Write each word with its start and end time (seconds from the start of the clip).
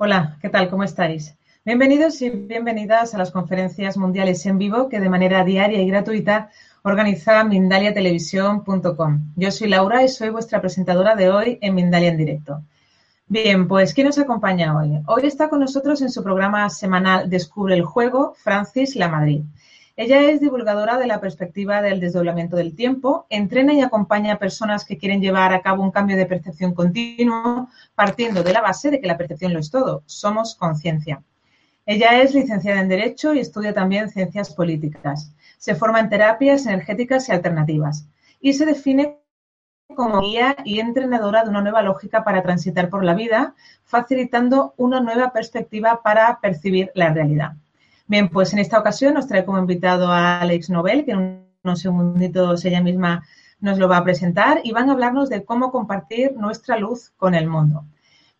Hola, 0.00 0.38
¿qué 0.40 0.48
tal? 0.48 0.70
¿Cómo 0.70 0.84
estáis? 0.84 1.34
Bienvenidos 1.64 2.22
y 2.22 2.30
bienvenidas 2.30 3.14
a 3.14 3.18
las 3.18 3.32
conferencias 3.32 3.96
mundiales 3.96 4.46
en 4.46 4.56
vivo 4.56 4.88
que 4.88 5.00
de 5.00 5.08
manera 5.08 5.42
diaria 5.42 5.82
y 5.82 5.88
gratuita 5.88 6.50
organiza 6.84 7.42
mindaliatelevisión.com. 7.42 9.32
Yo 9.34 9.50
soy 9.50 9.66
Laura 9.66 10.04
y 10.04 10.08
soy 10.08 10.28
vuestra 10.28 10.60
presentadora 10.60 11.16
de 11.16 11.30
hoy 11.30 11.58
en 11.60 11.74
Mindalia 11.74 12.10
en 12.10 12.16
directo. 12.16 12.62
Bien, 13.26 13.66
pues 13.66 13.92
¿quién 13.92 14.06
nos 14.06 14.18
acompaña 14.18 14.78
hoy? 14.78 15.02
Hoy 15.08 15.26
está 15.26 15.48
con 15.48 15.58
nosotros 15.58 16.00
en 16.00 16.10
su 16.10 16.22
programa 16.22 16.70
semanal 16.70 17.28
Descubre 17.28 17.74
el 17.74 17.82
Juego, 17.82 18.34
Francis 18.36 18.94
La 18.94 19.08
Madrid. 19.08 19.42
Ella 19.98 20.30
es 20.30 20.38
divulgadora 20.40 20.96
de 20.96 21.08
la 21.08 21.20
perspectiva 21.20 21.82
del 21.82 21.98
desdoblamiento 21.98 22.54
del 22.54 22.76
tiempo, 22.76 23.26
entrena 23.30 23.72
y 23.72 23.80
acompaña 23.80 24.34
a 24.34 24.38
personas 24.38 24.84
que 24.84 24.96
quieren 24.96 25.20
llevar 25.20 25.52
a 25.52 25.60
cabo 25.60 25.82
un 25.82 25.90
cambio 25.90 26.16
de 26.16 26.24
percepción 26.24 26.72
continuo, 26.72 27.68
partiendo 27.96 28.44
de 28.44 28.52
la 28.52 28.60
base 28.60 28.92
de 28.92 29.00
que 29.00 29.08
la 29.08 29.16
percepción 29.16 29.52
lo 29.52 29.58
es 29.58 29.72
todo, 29.72 30.04
somos 30.06 30.54
conciencia. 30.54 31.24
Ella 31.84 32.22
es 32.22 32.32
licenciada 32.32 32.80
en 32.80 32.88
Derecho 32.88 33.34
y 33.34 33.40
estudia 33.40 33.74
también 33.74 34.08
ciencias 34.08 34.54
políticas. 34.54 35.34
Se 35.58 35.74
forma 35.74 35.98
en 35.98 36.10
terapias 36.10 36.64
energéticas 36.66 37.28
y 37.28 37.32
alternativas 37.32 38.06
y 38.40 38.52
se 38.52 38.66
define 38.66 39.18
como 39.96 40.20
guía 40.20 40.54
y 40.64 40.78
entrenadora 40.78 41.42
de 41.42 41.50
una 41.50 41.62
nueva 41.62 41.82
lógica 41.82 42.22
para 42.22 42.44
transitar 42.44 42.88
por 42.88 43.02
la 43.02 43.14
vida, 43.14 43.56
facilitando 43.82 44.74
una 44.76 45.00
nueva 45.00 45.32
perspectiva 45.32 46.02
para 46.04 46.38
percibir 46.40 46.92
la 46.94 47.12
realidad. 47.12 47.54
Bien, 48.08 48.30
pues 48.30 48.54
en 48.54 48.58
esta 48.58 48.78
ocasión 48.78 49.12
nos 49.12 49.26
trae 49.26 49.44
como 49.44 49.58
invitado 49.58 50.10
a 50.10 50.40
Alex 50.40 50.70
Nobel, 50.70 51.04
que 51.04 51.10
en 51.10 51.44
unos 51.62 51.80
segunditos 51.80 52.64
ella 52.64 52.80
misma 52.80 53.22
nos 53.60 53.76
lo 53.78 53.86
va 53.86 53.98
a 53.98 54.04
presentar, 54.04 54.62
y 54.64 54.72
van 54.72 54.88
a 54.88 54.92
hablarnos 54.92 55.28
de 55.28 55.44
cómo 55.44 55.70
compartir 55.70 56.32
nuestra 56.34 56.78
luz 56.78 57.12
con 57.18 57.34
el 57.34 57.46
mundo. 57.46 57.84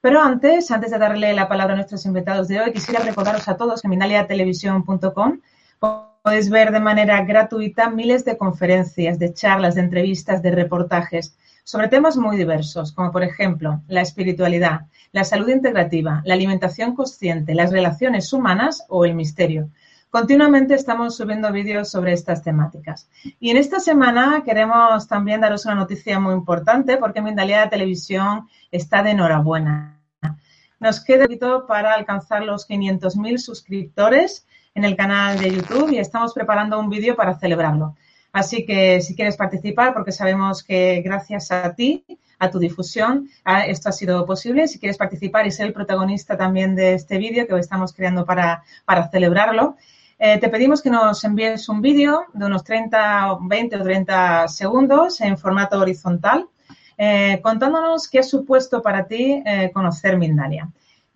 Pero 0.00 0.22
antes, 0.22 0.70
antes 0.70 0.90
de 0.90 0.98
darle 0.98 1.34
la 1.34 1.48
palabra 1.48 1.74
a 1.74 1.76
nuestros 1.76 2.06
invitados 2.06 2.48
de 2.48 2.60
hoy, 2.60 2.72
quisiera 2.72 3.04
recordaros 3.04 3.46
a 3.46 3.58
todos 3.58 3.82
que 3.82 3.88
en 3.88 3.90
minaliatelevisión.com 3.90 5.40
podéis 6.22 6.48
ver 6.48 6.72
de 6.72 6.80
manera 6.80 7.22
gratuita 7.24 7.90
miles 7.90 8.24
de 8.24 8.38
conferencias, 8.38 9.18
de 9.18 9.34
charlas, 9.34 9.74
de 9.74 9.82
entrevistas, 9.82 10.40
de 10.40 10.50
reportajes 10.50 11.36
sobre 11.68 11.88
temas 11.88 12.16
muy 12.16 12.38
diversos, 12.38 12.92
como 12.92 13.12
por 13.12 13.22
ejemplo 13.22 13.82
la 13.88 14.00
espiritualidad, 14.00 14.86
la 15.12 15.22
salud 15.22 15.50
integrativa, 15.50 16.22
la 16.24 16.32
alimentación 16.32 16.94
consciente, 16.94 17.54
las 17.54 17.70
relaciones 17.70 18.32
humanas 18.32 18.86
o 18.88 19.04
el 19.04 19.14
misterio. 19.14 19.68
Continuamente 20.08 20.72
estamos 20.72 21.18
subiendo 21.18 21.52
vídeos 21.52 21.90
sobre 21.90 22.14
estas 22.14 22.42
temáticas. 22.42 23.10
Y 23.38 23.50
en 23.50 23.58
esta 23.58 23.80
semana 23.80 24.44
queremos 24.46 25.06
también 25.08 25.42
daros 25.42 25.66
una 25.66 25.74
noticia 25.74 26.18
muy 26.18 26.32
importante 26.32 26.96
porque 26.96 27.20
Mindalia 27.20 27.68
Televisión 27.68 28.48
está 28.70 29.02
de 29.02 29.10
enhorabuena. 29.10 30.00
Nos 30.80 31.04
queda 31.04 31.24
poquito 31.24 31.66
para 31.66 31.92
alcanzar 31.92 32.44
los 32.44 32.66
500.000 32.66 33.36
suscriptores 33.36 34.46
en 34.74 34.86
el 34.86 34.96
canal 34.96 35.38
de 35.38 35.54
YouTube 35.56 35.92
y 35.92 35.98
estamos 35.98 36.32
preparando 36.32 36.80
un 36.80 36.88
vídeo 36.88 37.14
para 37.14 37.38
celebrarlo. 37.38 37.94
Así 38.38 38.64
que 38.64 39.00
si 39.00 39.16
quieres 39.16 39.36
participar, 39.36 39.92
porque 39.92 40.12
sabemos 40.12 40.62
que 40.62 41.02
gracias 41.02 41.50
a 41.50 41.74
ti, 41.74 42.04
a 42.38 42.48
tu 42.48 42.60
difusión, 42.60 43.28
esto 43.66 43.88
ha 43.88 43.92
sido 43.92 44.24
posible. 44.26 44.68
Si 44.68 44.78
quieres 44.78 44.96
participar 44.96 45.44
y 45.44 45.50
ser 45.50 45.66
el 45.66 45.72
protagonista 45.72 46.36
también 46.36 46.76
de 46.76 46.94
este 46.94 47.18
vídeo 47.18 47.48
que 47.48 47.54
hoy 47.54 47.60
estamos 47.60 47.92
creando 47.92 48.24
para, 48.24 48.62
para 48.84 49.08
celebrarlo, 49.10 49.76
eh, 50.20 50.38
te 50.38 50.48
pedimos 50.50 50.82
que 50.82 50.88
nos 50.88 51.24
envíes 51.24 51.68
un 51.68 51.82
vídeo 51.82 52.26
de 52.32 52.46
unos 52.46 52.62
30, 52.62 53.38
20 53.40 53.76
o 53.76 53.82
30 53.82 54.46
segundos 54.46 55.20
en 55.20 55.36
formato 55.36 55.76
horizontal, 55.80 56.46
eh, 56.96 57.40
contándonos 57.42 58.06
qué 58.06 58.20
ha 58.20 58.22
supuesto 58.22 58.80
para 58.80 59.08
ti 59.08 59.42
eh, 59.44 59.72
conocer 59.74 60.16
Mindalia. 60.16 60.68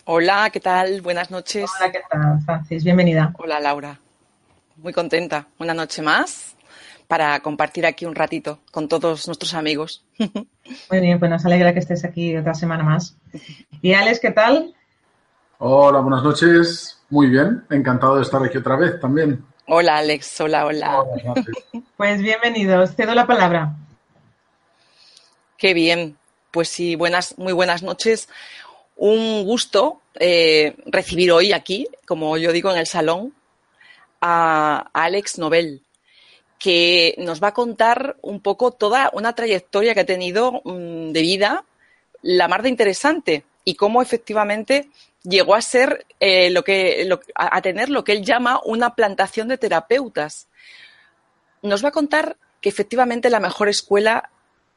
Hola, 0.04 0.50
¿qué 0.52 0.60
tal? 0.60 1.02
Buenas 1.02 1.32
noches. 1.32 1.70
Hola, 1.80 1.92
¿qué 1.92 2.02
tal, 2.10 2.42
Francis? 2.42 2.84
Bienvenida. 2.84 3.34
Hola, 3.38 3.60
Laura. 3.62 4.00
Muy 4.78 4.92
contenta. 4.92 5.48
Una 5.60 5.74
noche 5.74 6.02
más 6.02 6.57
para 7.08 7.40
compartir 7.40 7.86
aquí 7.86 8.06
un 8.06 8.16
ratito 8.16 8.60
con 8.72 8.88
todos 8.88 9.28
nuestros 9.28 9.54
amigos. 9.54 10.04
Muy 10.20 11.00
bien, 11.00 11.20
pues 11.20 11.32
nos 11.32 11.46
alegra 11.46 11.74
que 11.74 11.80
estés 11.80 12.04
aquí 12.04 12.36
otra 12.36 12.54
semana 12.54 12.84
más. 12.84 13.18
Y 13.82 13.94
Alex, 13.94 14.20
¿qué 14.20 14.32
tal? 14.32 14.74
Hola, 15.60 16.00
buenas 16.00 16.24
noches. 16.24 17.02
Muy 17.10 17.28
bien, 17.28 17.64
encantado 17.70 18.18
de 18.18 18.24
estar 18.24 18.44
aquí 18.44 18.58
otra 18.58 18.76
vez 18.76 19.00
también. 19.00 19.44
Hola, 19.68 19.98
Alex. 19.98 20.42
Hola, 20.42 20.66
hola. 20.66 21.02
hola 21.02 21.46
pues 21.98 22.22
bienvenidos. 22.22 22.96
Cedo 22.96 23.16
la 23.16 23.26
palabra. 23.26 23.76
Qué 25.58 25.74
bien. 25.74 26.18
Pues 26.52 26.70
sí, 26.70 26.96
buenas, 26.96 27.38
muy 27.38 27.54
buenas 27.54 27.84
noches. 27.84 28.30
Un 28.96 29.46
gusto 29.46 30.02
eh, 30.20 30.76
recibir 30.86 31.32
hoy 31.32 31.54
aquí, 31.54 31.88
como 32.06 32.38
yo 32.38 32.52
digo 32.52 32.72
en 32.72 32.78
el 32.78 32.88
salón, 32.88 33.34
a 34.22 34.90
Alex 34.94 35.38
Nobel 35.38 35.82
que 36.60 37.16
nos 37.18 37.42
va 37.42 37.50
a 37.50 37.54
contar 37.54 38.18
un 38.22 38.42
poco 38.42 38.72
toda 38.72 39.10
una 39.14 39.34
trayectoria 39.34 39.94
que 39.94 40.02
ha 40.02 40.06
tenido 40.06 40.62
mmm, 40.64 41.12
de 41.12 41.22
vida, 41.22 41.66
la 42.22 42.48
más 42.48 42.64
de 42.64 42.70
interesante, 42.70 43.44
y 43.64 43.76
cómo 43.76 44.02
efectivamente 44.02 44.90
llegó 45.24 45.56
a 45.56 45.62
ser 45.62 46.06
eh, 46.20 46.50
lo 46.50 46.64
que 46.64 47.06
lo, 47.06 47.20
a 47.36 47.62
tener 47.62 47.90
lo 47.90 48.04
que 48.04 48.14
él 48.14 48.24
llama 48.24 48.62
una 48.64 48.96
plantación 48.96 49.48
de 49.50 49.58
terapeutas. 49.58 50.48
Nos 51.62 51.84
va 51.84 51.90
a 51.90 51.92
contar 51.92 52.38
que 52.62 52.70
efectivamente 52.70 53.30
la 53.30 53.40
mejor 53.40 53.68
escuela 53.68 54.30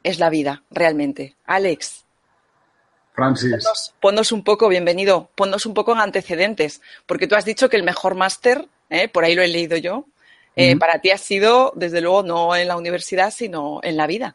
es 0.02 0.18
la 0.18 0.30
vida, 0.30 0.64
realmente. 0.70 1.36
Alex. 1.44 2.04
Francis. 3.12 3.50
Ponnos, 3.50 3.94
ponnos 4.00 4.32
un 4.32 4.44
poco, 4.44 4.68
bienvenido, 4.68 5.30
ponnos 5.34 5.66
un 5.66 5.74
poco 5.74 5.92
en 5.92 6.00
antecedentes, 6.00 6.80
porque 7.06 7.26
tú 7.26 7.36
has 7.36 7.44
dicho 7.44 7.68
que 7.68 7.76
el 7.76 7.82
mejor 7.82 8.14
máster, 8.14 8.66
eh, 8.88 9.08
por 9.08 9.24
ahí 9.24 9.34
lo 9.34 9.42
he 9.42 9.48
leído 9.48 9.76
yo, 9.76 10.06
eh, 10.60 10.72
uh 10.72 10.76
-huh. 10.76 10.78
para 10.78 10.98
ti 10.98 11.10
ha 11.10 11.18
sido, 11.18 11.72
desde 11.74 12.00
luego, 12.00 12.22
no 12.22 12.54
en 12.54 12.68
la 12.68 12.76
universidad, 12.76 13.30
sino 13.30 13.80
en 13.82 13.96
la 13.96 14.06
vida. 14.06 14.34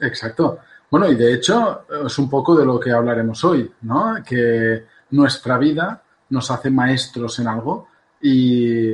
Exacto. 0.00 0.58
Bueno, 0.90 1.08
y 1.08 1.14
de 1.14 1.32
hecho 1.34 1.86
es 2.06 2.18
un 2.18 2.28
poco 2.28 2.54
de 2.54 2.66
lo 2.66 2.78
que 2.78 2.90
hablaremos 2.90 3.42
hoy, 3.44 3.70
¿no? 3.82 4.16
Que 4.22 4.84
nuestra 5.10 5.56
vida 5.58 6.02
nos 6.30 6.50
hace 6.50 6.70
maestros 6.70 7.38
en 7.38 7.48
algo 7.48 7.88
y 8.20 8.92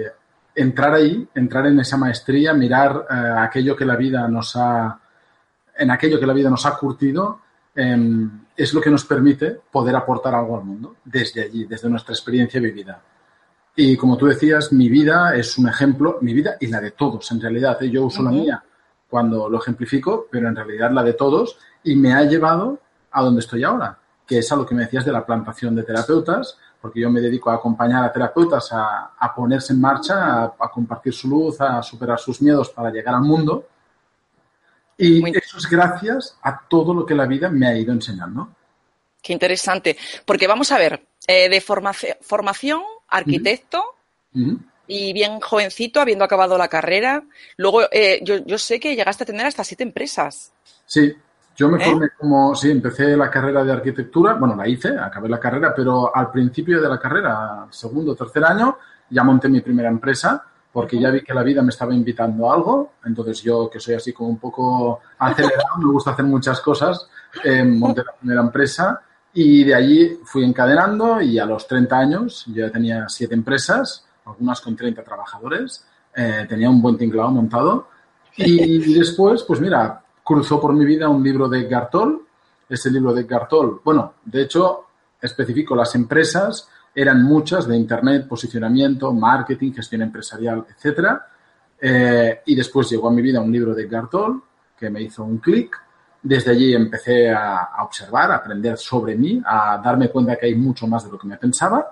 entrar 0.54 0.94
ahí, 0.94 1.26
entrar 1.34 1.66
en 1.66 1.80
esa 1.80 1.96
maestría, 1.96 2.52
mirar 2.52 3.06
eh, 3.10 3.14
aquello 3.38 3.76
que 3.76 3.84
la 3.84 3.96
vida 3.96 4.28
nos 4.28 4.54
ha 4.56 5.00
en 5.78 5.90
aquello 5.90 6.18
que 6.18 6.26
la 6.26 6.32
vida 6.32 6.50
nos 6.50 6.66
ha 6.66 6.76
curtido, 6.76 7.40
em, 7.74 8.28
es 8.56 8.74
lo 8.74 8.80
que 8.80 8.90
nos 8.90 9.04
permite 9.04 9.60
poder 9.70 9.94
aportar 9.94 10.34
algo 10.34 10.56
al 10.58 10.64
mundo 10.64 10.96
desde 11.04 11.42
allí, 11.42 11.64
desde 11.64 11.88
nuestra 11.88 12.12
experiencia 12.12 12.60
vivida. 12.60 13.00
Y 13.80 13.96
como 13.96 14.16
tú 14.16 14.26
decías, 14.26 14.72
mi 14.72 14.88
vida 14.88 15.36
es 15.36 15.56
un 15.56 15.68
ejemplo, 15.68 16.18
mi 16.20 16.34
vida 16.34 16.56
y 16.58 16.66
la 16.66 16.80
de 16.80 16.90
todos, 16.90 17.30
en 17.30 17.40
realidad. 17.40 17.80
¿eh? 17.80 17.88
Yo 17.90 18.06
uso 18.06 18.22
la 18.24 18.30
mía 18.30 18.60
cuando 19.08 19.48
lo 19.48 19.58
ejemplifico, 19.58 20.26
pero 20.30 20.48
en 20.48 20.56
realidad 20.56 20.90
la 20.90 21.04
de 21.04 21.12
todos, 21.12 21.56
y 21.84 21.94
me 21.94 22.12
ha 22.12 22.24
llevado 22.24 22.80
a 23.12 23.22
donde 23.22 23.38
estoy 23.40 23.62
ahora, 23.62 23.96
que 24.26 24.38
es 24.38 24.50
a 24.50 24.56
lo 24.56 24.66
que 24.66 24.74
me 24.74 24.82
decías 24.82 25.04
de 25.04 25.12
la 25.12 25.24
plantación 25.24 25.76
de 25.76 25.84
terapeutas, 25.84 26.58
porque 26.80 26.98
yo 27.00 27.08
me 27.08 27.20
dedico 27.20 27.50
a 27.50 27.54
acompañar 27.54 28.02
a 28.04 28.12
terapeutas 28.12 28.68
a, 28.72 29.12
a 29.16 29.32
ponerse 29.32 29.72
en 29.72 29.80
marcha, 29.80 30.42
a, 30.42 30.44
a 30.58 30.70
compartir 30.72 31.12
su 31.14 31.28
luz, 31.28 31.60
a 31.60 31.80
superar 31.80 32.18
sus 32.18 32.42
miedos 32.42 32.70
para 32.70 32.90
llegar 32.90 33.14
al 33.14 33.22
mundo. 33.22 33.64
Y 34.96 35.20
Muy- 35.20 35.30
eso 35.30 35.56
es 35.58 35.66
gracias 35.70 36.36
a 36.42 36.60
todo 36.68 36.92
lo 36.92 37.06
que 37.06 37.14
la 37.14 37.26
vida 37.26 37.48
me 37.48 37.68
ha 37.68 37.76
ido 37.78 37.92
enseñando. 37.92 38.48
Qué 39.22 39.32
interesante. 39.32 39.96
Porque 40.24 40.48
vamos 40.48 40.72
a 40.72 40.78
ver, 40.78 41.00
eh, 41.28 41.48
de 41.48 41.62
formaci- 41.62 42.16
formación, 42.20 42.82
arquitecto 43.08 43.82
y 44.86 45.12
bien 45.12 45.40
jovencito, 45.40 46.00
habiendo 46.00 46.24
acabado 46.24 46.56
la 46.56 46.68
carrera. 46.68 47.24
Luego, 47.56 47.82
eh, 47.90 48.20
yo, 48.22 48.36
yo 48.44 48.58
sé 48.58 48.80
que 48.80 48.94
llegaste 48.94 49.24
a 49.24 49.26
tener 49.26 49.46
hasta 49.46 49.64
siete 49.64 49.82
empresas. 49.82 50.52
Sí, 50.86 51.14
yo 51.56 51.68
me 51.68 51.82
¿Eh? 51.82 51.90
formé 51.90 52.10
como, 52.16 52.54
sí, 52.54 52.70
empecé 52.70 53.16
la 53.16 53.30
carrera 53.30 53.64
de 53.64 53.72
arquitectura, 53.72 54.34
bueno, 54.34 54.54
la 54.54 54.68
hice, 54.68 54.96
acabé 54.98 55.28
la 55.28 55.40
carrera, 55.40 55.74
pero 55.74 56.14
al 56.14 56.30
principio 56.30 56.80
de 56.80 56.88
la 56.88 56.98
carrera, 56.98 57.66
segundo 57.70 58.14
tercer 58.14 58.44
año, 58.44 58.78
ya 59.10 59.24
monté 59.24 59.48
mi 59.48 59.60
primera 59.60 59.88
empresa 59.88 60.44
porque 60.72 61.00
ya 61.00 61.10
vi 61.10 61.22
que 61.22 61.34
la 61.34 61.42
vida 61.42 61.62
me 61.62 61.70
estaba 61.70 61.94
invitando 61.94 62.48
a 62.48 62.54
algo, 62.54 62.92
entonces 63.04 63.42
yo, 63.42 63.68
que 63.68 63.80
soy 63.80 63.94
así 63.94 64.12
como 64.12 64.28
un 64.28 64.38
poco 64.38 65.00
acelerado, 65.18 65.78
me 65.78 65.90
gusta 65.90 66.12
hacer 66.12 66.24
muchas 66.26 66.60
cosas, 66.60 67.08
eh, 67.42 67.64
monté 67.64 68.04
la 68.04 68.12
primera 68.12 68.42
empresa 68.42 69.02
y 69.34 69.64
de 69.64 69.74
allí 69.74 70.18
fui 70.24 70.44
encadenando 70.44 71.20
y 71.20 71.38
a 71.38 71.44
los 71.44 71.66
30 71.66 71.98
años 71.98 72.44
yo 72.46 72.66
ya 72.66 72.72
tenía 72.72 73.08
siete 73.08 73.34
empresas, 73.34 74.04
algunas 74.24 74.60
con 74.60 74.76
30 74.76 75.02
trabajadores, 75.02 75.84
eh, 76.14 76.46
tenía 76.48 76.68
un 76.70 76.82
buen 76.82 76.96
tinglado 76.96 77.30
montado 77.30 77.88
y 78.36 78.94
después, 78.98 79.42
pues 79.42 79.60
mira, 79.60 80.02
cruzó 80.24 80.60
por 80.60 80.72
mi 80.72 80.84
vida 80.84 81.08
un 81.08 81.22
libro 81.22 81.48
de 81.48 81.64
Gartol. 81.64 82.24
Ese 82.68 82.90
libro 82.90 83.14
de 83.14 83.24
Gartol, 83.24 83.80
bueno, 83.82 84.14
de 84.24 84.42
hecho, 84.42 84.84
especifico 85.20 85.74
las 85.74 85.94
empresas, 85.94 86.68
eran 86.94 87.22
muchas 87.22 87.66
de 87.66 87.76
Internet, 87.76 88.28
posicionamiento, 88.28 89.12
marketing, 89.14 89.72
gestión 89.72 90.02
empresarial, 90.02 90.66
etcétera. 90.68 91.28
Eh, 91.80 92.40
y 92.44 92.54
después 92.54 92.90
llegó 92.90 93.08
a 93.08 93.12
mi 93.12 93.22
vida 93.22 93.40
un 93.40 93.52
libro 93.52 93.74
de 93.74 93.86
Gartol 93.86 94.42
que 94.78 94.90
me 94.90 95.00
hizo 95.00 95.24
un 95.24 95.38
clic. 95.38 95.80
Desde 96.28 96.50
allí 96.50 96.74
empecé 96.74 97.30
a, 97.30 97.70
a 97.74 97.84
observar, 97.84 98.30
a 98.30 98.34
aprender 98.36 98.76
sobre 98.76 99.16
mí, 99.16 99.40
a 99.46 99.80
darme 99.82 100.10
cuenta 100.10 100.36
que 100.36 100.44
hay 100.44 100.54
mucho 100.54 100.86
más 100.86 101.04
de 101.04 101.10
lo 101.10 101.18
que 101.18 101.26
me 101.26 101.38
pensaba. 101.38 101.86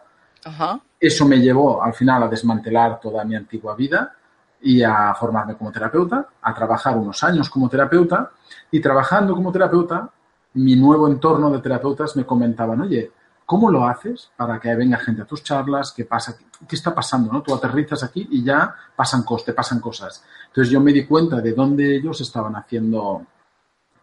Ajá. 0.44 0.79
Eso 1.00 1.25
me 1.25 1.41
llevó 1.41 1.83
al 1.83 1.94
final 1.94 2.25
a 2.25 2.29
desmantelar 2.29 3.00
toda 3.00 3.25
mi 3.25 3.35
antigua 3.35 3.75
vida 3.75 4.12
y 4.61 4.83
a 4.83 5.15
formarme 5.15 5.56
como 5.56 5.73
terapeuta, 5.73 6.29
a 6.43 6.55
trabajar 6.55 6.99
unos 6.99 7.25
años 7.25 7.49
como 7.49 7.71
terapeuta 7.71 8.31
y 8.71 8.79
trabajando 8.79 9.35
como 9.35 9.50
terapeuta, 9.50 10.11
mi 10.53 10.77
nuevo 10.77 11.09
entorno 11.09 11.50
de 11.50 11.61
terapeutas 11.61 12.15
me 12.15 12.27
comentaban, 12.27 12.83
oye, 12.83 13.12
¿cómo 13.47 13.71
lo 13.71 13.88
haces 13.88 14.31
para 14.37 14.61
que 14.61 14.75
venga 14.75 14.99
gente 14.99 15.23
a 15.23 15.25
tus 15.25 15.43
charlas? 15.43 15.94
¿Qué 15.97 16.05
pasa? 16.05 16.37
¿Qué 16.69 16.77
está 16.77 16.94
pasando? 16.94 17.33
¿no? 17.33 17.43
Tú 17.43 17.55
aterrizas 17.55 18.05
aquí 18.05 18.29
y 18.31 18.44
ya 18.44 18.75
pasan 18.94 19.23
cosas, 19.23 19.47
te 19.47 19.53
pasan 19.55 19.81
cosas. 19.81 20.23
Entonces 20.49 20.71
yo 20.71 20.81
me 20.81 20.93
di 20.93 21.06
cuenta 21.06 21.41
de 21.41 21.55
dónde 21.55 21.97
ellos 21.97 22.21
estaban 22.21 22.55
haciendo 22.55 23.25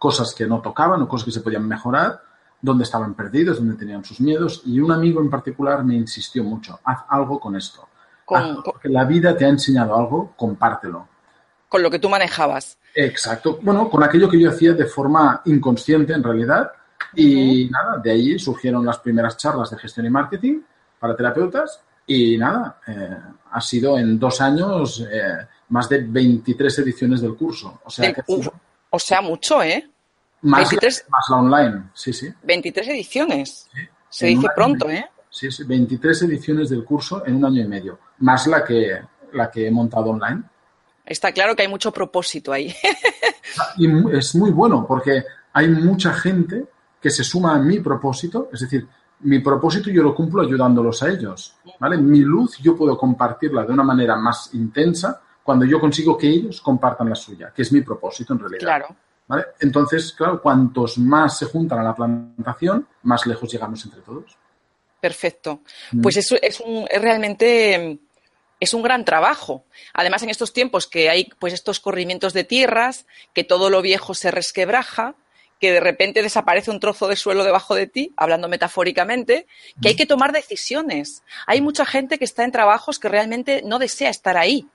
cosas 0.08 0.36
que 0.36 0.46
no 0.46 0.60
tocaban 0.62 1.02
o 1.02 1.08
cosas 1.08 1.26
que 1.28 1.32
se 1.32 1.40
podían 1.40 1.66
mejorar, 1.66 2.22
dónde 2.62 2.84
estaban 2.84 3.14
perdidos, 3.14 3.58
dónde 3.60 3.76
tenían 3.78 4.04
sus 4.04 4.20
miedos 4.20 4.62
y 4.66 4.82
un 4.82 4.92
amigo 4.92 5.22
en 5.22 5.30
particular 5.30 5.82
me 5.86 5.96
insistió 5.96 6.44
mucho, 6.44 6.78
haz 6.84 7.00
algo 7.08 7.40
con 7.40 7.56
esto. 7.56 7.88
Con, 8.26 8.42
Haz- 8.42 8.58
porque 8.66 8.90
la 8.90 9.06
vida 9.06 9.36
te 9.38 9.46
ha 9.46 9.48
enseñado 9.48 9.96
algo, 9.96 10.34
compártelo. 10.36 11.08
con 11.70 11.82
lo 11.82 11.90
que 11.90 12.00
tú 12.00 12.10
manejabas. 12.10 12.78
Exacto. 12.94 13.60
Bueno, 13.62 13.90
con 13.90 14.04
aquello 14.04 14.30
que 14.30 14.40
yo 14.40 14.50
hacía 14.50 14.74
de 14.74 14.86
forma 14.86 15.42
inconsciente 15.46 16.12
en 16.14 16.22
realidad. 16.22 16.70
Y 17.16 17.70
nada, 17.72 17.98
de 18.04 18.12
ahí 18.12 18.38
surgieron 18.38 18.86
las 18.86 18.98
primeras 19.00 19.38
charlas 19.38 19.70
de 19.72 19.78
gestión 19.78 20.06
y 20.06 20.10
marketing 20.10 20.60
para 21.00 21.16
terapeutas. 21.16 21.80
Y 22.06 22.38
nada, 22.38 22.78
eh, 22.88 23.18
ha 23.52 23.62
sido 23.62 23.98
en 23.98 24.20
dos 24.20 24.40
años 24.42 25.00
eh, 25.10 25.48
más 25.70 25.88
de 25.90 26.00
23 26.02 26.80
ediciones 26.80 27.22
del 27.22 27.36
curso. 27.36 27.80
O 27.86 27.90
sea, 27.90 28.14
que 28.14 28.22
uf, 28.28 28.48
o 28.92 29.00
sea, 29.00 29.22
mucho, 29.22 29.64
¿eh? 29.64 29.90
Más, 30.44 30.60
23. 30.70 31.06
más 31.10 31.26
la 31.30 31.36
online. 31.38 31.84
Sí, 31.94 32.14
sí. 32.14 32.30
23 32.44 32.88
ediciones. 32.90 33.70
Se 34.10 34.30
En 34.30 34.36
dice 34.40 34.48
pronto, 34.56 34.90
y. 34.92 34.96
¿eh? 34.96 35.06
Sí, 35.30 35.52
sí, 35.52 35.64
23 35.64 36.22
ediciones 36.24 36.70
del 36.70 36.84
curso 36.86 37.26
en 37.26 37.36
un 37.38 37.46
año 37.46 37.62
y 37.62 37.68
medio. 37.68 37.98
Más 38.20 38.46
la 38.48 38.64
que, 38.64 39.02
la 39.34 39.50
que 39.50 39.68
he 39.68 39.72
montado 39.72 40.12
online. 40.12 40.44
Está 41.06 41.32
claro 41.32 41.56
que 41.56 41.64
hay 41.64 41.68
mucho 41.68 41.92
propósito 41.92 42.54
ahí. 42.54 42.74
Y 43.78 43.88
mu- 43.88 44.10
es 44.10 44.34
muy 44.36 44.50
bueno 44.52 44.86
porque 44.88 45.24
hay 45.54 45.68
mucha 45.68 46.14
gente 46.14 46.66
que 47.00 47.10
se 47.12 47.24
suma 47.24 47.54
a 47.56 47.60
mi 47.60 47.80
propósito, 47.82 48.50
es 48.52 48.62
decir, 48.62 48.88
mi 49.20 49.40
propósito 49.40 49.90
yo 49.92 50.02
lo 50.02 50.16
cumplo 50.16 50.42
ayudándolos 50.42 51.04
a 51.04 51.10
ellos, 51.10 51.56
¿vale? 51.80 51.98
Mi 51.98 52.20
luz 52.20 52.58
yo 52.60 52.76
puedo 52.76 52.98
compartirla 52.98 53.64
de 53.64 53.74
una 53.74 53.84
manera 53.84 54.16
más 54.16 54.50
intensa 54.54 55.22
cuando 55.44 55.66
yo 55.66 55.80
consigo 55.80 56.18
que 56.18 56.28
ellos 56.30 56.62
compartan 56.62 57.10
la 57.10 57.16
suya, 57.16 57.52
que 57.56 57.62
es 57.62 57.72
mi 57.72 57.82
propósito 57.82 58.34
en 58.34 58.40
realidad. 58.40 58.62
claro. 58.62 58.88
¿Vale? 59.28 59.46
Entonces, 59.60 60.12
claro, 60.14 60.42
cuantos 60.42 60.98
más 60.98 61.38
se 61.38 61.46
juntan 61.46 61.80
a 61.80 61.84
la 61.84 61.96
plantación, 61.96 62.88
más 63.04 63.26
lejos 63.26 63.52
llegamos 63.52 63.84
entre 63.86 64.02
todos. 64.02 64.38
Perfecto. 65.00 65.62
Mm. 65.92 66.02
Pues 66.02 66.18
eso 66.18 66.36
es, 66.42 66.60
un, 66.60 66.86
es 66.90 67.02
realmente 67.02 68.00
es 68.60 68.74
un 68.74 68.82
gran 68.82 69.04
trabajo. 69.04 69.66
Además, 69.94 70.24
en 70.24 70.30
estos 70.30 70.54
tiempos 70.54 70.88
que 70.88 71.10
hay 71.10 71.30
pues 71.40 71.54
estos 71.54 71.80
corrimientos 71.82 72.32
de 72.34 72.46
tierras, 72.46 73.06
que 73.34 73.44
todo 73.44 73.70
lo 73.70 73.82
viejo 73.82 74.14
se 74.14 74.32
resquebraja, 74.32 75.16
que 75.60 75.72
de 75.74 75.80
repente 75.80 76.22
desaparece 76.22 76.72
un 76.72 76.80
trozo 76.80 77.08
de 77.08 77.16
suelo 77.16 77.44
debajo 77.44 77.76
de 77.76 77.88
ti, 77.88 78.14
hablando 78.18 78.48
metafóricamente, 78.50 79.48
que 79.82 79.90
hay 79.90 79.96
que 79.96 80.06
tomar 80.06 80.32
decisiones. 80.34 81.24
Hay 81.48 81.62
mucha 81.62 81.86
gente 81.86 82.18
que 82.18 82.26
está 82.26 82.44
en 82.44 82.52
trabajos 82.52 83.00
que 83.00 83.10
realmente 83.10 83.62
no 83.66 83.80
desea 83.80 84.10
estar 84.10 84.38
ahí 84.38 84.68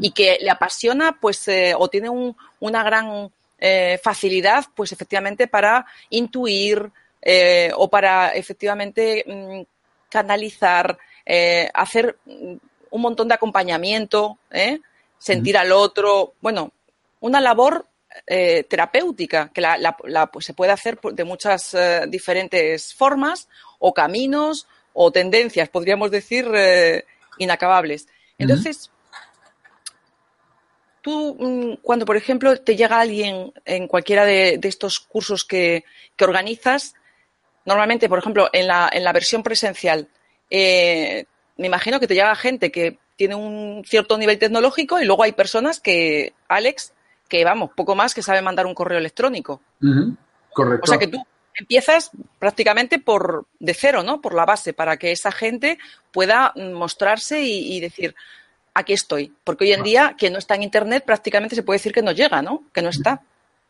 y 0.00 0.10
que 0.12 0.38
le 0.40 0.50
apasiona, 0.50 1.18
pues, 1.20 1.46
eh, 1.48 1.74
o 1.76 1.88
tiene 1.88 2.08
un- 2.10 2.36
una 2.60 2.82
gran 2.84 3.32
eh, 3.60 4.00
facilidad, 4.02 4.64
pues, 4.74 4.90
efectivamente, 4.92 5.46
para 5.46 5.84
intuir 6.08 6.90
eh, 7.22 7.70
o 7.76 7.88
para, 7.88 8.30
efectivamente, 8.30 9.24
mm, 9.26 9.60
canalizar, 10.08 10.98
eh, 11.26 11.70
hacer 11.74 12.16
mm, 12.24 12.54
un 12.90 13.00
montón 13.00 13.28
de 13.28 13.34
acompañamiento, 13.34 14.38
¿eh? 14.50 14.80
sentir 15.18 15.56
al 15.58 15.70
otro, 15.72 16.32
bueno, 16.40 16.72
una 17.20 17.40
labor 17.40 17.86
eh, 18.26 18.64
terapéutica 18.64 19.50
que 19.54 19.60
la, 19.60 19.76
la- 19.78 19.96
la, 20.04 20.26
pues, 20.26 20.46
se 20.46 20.54
puede 20.54 20.72
hacer 20.72 20.98
de 21.00 21.24
muchas 21.24 21.74
eh, 21.74 22.06
diferentes 22.08 22.94
formas 22.94 23.48
o 23.78 23.92
caminos 23.94 24.66
o 24.94 25.12
tendencias, 25.12 25.68
podríamos 25.68 26.10
decir, 26.10 26.50
eh, 26.54 27.04
inacabables. 27.38 28.08
Entonces, 28.38 28.90
tú, 31.02 31.36
mm, 31.38 31.82
cuando, 31.82 32.04
por 32.04 32.16
ejemplo, 32.16 32.56
te 32.56 32.76
llega 32.76 33.00
alguien 33.00 33.52
en 33.64 33.86
cualquiera 33.86 34.24
de, 34.24 34.58
de 34.58 34.68
estos 34.68 35.00
cursos 35.00 35.44
que, 35.44 35.84
que 36.16 36.24
organizas, 36.24 36.94
normalmente, 37.64 38.08
por 38.08 38.18
ejemplo, 38.18 38.48
en 38.52 38.66
la, 38.66 38.88
en 38.92 39.04
la 39.04 39.12
versión 39.12 39.42
presencial, 39.42 40.08
eh, 40.50 41.24
me 41.56 41.66
imagino 41.66 42.00
que 42.00 42.06
te 42.06 42.14
llega 42.14 42.34
gente 42.34 42.70
que 42.70 42.98
tiene 43.16 43.34
un 43.34 43.84
cierto 43.86 44.16
nivel 44.16 44.38
tecnológico 44.38 44.98
y 44.98 45.04
luego 45.04 45.22
hay 45.22 45.32
personas 45.32 45.78
que, 45.78 46.32
Alex, 46.48 46.92
que 47.28 47.44
vamos, 47.44 47.70
poco 47.76 47.94
más 47.94 48.14
que 48.14 48.22
saben 48.22 48.44
mandar 48.44 48.66
un 48.66 48.74
correo 48.74 48.98
electrónico. 48.98 49.60
Correcto. 50.52 50.84
O 50.84 50.86
sea 50.86 50.98
que 50.98 51.06
tú 51.06 51.22
empiezas 51.54 52.10
prácticamente 52.38 52.98
por 52.98 53.46
de 53.58 53.74
cero, 53.74 54.02
¿no? 54.02 54.20
Por 54.20 54.34
la 54.34 54.46
base, 54.46 54.72
para 54.72 54.96
que 54.96 55.12
esa 55.12 55.30
gente 55.30 55.78
pueda 56.12 56.52
mm, 56.56 56.72
mostrarse 56.72 57.42
y, 57.42 57.76
y 57.76 57.80
decir, 57.80 58.14
aquí 58.74 58.92
estoy. 58.92 59.32
Porque 59.44 59.64
hoy 59.64 59.72
en 59.72 59.82
día, 59.82 60.14
que 60.18 60.30
no 60.30 60.38
está 60.38 60.54
en 60.54 60.62
Internet, 60.62 61.04
prácticamente 61.06 61.54
se 61.54 61.62
puede 61.62 61.78
decir 61.78 61.92
que 61.92 62.02
no 62.02 62.12
llega, 62.12 62.42
¿no? 62.42 62.64
Que 62.72 62.82
no 62.82 62.88
está. 62.90 63.22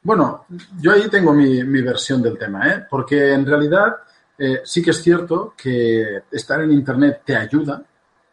Bueno, 0.02 0.46
yo 0.80 0.92
ahí 0.92 1.08
tengo 1.10 1.32
mi, 1.34 1.62
mi 1.62 1.82
versión 1.82 2.22
del 2.22 2.38
tema, 2.38 2.68
¿eh? 2.68 2.86
porque 2.88 3.34
en 3.34 3.44
realidad 3.44 3.96
eh, 4.38 4.62
sí 4.64 4.82
que 4.82 4.92
es 4.92 5.02
cierto 5.02 5.52
que 5.54 6.22
estar 6.30 6.62
en 6.62 6.72
Internet 6.72 7.20
te 7.24 7.36
ayuda, 7.36 7.82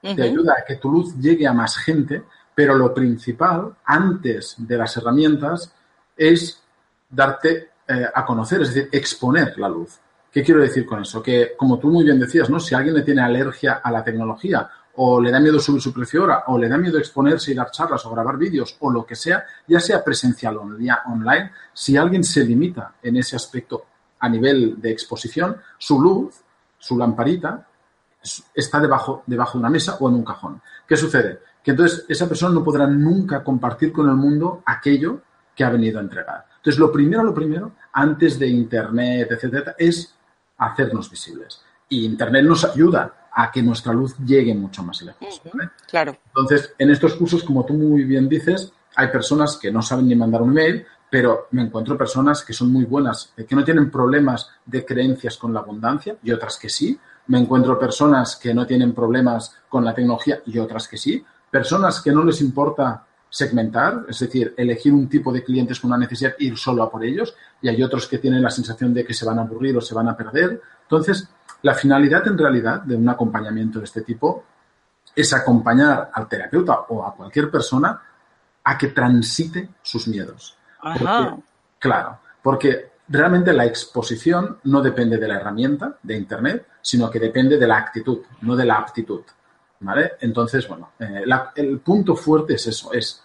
te 0.02 0.24
ayuda 0.24 0.56
a 0.58 0.64
que 0.66 0.78
tu 0.78 0.90
luz 0.90 1.18
llegue 1.20 1.46
a 1.46 1.52
más 1.52 1.76
gente, 1.78 2.24
pero 2.56 2.76
lo 2.76 2.94
principal, 2.94 3.76
antes 3.84 4.56
de 4.58 4.78
las 4.78 4.96
herramientas, 4.96 5.74
es 6.16 6.64
darte 7.10 7.72
eh, 7.86 8.06
a 8.14 8.26
conocer, 8.26 8.62
es 8.62 8.74
decir, 8.74 8.90
exponer 8.90 9.60
la 9.60 9.68
luz. 9.68 10.00
¿Qué 10.32 10.44
quiero 10.44 10.62
decir 10.62 10.86
con 10.86 11.02
eso? 11.02 11.22
Que, 11.22 11.54
como 11.58 11.78
tú 11.78 11.90
muy 11.90 12.06
bien 12.06 12.20
decías, 12.20 12.50
¿no? 12.50 12.62
Si 12.62 12.74
alguien 12.74 12.96
le 12.96 13.02
tiene 13.02 13.22
alergia 13.22 13.82
a 13.84 13.92
la 13.92 14.04
tecnología 14.04 14.70
o 15.00 15.22
le 15.22 15.32
da 15.32 15.40
miedo 15.40 15.60
subir 15.60 15.82
su 15.82 15.94
precio 15.94 16.24
hora, 16.24 16.44
o 16.48 16.58
le 16.58 16.68
da 16.68 16.78
miedo 16.78 16.98
exponerse 16.98 17.52
y 17.52 17.56
dar 17.56 17.70
charlas 17.70 18.06
o 18.06 18.12
grabar 18.12 18.38
vídeos, 18.38 18.76
o 18.80 18.92
lo 18.92 19.06
que 19.06 19.16
sea, 19.16 19.46
ya 19.68 19.80
sea 19.80 20.04
presencial 20.04 20.58
o 20.58 20.62
online, 20.62 21.52
si 21.74 21.96
alguien 21.96 22.24
se 22.24 22.44
limita 22.44 22.96
en 23.04 23.18
ese 23.18 23.36
aspecto 23.36 23.86
a 24.20 24.28
nivel 24.28 24.82
de 24.82 24.92
exposición, 24.92 25.58
su 25.78 26.02
luz, 26.02 26.42
su 26.80 26.98
lamparita, 26.98 27.68
está 28.56 28.80
debajo, 28.80 29.24
debajo 29.28 29.54
de 29.54 29.60
una 29.60 29.70
mesa 29.70 29.98
o 30.00 30.10
en 30.10 30.16
un 30.16 30.24
cajón. 30.24 30.62
¿Qué 30.88 30.98
sucede? 30.98 31.42
Que 31.64 31.72
entonces 31.72 32.06
esa 32.08 32.28
persona 32.28 32.56
no 32.56 32.64
podrá 32.64 32.88
nunca 32.88 33.44
compartir 33.44 33.92
con 33.92 34.10
el 34.10 34.16
mundo 34.16 34.64
aquello 34.66 35.22
que 35.56 35.64
ha 35.64 35.70
venido 35.70 36.00
a 36.00 36.02
entregar. 36.02 36.46
Entonces, 36.56 36.80
lo 36.80 36.92
primero, 36.92 37.24
lo 37.24 37.34
primero, 37.34 37.74
antes 37.94 38.40
de 38.40 38.48
Internet, 38.48 39.30
etcétera, 39.32 39.76
es 39.78 40.14
hacernos 40.58 41.10
visibles. 41.10 41.62
Y 41.90 42.06
Internet 42.06 42.46
nos 42.46 42.66
ayuda 42.66 43.27
a 43.40 43.52
que 43.52 43.62
nuestra 43.62 43.94
luz 43.94 44.16
llegue 44.26 44.56
mucho 44.56 44.82
más 44.82 45.00
lejos. 45.04 45.42
¿vale? 45.54 45.70
Claro. 45.88 46.18
Entonces, 46.26 46.74
en 46.80 46.90
estos 46.90 47.14
cursos, 47.14 47.44
como 47.44 47.64
tú 47.64 47.76
muy 47.76 48.04
bien 48.04 48.28
dices, 48.28 48.74
hay 48.96 49.10
personas 49.10 49.58
que 49.58 49.72
no 49.72 49.84
saben 49.84 50.08
ni 50.08 50.16
mandar 50.16 50.42
un 50.42 50.52
mail, 50.52 50.84
pero 51.08 51.48
me 51.52 51.62
encuentro 51.62 51.96
personas 51.96 52.44
que 52.44 52.54
son 52.54 52.74
muy 52.74 52.86
buenas, 52.86 53.32
eh, 53.38 53.46
que 53.46 53.56
no 53.56 53.64
tienen 53.64 53.92
problemas 53.92 54.50
de 54.66 54.84
creencias 54.84 55.38
con 55.38 55.54
la 55.54 55.60
abundancia 55.60 56.18
y 56.24 56.32
otras 56.32 56.58
que 56.58 56.68
sí. 56.68 57.00
Me 57.28 57.38
encuentro 57.38 57.78
personas 57.78 58.38
que 58.38 58.56
no 58.56 58.66
tienen 58.66 58.94
problemas 58.94 59.56
con 59.70 59.86
la 59.86 59.94
tecnología 59.94 60.42
y 60.48 60.58
otras 60.58 60.88
que 60.88 60.98
sí. 60.98 61.24
Personas 61.52 62.02
que 62.02 62.12
no 62.12 62.24
les 62.24 62.42
importa 62.42 63.06
segmentar, 63.30 64.06
es 64.10 64.18
decir, 64.18 64.56
elegir 64.58 64.94
un 64.94 65.08
tipo 65.08 65.32
de 65.32 65.44
clientes 65.44 65.80
con 65.80 65.92
una 65.92 66.00
necesidad 66.00 66.34
e 66.40 66.46
ir 66.46 66.58
solo 66.58 66.82
a 66.82 66.90
por 66.90 67.04
ellos, 67.06 67.36
y 67.62 67.70
hay 67.70 67.84
otros 67.84 68.08
que 68.08 68.18
tienen 68.18 68.42
la 68.42 68.50
sensación 68.50 68.96
de 68.96 69.06
que 69.06 69.14
se 69.14 69.26
van 69.26 69.38
a 69.38 69.44
aburrir 69.44 69.78
o 69.78 69.82
se 69.82 69.94
van 69.94 70.08
a 70.08 70.18
perder. 70.18 70.60
Entonces, 70.82 71.30
la 71.62 71.74
finalidad 71.74 72.28
en 72.28 72.38
realidad 72.38 72.82
de 72.82 72.96
un 72.96 73.08
acompañamiento 73.10 73.80
de 73.80 73.86
este 73.86 74.02
tipo 74.02 74.44
es 75.16 75.34
acompañar 75.34 76.10
al 76.14 76.28
terapeuta 76.28 76.82
o 76.90 77.06
a 77.06 77.14
cualquier 77.16 77.50
persona 77.50 78.00
a 78.64 78.78
que 78.78 78.88
transite 78.90 79.70
sus 79.82 80.08
miedos. 80.08 80.58
Ajá. 80.82 80.98
Porque, 81.30 81.44
claro, 81.80 82.20
porque 82.44 82.92
realmente 83.10 83.54
la 83.54 83.66
exposición 83.66 84.60
no 84.66 84.82
depende 84.82 85.18
de 85.18 85.28
la 85.28 85.36
herramienta 85.38 85.98
de 86.04 86.18
Internet, 86.18 86.68
sino 86.82 87.10
que 87.10 87.20
depende 87.20 87.58
de 87.58 87.66
la 87.68 87.78
actitud, 87.78 88.20
no 88.42 88.56
de 88.56 88.66
la 88.66 88.76
aptitud. 88.76 89.22
¿Vale? 89.80 90.14
Entonces, 90.22 90.68
bueno, 90.68 90.92
eh, 90.98 91.22
la- 91.26 91.52
el 91.56 91.80
punto 91.80 92.16
fuerte 92.16 92.56
es 92.56 92.66
eso, 92.66 92.92
es 92.94 93.24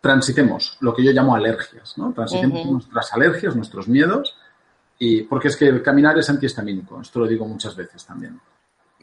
transitemos 0.00 0.76
lo 0.80 0.94
que 0.94 1.02
yo 1.04 1.12
llamo 1.12 1.34
alergias, 1.34 1.98
¿no? 1.98 2.12
Transitemos 2.12 2.64
nuestras 2.66 3.12
alergias, 3.12 3.56
nuestros 3.56 3.88
miedos, 3.88 4.36
y 4.98 5.22
porque 5.22 5.48
es 5.48 5.56
que 5.56 5.66
el 5.66 5.82
caminar 5.82 6.18
es 6.18 6.28
antihistamínico, 6.30 7.00
esto 7.00 7.20
lo 7.20 7.26
digo 7.26 7.46
muchas 7.46 7.74
veces 7.76 8.04
también. 8.04 8.40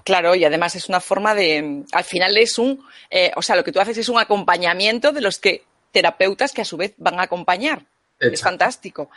Claro, 0.03 0.35
y 0.35 0.43
además 0.43 0.75
es 0.75 0.89
una 0.89 0.99
forma 0.99 1.33
de, 1.33 1.85
al 1.91 2.03
final 2.03 2.35
es 2.37 2.57
un, 2.57 2.83
eh, 3.09 3.31
o 3.35 3.41
sea, 3.41 3.55
lo 3.55 3.63
que 3.63 3.71
tú 3.71 3.79
haces 3.79 3.97
es 3.97 4.09
un 4.09 4.19
acompañamiento 4.19 5.11
de 5.13 5.21
los 5.21 5.39
que 5.39 5.63
terapeutas 5.91 6.51
que 6.51 6.61
a 6.61 6.65
su 6.65 6.75
vez 6.77 6.93
van 6.97 7.19
a 7.19 7.23
acompañar. 7.23 7.85
Es 8.19 8.41
fantástico. 8.41 9.09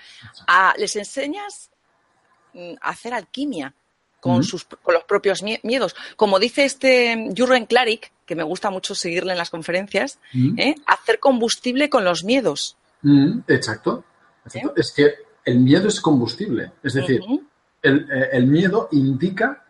Ah, 0.46 0.74
les 0.78 0.94
enseñas 0.96 1.70
mm, 2.52 2.74
a 2.80 2.90
hacer 2.90 3.14
alquimia 3.14 3.72
con, 4.20 4.42
sus, 4.44 4.64
con 4.64 4.94
los 4.94 5.04
propios 5.04 5.42
mie- 5.42 5.60
miedos. 5.62 5.94
Como 6.16 6.38
dice 6.38 6.64
este 6.64 7.30
Jurgen 7.36 7.66
Klarik, 7.66 8.10
que 8.24 8.34
me 8.34 8.42
gusta 8.42 8.70
mucho 8.70 8.94
seguirle 8.94 9.32
en 9.32 9.38
las 9.38 9.50
conferencias. 9.50 10.18
¿eh? 10.58 10.74
hacer 10.86 11.18
combustible 11.20 11.88
con 11.88 12.04
los 12.04 12.24
miedos. 12.24 12.76
Exacto. 13.48 14.04
exacto. 14.44 14.72
Es 14.76 14.92
que 14.92 15.14
el 15.46 15.60
miedo 15.60 15.88
es 15.88 16.00
combustible, 16.00 16.72
es 16.82 16.94
decir, 16.94 17.22
el, 17.80 18.10
eh, 18.10 18.28
el 18.32 18.46
miedo 18.46 18.88
indica 18.92 19.64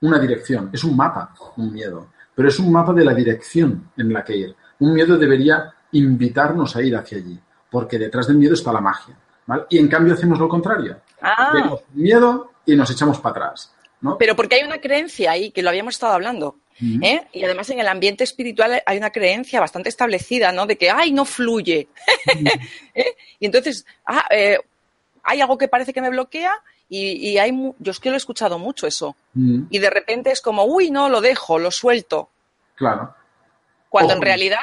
una 0.00 0.18
dirección, 0.18 0.70
es 0.72 0.84
un 0.84 0.96
mapa, 0.96 1.34
un 1.56 1.72
miedo, 1.72 2.12
pero 2.34 2.48
es 2.48 2.58
un 2.58 2.70
mapa 2.70 2.92
de 2.92 3.04
la 3.04 3.12
dirección 3.12 3.90
en 3.96 4.12
la 4.12 4.24
que 4.24 4.36
ir. 4.36 4.56
Un 4.78 4.94
miedo 4.94 5.18
debería 5.18 5.74
invitarnos 5.92 6.76
a 6.76 6.82
ir 6.82 6.94
hacia 6.96 7.18
allí, 7.18 7.38
porque 7.70 7.98
detrás 7.98 8.28
del 8.28 8.36
miedo 8.36 8.54
está 8.54 8.72
la 8.72 8.80
magia. 8.80 9.16
¿vale? 9.46 9.64
Y 9.68 9.78
en 9.78 9.88
cambio 9.88 10.14
hacemos 10.14 10.38
lo 10.38 10.48
contrario. 10.48 11.00
Ah, 11.20 11.50
Tenemos 11.52 11.80
miedo 11.94 12.52
y 12.64 12.76
nos 12.76 12.90
echamos 12.90 13.18
para 13.18 13.46
atrás. 13.46 13.72
¿no? 14.00 14.18
pero 14.18 14.36
porque 14.36 14.56
hay 14.56 14.62
una 14.62 14.80
creencia 14.80 15.32
ahí, 15.32 15.50
que 15.50 15.62
lo 15.62 15.70
habíamos 15.70 15.94
estado 15.94 16.12
hablando. 16.12 16.60
¿eh? 17.02 17.26
Y 17.32 17.42
además 17.42 17.70
en 17.70 17.80
el 17.80 17.88
ambiente 17.88 18.22
espiritual 18.22 18.82
hay 18.84 18.98
una 18.98 19.10
creencia 19.10 19.58
bastante 19.58 19.88
establecida, 19.88 20.52
¿no? 20.52 20.66
De 20.66 20.76
que, 20.76 20.90
ay, 20.90 21.10
no 21.10 21.24
fluye. 21.24 21.88
¿Eh? 22.94 23.16
Y 23.40 23.46
entonces, 23.46 23.86
ah, 24.04 24.26
eh, 24.30 24.58
hay 25.26 25.40
algo 25.42 25.58
que 25.58 25.68
parece 25.68 25.92
que 25.92 26.00
me 26.00 26.10
bloquea 26.10 26.52
y, 26.88 27.12
y 27.30 27.38
hay, 27.38 27.52
yo 27.78 27.90
es 27.90 28.00
que 28.00 28.08
lo 28.10 28.14
he 28.14 28.18
escuchado 28.18 28.58
mucho 28.58 28.86
eso. 28.86 29.16
Mm, 29.34 29.64
Y 29.70 29.78
de 29.78 29.90
repente 29.90 30.30
es 30.30 30.40
como, 30.40 30.64
uy, 30.64 30.90
no, 30.90 31.08
lo 31.08 31.20
dejo, 31.20 31.58
lo 31.58 31.70
suelto. 31.70 32.30
claro. 32.76 33.14
Cuando 33.88 34.12
Ojo. 34.14 34.18
en 34.18 34.22
realidad 34.26 34.58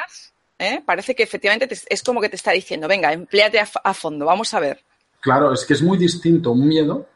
¿eh? 0.58 0.82
parece 0.84 1.14
que 1.14 1.22
efectivamente 1.22 1.66
te- 1.66 1.78
es 1.88 2.02
como 2.02 2.20
que 2.20 2.28
te 2.28 2.36
está 2.36 2.52
diciendo, 2.52 2.86
venga, 2.86 3.12
empléate 3.12 3.58
a, 3.58 3.68
a 3.82 3.94
fondo, 3.94 4.26
vamos 4.26 4.52
a 4.54 4.60
ver. 4.60 4.80
Claro, 5.20 5.52
es 5.52 5.64
que 5.64 5.72
es 5.74 5.82
muy 5.82 5.96
distinto 5.98 6.52
un 6.52 6.66
miedo 6.68 7.06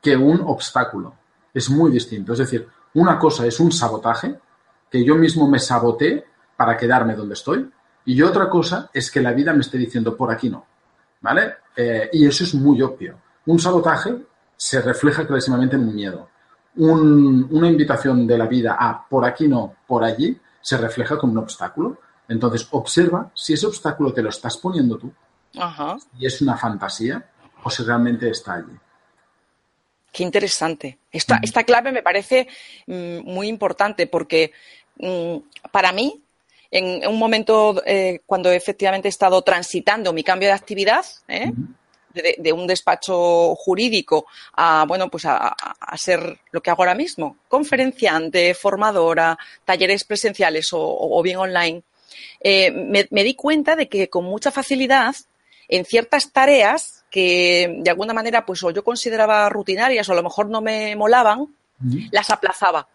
que 0.00 0.16
un 0.16 0.40
obstáculo. 0.40 1.14
Es 1.54 1.68
muy 1.70 1.90
distinto. 1.92 2.32
Es 2.32 2.38
decir, 2.40 2.66
una 2.94 3.18
cosa 3.18 3.46
es 3.46 3.60
un 3.60 3.70
sabotaje, 3.70 4.34
que 4.90 5.04
yo 5.04 5.14
mismo 5.14 5.46
me 5.48 5.58
saboteé 5.58 6.24
para 6.56 6.76
quedarme 6.76 7.14
donde 7.14 7.34
estoy, 7.34 7.70
y 8.04 8.20
otra 8.22 8.48
cosa 8.50 8.90
es 8.92 9.10
que 9.10 9.20
la 9.20 9.32
vida 9.32 9.52
me 9.52 9.60
esté 9.60 9.78
diciendo 9.78 10.16
por 10.16 10.32
aquí 10.32 10.48
no. 10.50 10.66
¿Vale? 11.22 11.54
Eh, 11.76 12.10
y 12.12 12.26
eso 12.26 12.44
es 12.44 12.54
muy 12.54 12.82
obvio. 12.82 13.18
Un 13.46 13.58
sabotaje 13.58 14.14
se 14.56 14.80
refleja 14.82 15.26
clarísimamente 15.26 15.76
en 15.76 15.88
un 15.88 15.94
miedo. 15.94 16.28
Un- 16.76 17.48
una 17.50 17.68
invitación 17.68 18.26
de 18.26 18.36
la 18.38 18.46
vida 18.46 18.76
a 18.78 19.06
por 19.08 19.24
aquí 19.24 19.48
no, 19.48 19.74
por 19.86 20.04
allí, 20.04 20.38
se 20.60 20.76
refleja 20.76 21.16
como 21.18 21.32
un 21.32 21.38
obstáculo. 21.38 21.98
Entonces, 22.28 22.66
observa 22.70 23.30
si 23.34 23.52
ese 23.54 23.66
obstáculo 23.66 24.12
te 24.12 24.22
lo 24.22 24.28
estás 24.30 24.56
poniendo 24.56 24.96
tú 24.98 25.12
Ajá. 25.58 25.96
y 26.18 26.26
es 26.26 26.40
una 26.40 26.56
fantasía 26.56 27.24
o 27.62 27.70
si 27.70 27.82
realmente 27.82 28.28
está 28.30 28.54
allí. 28.54 28.76
Qué 30.12 30.22
interesante. 30.22 30.98
Esta, 31.10 31.34
Ujú. 31.34 31.44
esta 31.44 31.64
clave 31.64 31.90
me 31.92 32.02
parece 32.02 32.46
mm, 32.86 33.20
muy 33.24 33.48
importante 33.48 34.06
porque 34.06 34.52
mm, 34.98 35.36
para 35.70 35.92
mí, 35.92 36.22
en 36.72 37.06
un 37.06 37.18
momento 37.18 37.82
eh, 37.86 38.22
cuando 38.26 38.50
efectivamente 38.50 39.06
he 39.06 39.10
estado 39.10 39.42
transitando 39.42 40.12
mi 40.12 40.24
cambio 40.24 40.48
de 40.48 40.54
actividad, 40.54 41.04
¿eh? 41.28 41.52
De, 42.12 42.36
de 42.38 42.52
un 42.52 42.66
despacho 42.66 43.54
jurídico 43.54 44.26
a 44.52 44.84
bueno 44.86 45.08
pues 45.08 45.24
a, 45.24 45.56
ser 45.96 46.40
lo 46.50 46.62
que 46.62 46.70
hago 46.70 46.82
ahora 46.82 46.94
mismo, 46.94 47.38
conferenciante, 47.48 48.52
formadora, 48.52 49.38
talleres 49.64 50.04
presenciales 50.04 50.74
o, 50.74 50.80
o 50.80 51.22
bien 51.22 51.38
online, 51.38 51.82
eh, 52.40 52.70
me, 52.70 53.08
me 53.10 53.24
di 53.24 53.34
cuenta 53.34 53.76
de 53.76 53.88
que 53.88 54.10
con 54.10 54.24
mucha 54.24 54.50
facilidad 54.50 55.14
en 55.68 55.86
ciertas 55.86 56.32
tareas 56.32 57.04
que 57.10 57.78
de 57.80 57.90
alguna 57.90 58.12
manera 58.12 58.44
pues 58.44 58.62
o 58.62 58.70
yo 58.70 58.84
consideraba 58.84 59.48
rutinarias 59.48 60.08
o 60.08 60.12
a 60.12 60.16
lo 60.16 60.22
mejor 60.22 60.50
no 60.50 60.60
me 60.60 60.94
molaban, 60.96 61.46
las 62.10 62.30
aplazaba. 62.30 62.88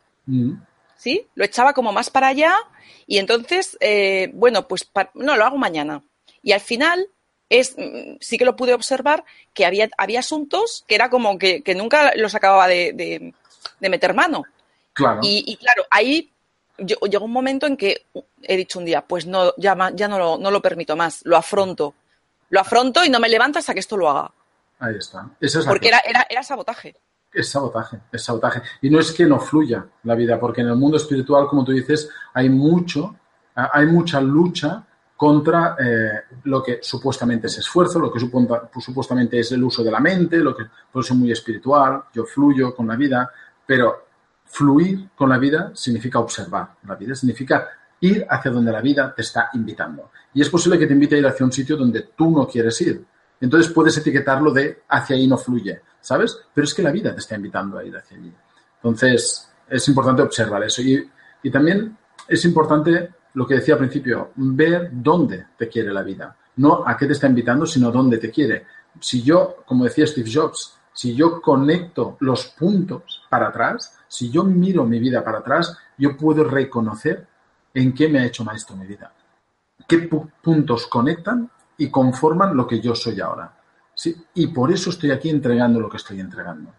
¿Sí? 0.97 1.27
Lo 1.35 1.45
echaba 1.45 1.73
como 1.73 1.91
más 1.93 2.09
para 2.09 2.27
allá 2.27 2.55
y 3.05 3.17
entonces, 3.19 3.77
eh, 3.79 4.29
bueno, 4.33 4.67
pues 4.67 4.89
no, 5.13 5.35
lo 5.37 5.45
hago 5.45 5.57
mañana. 5.57 6.03
Y 6.43 6.51
al 6.51 6.59
final 6.61 7.07
es, 7.49 7.75
mm, 7.77 8.17
sí 8.19 8.37
que 8.37 8.45
lo 8.45 8.55
pude 8.55 8.73
observar 8.73 9.23
que 9.53 9.65
había, 9.65 9.89
había 9.97 10.19
asuntos 10.19 10.83
que 10.87 10.95
era 10.95 11.09
como 11.09 11.37
que, 11.37 11.61
que 11.63 11.75
nunca 11.75 12.13
los 12.15 12.35
acababa 12.35 12.67
de, 12.67 12.93
de- 12.93 13.33
de 13.79 13.89
meter 13.89 14.13
mano. 14.13 14.43
Claro. 14.93 15.19
Y, 15.23 15.43
y 15.47 15.57
claro, 15.57 15.85
ahí 15.89 16.31
yo- 16.77 16.97
llegó 17.09 17.25
un 17.25 17.31
momento 17.31 17.65
en 17.67 17.77
que 17.77 18.05
he 18.43 18.57
dicho 18.57 18.79
un 18.79 18.85
día, 18.85 19.01
pues 19.01 19.25
no, 19.25 19.53
ya, 19.57 19.75
ya 19.93 20.07
no, 20.07 20.17
lo, 20.19 20.37
no 20.37 20.51
lo 20.51 20.61
permito 20.61 20.95
más, 20.95 21.21
lo 21.25 21.37
afronto. 21.37 21.93
Lo 22.49 22.59
afronto 22.61 23.03
y 23.03 23.09
no 23.09 23.19
me 23.19 23.29
levanto 23.29 23.59
hasta 23.59 23.73
que 23.73 23.79
esto 23.81 23.97
lo 23.97 24.09
haga. 24.09 24.31
Ahí 24.79 24.95
está. 24.97 25.29
Esa 25.41 25.59
es 25.59 25.65
la 25.65 25.71
Porque 25.71 25.87
era, 25.89 25.99
era, 26.05 26.25
era 26.29 26.43
sabotaje. 26.43 26.95
Es 27.31 27.49
sabotaje, 27.49 27.99
es 28.11 28.23
sabotaje. 28.23 28.61
Y 28.81 28.89
no 28.89 28.99
es 28.99 29.11
que 29.11 29.25
no 29.25 29.39
fluya 29.39 29.85
la 30.03 30.15
vida, 30.15 30.39
porque 30.39 30.61
en 30.61 30.67
el 30.67 30.75
mundo 30.75 30.97
espiritual, 30.97 31.47
como 31.47 31.63
tú 31.63 31.71
dices, 31.71 32.09
hay 32.33 32.49
mucho, 32.49 33.15
hay 33.55 33.85
mucha 33.85 34.21
lucha 34.21 34.85
contra 35.17 35.75
eh, 35.79 36.21
lo 36.43 36.61
que 36.61 36.79
supuestamente 36.81 37.47
es 37.47 37.57
esfuerzo, 37.57 37.99
lo 37.99 38.11
que 38.11 38.23
pues, 38.27 38.85
supuestamente 38.85 39.39
es 39.39 39.51
el 39.51 39.63
uso 39.63 39.83
de 39.83 39.91
la 39.91 39.99
mente, 39.99 40.37
lo 40.37 40.55
que 40.55 40.65
por 40.91 41.03
eso 41.03 41.15
muy 41.15 41.31
espiritual, 41.31 42.03
yo 42.13 42.23
fluyo 42.23 42.75
con 42.75 42.87
la 42.87 42.95
vida, 42.95 43.31
pero 43.65 44.05
fluir 44.45 45.09
con 45.15 45.29
la 45.29 45.39
vida 45.39 45.71
significa 45.73 46.19
observar 46.19 46.75
la 46.83 46.95
vida, 46.95 47.15
significa 47.15 47.67
ir 47.99 48.25
hacia 48.29 48.51
donde 48.51 48.71
la 48.71 48.79
vida 48.79 49.13
te 49.13 49.23
está 49.23 49.49
invitando. 49.53 50.11
Y 50.35 50.41
es 50.41 50.49
posible 50.49 50.77
que 50.77 50.85
te 50.85 50.93
invite 50.93 51.15
a 51.15 51.19
ir 51.19 51.27
hacia 51.27 51.45
un 51.45 51.51
sitio 51.51 51.75
donde 51.75 52.09
tú 52.15 52.29
no 52.29 52.47
quieres 52.47 52.79
ir. 52.81 53.03
Entonces 53.41 53.71
puedes 53.71 53.97
etiquetarlo 53.97 54.51
de 54.51 54.83
hacia 54.87 55.15
ahí 55.15 55.27
no 55.27 55.37
fluye, 55.37 55.81
¿sabes? 56.07 56.39
Pero 56.53 56.63
es 56.63 56.73
que 56.73 56.81
la 56.83 56.91
vida 56.91 57.13
te 57.13 57.19
está 57.19 57.35
invitando 57.35 57.77
a 57.77 57.83
ir 57.83 57.95
hacia 57.97 58.17
allí. 58.17 58.33
Entonces 58.75 59.51
es 59.67 59.87
importante 59.89 60.21
observar 60.21 60.63
eso. 60.63 60.81
Y, 60.81 61.09
y 61.43 61.51
también 61.51 61.97
es 62.27 62.45
importante 62.45 63.09
lo 63.33 63.45
que 63.45 63.55
decía 63.55 63.73
al 63.73 63.79
principio, 63.79 64.31
ver 64.35 64.89
dónde 64.93 65.47
te 65.57 65.67
quiere 65.67 65.91
la 65.91 66.03
vida. 66.03 66.33
No 66.55 66.83
a 66.87 66.95
qué 66.95 67.05
te 67.07 67.13
está 67.13 67.27
invitando, 67.27 67.65
sino 67.65 67.91
dónde 67.91 68.17
te 68.19 68.31
quiere. 68.31 68.65
Si 69.01 69.21
yo, 69.21 69.57
como 69.65 69.83
decía 69.83 70.07
Steve 70.07 70.31
Jobs, 70.33 70.77
si 70.93 71.13
yo 71.13 71.41
conecto 71.41 72.15
los 72.21 72.47
puntos 72.57 73.23
para 73.29 73.49
atrás, 73.49 73.99
si 74.07 74.31
yo 74.31 74.43
miro 74.45 74.85
mi 74.85 74.99
vida 74.99 75.23
para 75.23 75.39
atrás, 75.39 75.77
yo 75.97 76.15
puedo 76.15 76.45
reconocer 76.45 77.27
en 77.73 77.93
qué 77.93 78.07
me 78.07 78.19
ha 78.19 78.25
hecho 78.25 78.45
maestro 78.45 78.77
mi 78.77 78.87
vida. 78.87 79.11
Qué 79.87 80.09
pu- 80.09 80.31
puntos 80.41 80.87
conectan 80.87 81.51
y 81.77 81.91
conforman 81.91 82.55
lo 82.55 82.65
que 82.65 82.79
yo 82.79 82.95
soy 82.95 83.19
ahora. 83.19 83.53
¿Sí? 83.97 84.15
Y 84.35 84.47
por 84.47 84.71
eso 84.71 84.91
estoy 84.91 85.11
aquí 85.11 85.29
entregando 85.29 85.79
lo 85.79 85.89
que 85.89 85.97
estoy 85.97 86.19
entregando. 86.19 86.73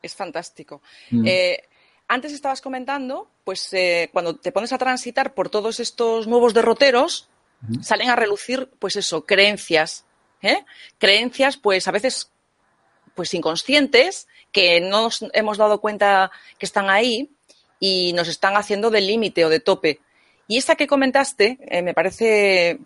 Es 0.00 0.14
fantástico. 0.14 0.80
Mm. 1.10 1.26
Eh, 1.26 1.62
antes 2.06 2.32
estabas 2.32 2.60
comentando, 2.60 3.28
pues 3.42 3.72
eh, 3.72 4.10
cuando 4.12 4.36
te 4.36 4.52
pones 4.52 4.72
a 4.72 4.78
transitar 4.78 5.34
por 5.34 5.50
todos 5.50 5.80
estos 5.80 6.26
nuevos 6.26 6.54
derroteros, 6.54 7.28
salen 7.80 8.10
a 8.10 8.16
relucir, 8.16 8.70
pues 8.78 8.96
eso, 8.96 9.24
creencias. 9.24 10.04
¿eh? 10.42 10.64
Creencias, 10.98 11.56
pues 11.56 11.88
a 11.88 11.92
veces, 11.92 12.30
pues 13.14 13.32
inconscientes, 13.32 14.28
que 14.52 14.80
no 14.80 15.04
nos 15.04 15.24
hemos 15.32 15.56
dado 15.56 15.80
cuenta 15.80 16.30
que 16.58 16.66
están 16.66 16.90
ahí 16.90 17.30
y 17.80 18.12
nos 18.12 18.28
están 18.28 18.56
haciendo 18.56 18.90
de 18.90 19.00
límite 19.00 19.44
o 19.44 19.48
de 19.48 19.60
tope. 19.60 20.00
Y 20.46 20.58
esta 20.58 20.76
que 20.76 20.86
comentaste, 20.86 21.58
eh, 21.62 21.80
me 21.80 21.94
parece 21.94 22.78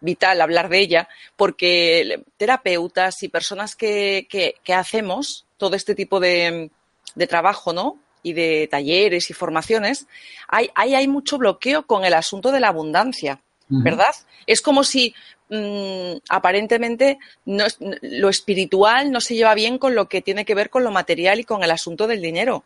vital 0.00 0.40
hablar 0.40 0.68
de 0.68 0.78
ella, 0.80 1.08
porque 1.36 2.22
terapeutas 2.36 3.22
y 3.22 3.28
personas 3.28 3.74
que, 3.76 4.26
que- 4.30 4.56
que 4.62 4.74
hacemos 4.74 5.46
todo 5.56 5.74
este 5.76 5.94
tipo 5.94 6.20
de, 6.20 6.70
de 7.14 7.26
trabajo, 7.26 7.72
¿no? 7.72 7.98
Y 8.22 8.32
de 8.32 8.68
talleres 8.70 9.30
y 9.30 9.32
formaciones, 9.34 10.06
hay, 10.48 10.70
hay, 10.74 10.94
hay 10.94 11.08
mucho 11.08 11.38
bloqueo 11.38 11.86
con 11.86 12.04
el 12.04 12.14
asunto 12.14 12.50
de 12.52 12.60
la 12.60 12.68
abundancia. 12.68 13.40
¿verdad? 13.68 14.14
Es 14.46 14.60
como 14.60 14.84
si 14.84 15.12
mm, 15.48 16.18
aparentemente 16.28 17.18
no 17.46 17.66
es- 17.66 17.78
lo 17.80 18.28
espiritual 18.28 19.10
no 19.10 19.20
se 19.20 19.34
lleva 19.34 19.54
bien 19.54 19.78
con 19.78 19.94
lo 19.96 20.08
que 20.08 20.22
tiene 20.22 20.44
que 20.44 20.54
ver 20.54 20.70
con 20.70 20.84
lo 20.84 20.92
material 20.92 21.40
y 21.40 21.44
con 21.44 21.64
el 21.64 21.70
asunto 21.72 22.06
del 22.06 22.22
dinero. 22.22 22.62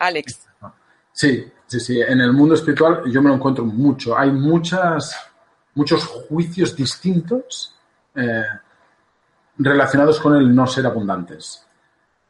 Alex, 0.00 0.48
Sí, 1.12 1.44
sí, 1.66 1.78
sí. 1.80 2.00
En 2.00 2.20
el 2.20 2.32
mundo 2.32 2.54
espiritual 2.56 3.02
yo 3.12 3.20
me 3.22 3.28
lo 3.28 3.36
encuentro 3.36 3.64
mucho. 3.64 4.18
Hay 4.18 4.30
muchas, 4.32 5.14
muchos 5.74 6.04
juicios 6.04 6.74
distintos 6.74 7.74
eh, 8.14 8.44
relacionados 9.58 10.18
con 10.20 10.34
el 10.36 10.54
no 10.54 10.66
ser 10.66 10.86
abundantes. 10.86 11.66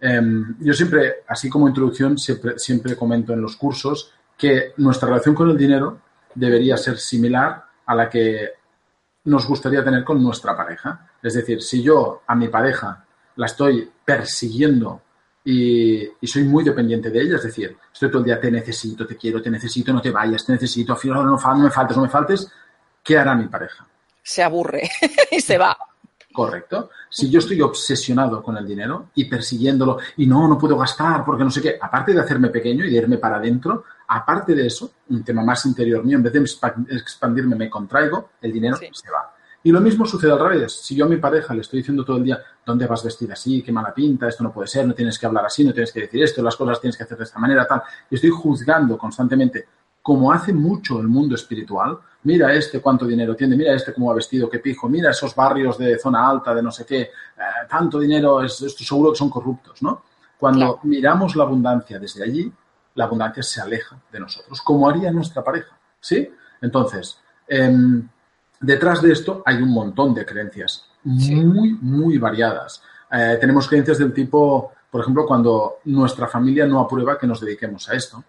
Em, 0.00 0.56
yo 0.60 0.72
siempre, 0.72 1.16
así 1.28 1.48
como 1.48 1.68
introducción, 1.68 2.16
siempre, 2.18 2.96
comento 2.96 3.32
en 3.32 3.42
los 3.42 3.56
cursos 3.56 4.12
que 4.36 4.72
nuestra 4.78 5.08
relación 5.08 5.34
con 5.34 5.50
el 5.50 5.56
dinero 5.56 6.00
debería 6.34 6.76
ser 6.76 6.98
similar 6.98 7.64
a 7.86 7.94
la 7.94 8.08
que 8.08 8.48
nos 9.24 9.46
gustaría 9.46 9.84
tener 9.84 10.02
con 10.02 10.22
nuestra 10.22 10.56
pareja. 10.56 11.08
Es 11.22 11.34
decir, 11.34 11.62
si 11.62 11.82
yo 11.82 12.22
a 12.26 12.34
mi 12.34 12.48
pareja 12.48 13.04
la 13.36 13.46
estoy 13.46 13.90
persiguiendo 14.04 15.02
y, 15.44 16.08
soy 16.22 16.44
muy 16.44 16.64
dependiente 16.64 17.10
de 17.10 17.20
ella, 17.20 17.36
es 17.36 17.42
decir, 17.42 17.76
estoy 17.92 18.08
todo 18.10 18.20
el 18.20 18.24
día, 18.24 18.40
te 18.40 18.50
necesito, 18.50 19.06
te 19.06 19.16
quiero, 19.16 19.42
te 19.42 19.50
necesito, 19.50 19.92
no 19.92 20.00
te 20.00 20.10
vayas, 20.10 20.44
te 20.44 20.52
necesito, 20.52 20.94
al 20.94 20.98
final 20.98 21.24
no 21.26 21.32
me 21.56 21.70
faltes, 21.70 21.96
no 21.96 22.02
me 22.02 22.08
faltes, 22.08 22.50
¿qué 23.02 23.18
hará 23.18 23.34
mi 23.34 23.48
pareja? 23.48 23.86
se 24.22 24.42
aburre 24.42 24.88
y 25.32 25.40
se 25.40 25.58
va. 25.58 25.76
Correcto. 26.32 26.90
Si 27.08 27.28
yo 27.28 27.40
estoy 27.40 27.60
obsesionado 27.60 28.40
con 28.42 28.56
el 28.56 28.64
dinero 28.66 29.08
y 29.16 29.24
persiguiéndolo 29.24 29.98
y 30.18 30.26
no, 30.26 30.46
no 30.46 30.56
puedo 30.56 30.76
gastar 30.76 31.24
porque 31.24 31.42
no 31.42 31.50
sé 31.50 31.60
qué, 31.60 31.76
aparte 31.80 32.12
de 32.12 32.20
hacerme 32.20 32.48
pequeño 32.50 32.84
y 32.84 32.90
de 32.90 32.96
irme 32.98 33.18
para 33.18 33.36
adentro, 33.36 33.84
aparte 34.06 34.54
de 34.54 34.66
eso, 34.66 34.92
un 35.08 35.24
tema 35.24 35.42
más 35.42 35.66
interior 35.66 36.04
mío, 36.04 36.18
en 36.18 36.22
vez 36.22 36.32
de 36.32 36.40
expa- 36.42 36.86
expandirme 36.90 37.56
me 37.56 37.68
contraigo, 37.68 38.30
el 38.40 38.52
dinero 38.52 38.76
Sí. 38.76 38.86
se 38.92 39.10
va. 39.10 39.34
Y 39.64 39.72
lo 39.72 39.80
mismo 39.80 40.06
sucede 40.06 40.30
al 40.32 40.38
revés. 40.38 40.80
Si 40.80 40.94
yo 40.94 41.06
a 41.06 41.08
mi 41.08 41.16
pareja 41.16 41.52
le 41.52 41.62
estoy 41.62 41.80
diciendo 41.80 42.04
todo 42.04 42.18
el 42.18 42.24
día, 42.24 42.38
¿dónde 42.64 42.86
vas 42.86 43.02
vestida 43.02 43.32
así? 43.32 43.62
Qué 43.62 43.72
mala 43.72 43.92
pinta, 43.92 44.28
esto 44.28 44.44
no 44.44 44.52
puede 44.52 44.68
ser, 44.68 44.86
no 44.86 44.94
tienes 44.94 45.18
que 45.18 45.26
hablar 45.26 45.44
así, 45.46 45.64
no 45.64 45.72
tienes 45.72 45.92
que 45.92 46.02
decir 46.02 46.22
esto, 46.22 46.42
las 46.42 46.54
cosas 46.56 46.80
tienes 46.80 46.96
que 46.96 47.02
hacer 47.02 47.18
de 47.18 47.24
esta 47.24 47.38
manera, 47.40 47.66
tal. 47.66 47.82
Y 48.08 48.14
estoy 48.14 48.30
juzgando 48.30 48.96
constantemente, 48.96 49.66
como 50.00 50.32
hace 50.32 50.52
mucho 50.52 51.00
el 51.00 51.08
mundo 51.08 51.34
espiritual, 51.34 51.98
mira 52.24 52.52
este 52.54 52.80
cuánto 52.80 53.06
dinero 53.06 53.34
tiene, 53.34 53.56
mira 53.56 53.74
este 53.74 53.92
cómo 53.94 54.08
va 54.08 54.14
vestido, 54.14 54.48
qué 54.50 54.58
pijo, 54.58 54.88
mira 54.88 55.10
esos 55.10 55.34
barrios 55.34 55.78
de 55.78 55.98
zona 55.98 56.28
alta, 56.28 56.54
de 56.54 56.62
no 56.62 56.70
sé 56.70 56.84
qué, 56.84 57.00
eh, 57.02 57.10
tanto 57.68 57.98
dinero, 57.98 58.42
es, 58.42 58.60
esto 58.62 58.84
seguro 58.84 59.12
que 59.12 59.18
son 59.18 59.30
corruptos, 59.30 59.82
¿no? 59.82 60.02
Cuando 60.38 60.58
Claro. 60.60 60.80
miramos 60.84 61.36
la 61.36 61.44
abundancia 61.44 61.98
desde 61.98 62.22
allí, 62.22 62.52
la 62.94 63.04
abundancia 63.04 63.42
se 63.42 63.60
aleja 63.60 63.96
de 64.12 64.20
nosotros, 64.20 64.60
como 64.62 64.88
haría 64.88 65.10
nuestra 65.10 65.42
pareja, 65.42 65.76
¿sí? 66.00 66.30
Entonces, 66.60 67.18
em, 67.48 68.06
detrás 68.60 69.00
de 69.02 69.12
esto 69.12 69.42
hay 69.46 69.56
un 69.56 69.70
montón 69.70 70.14
de 70.14 70.24
creencias 70.26 70.86
Sí. 71.18 71.34
muy, 71.34 71.72
muy 71.80 72.18
variadas. 72.18 72.82
Eh, 73.10 73.38
tenemos 73.40 73.66
creencias 73.66 73.96
del 73.98 74.12
tipo, 74.12 74.72
por 74.90 75.00
ejemplo, 75.00 75.24
cuando 75.26 75.78
nuestra 75.84 76.26
familia 76.28 76.66
no 76.66 76.80
aprueba 76.80 77.18
que 77.18 77.26
nos 77.26 77.40
dediquemos 77.40 77.88
a 77.88 77.94
esto, 77.94 78.22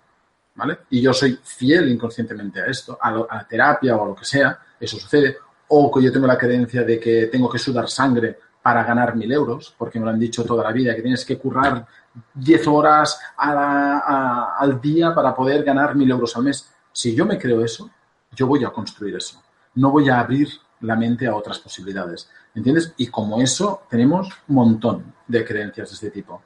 ¿vale? 0.55 0.79
Y 0.89 1.01
yo 1.01 1.13
soy 1.13 1.39
fiel 1.43 1.89
inconscientemente 1.89 2.61
a 2.61 2.65
esto, 2.67 2.97
a, 3.01 3.11
la 3.11 3.47
terapia 3.47 3.95
o 3.95 4.03
a 4.03 4.07
lo 4.07 4.15
que 4.15 4.25
sea, 4.25 4.57
eso 4.79 4.97
sucede. 4.97 5.37
O 5.69 5.91
que 5.91 6.03
yo 6.03 6.11
tengo 6.11 6.27
la 6.27 6.37
creencia 6.37 6.83
de 6.83 6.99
que 6.99 7.27
tengo 7.27 7.49
que 7.49 7.57
sudar 7.59 7.89
sangre 7.89 8.37
para 8.61 8.83
ganar 8.83 9.15
mil 9.15 9.31
euros, 9.31 9.73
porque 9.77 9.99
me 9.99 10.05
lo 10.05 10.11
han 10.11 10.19
dicho 10.19 10.43
toda 10.45 10.63
la 10.63 10.71
vida, 10.71 10.95
que 10.95 11.01
tienes 11.01 11.25
que 11.25 11.37
currar 11.37 11.85
10 12.33 12.67
horas 12.67 13.19
a 13.37 13.53
la- 13.55 14.55
al 14.57 14.79
día 14.81 15.15
para 15.15 15.33
poder 15.33 15.63
ganar 15.63 15.95
mil 15.95 16.11
euros 16.11 16.35
al 16.35 16.43
mes. 16.43 16.69
Si 16.91 17.15
yo 17.15 17.25
me 17.25 17.39
creo 17.39 17.63
eso, 17.63 17.89
yo 18.35 18.45
voy 18.47 18.63
a 18.63 18.69
construir 18.69 19.15
eso. 19.15 19.41
No 19.75 19.89
voy 19.91 20.09
a 20.09 20.19
abrir 20.19 20.49
la 20.81 20.95
mente 20.95 21.25
a 21.27 21.35
otras 21.35 21.59
posibilidades. 21.59 22.29
¿Entiendes? 22.53 22.93
Y 22.97 23.07
como 23.07 23.41
eso, 23.41 23.83
tenemos 23.89 24.27
un 24.49 24.55
montón 24.55 25.13
de 25.27 25.45
creencias 25.45 25.89
de 25.89 25.93
este 25.95 26.11
tipo. 26.11 26.41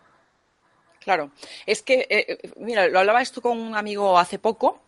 Claro, 1.06 1.30
es 1.68 1.84
que, 1.84 2.08
eh, 2.10 2.40
mira, 2.58 2.88
lo 2.88 2.98
hablaba 2.98 3.22
esto 3.22 3.40
con 3.40 3.60
un 3.60 3.76
amigo 3.76 4.18
hace 4.18 4.40
poco. 4.40 4.80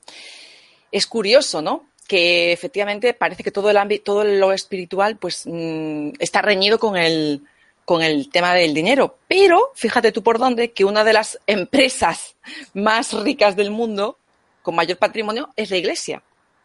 Es 0.91 1.05
curioso, 1.05 1.61
¿no? 1.61 1.85
Que 2.07 2.51
efectivamente 2.51 3.13
parece 3.13 3.43
que 3.43 3.51
todo 3.51 3.69
el 3.69 3.77
ámbito, 3.77 4.03
todo 4.03 4.23
lo 4.23 4.51
espiritual, 4.51 5.17
pues 5.17 5.43
mm, 5.45 6.13
está 6.17 6.41
reñido 6.41 6.79
con 6.79 6.97
el, 6.97 7.43
con 7.85 8.01
el 8.01 8.31
tema 8.31 8.55
del 8.55 8.73
dinero. 8.73 9.19
Pero 9.27 9.71
fíjate 9.75 10.11
tú 10.11 10.23
por 10.23 10.39
dónde 10.39 10.71
que 10.71 10.85
una 10.85 11.03
de 11.03 11.13
las 11.13 11.39
empresas 11.45 12.35
más 12.73 13.13
ricas 13.13 13.55
del 13.55 13.69
mundo, 13.69 14.17
con 14.63 14.73
mayor 14.73 14.97
patrimonio, 14.97 15.53
es 15.55 15.69
la 15.69 15.77
Iglesia. 15.77 16.23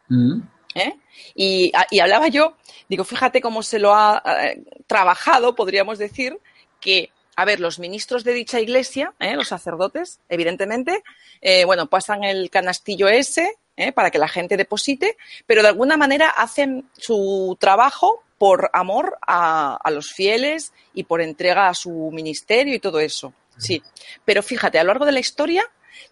Mm. 0.08 0.40
¿eh? 0.76 0.96
Y, 1.34 1.72
y 1.90 2.00
hablaba 2.00 2.28
yo, 2.28 2.56
digo, 2.88 3.04
fíjate 3.04 3.42
cómo 3.42 3.62
se 3.62 3.78
lo 3.78 3.94
ha 3.94 4.22
eh, 4.44 4.62
trabajado, 4.86 5.54
podríamos 5.54 5.98
decir, 5.98 6.38
que, 6.80 7.10
a 7.34 7.44
ver, 7.44 7.60
los 7.60 7.78
ministros 7.78 8.24
de 8.24 8.34
dicha 8.34 8.60
iglesia, 8.60 9.14
¿eh? 9.18 9.34
los 9.34 9.48
sacerdotes, 9.48 10.20
evidentemente, 10.28 11.02
eh, 11.40 11.64
bueno, 11.64 11.86
pasan 11.86 12.24
el 12.24 12.50
canastillo 12.50 13.08
ese 13.08 13.54
¿eh? 13.76 13.92
para 13.92 14.10
que 14.10 14.18
la 14.18 14.28
gente 14.28 14.56
deposite, 14.56 15.16
pero 15.46 15.62
de 15.62 15.68
alguna 15.68 15.96
manera 15.96 16.28
hacen 16.28 16.88
su 16.96 17.56
trabajo 17.58 18.22
por 18.36 18.70
amor 18.74 19.18
a, 19.26 19.76
a 19.76 19.90
los 19.90 20.12
fieles 20.12 20.72
y 20.92 21.04
por 21.04 21.22
entrega 21.22 21.68
a 21.68 21.74
su 21.74 22.10
ministerio 22.12 22.74
y 22.74 22.80
todo 22.80 23.00
eso. 23.00 23.32
Sí, 23.56 23.82
pero 24.24 24.42
fíjate, 24.42 24.78
a 24.78 24.82
lo 24.82 24.88
largo 24.88 25.06
de 25.06 25.12
la 25.12 25.20
historia, 25.20 25.64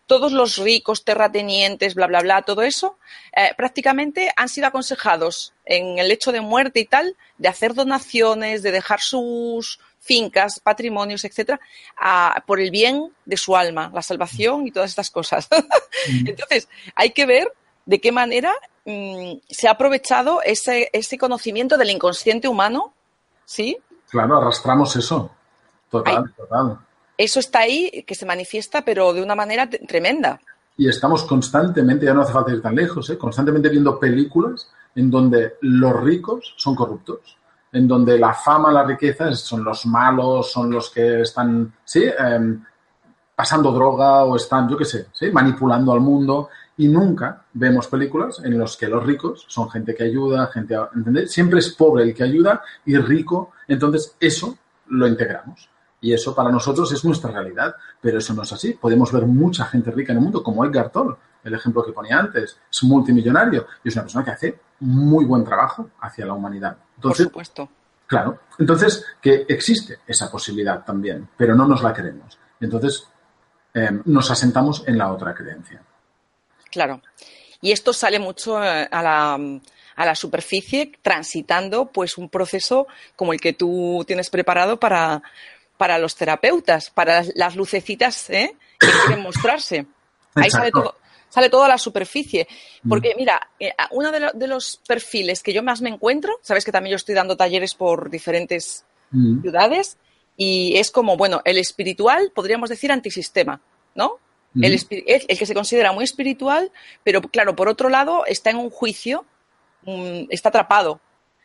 todos 0.06 0.32
los 0.32 0.58
ricos, 0.58 1.04
terratenientes, 1.04 1.94
bla, 1.94 2.06
bla, 2.06 2.20
bla, 2.20 2.42
todo 2.42 2.62
eso, 2.62 2.98
prácticamente 3.56 4.30
han 4.36 4.48
sido 4.48 4.68
aconsejados 4.68 5.54
en 5.64 5.98
el 5.98 6.10
hecho 6.10 6.32
de 6.32 6.42
muerte 6.42 6.80
y 6.80 6.84
tal, 6.84 7.16
de 7.38 7.48
hacer 7.48 7.74
donaciones, 7.74 8.62
de 8.62 8.72
dejar 8.72 9.00
sus 9.00 9.80
fincas, 10.10 10.58
patrimonios, 10.60 11.24
etcétera, 11.24 11.60
a- 11.96 12.42
por 12.48 12.58
el 12.58 12.70
bien 12.72 13.12
de 13.24 13.36
su 13.36 13.54
alma, 13.54 13.90
la 13.94 14.02
salvación 14.02 14.66
y 14.66 14.72
todas 14.72 14.90
estas 14.90 15.10
cosas. 15.10 15.48
Entonces, 16.26 16.68
hay 16.96 17.10
que 17.10 17.26
ver 17.26 17.46
de 17.86 18.00
qué 18.00 18.10
manera 18.10 18.52
mm, 18.84 19.34
se 19.48 19.68
ha 19.68 19.72
aprovechado 19.72 20.42
ese, 20.42 20.88
ese 20.92 21.16
conocimiento 21.16 21.76
del 21.76 21.90
inconsciente 21.90 22.48
humano, 22.48 22.92
¿sí? 23.44 23.76
Claro, 24.10 24.38
arrastramos 24.38 24.96
eso. 24.96 25.30
Total, 25.90 26.24
total. 26.36 26.78
Eso 27.16 27.38
está 27.38 27.60
ahí, 27.60 28.02
que 28.06 28.14
se 28.16 28.26
manifiesta, 28.26 28.82
pero 28.84 29.12
de 29.12 29.22
una 29.22 29.36
manera 29.36 29.68
tremenda. 29.70 30.40
Y 30.76 30.88
estamos 30.88 31.22
constantemente, 31.24 32.06
ya 32.06 32.14
no 32.14 32.22
hace 32.22 32.32
falta 32.32 32.52
ir 32.52 32.62
tan 32.62 32.74
lejos, 32.74 33.08
¿eh? 33.10 33.18
constantemente 33.18 33.68
viendo 33.68 33.98
películas 34.00 34.68
en 34.96 35.10
donde 35.10 35.54
los 35.60 35.92
ricos 36.02 36.54
son 36.56 36.74
corruptos, 36.74 37.36
en 37.72 37.86
donde 37.86 38.18
la 38.18 38.32
fama, 38.34 38.72
la 38.72 38.84
riqueza 38.84 39.32
son 39.34 39.64
los 39.64 39.86
malos, 39.86 40.50
son 40.50 40.70
los 40.70 40.90
que 40.90 41.22
están, 41.22 41.72
sí, 41.84 42.04
Em, 42.18 42.62
pasando 43.40 43.72
droga 43.72 44.24
o 44.24 44.36
están, 44.36 44.68
yo 44.68 44.76
qué 44.76 44.84
sé, 44.84 45.06
¿sí? 45.12 45.30
manipulando 45.30 45.92
al 45.92 46.00
mundo. 46.00 46.50
Y 46.76 46.88
nunca 46.88 47.44
vemos 47.54 47.86
películas 47.86 48.42
en 48.44 48.58
las 48.58 48.76
que 48.76 48.86
los 48.86 49.02
ricos 49.02 49.46
son 49.48 49.70
gente 49.70 49.94
que 49.94 50.04
ayuda, 50.04 50.48
gente, 50.48 50.76
a-. 50.76 50.90
Siempre 51.26 51.60
es 51.60 51.70
pobre 51.70 52.02
el 52.04 52.14
que 52.14 52.22
ayuda 52.22 52.60
y 52.84 52.98
rico. 52.98 53.52
Entonces, 53.66 54.14
eso 54.20 54.58
lo 54.88 55.06
integramos. 55.06 55.70
Y 56.02 56.12
eso 56.12 56.34
para 56.34 56.50
nosotros 56.50 56.92
es 56.92 57.02
nuestra 57.02 57.30
realidad, 57.30 57.74
pero 57.98 58.18
eso 58.18 58.34
no 58.34 58.42
es 58.42 58.52
así. 58.52 58.74
Podemos 58.74 59.10
ver 59.10 59.24
mucha 59.24 59.64
gente 59.64 59.90
rica 59.90 60.12
en 60.12 60.18
el 60.18 60.24
mundo, 60.24 60.42
como 60.42 60.62
Edgar 60.66 60.90
Toll, 60.90 61.16
el 61.42 61.54
ejemplo 61.54 61.82
que 61.82 61.92
ponía 61.92 62.18
antes. 62.18 62.58
Es 62.70 62.82
multimillonario 62.82 63.66
y 63.82 63.88
es 63.88 63.94
una 63.94 64.02
persona 64.02 64.24
que 64.24 64.30
hace 64.32 64.60
muy 64.80 65.24
buen 65.24 65.44
trabajo 65.44 65.88
hacia 66.00 66.26
la 66.26 66.34
humanidad. 66.34 66.76
Por 67.00 67.12
Entonces, 67.12 67.26
supuesto. 67.26 67.68
Claro. 68.06 68.40
Entonces, 68.58 69.04
que 69.20 69.46
existe 69.48 70.00
esa 70.06 70.30
posibilidad 70.30 70.84
también, 70.84 71.28
pero 71.36 71.54
no 71.54 71.66
nos 71.66 71.82
la 71.82 71.92
queremos. 71.92 72.38
Entonces, 72.60 73.06
eh, 73.72 73.90
nos 74.04 74.30
asentamos 74.30 74.84
en 74.86 74.98
la 74.98 75.12
otra 75.12 75.34
creencia. 75.34 75.82
Claro. 76.70 77.00
Y 77.60 77.72
esto 77.72 77.92
sale 77.92 78.18
mucho 78.18 78.62
eh, 78.62 78.88
a 78.90 79.02
la, 79.02 79.38
a 79.96 80.06
la 80.06 80.14
superficie 80.14 80.92
transitando 81.02 81.86
pues 81.86 82.18
un 82.18 82.28
proceso 82.28 82.86
como 83.16 83.32
el 83.32 83.40
que 83.40 83.52
tú 83.52 84.04
tienes 84.06 84.30
preparado 84.30 84.80
para, 84.80 85.22
para 85.76 85.98
los 85.98 86.16
terapeutas, 86.16 86.90
para 86.90 87.22
las 87.34 87.56
lucecitas 87.56 88.28
¿eh? 88.30 88.56
que 88.78 88.88
quieren 89.06 89.22
mostrarse. 89.22 89.86
Ahí 90.34 90.50
sale 90.50 90.70
todo, 90.70 90.94
sale 91.30 91.48
todo 91.48 91.64
a 91.64 91.68
la 91.68 91.78
superficie. 91.78 92.46
Porque, 92.86 93.14
mira, 93.16 93.40
eh, 93.58 93.72
uno 93.92 94.12
de, 94.12 94.20
lo- 94.20 94.32
de 94.32 94.46
los 94.46 94.80
perfiles 94.86 95.42
que 95.42 95.54
yo 95.54 95.62
más 95.62 95.80
me 95.80 95.88
encuentro, 95.88 96.38
sabes 96.42 96.64
que 96.66 96.72
también 96.72 96.90
yo 96.90 96.96
estoy 96.96 97.14
dando 97.14 97.36
talleres 97.38 97.74
por 97.74 98.10
diferentes 98.10 98.84
Mm. 99.12 99.40
ciudades, 99.40 99.96
y 100.36 100.76
es 100.76 100.90
como, 100.90 101.16
bueno, 101.16 101.40
el 101.44 101.56
espiritual, 101.58 102.30
podríamos 102.34 102.68
decir 102.70 102.92
antisistema, 102.92 103.60
¿no? 103.94 104.18
el, 104.54 104.74
espi- 104.74 105.04
el- 105.06 105.24
el 105.28 105.38
que 105.38 105.46
se 105.46 105.54
considera 105.54 105.92
muy 105.92 106.02
espiritual, 106.04 106.70
pero 107.04 107.20
claro, 107.22 107.54
por 107.56 107.68
otro 107.68 107.88
lado, 107.88 108.24
está 108.26 108.50
en 108.50 108.56
un 108.56 108.70
juicio, 108.70 109.24
mm, 109.82 110.24
está 110.30 110.48
atrapado 110.50 111.00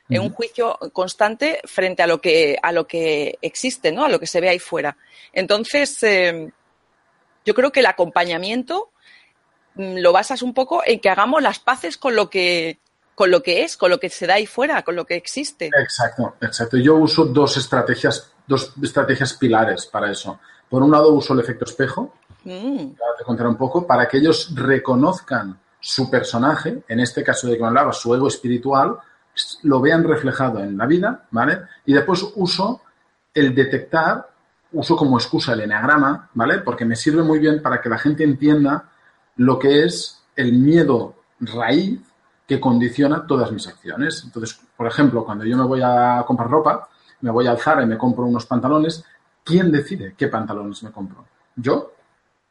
en 0.10 0.22
un 0.22 0.30
juicio 0.32 0.78
constante 0.94 1.60
frente 1.66 2.04
a 2.04 2.08
lo 2.08 2.22
que, 2.22 2.58
a 2.62 2.72
lo 2.72 2.86
que 2.88 3.38
existe, 3.42 3.92
¿no? 3.92 4.06
A 4.06 4.10
lo 4.10 4.20
que 4.20 4.28
se 4.28 4.40
ve 4.42 4.50
ahí 4.50 4.60
fuera. 4.60 4.96
Entonces, 5.34 6.02
eh, 6.04 6.52
yo 7.46 7.54
creo 7.56 7.72
que 7.72 7.80
el 7.82 7.86
acompañamiento 7.88 8.90
mm, 8.90 8.95
lo 9.76 10.12
basas 10.12 10.42
un 10.42 10.54
poco 10.54 10.82
en 10.86 11.00
que 11.00 11.10
hagamos 11.10 11.42
las 11.42 11.60
paces 11.60 11.98
con 11.98 12.16
lo 12.16 12.30
que, 12.30 12.80
con 13.14 13.32
lo 13.32 13.44
que 13.44 13.64
es, 13.64 13.78
con 13.78 13.90
lo 13.90 14.00
que 14.00 14.10
se 14.10 14.28
da 14.28 14.36
ahí 14.36 14.46
fuera, 14.46 14.84
con 14.84 14.96
lo 14.96 15.06
que 15.06 15.16
existe. 15.16 15.70
Exacto, 15.78 16.36
exacto. 16.42 16.78
Yo 16.78 16.96
uso 16.96 17.26
dos 17.26 17.58
estrategias, 17.58 18.32
dos 18.48 18.74
estrategias 18.82 19.34
pilares 19.34 19.86
para 19.86 20.12
eso. 20.12 20.40
Por 20.70 20.82
un 20.82 20.92
lado 20.92 21.14
uso 21.14 21.34
el 21.34 21.40
efecto 21.40 21.66
espejo, 21.66 22.14
Mm, 22.46 22.94
ahora 23.02 23.18
te 23.18 23.24
contaré 23.24 23.50
un 23.50 23.58
poco, 23.58 23.86
para 23.86 24.08
que 24.08 24.18
ellos 24.18 24.54
reconozcan 24.54 25.60
su 25.80 26.10
personaje, 26.10 26.84
en 26.88 27.00
este 27.00 27.24
caso 27.24 27.48
de 27.48 27.56
que 27.56 27.62
me 27.62 27.68
hablaba, 27.68 27.92
su 27.92 28.14
ego 28.14 28.28
espiritual, 28.28 28.98
lo 29.64 29.82
vean 29.82 30.04
reflejado 30.04 30.60
en 30.60 30.78
la 30.78 30.86
vida, 30.86 31.26
¿vale? 31.32 31.62
Y 31.86 31.94
después 31.94 32.26
uso 32.36 32.82
el 33.34 33.54
detectar, 33.54 34.30
uso 34.72 34.96
como 34.96 35.18
excusa 35.18 35.54
el 35.54 35.62
eneagrama, 35.62 36.30
¿vale? 36.34 36.60
Porque 36.60 36.86
me 36.86 36.96
sirve 36.96 37.24
muy 37.24 37.40
bien 37.40 37.62
para 37.62 37.82
que 37.82 37.90
la 37.90 37.98
gente 37.98 38.24
entienda 38.24 38.90
lo 39.38 39.60
que 39.60 39.84
es 39.84 40.24
el 40.36 40.54
miedo 40.54 41.16
raíz 41.40 42.00
que 42.48 42.60
condiciona 42.60 43.26
todas 43.26 43.52
mis 43.52 43.68
acciones. 43.68 44.22
Entonces, 44.24 44.60
por 44.76 44.88
ejemplo, 44.88 45.26
cuando 45.26 45.46
yo 45.46 45.58
me 45.58 45.66
voy 45.66 45.82
a 45.84 46.24
comprar 46.26 46.50
ropa, 46.50 46.90
me 47.22 47.32
voy 47.32 47.48
al 47.48 47.58
Zara 47.58 47.84
y 47.84 47.88
me 47.88 47.98
compro 47.98 48.26
unos 48.26 48.46
pantalones, 48.46 49.04
¿quién 49.44 49.72
decide 49.72 50.14
qué 50.18 50.28
pantalones 50.28 50.84
me 50.84 50.92
compro? 50.92 51.26
¿Yo? 51.56 51.94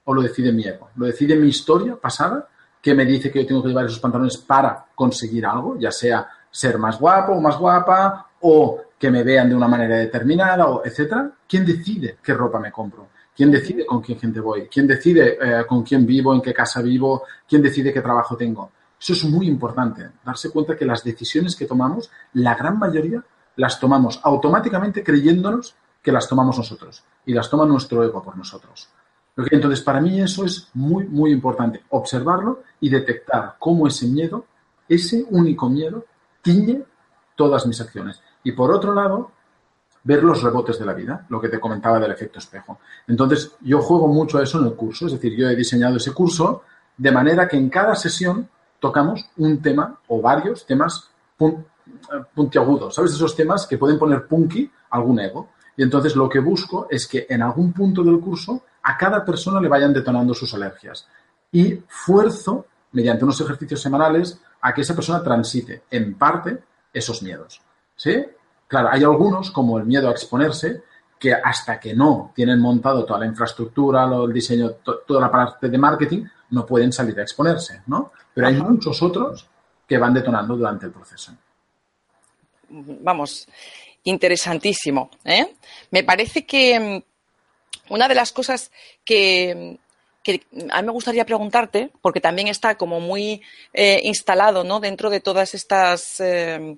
¿O 0.04 0.14
lo 0.14 0.22
decide 0.22 0.52
mi 0.52 0.64
ego? 0.64 0.90
¿Lo 0.96 1.06
decide 1.06 1.36
mi 1.36 1.48
historia 1.48 1.96
pasada 1.96 2.48
que 2.80 2.94
me 2.94 3.04
dice 3.04 3.30
que 3.30 3.42
yo 3.42 3.46
tengo 3.46 3.62
que 3.62 3.68
llevar 3.68 3.86
esos 3.86 4.00
pantalones 4.00 4.36
para 4.38 4.84
conseguir 4.94 5.46
algo, 5.46 5.78
ya 5.78 5.90
sea 5.90 6.28
ser 6.50 6.78
más 6.78 6.98
guapo 6.98 7.32
o 7.32 7.40
más 7.40 7.56
guapa 7.56 8.28
o 8.40 8.82
que 8.98 9.10
me 9.10 9.22
vean 9.22 9.48
de 9.48 9.54
una 9.54 9.68
manera 9.68 9.96
determinada 9.96 10.66
o 10.66 10.84
etcétera? 10.84 11.30
¿Quién 11.48 11.64
decide 11.64 12.18
qué 12.22 12.34
ropa 12.34 12.58
me 12.58 12.72
compro? 12.72 13.08
¿Quién 13.34 13.50
decide 13.50 13.84
con 13.84 14.00
qué 14.00 14.14
gente 14.14 14.40
voy? 14.40 14.68
¿Quién 14.68 14.86
decide 14.86 15.38
eh, 15.40 15.66
con 15.66 15.82
quién 15.82 16.06
vivo, 16.06 16.34
en 16.34 16.40
qué 16.40 16.54
casa 16.54 16.80
vivo? 16.80 17.24
¿Quién 17.48 17.62
decide 17.62 17.92
qué 17.92 18.00
trabajo 18.00 18.36
tengo? 18.36 18.70
Eso 19.00 19.12
es 19.12 19.24
muy 19.24 19.48
importante, 19.48 20.08
darse 20.24 20.50
cuenta 20.50 20.76
que 20.76 20.84
las 20.84 21.02
decisiones 21.02 21.56
que 21.56 21.66
tomamos, 21.66 22.10
la 22.34 22.54
gran 22.54 22.78
mayoría 22.78 23.22
las 23.56 23.78
tomamos 23.78 24.20
automáticamente 24.22 25.02
creyéndonos 25.02 25.74
que 26.02 26.12
las 26.12 26.28
tomamos 26.28 26.58
nosotros 26.58 27.02
y 27.26 27.32
las 27.32 27.50
toma 27.50 27.66
nuestro 27.66 28.04
ego 28.04 28.22
por 28.22 28.36
nosotros. 28.36 28.88
Entonces, 29.36 29.80
para 29.80 30.00
mí 30.00 30.20
eso 30.20 30.44
es 30.44 30.68
muy, 30.74 31.06
muy 31.06 31.32
importante, 31.32 31.82
observarlo 31.90 32.62
y 32.80 32.88
detectar 32.88 33.56
cómo 33.58 33.88
ese 33.88 34.06
miedo, 34.06 34.46
ese 34.88 35.24
único 35.30 35.68
miedo, 35.68 36.04
tiñe 36.40 36.84
todas 37.34 37.66
mis 37.66 37.80
acciones. 37.80 38.20
Y 38.44 38.52
por 38.52 38.70
otro 38.72 38.94
lado, 38.94 39.32
ver 40.04 40.22
los 40.22 40.42
rebotes 40.42 40.78
de 40.78 40.84
la 40.86 40.92
vida, 40.92 41.26
lo 41.30 41.40
que 41.40 41.48
te 41.48 41.58
comentaba 41.58 41.98
del 41.98 42.12
efecto 42.12 42.38
espejo. 42.38 42.78
Entonces, 43.08 43.52
yo 43.60 43.80
juego 43.80 44.06
mucho 44.06 44.38
a 44.38 44.42
eso 44.42 44.60
en 44.60 44.66
el 44.66 44.74
curso, 44.74 45.06
es 45.06 45.12
decir, 45.12 45.34
yo 45.36 45.48
he 45.48 45.56
diseñado 45.56 45.96
ese 45.96 46.12
curso 46.12 46.62
de 46.96 47.10
manera 47.10 47.48
que 47.48 47.56
en 47.56 47.70
cada 47.70 47.94
sesión 47.96 48.48
tocamos 48.78 49.24
un 49.38 49.60
tema 49.62 49.98
o 50.08 50.20
varios 50.20 50.66
temas 50.66 51.08
pun- 51.38 51.64
puntiagudos, 52.34 52.94
¿sabes? 52.94 53.12
Esos 53.12 53.34
temas 53.34 53.66
que 53.66 53.78
pueden 53.78 53.98
poner 53.98 54.26
punky 54.26 54.70
algún 54.90 55.18
ego. 55.20 55.50
Y 55.76 55.82
entonces 55.82 56.14
lo 56.14 56.28
que 56.28 56.38
busco 56.38 56.86
es 56.90 57.08
que 57.08 57.26
en 57.28 57.42
algún 57.42 57.72
punto 57.72 58.04
del 58.04 58.20
curso 58.20 58.62
a 58.82 58.96
cada 58.96 59.24
persona 59.24 59.60
le 59.60 59.68
vayan 59.68 59.92
detonando 59.92 60.34
sus 60.34 60.52
alergias. 60.54 61.08
Y 61.50 61.82
fuerzo, 61.88 62.66
mediante 62.92 63.24
unos 63.24 63.40
ejercicios 63.40 63.80
semanales, 63.80 64.38
a 64.60 64.72
que 64.72 64.82
esa 64.82 64.94
persona 64.94 65.22
transite 65.22 65.84
en 65.90 66.14
parte 66.14 66.62
esos 66.92 67.22
miedos. 67.22 67.60
¿Sí? 67.96 68.24
Claro, 68.66 68.88
hay 68.90 69.02
algunos, 69.04 69.50
como 69.50 69.78
el 69.78 69.84
miedo 69.84 70.08
a 70.08 70.12
exponerse, 70.12 70.82
que 71.18 71.32
hasta 71.32 71.78
que 71.80 71.94
no 71.94 72.32
tienen 72.34 72.60
montado 72.60 73.04
toda 73.04 73.20
la 73.20 73.26
infraestructura, 73.26 74.04
el 74.04 74.32
diseño, 74.32 74.70
to- 74.82 74.98
toda 75.06 75.20
la 75.20 75.30
parte 75.30 75.68
de 75.68 75.78
marketing, 75.78 76.24
no 76.50 76.66
pueden 76.66 76.92
salir 76.92 77.18
a 77.18 77.22
exponerse, 77.22 77.82
¿no? 77.86 78.12
Pero 78.34 78.46
hay 78.48 78.54
Ajá. 78.56 78.64
muchos 78.64 79.00
otros 79.02 79.46
que 79.86 79.98
van 79.98 80.12
detonando 80.14 80.56
durante 80.56 80.86
el 80.86 80.92
proceso. 80.92 81.32
vamos, 82.68 83.46
interesantísimo. 84.04 85.10
¿eh? 85.24 85.54
Me 85.90 86.02
parece 86.04 86.44
que 86.44 86.80
mm, 87.88 87.92
una 87.92 88.08
de 88.08 88.14
las 88.14 88.32
cosas 88.32 88.70
que, 89.04 89.78
que 90.22 90.42
a 90.70 90.80
mí 90.80 90.86
me 90.86 90.92
gustaría 90.92 91.24
preguntarte, 91.26 91.90
porque 92.02 92.20
también 92.20 92.48
está 92.48 92.76
como 92.76 93.00
muy 93.00 93.42
eh, 93.72 94.00
instalado 94.04 94.64
¿no? 94.64 94.80
dentro 94.80 95.10
de 95.10 95.20
todas 95.20 95.54
estas 95.54 96.20
eh, 96.20 96.76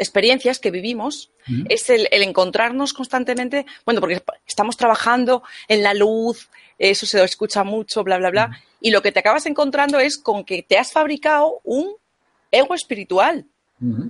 experiencias 0.00 0.58
que 0.58 0.70
vivimos, 0.72 1.30
es 1.68 1.88
el, 1.90 2.08
el 2.10 2.22
encontrarnos 2.22 2.92
constantemente, 2.92 3.66
bueno, 3.84 4.00
porque 4.00 4.22
estamos 4.46 4.76
trabajando 4.76 5.42
en 5.68 5.82
la 5.82 5.94
luz, 5.94 6.48
eso 6.78 7.06
se 7.06 7.22
escucha 7.22 7.62
mucho, 7.62 8.02
bla, 8.02 8.18
bla, 8.18 8.30
bla, 8.30 8.60
y 8.80 8.90
lo 8.90 9.02
que 9.02 9.12
te 9.12 9.20
acabas 9.20 9.46
encontrando 9.46 9.98
es 10.00 10.18
con 10.18 10.44
que 10.44 10.62
te 10.62 10.78
has 10.78 10.90
fabricado 10.92 11.60
un 11.64 11.92
ego 12.50 12.74
espiritual. 12.74 13.46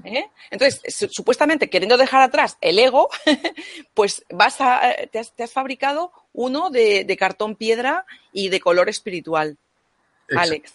¿eh? 0.04 0.24
Entonces, 0.50 0.82
su- 0.94 1.08
supuestamente 1.10 1.70
queriendo 1.70 1.96
dejar 1.96 2.22
atrás 2.22 2.56
el 2.60 2.78
ego, 2.78 3.08
pues 3.94 4.24
vas 4.30 4.60
a, 4.60 4.80
te, 5.10 5.18
has, 5.18 5.32
te 5.34 5.42
has 5.44 5.52
fabricado 5.52 6.12
uno 6.32 6.70
de, 6.70 7.04
de 7.04 7.16
cartón 7.16 7.54
piedra 7.56 8.04
y 8.32 8.48
de 8.48 8.60
color 8.60 8.88
espiritual. 8.88 9.56
Exacto. 10.28 10.40
Alex. 10.52 10.72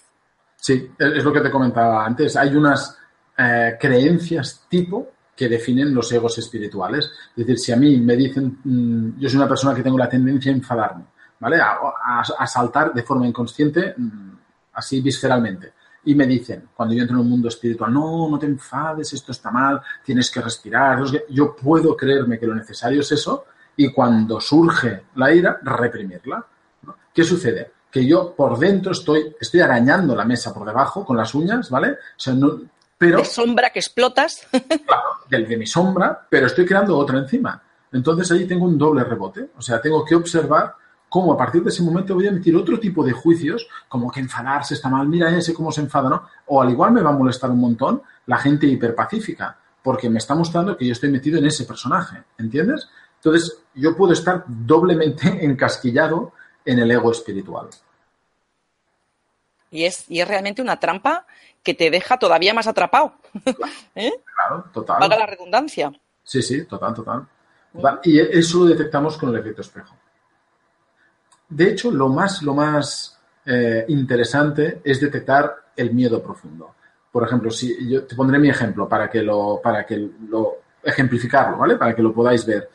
Sí, 0.57 0.89
es 0.97 1.23
lo 1.23 1.31
que 1.33 1.41
te 1.41 1.51
comentaba 1.51 2.05
antes. 2.05 2.35
Hay 2.35 2.55
unas 2.55 2.97
eh, 3.37 3.77
creencias 3.79 4.65
tipo 4.69 5.11
que 5.35 5.49
definen 5.49 5.93
los 5.93 6.11
egos 6.11 6.37
espirituales. 6.37 7.11
Es 7.31 7.35
decir, 7.35 7.59
si 7.59 7.71
a 7.73 7.75
mí 7.75 7.97
me 7.97 8.15
dicen, 8.15 8.59
mm, 8.63 9.19
yo 9.19 9.29
soy 9.29 9.37
una 9.37 9.47
persona 9.47 9.75
que 9.75 9.83
tengo 9.83 9.97
la 9.97 10.07
tendencia 10.07 10.51
a 10.51 10.55
enfadarme, 10.55 11.05
¿vale? 11.39 11.59
A, 11.59 12.47
saltar 12.47 12.93
de 12.93 13.03
forma 13.03 13.27
inconsciente, 13.27 13.93
mm, 13.97 14.31
así 14.73 15.01
visceralmente. 15.01 15.73
Y 16.05 16.15
me 16.15 16.27
dicen, 16.27 16.69
cuando 16.73 16.93
yo 16.93 17.01
entro 17.01 17.17
en 17.17 17.23
un 17.23 17.29
mundo 17.29 17.49
espiritual, 17.49 17.91
no, 17.91 18.29
no 18.29 18.39
te 18.39 18.45
enfades, 18.45 19.11
esto 19.13 19.31
está 19.31 19.51
mal, 19.51 19.81
tienes 20.03 20.29
que 20.31 20.39
respirar. 20.39 20.99
no 20.99 21.07
sé 21.07 21.17
qué". 21.27 21.33
Yo 21.33 21.55
puedo 21.55 21.97
creerme 21.97 22.39
que 22.39 22.47
lo 22.47 22.55
necesario 22.55 23.01
es 23.01 23.11
eso 23.11 23.45
y 23.75 23.91
cuando 23.91 24.39
surge 24.39 25.05
la 25.15 25.33
ira, 25.33 25.59
reprimirla. 25.61 26.45
¿Qué 27.13 27.23
sucede? 27.23 27.71
Que 27.91 28.05
yo 28.05 28.35
por 28.35 28.57
dentro 28.59 28.91
estoy, 28.91 29.35
estoy 29.39 29.61
arañando 29.61 30.15
la 30.15 30.25
mesa 30.25 30.53
por 30.53 30.65
debajo 30.67 31.03
con 31.03 31.17
las 31.17 31.33
uñas, 31.33 31.69
¿vale? 31.69 31.91
O 31.91 32.17
sea, 32.17 32.33
no, 32.33 32.61
pero 32.97 33.19
De 33.19 33.25
sombra 33.25 33.69
que 33.69 33.79
explotas. 33.79 34.47
del 35.29 35.47
de 35.47 35.57
mi 35.57 35.65
sombra, 35.65 36.27
pero 36.29 36.47
estoy 36.47 36.65
creando 36.65 36.97
otra 36.97 37.19
encima. 37.19 37.61
Entonces 37.91 38.31
ahí 38.31 38.45
tengo 38.45 38.65
un 38.65 38.77
doble 38.77 39.03
rebote. 39.03 39.49
O 39.57 39.61
sea, 39.61 39.81
tengo 39.81 40.03
que 40.03 40.15
observar 40.15 40.75
cómo 41.09 41.33
a 41.33 41.37
partir 41.37 41.63
de 41.63 41.69
ese 41.69 41.83
momento 41.83 42.15
voy 42.15 42.25
a 42.25 42.29
emitir 42.29 42.55
otro 42.55 42.79
tipo 42.79 43.03
de 43.03 43.13
juicios, 43.13 43.67
como 43.87 44.11
que 44.11 44.19
enfadarse 44.19 44.73
está 44.73 44.89
mal, 44.89 45.07
mira 45.07 45.35
ese 45.35 45.53
cómo 45.53 45.71
se 45.71 45.81
enfada, 45.81 46.09
¿no? 46.09 46.27
O 46.47 46.61
al 46.61 46.69
igual 46.69 46.91
me 46.91 47.01
va 47.01 47.11
a 47.11 47.13
molestar 47.13 47.49
un 47.51 47.59
montón 47.59 48.01
la 48.25 48.37
gente 48.37 48.67
hiperpacífica, 48.67 49.57
porque 49.81 50.09
me 50.09 50.17
está 50.17 50.35
mostrando 50.35 50.75
que 50.75 50.85
yo 50.85 50.91
estoy 50.91 51.09
metido 51.09 51.37
en 51.37 51.45
ese 51.45 51.63
personaje, 51.63 52.23
¿entiendes? 52.37 52.89
Entonces 53.15 53.59
yo 53.73 53.95
puedo 53.95 54.13
estar 54.13 54.43
doblemente 54.47 55.27
encasquillado 55.45 56.33
en 56.65 56.79
el 56.79 56.91
ego 56.91 57.11
espiritual. 57.11 57.69
Y 59.71 59.85
es, 59.85 60.05
y 60.09 60.21
es 60.21 60.27
realmente 60.27 60.61
una 60.61 60.79
trampa 60.79 61.25
que 61.65 61.73
te 61.73 61.89
deja 61.89 62.17
todavía 62.17 62.53
más 62.53 62.67
atrapado. 62.67 63.15
¿Eh? 63.95 64.13
Claro, 64.33 64.65
total. 64.71 64.99
Valga 64.99 65.17
la 65.17 65.25
redundancia. 65.25 65.91
Sí, 66.23 66.41
sí, 66.41 66.65
total, 66.65 66.93
total. 66.93 67.27
Total. 67.73 67.99
Y 68.03 68.19
eso 68.19 68.59
lo 68.59 68.65
detectamos 68.65 69.17
con 69.17 69.29
el 69.29 69.41
efecto 69.41 69.61
espejo. 69.61 69.95
De 71.49 71.71
hecho, 71.71 71.91
lo 71.91 72.07
más, 72.07 72.41
lo 72.43 72.53
más 72.53 73.19
eh, 73.45 73.85
interesante 73.89 74.81
es 74.83 75.01
detectar 75.01 75.55
el 75.75 75.93
miedo 75.93 76.21
profundo. 76.21 76.75
Por 77.11 77.23
ejemplo, 77.23 77.49
si 77.49 77.89
yo 77.89 78.05
te 78.05 78.15
pondré 78.15 78.39
mi 78.39 78.49
ejemplo 78.49 78.87
para 78.87 79.09
que 79.09 79.21
lo, 79.21 79.59
para 79.61 79.85
que 79.85 80.09
lo 80.29 80.57
ejemplificarlo, 80.83 81.57
¿vale? 81.57 81.75
Para 81.75 81.95
que 81.95 82.01
lo 82.01 82.13
podáis 82.13 82.45
ver. 82.45 82.69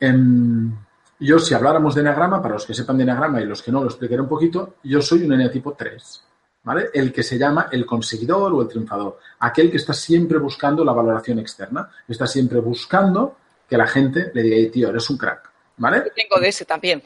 Em, 0.00 0.72
yo, 1.20 1.38
si 1.38 1.54
habláramos 1.54 1.94
de 1.94 2.00
eneagrama, 2.00 2.42
para 2.42 2.54
los 2.54 2.66
que 2.66 2.74
sepan 2.74 2.96
de 2.96 3.04
eneagrama 3.04 3.40
y 3.40 3.46
los 3.46 3.62
que 3.62 3.70
no, 3.70 3.80
lo 3.80 3.86
explicaré 3.86 4.20
un 4.20 4.28
poquito, 4.28 4.76
yo 4.82 5.00
soy 5.00 5.24
un 5.24 5.32
eneatipo 5.32 5.74
3, 5.74 6.24
¿vale? 6.64 6.90
El 6.92 7.12
que 7.12 7.22
se 7.22 7.38
llama 7.38 7.68
el 7.70 7.86
conseguidor 7.86 8.52
o 8.52 8.62
el 8.62 8.68
triunfador, 8.68 9.18
aquel 9.38 9.70
que 9.70 9.76
está 9.76 9.92
siempre 9.94 10.38
buscando 10.38 10.84
la 10.84 10.92
valoración 10.92 11.38
externa, 11.38 11.88
está 12.08 12.26
siempre 12.26 12.58
buscando 12.60 13.36
que 13.68 13.76
la 13.76 13.86
gente 13.86 14.30
le 14.34 14.42
diga, 14.42 14.56
"Ey, 14.56 14.70
tío, 14.70 14.88
eres 14.90 15.08
un 15.10 15.16
crack, 15.18 15.50
¿vale? 15.76 15.98
Yo 16.06 16.12
tengo 16.14 16.40
de 16.40 16.48
ese 16.48 16.64
también. 16.64 17.02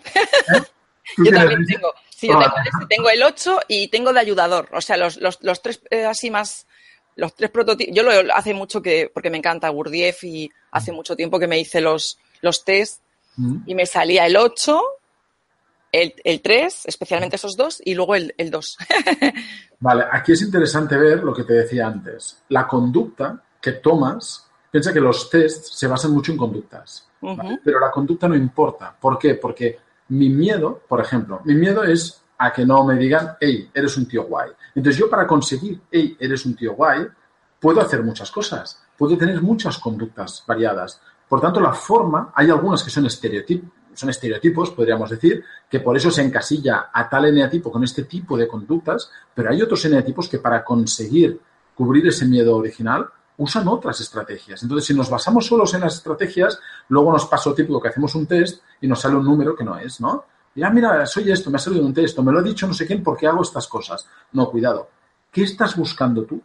¿Tú 1.17 1.25
Yo 1.25 1.33
también 1.33 1.63
ese? 1.63 1.75
tengo. 1.75 1.93
Sí, 2.11 2.27
yo 2.29 2.39
tengo, 2.39 2.55
de 2.57 2.63
ese. 2.69 2.87
Tengo 2.89 3.11
el 3.11 3.23
8 3.23 3.61
y 3.69 3.89
tengo 3.89 4.13
de 4.13 4.21
ayudador. 4.21 4.69
O 4.73 4.81
sea, 4.81 4.97
los, 4.97 5.17
los, 5.19 5.39
los 5.43 5.63
tres 5.63 5.81
eh, 5.91 6.05
así 6.05 6.31
más. 6.31 6.67
Los 7.17 7.35
tres 7.35 7.51
prototipos. 7.51 7.95
Yo 7.95 8.03
lo 8.03 8.13
hace 8.35 8.55
mucho 8.55 8.81
que. 8.83 9.11
Porque 9.13 9.31
me 9.31 9.39
encanta 9.39 9.69
Gurdjieff 9.71 10.23
y 10.25 10.51
hace 10.71 10.93
mucho 10.93 11.17
tiempo 11.17 11.39
que 11.39 11.47
me 11.49 11.59
hice 11.59 11.81
los, 11.81 12.19
los 12.43 12.65
test 12.65 13.03
Mm. 13.41 13.63
y 13.67 13.75
me 13.77 13.87
salía 13.87 14.27
el 14.27 14.37
8, 14.37 14.83
el, 15.93 16.15
el 16.25 16.41
3, 16.43 16.87
especialmente 16.87 17.37
esos 17.37 17.57
dos, 17.57 17.81
y 17.85 17.95
luego 17.95 18.15
el, 18.15 18.35
el 18.37 18.51
2. 18.51 18.79
Vale, 19.81 20.05
aquí 20.11 20.33
es 20.33 20.43
interesante 20.43 20.97
ver 20.97 21.23
lo 21.23 21.33
que 21.35 21.45
te 21.45 21.53
decía 21.55 21.87
antes. 21.87 22.43
La 22.49 22.67
conducta 22.67 23.43
que 23.61 23.73
tomas, 23.73 24.47
piensa 24.71 24.93
que 24.93 25.01
los 25.01 25.31
tests 25.31 25.79
se 25.79 25.87
basan 25.87 26.13
mucho 26.13 26.33
en 26.33 26.39
conductas, 26.39 27.09
pero 27.65 27.81
la 27.81 27.91
conducta 27.91 28.29
no 28.29 28.37
importa. 28.37 28.95
¿Por 28.99 29.19
qué? 29.19 29.35
Porque 29.37 29.79
mi 30.09 30.29
miedo, 30.29 30.83
por 30.89 31.01
ejemplo, 31.01 31.41
mi 31.45 31.55
miedo 31.55 31.83
es 31.85 32.23
a 32.39 32.53
que 32.53 32.65
no 32.65 32.85
me 32.85 32.95
digan, 32.97 33.37
hey, 33.41 33.69
eres 33.75 33.97
un 33.97 34.07
tío 34.07 34.25
guay. 34.25 34.51
Entonces 34.75 34.99
yo 35.01 35.11
para 35.11 35.27
conseguir, 35.27 35.81
hey, 35.91 36.17
eres 36.21 36.47
un 36.47 36.55
tío 36.55 36.75
guay, 36.75 37.07
puedo 37.59 37.81
hacer 37.81 38.03
muchas 38.05 38.31
cosas, 38.31 38.81
puedo 38.97 39.17
tener 39.19 39.43
muchas 39.43 39.79
conductas 39.79 40.45
variadas. 40.47 41.01
Por 41.29 41.41
tanto, 41.41 41.61
la 41.61 41.73
forma, 41.73 42.33
hay 42.35 42.49
algunas 42.51 42.83
que 42.85 42.91
son, 42.91 43.05
estereotip- 43.07 43.69
son 43.99 44.11
estereotipos, 44.11 44.71
podríamos 44.71 45.11
decir, 45.11 45.45
que 45.69 45.81
por 45.81 45.97
eso 45.97 46.11
se 46.11 46.23
encasilla 46.23 46.91
a 46.93 47.09
tal 47.09 47.25
eneatipo 47.25 47.73
con 47.73 47.83
este 47.83 48.05
tipo 48.05 48.37
de 48.37 48.47
conductas, 48.47 49.11
pero 49.35 49.51
hay 49.51 49.61
otros 49.61 49.85
eneatipos 49.85 50.29
que 50.29 50.39
para 50.39 50.65
conseguir 50.65 51.41
cubrir 51.75 52.07
ese 52.07 52.27
miedo 52.27 52.57
original 52.57 53.09
usan 53.39 53.67
otras 53.67 54.01
estrategias. 54.01 54.63
Entonces, 54.63 54.87
si 54.87 54.95
nos 54.95 55.11
basamos 55.11 55.47
solos 55.47 55.75
en 55.75 55.81
las 55.81 55.97
estrategias, 55.97 56.61
luego 56.89 57.11
nos 57.11 57.27
pasa 57.27 57.51
lo 57.51 57.57
típico 57.57 57.81
que 57.81 57.89
hacemos 57.89 58.15
un 58.15 58.27
test 58.27 58.63
y 58.81 58.87
nos 58.87 59.01
sale 59.01 59.17
un 59.17 59.25
número 59.25 59.57
que 59.57 59.65
no 59.65 59.77
es, 59.77 60.01
¿no? 60.01 60.25
Y, 60.55 60.63
ah, 60.63 60.71
mira, 60.71 61.05
soy 61.07 61.31
esto, 61.31 61.51
me 61.51 61.57
ha 61.57 61.61
salido 61.61 61.85
un 61.85 61.95
test, 61.95 62.19
me 62.21 62.33
lo 62.33 62.39
ha 62.39 62.43
dicho 62.43 62.67
no 62.67 62.75
sé 62.75 62.87
quién 62.87 63.03
porque 63.03 63.27
hago 63.27 63.43
estas 63.43 63.67
cosas. 63.67 64.07
No, 64.33 64.49
cuidado. 64.49 64.89
¿Qué 65.31 65.43
estás 65.43 65.77
buscando 65.77 66.25
tú 66.25 66.41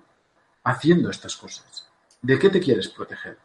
haciendo 0.64 1.10
estas 1.10 1.36
cosas? 1.36 1.88
¿De 2.22 2.40
qué 2.40 2.50
te 2.50 2.60
quieres 2.60 2.90
proteger? 2.90 3.38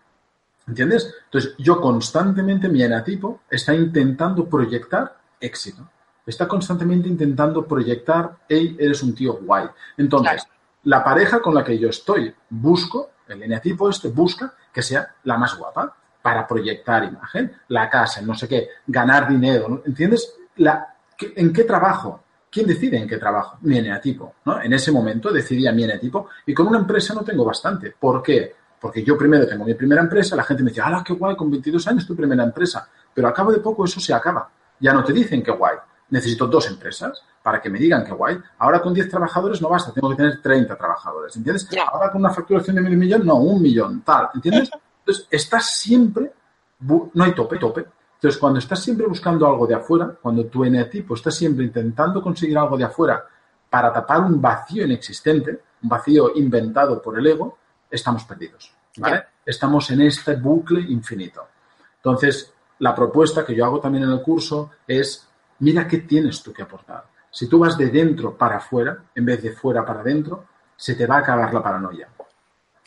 ¿Entiendes? 0.69 1.15
Entonces, 1.25 1.55
yo 1.59 1.81
constantemente, 1.81 2.69
mi 2.69 2.83
enatipo 2.83 3.41
está 3.51 3.75
intentando 3.75 4.47
proyectar 4.49 5.17
éxito. 5.41 5.89
Está 6.27 6.47
constantemente 6.47 7.09
intentando 7.09 7.67
proyectar, 7.67 8.37
hey, 8.49 8.77
eres 8.79 9.03
un 9.03 9.15
tío 9.15 9.35
guay. 9.43 9.67
Entonces, 9.97 10.45
Claro. 10.45 10.59
la 10.85 11.03
pareja 11.05 11.41
con 11.41 11.55
la 11.55 11.65
que 11.65 11.79
yo 11.79 11.89
estoy, 11.89 12.35
busco, 12.51 13.11
el 13.29 13.43
eneatipo 13.43 13.89
este 13.89 14.09
busca 14.09 14.53
que 14.73 14.83
sea 14.83 15.15
la 15.25 15.39
más 15.39 15.57
guapa 15.57 15.95
para 16.21 16.47
proyectar 16.47 17.05
imagen, 17.05 17.53
la 17.69 17.89
casa, 17.89 18.21
no 18.21 18.35
sé 18.35 18.47
qué, 18.47 18.69
ganar 18.87 19.29
dinero, 19.29 19.69
¿no? 19.69 19.83
¿entiendes? 19.87 20.35
La, 20.57 20.95
¿qué- 21.17 21.33
¿En 21.37 21.53
qué 21.53 21.65
trabajo? 21.65 22.23
¿Quién 22.51 22.67
decide 22.67 22.97
en 22.99 23.07
qué 23.09 23.17
trabajo? 23.19 23.59
Mi 23.63 23.79
eneatipo, 23.79 24.35
¿no? 24.45 24.61
En 24.61 24.73
ese 24.73 24.91
momento 24.93 25.31
decidía 25.31 25.73
mi 25.73 25.85
eneatipo 25.85 26.29
y 26.47 26.53
con 26.55 26.67
una 26.67 26.79
empresa 26.79 27.15
no 27.15 27.23
tengo 27.23 27.45
bastante. 27.45 27.95
¿Por 27.99 28.23
qué? 28.23 28.55
Porque 28.81 29.03
yo 29.03 29.17
primero 29.19 29.47
tengo 29.47 29.65
mi 29.65 29.75
primera 29.75 30.03
empresa, 30.03 30.37
la 30.37 30.45
gente 30.45 30.63
me 30.63 30.71
dice, 30.71 30.81
¡hala, 30.81 31.03
qué 31.05 31.13
guay! 31.13 31.37
Con 31.37 31.51
22 31.51 31.87
años 31.89 32.07
tu 32.07 32.15
primera 32.15 32.45
empresa. 32.45 32.89
Pero 33.13 33.29
a 33.29 33.35
cabo 33.35 33.53
de 33.53 33.59
poco 33.59 33.85
eso 33.85 34.01
se 34.01 34.15
acaba. 34.15 34.49
Ya 34.81 34.93
no 34.93 35.03
te 35.03 35.13
dicen 35.13 35.43
qué 35.43 35.51
guay. 35.51 35.77
Necesito 36.11 36.47
dos 36.47 36.69
empresas 36.69 37.23
para 37.43 37.61
que 37.61 37.69
me 37.69 37.79
digan 37.79 38.05
qué 38.05 38.13
guay. 38.13 38.39
Ahora 38.59 38.81
con 38.81 38.95
10 38.95 39.09
trabajadores 39.09 39.61
no 39.61 39.69
basta, 39.69 39.93
tengo 39.93 40.11
que 40.11 40.17
tener 40.17 40.41
30 40.41 40.77
trabajadores, 40.77 41.37
¿entiendes? 41.37 41.69
Ahora 41.91 42.11
con 42.11 42.21
una 42.21 42.31
facturación 42.31 42.77
de 42.77 42.83
medio 42.83 42.97
millón, 42.97 43.27
no, 43.27 43.37
un 43.37 43.61
millón, 43.61 44.03
tal, 44.03 44.29
¿entiendes? 44.35 44.71
Entonces, 45.01 45.27
estás 45.31 45.77
siempre, 45.77 46.33
no 46.81 47.25
hay 47.25 47.35
tope, 47.35 47.59
tope. 47.59 47.87
Entonces, 48.17 48.39
cuando 48.39 48.59
estás 48.59 48.83
siempre 48.83 49.07
buscando 49.07 49.47
algo 49.47 49.67
de 49.67 49.75
afuera, 49.75 50.15
cuando 50.21 50.47
tu 50.47 50.65
eneatipo 50.65 51.15
está 51.15 51.31
siempre 51.31 51.65
intentando 51.65 52.21
conseguir 52.21 52.59
algo 52.59 52.77
de 52.77 52.85
afuera 52.85 53.25
para 53.71 53.93
tapar 53.93 54.21
un 54.21 54.41
vacío 54.41 54.85
inexistente, 54.85 55.61
un 55.83 55.89
vacío 55.89 56.33
inventado 56.35 57.01
por 57.01 57.19
el 57.19 57.27
ego, 57.27 57.58
estamos 57.91 58.25
perdidos. 58.25 58.73
¿vale? 58.97 59.25
Estamos 59.45 59.91
en 59.91 60.03
este 60.03 60.37
bucle 60.37 60.81
infinito. 60.81 61.49
Entonces, 61.97 62.53
la 62.79 62.95
propuesta 62.95 63.45
que 63.45 63.55
yo 63.55 63.65
hago 63.65 63.81
también 63.81 64.05
en 64.05 64.11
el 64.11 64.23
curso 64.23 64.71
es, 64.87 65.27
mira 65.61 65.87
qué 65.87 65.99
tienes 65.99 66.43
tú 66.43 66.53
que 66.53 66.63
aportar. 66.63 67.05
Si 67.31 67.49
tú 67.49 67.59
vas 67.59 67.77
de 67.77 67.91
dentro 67.91 68.37
para 68.37 68.57
afuera, 68.57 69.05
en 69.15 69.25
vez 69.25 69.43
de 69.43 69.53
fuera 69.53 69.85
para 69.85 70.01
adentro, 70.01 70.47
se 70.77 70.95
te 70.95 71.07
va 71.07 71.17
a 71.17 71.21
acabar 71.21 71.53
la 71.53 71.63
paranoia. 71.63 72.09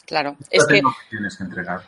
Claro. 0.06 0.36
Es 0.50 0.66
que, 0.66 0.82
que 0.82 0.88
tienes 1.10 1.38
que 1.38 1.44
entregar. 1.44 1.84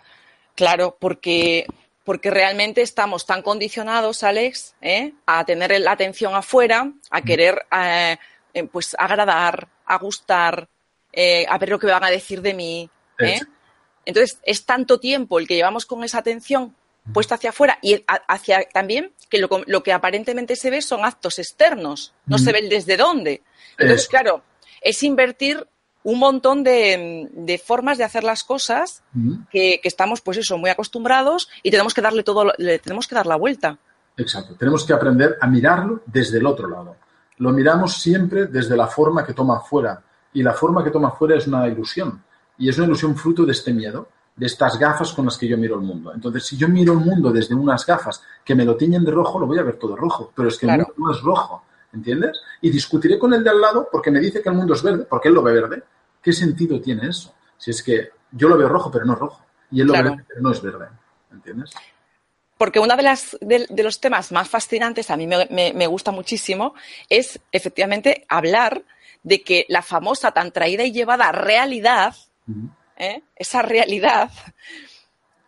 claro, 0.56 0.96
porque, 1.00 1.66
porque 2.04 2.30
realmente 2.30 2.82
estamos 2.82 3.26
tan 3.26 3.42
condicionados, 3.42 4.24
Alex, 4.24 4.76
¿eh? 4.82 5.14
a 5.26 5.44
tener 5.46 5.78
la 5.82 5.92
atención 5.92 6.36
afuera, 6.36 6.92
a 7.10 7.22
querer 7.22 7.66
eh, 7.72 8.18
eh, 8.54 8.64
pues 8.66 8.96
agradar, 8.98 9.68
a 9.86 9.98
gustar, 9.98 10.70
eh, 11.12 11.46
a 11.50 11.58
ver 11.58 11.70
lo 11.70 11.80
que 11.80 11.88
van 11.88 12.04
a 12.04 12.10
decir 12.10 12.42
de 12.42 12.54
mí. 12.54 12.90
¿Eh? 13.24 13.42
Entonces, 14.06 14.40
es 14.44 14.66
tanto 14.66 15.00
tiempo 15.00 15.40
el 15.40 15.48
que 15.48 15.56
llevamos 15.56 15.86
con 15.86 16.04
esa 16.04 16.20
atención 16.20 16.76
puesta 17.12 17.36
hacia 17.36 17.50
afuera 17.50 17.80
y 17.82 18.04
hacia 18.30 18.64
también 18.74 19.12
que 19.30 19.38
lo, 19.38 19.50
lo 19.66 19.84
que 19.84 19.92
aparentemente 19.92 20.56
se 20.56 20.70
ve 20.70 20.82
son 20.82 21.04
actos 21.04 21.38
externos, 21.38 22.14
no 22.26 22.38
se 22.38 22.54
ve 22.54 22.60
el 22.60 22.70
desde 22.70 22.96
dónde. 22.96 23.42
Entonces, 23.72 24.02
Eso. 24.04 24.10
claro, 24.10 24.44
es 24.82 25.04
invertir 25.04 25.68
un 26.04 26.20
montón 26.20 26.64
de, 26.64 27.30
de 27.32 27.58
formas 27.58 27.98
de 27.98 28.04
hacer 28.06 28.24
las 28.24 28.44
cosas 28.44 29.04
Ujú. 29.16 29.40
que, 29.50 29.80
que 29.82 29.88
estamos, 29.88 30.22
pues 30.22 30.38
eso, 30.38 30.58
muy 30.58 30.70
acostumbrados 30.70 31.50
y 31.62 31.72
tenemos 31.72 31.94
que 31.94 32.02
darle 32.02 32.24
todo, 32.24 32.54
le 32.58 32.80
tenemos 32.80 33.08
que 33.08 33.16
dar 33.16 33.26
la 33.26 33.36
vuelta. 33.36 33.78
Exacto. 34.18 34.56
Tenemos 34.56 34.86
que 34.86 34.94
aprender 34.94 35.38
a 35.42 35.48
mirarlo 35.48 36.04
desde 36.06 36.38
el 36.38 36.46
otro 36.46 36.68
lado. 36.70 36.96
Lo 37.38 37.52
miramos 37.52 37.98
siempre 37.98 38.46
desde 38.46 38.78
la 38.78 38.88
forma 38.88 39.26
que 39.26 39.34
toma 39.34 39.60
fuera. 39.62 40.02
Y 40.34 40.44
la 40.44 40.54
forma 40.54 40.84
que 40.84 40.92
toma 40.92 41.12
fuera 41.12 41.36
es 41.38 41.48
una 41.48 41.68
ilusión. 41.68 42.24
Y 42.58 42.70
es 42.70 42.78
una 42.78 42.88
ilusión 42.88 43.16
fruto 43.16 43.46
de 43.46 43.52
este 43.52 43.74
miedo, 43.74 44.10
de 44.36 44.46
estas 44.46 44.78
gafas 44.80 45.12
con 45.14 45.26
las 45.26 45.38
que 45.38 45.48
yo 45.48 45.58
miro 45.58 45.76
el 45.76 45.82
mundo. 45.82 46.12
Entonces, 46.14 46.46
si 46.46 46.58
yo 46.58 46.68
miro 46.68 46.94
el 46.94 47.00
mundo 47.00 47.32
desde 47.32 47.54
unas 47.56 47.86
gafas 47.86 48.24
que 48.44 48.56
me 48.56 48.66
lo 48.66 48.76
tiñen 48.76 49.04
de 49.06 49.12
rojo, 49.12 49.40
lo 49.40 49.46
voy 49.48 49.60
a 49.60 49.64
ver 49.64 49.78
todo 49.78 49.96
rojo. 49.96 50.32
Pero 50.36 50.48
es 50.50 50.58
que 50.58 50.66
Claro. 50.66 50.82
el 50.84 50.88
mundo 50.88 51.10
no 51.12 51.16
es 51.18 51.22
rojo. 51.22 51.64
¿Entiendes? 51.94 52.40
Y 52.62 52.72
discutiré 52.72 53.20
con 53.20 53.34
el 53.36 53.44
de 53.44 53.52
al 53.52 53.62
lado 53.62 53.88
porque 53.92 54.10
me 54.10 54.20
dice 54.20 54.42
que 54.42 54.50
el 54.50 54.56
mundo 54.56 54.74
es 54.74 54.82
verde, 54.82 55.06
porque 55.08 55.28
él 55.28 55.36
lo 55.36 55.44
ve 55.44 55.54
verde. 55.54 55.84
¿Qué 56.22 56.34
sentido 56.34 56.82
tiene 56.82 57.08
eso? 57.08 57.36
Si 57.58 57.70
es 57.70 57.84
que 57.84 58.10
yo 58.32 58.50
lo 58.50 58.58
veo 58.58 58.68
rojo, 58.68 58.90
pero 58.90 59.06
no 59.06 59.14
es 59.14 59.20
rojo. 59.20 59.46
Y 59.70 59.82
él 59.82 59.88
lo 59.88 59.94
Claro. 59.94 60.10
ve 60.10 60.16
verde, 60.16 60.26
pero 60.28 60.42
no 60.42 60.52
es 60.52 60.62
verde. 60.64 60.88
¿Entiendes? 61.32 61.72
Porque 62.58 62.80
uno 62.80 62.96
de, 62.96 63.04
las, 63.04 63.38
de, 63.42 63.68
de 63.70 63.84
los 63.84 64.00
temas 64.00 64.32
más 64.32 64.50
fascinantes, 64.50 65.12
a 65.12 65.18
mí 65.18 65.28
me, 65.28 65.48
me- 65.52 65.74
me 65.74 65.86
gusta 65.86 66.12
muchísimo, 66.12 66.74
es 67.10 67.40
efectivamente 67.52 68.26
hablar 68.28 68.82
de 69.22 69.44
que 69.44 69.66
la 69.70 69.82
famosa 69.84 70.32
tan 70.32 70.52
traída 70.52 70.84
y 70.84 70.92
llevada 70.92 71.32
realidad. 71.32 72.16
¿Eh? 72.98 73.22
esa 73.36 73.62
realidad, 73.62 74.32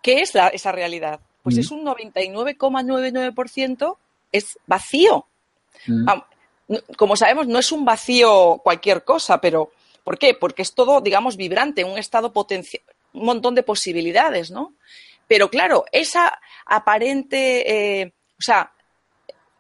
¿qué 0.02 0.22
es 0.22 0.34
la- 0.34 0.48
esa 0.50 0.72
realidad? 0.72 1.20
Pues 1.44 1.56
es 1.62 1.72
un 1.72 1.84
99,99% 1.84 3.98
es 4.32 4.58
vacío. 4.66 5.28
Como 6.98 7.16
sabemos, 7.16 7.48
no 7.48 7.60
es 7.60 7.72
un 7.72 7.86
vacío 7.86 8.60
cualquier 8.64 9.04
cosa, 9.04 9.40
pero 9.40 9.72
¿por 10.04 10.18
qué? 10.18 10.34
Porque 10.34 10.64
es 10.64 10.74
todo, 10.74 11.00
digamos, 11.02 11.38
vibrante, 11.38 11.84
un 11.84 11.98
estado 12.00 12.34
potencial, 12.34 12.82
un 13.14 13.26
montón 13.26 13.54
de 13.56 13.64
posibilidades, 13.64 14.50
¿no? 14.52 14.74
Pero 15.28 15.50
claro, 15.50 15.86
esa 15.92 16.40
aparente, 16.66 18.02
eh, 18.02 18.14
o 18.38 18.42
sea, 18.42 18.72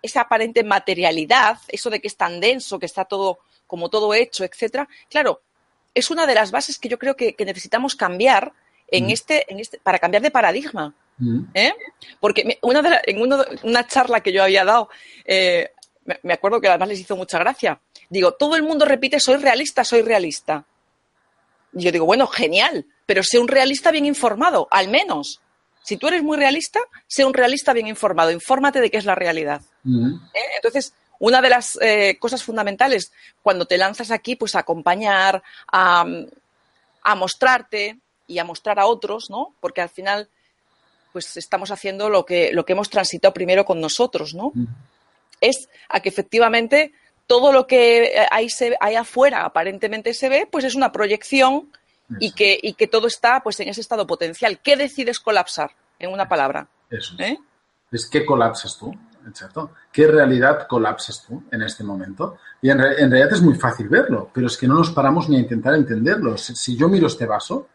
esa 0.02 0.22
aparente 0.22 0.64
materialidad, 0.64 1.60
eso 1.68 1.90
de 1.90 2.00
que 2.02 2.08
es 2.08 2.18
tan 2.18 2.40
denso, 2.40 2.80
que 2.80 2.86
está 2.88 3.06
todo 3.06 3.40
como 3.68 3.90
todo 3.90 4.14
hecho, 4.14 4.44
etcétera, 4.44 4.88
claro, 5.10 5.42
es 5.96 6.12
una 6.12 6.28
de 6.28 6.36
las 6.36 6.52
bases 6.52 6.78
que 6.78 6.90
yo 6.90 7.00
creo 7.00 7.16
que, 7.16 7.34
que 7.34 7.46
necesitamos 7.46 7.96
cambiar 7.96 8.52
en 8.88 9.08
Mm. 9.08 9.10
este, 9.10 9.52
en 9.52 9.60
este, 9.60 9.80
para 9.80 9.98
cambiar 9.98 10.22
de 10.22 10.30
paradigma. 10.30 10.94
Mm. 11.18 11.40
¿eh? 11.56 11.74
Porque 12.20 12.60
una 12.62 12.82
de 12.84 12.90
la- 12.92 13.02
en 13.06 13.22
uno 13.22 13.44
una 13.64 13.88
charla 13.88 14.20
que 14.22 14.32
yo 14.32 14.44
había 14.44 14.64
dado, 14.64 14.90
eh, 15.26 15.72
me, 16.06 16.20
me 16.22 16.34
acuerdo 16.34 16.62
que 16.62 16.68
además 16.68 16.90
les 16.90 17.00
hizo 17.00 17.16
mucha 17.16 17.40
gracia. 17.40 17.80
Digo, 18.10 18.34
todo 18.34 18.56
el 18.56 18.62
mundo 18.64 18.86
repite, 18.86 19.20
soy 19.20 19.38
realista, 19.38 19.84
soy 19.84 20.04
realista. 20.04 20.66
Y 21.74 21.84
yo 21.84 21.92
digo, 21.92 22.06
bueno, 22.06 22.28
genial, 22.28 22.86
pero 23.06 23.24
sé 23.24 23.40
un 23.40 23.48
realista 23.48 23.92
bien 23.92 24.06
informado, 24.06 24.68
al 24.72 24.88
menos. 24.90 25.42
Si 25.84 25.98
tú 25.98 26.08
eres 26.08 26.24
muy 26.24 26.38
realista, 26.38 26.80
sé 27.08 27.26
un 27.26 27.34
realista 27.34 27.74
bien 27.74 27.88
informado, 27.88 28.32
infórmate 28.32 28.82
de 28.82 28.90
qué 28.92 28.98
es 28.98 29.06
la 29.06 29.16
realidad. 29.16 29.62
Mm. 29.84 30.16
¿eh? 30.34 30.40
Entonces, 30.58 30.94
una 31.20 31.42
de 31.42 31.50
las 31.50 31.78
eh, 31.82 32.18
cosas 32.20 32.44
fundamentales 32.44 33.12
cuando 33.42 33.66
te 33.66 33.78
lanzas 33.78 34.12
aquí, 34.12 34.36
pues 34.36 34.56
a 34.56 34.60
acompañar, 34.60 35.42
a, 35.72 36.06
a 37.04 37.16
mostrarte, 37.16 38.00
y 38.28 38.40
a 38.40 38.44
mostrar 38.44 38.80
a 38.80 38.86
otros, 38.86 39.30
¿no? 39.30 39.54
Porque 39.60 39.82
al 39.82 39.90
final, 39.90 40.30
pues 41.14 41.38
estamos 41.38 41.72
haciendo 41.72 42.10
lo 42.10 42.26
que, 42.26 42.52
lo 42.54 42.66
que 42.66 42.74
hemos 42.74 42.90
transitado 42.90 43.34
primero 43.34 43.66
con 43.66 43.80
nosotros, 43.80 44.34
¿no? 44.34 44.52
Es 45.42 45.70
a 45.90 46.00
que 46.00 46.10
efectivamente 46.10 46.94
todo 47.28 47.52
lo 47.52 47.68
que 47.68 48.26
ahí, 48.32 48.50
se, 48.50 48.76
ahí 48.80 48.96
afuera 48.96 49.46
aparentemente 49.46 50.14
se 50.14 50.30
ve, 50.30 50.48
pues 50.50 50.66
es 50.66 50.76
una 50.76 50.92
proyección 50.92 51.72
y 52.20 52.32
que, 52.32 52.60
y 52.62 52.74
que 52.74 52.88
todo 52.88 53.08
está 53.08 53.42
pues 53.42 53.60
en 53.60 53.70
ese 53.70 53.82
estado 53.82 54.06
potencial. 54.06 54.60
¿Qué 54.60 54.76
decides 54.76 55.20
colapsar? 55.20 55.72
En 55.98 56.12
una 56.12 56.28
palabra. 56.28 56.68
Eso 56.90 57.16
es. 57.18 57.32
¿eh? 57.32 57.38
Es 57.92 58.08
qué 58.08 58.26
colapsas 58.26 58.78
tú, 58.78 58.94
¿cierto? 59.34 59.72
¿Qué 59.92 60.08
realidad 60.08 60.68
colapsas 60.68 61.26
tú 61.26 61.44
en 61.52 61.62
este 61.62 61.84
momento? 61.84 62.38
Y 62.62 62.70
en, 62.70 62.80
re- 62.80 63.02
en 63.02 63.10
realidad 63.10 63.34
es 63.34 63.42
muy 63.42 63.56
fácil 63.56 63.90
verlo, 63.90 64.30
pero 64.34 64.48
es 64.48 64.58
que 64.58 64.68
no 64.68 64.76
nos 64.76 64.92
paramos 64.92 65.30
ni 65.30 65.38
a 65.38 65.40
intentar 65.40 65.74
entenderlo. 65.76 66.38
Si, 66.38 66.56
si 66.56 66.76
yo 66.78 66.88
miro 66.88 67.08
este 67.08 67.26
vaso, 67.26 67.68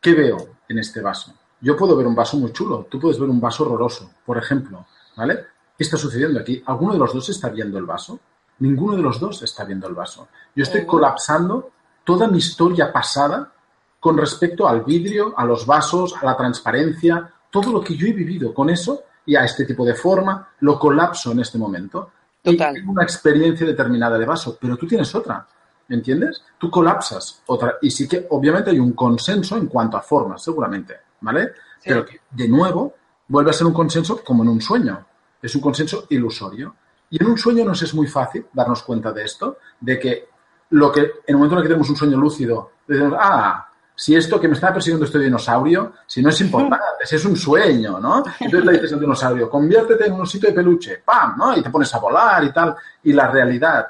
¿qué 0.00 0.14
veo 0.14 0.56
en 0.68 0.78
este 0.78 1.00
vaso? 1.00 1.34
Yo 1.60 1.76
puedo 1.76 1.96
ver 1.96 2.06
un 2.06 2.14
vaso 2.14 2.36
muy 2.36 2.52
chulo, 2.52 2.86
tú 2.90 2.98
puedes 2.98 3.18
ver 3.18 3.28
un 3.28 3.40
vaso 3.40 3.64
horroroso, 3.64 4.10
por 4.24 4.36
ejemplo, 4.38 4.86
¿vale? 5.16 5.46
¿Qué 5.76 5.84
está 5.84 5.96
sucediendo 5.96 6.40
aquí? 6.40 6.62
¿Alguno 6.66 6.92
de 6.92 6.98
los 6.98 7.12
dos 7.12 7.28
está 7.30 7.48
viendo 7.48 7.78
el 7.78 7.84
vaso? 7.84 8.20
Ninguno 8.58 8.96
de 8.96 9.02
los 9.02 9.18
dos 9.18 9.42
está 9.42 9.64
viendo 9.64 9.88
el 9.88 9.94
vaso. 9.94 10.28
Yo 10.54 10.62
estoy 10.62 10.86
colapsando 10.86 11.70
toda 12.04 12.28
mi 12.28 12.38
historia 12.38 12.92
pasada 12.92 13.50
con 13.98 14.16
respecto 14.18 14.68
al 14.68 14.84
vidrio, 14.84 15.34
a 15.36 15.44
los 15.44 15.66
vasos, 15.66 16.14
a 16.20 16.26
la 16.26 16.36
transparencia, 16.36 17.32
todo 17.50 17.72
lo 17.72 17.80
que 17.80 17.96
yo 17.96 18.06
he 18.06 18.12
vivido 18.12 18.52
con 18.52 18.68
eso 18.68 19.04
y 19.26 19.36
a 19.36 19.44
este 19.44 19.64
tipo 19.64 19.84
de 19.84 19.94
forma, 19.94 20.50
lo 20.60 20.78
colapso 20.78 21.32
en 21.32 21.40
este 21.40 21.58
momento. 21.58 22.10
Total. 22.42 22.76
Y 22.76 22.80
tengo 22.80 22.92
una 22.92 23.02
experiencia 23.02 23.66
determinada 23.66 24.18
de 24.18 24.26
vaso, 24.26 24.58
pero 24.60 24.76
tú 24.76 24.86
tienes 24.86 25.14
otra, 25.14 25.46
¿entiendes? 25.88 26.42
Tú 26.58 26.70
colapsas 26.70 27.42
otra. 27.46 27.78
Y 27.80 27.90
sí 27.90 28.06
que 28.06 28.26
obviamente 28.30 28.70
hay 28.70 28.78
un 28.78 28.92
consenso 28.92 29.56
en 29.56 29.66
cuanto 29.66 29.96
a 29.96 30.02
formas, 30.02 30.42
seguramente, 30.42 30.94
¿vale? 31.20 31.52
Sí. 31.78 31.88
Pero 31.88 32.04
que, 32.04 32.20
de 32.30 32.48
nuevo, 32.48 32.94
vuelve 33.28 33.50
a 33.50 33.54
ser 33.54 33.66
un 33.66 33.72
consenso 33.72 34.22
como 34.22 34.42
en 34.42 34.50
un 34.50 34.60
sueño. 34.60 35.06
Es 35.40 35.54
un 35.54 35.60
consenso 35.60 36.06
ilusorio. 36.10 36.74
Y 37.10 37.22
en 37.22 37.30
un 37.30 37.38
sueño 37.38 37.64
nos 37.64 37.82
es 37.82 37.94
muy 37.94 38.06
fácil 38.06 38.46
darnos 38.52 38.82
cuenta 38.82 39.12
de 39.12 39.24
esto, 39.24 39.58
de 39.80 39.98
que 39.98 40.28
lo 40.70 40.90
que 40.90 41.00
en 41.00 41.10
el 41.28 41.36
momento 41.36 41.54
en 41.54 41.58
el 41.58 41.62
que 41.62 41.68
tenemos 41.68 41.90
un 41.90 41.96
sueño 41.96 42.16
lúcido, 42.16 42.72
decimos, 42.86 43.14
ah, 43.18 43.68
si 43.96 44.16
esto 44.16 44.40
que 44.40 44.48
me 44.48 44.54
está 44.54 44.72
persiguiendo 44.72 45.06
este 45.06 45.18
dinosaurio, 45.18 45.92
si 46.06 46.20
no 46.20 46.30
es 46.30 46.40
importante, 46.40 47.06
si 47.06 47.16
es 47.16 47.24
un 47.24 47.36
sueño, 47.36 48.00
¿no? 48.00 48.24
Entonces 48.40 48.64
le 48.64 48.72
dices 48.72 48.92
al 48.92 49.00
dinosaurio, 49.00 49.48
conviértete 49.48 50.06
en 50.06 50.12
un 50.14 50.22
osito 50.22 50.48
de 50.48 50.52
peluche, 50.52 51.02
¡pam! 51.04 51.36
¿no? 51.36 51.56
Y 51.56 51.62
te 51.62 51.70
pones 51.70 51.94
a 51.94 51.98
volar 51.98 52.42
y 52.44 52.52
tal. 52.52 52.74
Y 53.04 53.12
la 53.12 53.30
realidad 53.30 53.86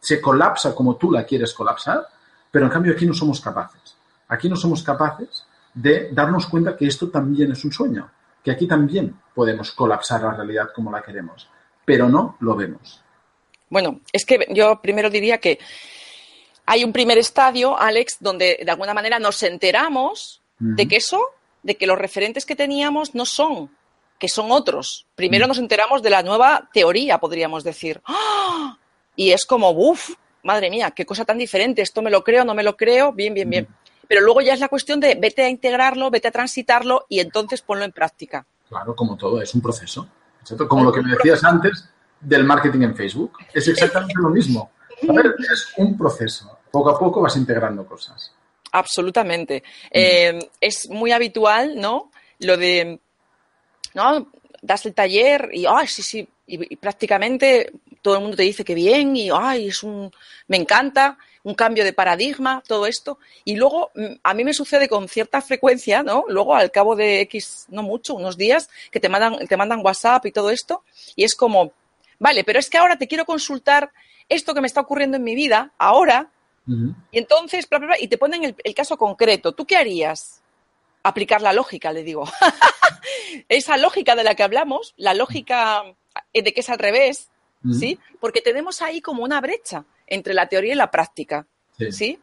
se 0.00 0.20
colapsa 0.20 0.74
como 0.74 0.96
tú 0.96 1.12
la 1.12 1.24
quieres 1.24 1.54
colapsar, 1.54 2.06
pero 2.50 2.66
en 2.66 2.72
cambio 2.72 2.92
aquí 2.92 3.06
no 3.06 3.14
somos 3.14 3.40
capaces. 3.40 3.96
Aquí 4.28 4.48
no 4.48 4.56
somos 4.56 4.82
capaces 4.82 5.46
de 5.74 6.10
darnos 6.12 6.46
cuenta 6.46 6.76
que 6.76 6.86
esto 6.86 7.08
también 7.08 7.52
es 7.52 7.64
un 7.64 7.72
sueño, 7.72 8.10
que 8.42 8.50
aquí 8.50 8.66
también 8.66 9.14
podemos 9.34 9.70
colapsar 9.72 10.22
la 10.22 10.32
realidad 10.32 10.70
como 10.74 10.90
la 10.90 11.02
queremos, 11.02 11.48
pero 11.84 12.08
no 12.08 12.36
lo 12.40 12.56
vemos. 12.56 13.00
Bueno, 13.68 14.00
es 14.12 14.24
que 14.24 14.46
yo 14.50 14.80
primero 14.82 15.10
diría 15.10 15.38
que 15.38 15.60
hay 16.70 16.84
un 16.84 16.92
primer 16.92 17.18
estadio, 17.18 17.76
Alex, 17.76 18.18
donde 18.20 18.60
de 18.64 18.70
alguna 18.70 18.94
manera 18.94 19.18
nos 19.18 19.42
enteramos 19.42 20.40
de 20.60 20.86
que 20.86 20.98
eso, 20.98 21.20
de 21.64 21.74
que 21.74 21.84
los 21.84 21.98
referentes 21.98 22.46
que 22.46 22.54
teníamos 22.54 23.12
no 23.12 23.24
son, 23.24 23.70
que 24.20 24.28
son 24.28 24.52
otros. 24.52 25.04
Primero 25.16 25.48
nos 25.48 25.58
enteramos 25.58 26.00
de 26.00 26.10
la 26.10 26.22
nueva 26.22 26.70
teoría, 26.72 27.18
podríamos 27.18 27.64
decir. 27.64 28.00
¡Ah! 28.04 28.78
Y 29.16 29.32
es 29.32 29.46
como, 29.46 29.70
uff, 29.70 30.10
madre 30.44 30.70
mía, 30.70 30.92
qué 30.92 31.04
cosa 31.04 31.24
tan 31.24 31.38
diferente, 31.38 31.82
esto 31.82 32.02
me 32.02 32.10
lo 32.10 32.22
creo, 32.22 32.44
no 32.44 32.54
me 32.54 32.62
lo 32.62 32.76
creo, 32.76 33.12
bien, 33.12 33.34
bien, 33.34 33.50
bien. 33.50 33.66
Pero 34.06 34.20
luego 34.20 34.40
ya 34.40 34.54
es 34.54 34.60
la 34.60 34.68
cuestión 34.68 35.00
de 35.00 35.16
vete 35.16 35.42
a 35.42 35.48
integrarlo, 35.48 36.08
vete 36.08 36.28
a 36.28 36.30
transitarlo 36.30 37.04
y 37.08 37.18
entonces 37.18 37.62
ponlo 37.62 37.84
en 37.84 37.90
práctica. 37.90 38.46
Claro, 38.68 38.94
como 38.94 39.16
todo, 39.16 39.42
es 39.42 39.52
un 39.56 39.60
proceso. 39.60 40.06
¿cierto? 40.44 40.68
Como 40.68 40.84
lo 40.84 40.92
que 40.92 41.02
me 41.02 41.16
decías 41.16 41.42
antes 41.42 41.88
del 42.20 42.44
marketing 42.44 42.82
en 42.82 42.94
Facebook. 42.94 43.38
Es 43.52 43.66
exactamente 43.66 44.14
lo 44.22 44.28
mismo. 44.28 44.70
A 45.08 45.12
ver, 45.12 45.34
es 45.52 45.72
un 45.76 45.96
proceso. 45.96 46.59
Poco 46.70 46.90
a 46.90 46.98
poco 46.98 47.20
vas 47.20 47.36
integrando 47.36 47.86
cosas. 47.86 48.32
Absolutamente. 48.72 49.62
Eh, 49.90 50.38
es 50.60 50.88
muy 50.88 51.12
habitual, 51.12 51.78
¿no? 51.80 52.10
Lo 52.38 52.56
de, 52.56 53.00
¿no? 53.94 54.28
Das 54.62 54.86
el 54.86 54.94
taller 54.94 55.50
y, 55.52 55.66
ay, 55.66 55.86
sí, 55.86 56.02
sí, 56.02 56.28
y, 56.46 56.74
y 56.74 56.76
prácticamente 56.76 57.72
todo 58.02 58.14
el 58.14 58.20
mundo 58.22 58.36
te 58.36 58.42
dice 58.42 58.64
que 58.64 58.74
bien 58.74 59.16
y, 59.16 59.30
ay, 59.30 59.68
es 59.68 59.82
un, 59.82 60.10
me 60.48 60.56
encanta, 60.56 61.18
un 61.42 61.54
cambio 61.54 61.84
de 61.84 61.92
paradigma, 61.92 62.62
todo 62.66 62.86
esto. 62.86 63.18
Y 63.44 63.56
luego, 63.56 63.90
mm, 63.94 64.14
a 64.22 64.34
mí 64.34 64.44
me 64.44 64.54
sucede 64.54 64.88
con 64.88 65.08
cierta 65.08 65.40
frecuencia, 65.40 66.02
¿no? 66.02 66.24
Luego, 66.28 66.54
al 66.54 66.70
cabo 66.70 66.96
de 66.96 67.20
X, 67.22 67.66
no 67.68 67.82
mucho, 67.82 68.14
unos 68.14 68.36
días, 68.36 68.68
que 68.90 69.00
te 69.00 69.08
mandan, 69.08 69.46
te 69.46 69.56
mandan 69.56 69.84
WhatsApp 69.84 70.26
y 70.26 70.32
todo 70.32 70.50
esto, 70.50 70.84
y 71.16 71.24
es 71.24 71.34
como, 71.34 71.72
vale, 72.18 72.44
pero 72.44 72.58
es 72.58 72.68
que 72.70 72.78
ahora 72.78 72.98
te 72.98 73.08
quiero 73.08 73.24
consultar 73.24 73.90
esto 74.28 74.54
que 74.54 74.60
me 74.60 74.66
está 74.66 74.80
ocurriendo 74.80 75.16
en 75.16 75.24
mi 75.24 75.34
vida, 75.34 75.72
ahora, 75.78 76.30
Y 76.66 77.18
entonces, 77.18 77.68
bla, 77.68 77.78
bla, 77.78 77.86
bla, 77.88 77.96
y 78.00 78.06
te 78.08 78.18
ponen 78.18 78.44
el, 78.44 78.54
el 78.62 78.74
caso 78.74 78.96
concreto. 78.96 79.52
¿Tú 79.52 79.66
qué 79.66 79.76
harías? 79.76 80.40
Aplicar 81.02 81.42
la 81.42 81.52
lógica, 81.52 81.92
le 81.92 82.02
digo. 82.04 82.24
Esa 83.48 83.76
lógica 83.76 84.14
de 84.14 84.24
la 84.24 84.34
que 84.34 84.42
hablamos, 84.42 84.94
la 84.96 85.14
lógica 85.14 85.82
eh, 86.32 86.42
de 86.42 86.52
que 86.52 86.60
es 86.60 86.70
al 86.70 86.78
revés. 86.78 87.28
¿sí? 87.78 87.98
Porque 88.20 88.40
tenemos 88.40 88.82
ahí 88.82 89.00
como 89.00 89.22
una 89.22 89.40
brecha 89.40 89.84
entre 90.06 90.32
la 90.34 90.48
teoría 90.48 90.72
y 90.72 90.76
la 90.76 90.90
práctica, 90.90 91.46
Sí. 91.76 91.92
¿sí? 91.92 92.18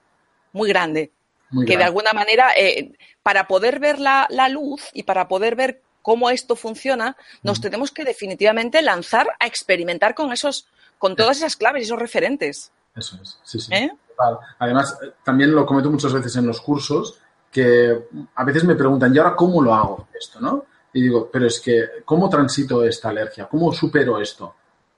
Muy 0.54 0.70
grande. 0.70 1.12
Muy 1.50 1.66
que 1.66 1.78
de 1.78 1.84
alguna 1.84 2.12
manera, 2.14 2.52
eh, 2.58 2.92
para 3.24 3.48
poder 3.48 3.80
ver 3.80 4.00
la, 4.00 4.28
la 4.30 4.50
luz 4.50 4.90
y 4.94 5.04
para 5.04 5.28
poder 5.28 5.56
ver 5.56 5.82
cómo 6.02 6.30
esto 6.30 6.56
funciona, 6.56 7.16
nos 7.44 7.62
tenemos 7.62 7.92
que 7.92 8.04
definitivamente 8.04 8.82
lanzar 8.82 9.28
a 9.40 9.46
experimentar 9.48 10.16
con 10.16 10.32
esos, 10.32 10.68
con 10.98 11.16
todas 11.16 11.38
esas 11.38 11.56
claves 11.56 11.82
y 11.82 11.86
esos 11.86 12.00
referentes. 12.00 12.72
Eso 12.96 13.20
es, 13.22 13.40
sí, 13.44 13.60
sí. 13.60 13.74
¿Eh? 13.74 13.92
Total. 14.18 14.40
Además, 14.60 14.98
eh, 15.04 15.12
también 15.24 15.54
lo 15.54 15.66
comento 15.66 15.90
muchas 15.92 16.14
veces 16.14 16.36
en 16.38 16.48
los 16.48 16.60
cursos, 16.62 17.20
que 17.52 18.08
a 18.36 18.44
veces 18.44 18.64
me 18.64 18.76
preguntan, 18.76 19.14
¿y 19.14 19.18
ahora 19.18 19.36
cómo 19.36 19.62
lo 19.62 19.74
hago 19.74 20.08
esto, 20.20 20.40
no? 20.40 20.66
Y 20.94 21.02
digo, 21.02 21.30
pero 21.32 21.46
es 21.48 21.60
que, 21.60 21.86
¿cómo 22.06 22.30
transito 22.30 22.84
esta 22.84 23.10
alergia? 23.10 23.48
¿Cómo 23.48 23.72
supero 23.72 24.20
esto? 24.20 24.56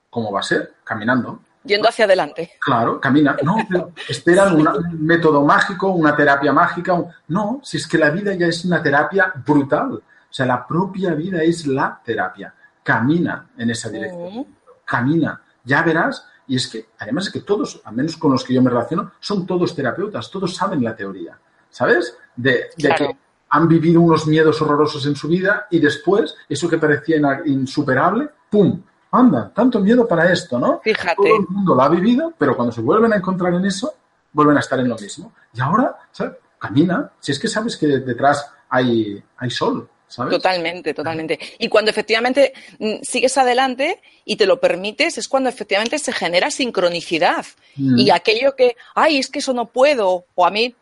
¿Cómo 0.08 0.32
va 0.32 0.40
a 0.40 0.42
ser? 0.42 0.74
Caminando. 0.82 1.40
Yendo 1.64 1.88
hacia 1.88 2.06
adelante. 2.06 2.52
Claro, 2.58 2.98
camina. 2.98 3.36
No, 3.42 3.56
pero 3.68 3.92
esperan 4.08 4.54
una- 4.60 4.74
un 4.74 5.04
método 5.04 5.44
mágico, 5.44 5.88
una 5.90 6.16
terapia 6.16 6.52
mágica. 6.52 6.94
un- 6.94 7.08
No, 7.28 7.60
si 7.62 7.76
es 7.76 7.86
que 7.86 7.98
la 7.98 8.10
vida 8.10 8.32
ya 8.34 8.46
es 8.46 8.64
una 8.64 8.82
terapia 8.82 9.32
brutal. 9.46 9.92
O 9.94 10.32
sea, 10.32 10.46
la 10.46 10.66
propia 10.66 11.12
vida 11.14 11.42
es 11.42 11.66
la 11.66 12.00
terapia. 12.02 12.54
Camina 12.82 13.50
en 13.58 13.70
esa 13.70 13.90
dirección. 13.90 14.22
Ujú. 14.22 14.46
Camina. 14.86 15.40
Ya 15.64 15.82
verás. 15.82 16.26
Y 16.50 16.56
es 16.56 16.66
que, 16.66 16.88
además 16.98 17.28
es 17.28 17.32
que 17.32 17.42
todos, 17.42 17.80
al 17.84 17.94
menos 17.94 18.16
con 18.16 18.32
los 18.32 18.42
que 18.42 18.52
yo 18.52 18.60
me 18.60 18.70
relaciono, 18.70 19.12
son 19.20 19.46
todos 19.46 19.72
terapeutas. 19.72 20.28
Todos 20.32 20.56
saben 20.56 20.82
la 20.82 20.96
teoría. 20.96 21.38
¿Sabes? 21.70 22.16
De, 22.34 22.70
de 22.76 22.88
Claro. 22.88 23.06
que 23.06 23.16
han 23.50 23.68
vivido 23.68 24.00
unos 24.00 24.26
miedos 24.26 24.60
horrorosos 24.60 25.06
en 25.06 25.14
su 25.14 25.28
vida 25.28 25.68
y 25.70 25.78
después, 25.78 26.34
eso 26.48 26.68
que 26.68 26.76
parecía 26.76 27.18
insuperable, 27.46 28.28
¡pum! 28.50 28.82
Anda, 29.12 29.52
tanto 29.54 29.78
miedo 29.78 30.08
para 30.08 30.32
esto, 30.32 30.58
¿no? 30.58 30.80
Fíjate. 30.82 31.14
Todo 31.14 31.36
el 31.36 31.46
mundo 31.48 31.76
lo 31.76 31.82
ha 31.82 31.88
vivido, 31.88 32.34
pero 32.36 32.56
cuando 32.56 32.72
se 32.72 32.80
vuelven 32.80 33.12
a 33.12 33.16
encontrar 33.16 33.54
en 33.54 33.64
eso, 33.66 33.94
vuelven 34.32 34.56
a 34.56 34.60
estar 34.60 34.80
en 34.80 34.88
lo 34.88 34.96
mismo. 34.96 35.32
Y 35.54 35.60
ahora, 35.60 35.98
¿sabes? 36.10 36.34
Camina. 36.58 37.12
Si 37.20 37.30
es 37.30 37.38
que 37.38 37.46
sabes 37.46 37.76
que 37.76 37.86
detrás 37.86 38.52
hay, 38.68 39.22
hay 39.36 39.50
sol, 39.50 39.88
¿sabes? 40.10 40.32
Totalmente, 40.32 40.92
totalmente. 40.92 41.38
Y 41.58 41.68
cuando 41.68 41.90
efectivamente 41.90 42.52
mm, 42.78 42.96
sigues 43.02 43.38
adelante 43.38 44.02
y 44.24 44.34
te 44.36 44.44
lo 44.44 44.58
permites, 44.60 45.16
es 45.18 45.28
cuando 45.28 45.48
efectivamente 45.48 45.98
se 45.98 46.12
genera 46.12 46.50
sincronicidad. 46.50 47.46
Mm. 47.76 47.98
Y 47.98 48.10
aquello 48.10 48.56
que, 48.56 48.76
ay, 48.94 49.18
es 49.18 49.28
que 49.30 49.38
eso 49.38 49.52
no 49.54 49.66
puedo, 49.66 50.26
o 50.34 50.44
a 50.44 50.50
mí, 50.50 50.74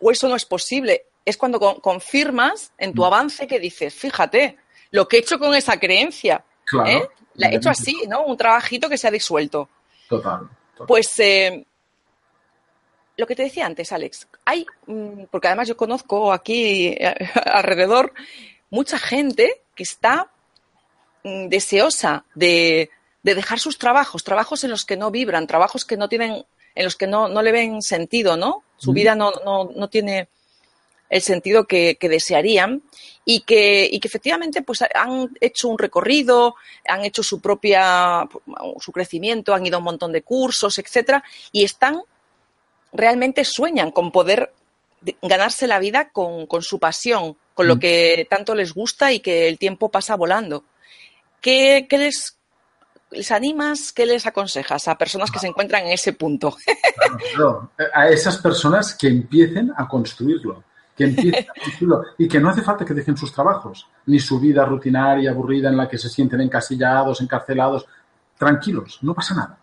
o 0.00 0.10
eso 0.12 0.28
no 0.28 0.36
es 0.36 0.44
posible, 0.46 1.02
es 1.24 1.36
cuando 1.36 1.58
con- 1.58 1.80
confirmas 1.80 2.72
en 2.78 2.90
Mm. 2.90 2.94
tu 2.94 3.04
avance 3.04 3.46
que 3.46 3.58
dices, 3.58 3.92
fíjate, 3.92 4.56
lo 4.92 5.06
que 5.08 5.16
he 5.16 5.20
hecho 5.20 5.38
con 5.38 5.54
esa 5.54 5.78
creencia, 5.78 6.44
Claro. 6.64 6.88
¿eh? 6.88 7.08
La 7.34 7.48
he 7.48 7.56
hecho 7.56 7.70
así, 7.70 7.96
¿no? 8.08 8.22
Un 8.24 8.36
trabajito 8.36 8.88
que 8.88 8.96
se 8.98 9.08
ha 9.08 9.10
disuelto. 9.10 9.68
Total. 10.08 10.40
total. 10.74 10.86
Pues 10.86 11.18
eh, 11.18 11.64
lo 13.16 13.26
que 13.26 13.36
te 13.36 13.42
decía 13.44 13.66
antes, 13.66 13.92
Alex, 13.92 14.26
hay, 14.44 14.64
mm, 14.86 15.24
porque 15.30 15.48
además 15.48 15.68
yo 15.68 15.76
conozco 15.76 16.32
aquí 16.32 16.88
eh, 16.88 17.14
alrededor 17.44 18.12
mucha 18.70 18.98
gente 18.98 19.62
que 19.74 19.82
está 19.82 20.30
mm, 21.24 21.48
deseosa 21.48 22.24
de, 22.34 22.90
de 23.22 23.34
dejar 23.34 23.58
sus 23.58 23.78
trabajos, 23.78 24.24
trabajos 24.24 24.64
en 24.64 24.70
los 24.70 24.84
que 24.84 24.96
no 24.96 25.10
vibran, 25.10 25.46
trabajos 25.46 25.84
que 25.84 25.96
no 25.96 26.08
tienen, 26.08 26.44
en 26.74 26.84
los 26.84 26.96
que 26.96 27.06
no, 27.06 27.28
no 27.28 27.42
le 27.42 27.52
ven 27.52 27.82
sentido, 27.82 28.36
¿no? 28.36 28.62
Su 28.76 28.92
vida 28.92 29.14
no, 29.14 29.32
no, 29.44 29.70
no 29.74 29.88
tiene 29.88 30.28
el 31.10 31.20
sentido 31.20 31.66
que, 31.66 31.96
que 31.96 32.08
desearían 32.08 32.82
y 33.24 33.40
que, 33.40 33.88
y 33.90 33.98
que 33.98 34.08
efectivamente 34.08 34.62
pues 34.62 34.82
han 34.94 35.28
hecho 35.40 35.68
un 35.68 35.76
recorrido, 35.76 36.54
han 36.86 37.04
hecho 37.04 37.22
su 37.22 37.40
propia 37.40 38.28
su 38.78 38.92
crecimiento, 38.92 39.52
han 39.52 39.66
ido 39.66 39.76
a 39.76 39.78
un 39.78 39.84
montón 39.84 40.12
de 40.12 40.22
cursos, 40.22 40.78
etcétera, 40.78 41.22
y 41.50 41.64
están 41.64 42.00
realmente 42.92 43.44
sueñan 43.44 43.90
con 43.90 44.12
poder 44.12 44.52
de 45.00 45.16
ganarse 45.22 45.66
la 45.66 45.80
vida 45.80 46.10
con, 46.10 46.46
con 46.46 46.62
su 46.62 46.78
pasión, 46.78 47.36
con 47.60 47.68
lo 47.68 47.76
Mm. 47.76 47.78
que 47.78 48.26
tanto 48.30 48.54
les 48.54 48.72
gusta 48.72 49.12
y 49.12 49.20
que 49.20 49.46
el 49.46 49.58
tiempo 49.58 49.90
pasa 49.90 50.16
volando. 50.16 50.64
¿Qué, 51.42 51.86
qué 51.90 51.98
les, 51.98 52.38
les 53.10 53.30
animas, 53.30 53.92
qué 53.92 54.06
les 54.06 54.26
aconsejas 54.26 54.88
a 54.88 54.96
personas 54.96 55.30
que 55.30 55.38
se 55.38 55.46
encuentran 55.48 55.84
en 55.84 55.92
ese 55.92 56.14
punto? 56.14 56.56
Claro, 57.34 57.72
a 57.94 58.08
esas 58.08 58.38
personas 58.38 58.94
que 58.94 59.08
empiecen 59.08 59.72
a 59.76 59.86
construirlo, 59.86 60.64
que 60.96 61.04
empiecen 61.04 61.44
a 61.50 61.60
construirlo 61.62 62.04
y 62.16 62.26
que 62.28 62.40
no 62.40 62.48
hace 62.48 62.62
falta 62.62 62.86
que 62.86 62.94
dejen 62.94 63.18
sus 63.18 63.30
trabajos, 63.30 63.86
ni 64.06 64.18
su 64.18 64.40
vida 64.40 64.64
rutinaria, 64.64 65.32
aburrida, 65.32 65.68
en 65.68 65.76
la 65.76 65.86
que 65.86 65.98
se 65.98 66.08
sienten 66.08 66.40
encasillados, 66.40 67.20
encarcelados. 67.20 67.84
Tranquilos, 68.38 69.00
no 69.02 69.12
pasa 69.12 69.34
nada. 69.34 69.58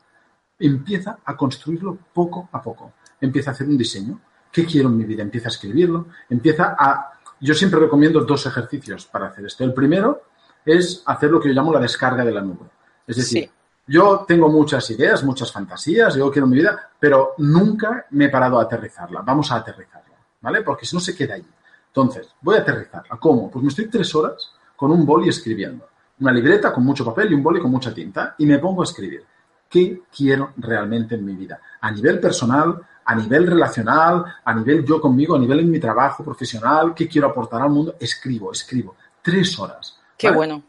Empieza 0.60 1.18
a 1.26 1.36
construirlo 1.36 1.98
poco 2.14 2.48
a 2.52 2.62
poco. 2.62 2.94
Empieza 3.20 3.50
a 3.50 3.54
hacer 3.54 3.68
un 3.68 3.76
diseño. 3.76 4.22
¿Qué 4.52 4.66
quiero 4.68 4.90
en 4.90 4.98
mi 4.98 5.04
vida? 5.04 5.24
Empieza 5.24 5.48
a 5.48 5.52
escribirlo. 5.52 6.06
Empieza 6.30 6.76
a... 6.78 7.14
Yo 7.40 7.54
siempre 7.54 7.80
recomiendo 7.80 8.22
dos 8.22 8.46
ejercicios 8.46 9.06
para 9.06 9.28
hacer 9.28 9.46
esto. 9.46 9.64
El 9.64 9.74
primero 9.74 10.24
es 10.66 11.04
hacer 11.06 11.30
lo 11.32 11.40
que 11.40 11.50
yo 11.50 11.54
llamo 11.54 11.74
la 11.74 11.80
descarga 11.80 12.26
de 12.26 12.32
la 12.32 12.42
nube. 12.42 12.66
Es 13.06 13.18
decir, 13.18 13.44
Sí. 13.44 13.52
yo 13.88 14.26
tengo 14.28 14.50
muchas 14.50 14.90
ideas, 14.90 15.24
muchas 15.24 15.52
fantasías, 15.52 16.16
yo 16.16 16.30
quiero 16.32 16.48
mi 16.48 16.58
vida, 16.58 16.90
pero 17.00 17.34
nunca 17.38 18.06
me 18.12 18.26
he 18.26 18.30
parado 18.30 18.60
a 18.60 18.64
aterrizarla. 18.64 19.22
Vamos 19.22 19.52
a 19.52 19.58
aterrizarla, 19.58 20.16
¿vale? 20.42 20.62
Porque 20.62 20.86
si 20.86 20.96
no 20.96 21.00
se 21.00 21.16
queda 21.16 21.36
allí. 21.36 21.48
Entonces, 21.88 22.30
voy 22.42 22.56
a 22.56 22.60
aterrizarla. 22.60 23.18
¿Cómo? 23.18 23.50
Pues 23.50 23.64
me 23.64 23.70
estoy 23.70 23.88
tres 23.88 24.14
horas 24.14 24.52
con 24.76 24.92
un 24.92 25.06
boli 25.06 25.30
escribiendo. 25.30 25.88
Una 26.20 26.32
libreta 26.32 26.74
con 26.74 26.84
mucho 26.84 27.06
papel 27.06 27.32
y 27.32 27.36
un 27.36 27.44
boli 27.44 27.60
con 27.62 27.72
mucha 27.72 27.94
tinta 27.94 28.36
y 28.38 28.46
me 28.46 28.58
pongo 28.60 28.82
a 28.82 28.86
escribir. 28.86 29.24
¿Qué 29.70 30.02
quiero 30.16 30.54
realmente 30.58 31.16
en 31.16 31.26
mi 31.26 31.36
vida? 31.36 31.60
A 31.82 31.92
nivel 31.92 32.20
personal, 32.20 32.80
a 33.08 33.16
nivel 33.16 33.48
relacional, 33.48 34.26
a 34.44 34.54
nivel 34.54 34.86
yo 34.86 35.00
conmigo, 35.00 35.36
a 35.36 35.40
nivel 35.40 35.62
en 35.62 35.72
mi 35.72 35.80
trabajo 35.80 36.26
profesional, 36.26 36.94
¿qué 36.94 37.08
quiero 37.08 37.28
aportar 37.28 37.62
al 37.62 37.70
mundo? 37.70 37.96
Escribo, 37.98 38.52
escribo. 38.52 38.98
Tres 39.22 39.58
horas. 39.58 39.98
Qué 40.18 40.28
¿vale? 40.28 40.38
bueno. 40.38 40.64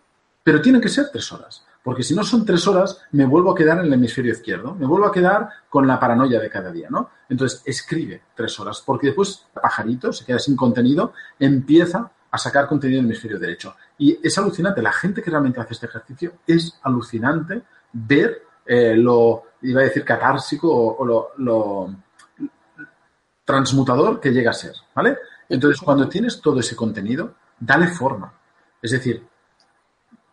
Pero 0.45 0.63
tienen 0.63 0.81
que 0.81 0.89
ser 0.89 1.11
tres 1.11 1.33
horas. 1.33 1.65
Porque 1.83 2.05
si 2.05 2.15
no 2.15 2.23
son 2.23 2.47
tres 2.47 2.65
horas, 2.69 3.01
me 3.11 3.27
vuelvo 3.27 3.51
a 3.51 3.57
quedar 3.57 3.79
en 3.79 3.87
el 3.87 3.93
hemisferio 3.93 4.31
izquierdo. 4.31 4.77
Me 4.77 4.87
vuelvo 4.87 5.07
a 5.07 5.13
quedar 5.13 5.49
con 5.69 5.85
la 5.85 5.99
paranoia 5.99 6.39
de 6.39 6.49
cada 6.49 6.71
día, 6.71 6.87
¿no? 6.89 7.11
Entonces, 7.29 7.61
escribe 7.65 8.23
tres 8.37 8.59
horas. 8.61 8.85
Porque 8.87 9.09
después, 9.09 9.47
el 9.57 9.61
pajarito 9.61 10.13
se 10.13 10.25
queda 10.25 10.39
sin 10.39 10.55
contenido, 10.55 11.15
empieza 11.41 12.09
a 12.31 12.39
sacar 12.39 12.69
contenido 12.69 13.01
en 13.01 13.07
el 13.07 13.11
hemisferio 13.11 13.41
derecho. 13.41 13.75
Y 13.99 14.17
es 14.23 14.39
alucinante. 14.39 14.81
La 14.81 14.93
gente 14.93 15.23
que 15.23 15.31
realmente 15.31 15.61
hace 15.61 15.75
este 15.75 15.87
ejercicio 15.87 16.35
es 16.47 16.79
alucinante 16.83 17.63
ver 17.93 18.43
eh, 18.65 18.95
lo, 18.97 19.43
iba 19.63 19.81
a 19.81 19.85
decir 19.85 20.05
catársico 20.05 20.71
o, 20.71 20.99
o 20.99 21.05
lo, 21.05 21.31
lo 21.39 21.95
transmutador 23.49 24.21
que 24.21 24.31
llega 24.31 24.51
a 24.51 24.55
ser, 24.55 24.75
¿vale? 24.95 25.17
Entonces, 25.49 25.81
cuando 25.81 26.07
tienes 26.07 26.39
todo 26.43 26.61
ese 26.61 26.77
contenido, 26.77 27.35
dale 27.59 27.89
forma. 27.89 28.31
Es 28.83 28.91
decir, 28.91 29.25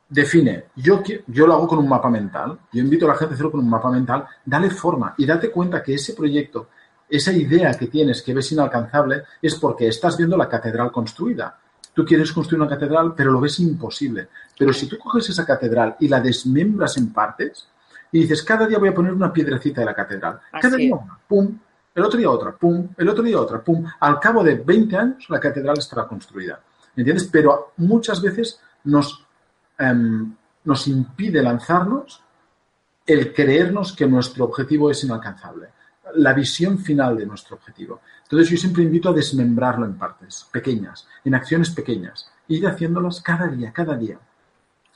define, 0.09 0.66
yo, 0.76 1.01
yo 1.28 1.47
lo 1.47 1.53
hago 1.53 1.66
con 1.66 1.80
un 1.80 1.88
mapa 1.88 2.09
mental, 2.09 2.59
yo 2.74 2.82
invito 2.82 3.05
a 3.05 3.09
la 3.09 3.16
gente 3.16 3.32
a 3.32 3.36
hacerlo 3.36 3.51
con 3.51 3.61
un 3.61 3.70
mapa 3.70 3.89
mental, 3.89 4.26
dale 4.43 4.70
forma 4.70 5.16
y 5.18 5.26
date 5.26 5.49
cuenta 5.49 5.82
que 5.82 5.93
ese 5.93 6.13
proyecto, 6.13 6.68
esa 7.09 7.32
idea 7.32 7.72
que 7.76 7.88
tienes 7.88 8.22
que 8.22 8.34
ves 8.34 8.51
inalcanzable, 8.51 9.24
es 9.41 9.55
porque 9.55 9.88
estás 9.88 10.18
viendo 10.18 10.36
la 10.36 10.49
catedral 10.49 10.91
construida. 10.91 11.57
Tú 11.93 12.03
quieres 12.03 12.34
construir 12.34 12.61
una 12.61 12.70
catedral, 12.70 13.13
pero 13.16 13.32
lo 13.32 13.39
ves 13.39 13.61
imposible. 13.61 14.28
Pero 14.59 14.74
si 14.74 14.89
tú 14.89 14.97
coges 14.97 15.30
esa 15.30 15.45
catedral 15.45 15.95
y 16.01 16.09
la 16.09 16.20
desmembras 16.20 16.97
en 16.97 17.13
partes 17.13 17.70
y 18.11 18.20
dices, 18.20 18.43
cada 18.43 18.68
día 18.68 18.78
voy 18.78 18.89
a 18.89 18.93
poner 18.93 19.13
una 19.13 19.32
piedrecita 19.32 19.80
de 19.80 19.86
la 19.86 19.95
catedral, 19.95 20.41
cada 20.59 20.76
día 20.76 20.93
una, 20.93 21.18
pum, 21.26 21.57
el 21.96 22.04
otro 22.04 22.18
día 22.20 22.30
otra, 22.30 22.52
pum, 22.56 22.89
el 22.98 23.10
otro 23.10 23.24
día 23.24 23.39
otra, 23.39 23.64
pum. 23.64 23.86
Al 24.02 24.20
cabo 24.20 24.43
de 24.43 24.56
20 24.56 24.96
años 24.98 25.26
la 25.30 25.39
catedral 25.39 25.78
estará 25.80 26.08
construida. 26.08 26.60
¿Me 26.96 27.02
entiendes? 27.02 27.28
Pero 27.32 27.72
muchas 27.78 28.22
veces 28.22 28.60
nos, 28.84 29.26
em, 29.78 30.34
nos 30.66 30.88
impide 30.88 31.41
lanzarnos 31.41 32.22
el 33.06 33.34
creernos 33.34 33.93
que 33.93 34.08
nuestro 34.08 34.46
objetivo 34.46 34.89
es 34.91 35.04
inalcanzable, 35.04 35.70
la 36.16 36.34
visión 36.34 36.80
final 36.80 37.16
de 37.18 37.26
nuestro 37.26 37.56
objetivo. 37.56 38.02
Entonces 38.24 38.50
yo 38.50 38.58
siempre 38.58 38.84
invito 38.84 39.10
a 39.10 39.14
desmembrarlo 39.14 39.86
en 39.86 39.98
partes 39.98 40.48
pequeñas, 40.52 41.08
en 41.24 41.36
acciones 41.36 41.70
pequeñas, 41.70 42.30
ir 42.48 42.66
haciéndolas 42.68 43.22
cada 43.22 43.48
día, 43.48 43.72
cada 43.72 43.96
día. 43.96 44.18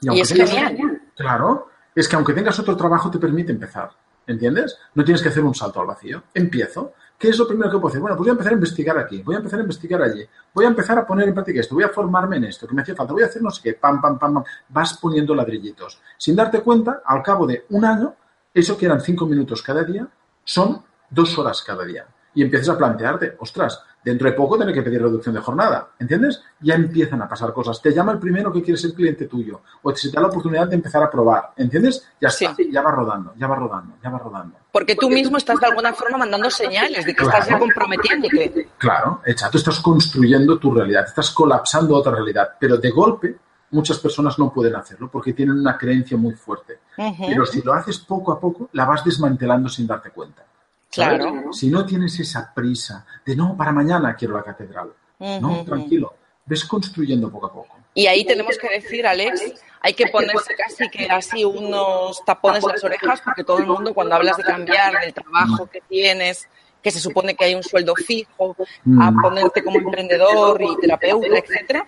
Y 0.01 0.19
es 0.19 0.29
tengas- 0.29 0.49
genial. 0.51 1.01
Claro, 1.15 1.67
es 1.93 2.07
que 2.07 2.15
aunque 2.15 2.33
tengas 2.33 2.57
otro 2.59 2.75
trabajo 2.77 3.11
te 3.11 3.19
permite 3.19 3.51
empezar, 3.51 3.91
¿entiendes? 4.31 4.77
No 4.95 5.03
tienes 5.03 5.21
que 5.21 5.29
hacer 5.29 5.43
un 5.43 5.55
salto 5.55 5.81
al 5.81 5.87
vacío. 5.87 6.23
Empiezo. 6.33 6.93
¿Qué 7.17 7.29
es 7.29 7.37
lo 7.37 7.47
primero 7.47 7.69
que 7.69 7.77
puedo 7.77 7.89
hacer? 7.89 7.99
Bueno, 7.99 8.15
pues 8.15 8.25
voy 8.25 8.29
a 8.29 8.31
empezar 8.31 8.53
a 8.53 8.55
investigar 8.55 8.97
aquí, 8.97 9.21
voy 9.21 9.35
a 9.35 9.39
empezar 9.39 9.59
a 9.59 9.63
investigar 9.63 10.01
allí, 10.01 10.25
voy 10.53 10.63
a 10.63 10.69
empezar 10.69 10.97
a 10.97 11.05
poner 11.05 11.27
en 11.27 11.33
práctica 11.33 11.59
esto, 11.59 11.75
voy 11.75 11.83
a 11.83 11.89
formarme 11.89 12.37
en 12.37 12.45
esto, 12.45 12.65
que 12.65 12.73
me 12.73 12.81
hacía 12.81 12.95
falta, 12.95 13.11
voy 13.11 13.23
a 13.23 13.25
hacer 13.25 13.41
no 13.41 13.51
sé 13.51 13.61
qué, 13.61 13.73
pam, 13.73 13.99
pam, 13.99 14.17
pam, 14.17 14.35
pam. 14.35 14.43
Vas 14.69 14.97
poniendo 14.97 15.35
ladrillitos. 15.35 15.99
Sin 16.17 16.35
darte 16.35 16.61
cuenta, 16.61 17.01
al 17.03 17.21
cabo 17.21 17.45
de 17.45 17.65
un 17.71 17.83
año, 17.83 18.15
eso 18.53 18.77
que 18.77 18.85
eran 18.85 19.01
cinco 19.01 19.25
minutos 19.25 19.61
cada 19.61 19.83
día, 19.83 20.07
son 20.45 20.81
dos 21.09 21.37
horas 21.37 21.61
cada 21.61 21.83
día. 21.83 22.07
Y 22.33 22.41
empiezas 22.41 22.69
a 22.69 22.77
plantearte, 22.77 23.35
ostras, 23.39 23.83
dentro 24.03 24.29
de 24.29 24.35
poco 24.35 24.57
tendré 24.57 24.73
que 24.73 24.81
pedir 24.81 25.01
reducción 25.01 25.35
de 25.35 25.41
jornada, 25.41 25.89
¿entiendes? 25.99 26.41
Ya 26.61 26.75
empiezan 26.75 27.21
a 27.21 27.27
pasar 27.27 27.51
cosas. 27.53 27.81
Te 27.81 27.93
llama 27.93 28.11
el 28.13 28.19
primero 28.19 28.51
que 28.51 28.61
quiere 28.63 28.77
ser 28.77 28.93
cliente 28.93 29.25
tuyo, 29.25 29.61
o 29.83 29.95
se 29.95 30.09
te 30.09 30.15
da 30.15 30.21
la 30.21 30.27
oportunidad 30.29 30.67
de 30.67 30.75
empezar 30.75 31.03
a 31.03 31.09
probar, 31.11 31.51
¿entiendes? 31.57 32.07
Ya 32.21 32.29
está, 32.29 32.55
Sí. 32.55 32.69
ya 32.71 32.81
va 32.81 32.91
rodando, 32.91 33.33
ya 33.35 33.47
va 33.47 33.55
rodando, 33.55 33.95
ya 34.03 34.09
va 34.09 34.17
rodando. 34.19 34.55
Porque 34.71 34.95
tú 34.95 35.09
mismo 35.09 35.37
estás 35.37 35.59
de 35.59 35.67
alguna 35.67 35.93
forma 35.93 36.17
mandando 36.19 36.49
señales 36.49 37.05
de 37.05 37.15
que 37.15 37.23
estás 37.23 37.45
ya 37.45 37.57
Claro. 37.57 37.65
comprometiéndote. 37.65 38.69
Claro, 38.77 39.21
exacto, 39.25 39.57
estás 39.57 39.79
construyendo 39.79 40.57
tu 40.59 40.73
realidad, 40.73 41.05
estás 41.05 41.31
colapsando 41.31 41.95
otra 41.95 42.13
realidad, 42.13 42.49
pero 42.59 42.77
de 42.77 42.89
golpe 42.91 43.35
muchas 43.71 43.99
personas 43.99 44.39
no 44.39 44.51
pueden 44.51 44.75
hacerlo 44.75 45.09
porque 45.11 45.33
tienen 45.33 45.59
una 45.59 45.77
creencia 45.77 46.17
muy 46.17 46.33
fuerte. 46.33 46.79
Pero 46.95 47.45
si 47.45 47.61
lo 47.61 47.73
haces 47.73 47.99
poco 47.99 48.31
a 48.31 48.39
poco, 48.39 48.69
la 48.73 48.85
vas 48.85 49.03
desmantelando 49.05 49.69
sin 49.69 49.85
darte 49.85 50.09
cuenta. 50.09 50.43
¿Sabes? 50.89 51.19
Claro. 51.19 51.53
Si 51.53 51.69
no 51.69 51.85
tienes 51.85 52.19
esa 52.19 52.53
prisa 52.53 53.05
de 53.25 53.35
no, 53.35 53.55
para 53.55 53.71
mañana 53.71 54.15
quiero 54.15 54.35
la 54.35 54.43
catedral. 54.43 54.91
No, 55.19 55.63
tranquilo, 55.65 56.13
ves 56.45 56.63
construyendo 56.65 57.29
poco 57.29 57.45
a 57.47 57.53
poco. 57.53 57.75
Y 57.93 58.07
ahí 58.07 58.23
tenemos 58.25 58.57
que 58.57 58.69
decir, 58.69 59.05
Alex, 59.05 59.41
hay 59.81 59.93
que 59.93 60.07
ponerse 60.07 60.55
casi 60.55 60.89
que 60.89 61.05
así 61.09 61.43
unos 61.43 62.23
tapones 62.23 62.63
en 62.63 62.69
las 62.71 62.83
orejas, 62.83 63.21
porque 63.21 63.43
todo 63.43 63.57
el 63.57 63.67
mundo 63.67 63.93
cuando 63.93 64.15
hablas 64.15 64.37
de 64.37 64.43
cambiar 64.43 64.99
del 65.01 65.13
trabajo 65.13 65.65
que 65.67 65.81
tienes, 65.89 66.47
que 66.81 66.91
se 66.91 66.99
supone 66.99 67.35
que 67.35 67.43
hay 67.45 67.55
un 67.55 67.63
sueldo 67.63 67.93
fijo, 67.95 68.55
a 69.01 69.11
Mm. 69.11 69.21
ponerte 69.21 69.63
como 69.63 69.79
emprendedor 69.79 70.61
y 70.61 70.77
terapeuta, 70.79 71.27
etcétera, 71.37 71.83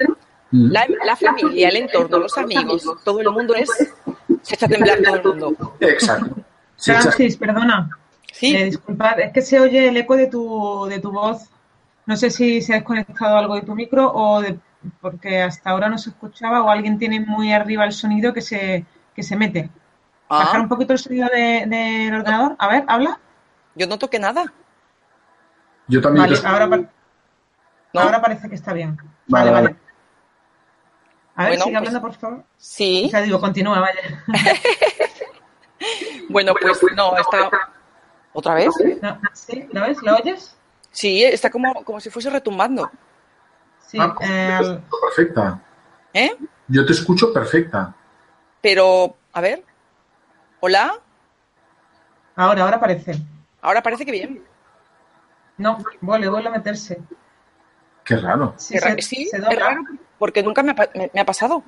Mm. 0.52 0.70
la, 0.72 0.86
la 1.06 1.16
familia, 1.16 1.70
el 1.70 1.78
entorno, 1.78 2.18
los 2.20 2.38
amigos, 2.38 2.84
todo 3.06 3.22
el 3.22 3.30
mundo 3.30 3.56
es, 3.56 3.70
se 4.42 4.56
echa 4.56 4.66
a 4.66 4.70
temblar 4.70 5.00
todo 5.02 5.16
el 5.16 5.24
mundo. 5.24 5.78
Exacto. 5.80 6.36
Francis, 6.78 7.38
perdona. 7.38 7.90
¿Sí? 8.42 8.56
Eh, 8.56 8.66
disculpad, 8.66 9.20
es 9.20 9.32
que 9.32 9.42
se 9.44 9.60
oye 9.60 9.88
el 9.88 9.98
eco 9.98 10.16
de 10.16 10.26
tu, 10.28 10.86
de 10.90 11.00
tu 11.00 11.12
voz. 11.12 11.48
No 12.08 12.18
sé 12.18 12.30
si 12.32 12.62
se 12.62 12.74
ha 12.74 12.78
desconectado 12.78 13.38
algo 13.38 13.54
de 13.56 13.62
tu 13.62 13.76
micro 13.76 14.12
o 14.12 14.42
de, 14.42 14.58
porque 15.00 15.42
hasta 15.44 15.70
ahora 15.70 15.90
no 15.90 15.98
se 16.00 16.10
escuchaba 16.10 16.64
o 16.64 16.70
alguien 16.70 16.98
tiene 16.98 17.20
muy 17.20 17.54
arriba 17.54 17.86
el 17.86 17.92
sonido 17.94 18.34
que 18.34 18.42
se, 18.42 18.84
que 19.16 19.22
se 19.24 19.36
mete. 19.36 19.70
Bajar 20.28 20.58
Ah, 20.58 20.62
un 20.62 20.70
poquito 20.70 20.94
el 20.94 21.00
sonido 21.00 21.28
de- 21.32 21.66
del 21.68 22.16
ordenador. 22.16 22.56
A 22.58 22.68
ver, 22.68 22.84
habla. 22.88 23.20
yo 23.76 23.86
no 23.86 24.00
toqué 24.00 24.18
nada. 24.18 24.52
yo 25.88 26.02
también 26.02 26.26
Vale, 26.26 26.40
ahora, 26.48 26.90
ahora 27.94 28.22
parece 28.22 28.50
que 28.50 28.56
está 28.56 28.74
bien. 28.74 28.98
Vale, 29.28 29.52
Vale. 29.52 29.76
A 31.36 31.44
ver, 31.44 31.50
Bueno, 31.52 31.64
sigue 31.66 31.78
pues- 31.78 31.88
hablando, 31.90 32.02
por 32.02 32.14
favor. 32.20 32.38
O 32.40 32.44
Sí. 32.58 33.08
sea, 33.12 33.22
digo, 33.22 33.40
continúa, 33.40 33.80
vaya. 33.80 34.02
Bueno, 36.30 36.54
pues 36.60 36.80
no, 36.96 37.18
está... 37.18 37.50
¿Otra 38.34 38.54
vez? 38.56 38.70
No, 39.02 39.20
¿Sí? 39.34 39.68
¿Lo 39.72 39.82
ves? 39.82 39.98
¿Lo 40.02 40.16
oyes? 40.16 40.56
Sí, 40.92 41.24
está 41.24 41.50
como, 41.50 41.84
como 41.84 42.00
si 42.00 42.10
fuese 42.10 42.30
retumbando. 42.30 42.90
Sí. 43.88 43.98
Ah, 44.00 44.14
pues, 44.18 44.30
eh, 44.30 44.82
perfecta. 45.02 45.62
¿Eh? 46.14 46.32
Yo 46.68 46.86
te 46.86 46.94
escucho 46.94 47.34
perfecta. 47.34 47.94
Pero, 48.62 49.16
a 49.34 49.42
ver. 49.42 49.64
¿Hola? 50.60 50.94
ahora, 52.36 52.64
ahora 52.64 52.80
parece. 52.80 53.16
Ahora 53.62 53.82
parece 53.84 54.06
que 54.06 54.12
bien. 54.12 54.44
No, 55.58 55.78
vuelve, 56.00 56.30
vuelve 56.30 56.50
a 56.50 56.52
meterse. 56.52 57.02
Qué 58.04 58.16
raro. 58.18 58.54
Sí, 58.58 58.78
se- 58.78 59.02
sí, 59.02 59.26
se 59.28 59.38
es 59.38 59.44
raro 59.60 59.82
porque 60.18 60.42
nunca 60.42 60.64
me 60.64 60.72
ha, 60.72 60.76
pa- 60.76 60.90
me- 60.96 61.12
me 61.14 61.20
ha 61.22 61.26
pasado. 61.26 61.64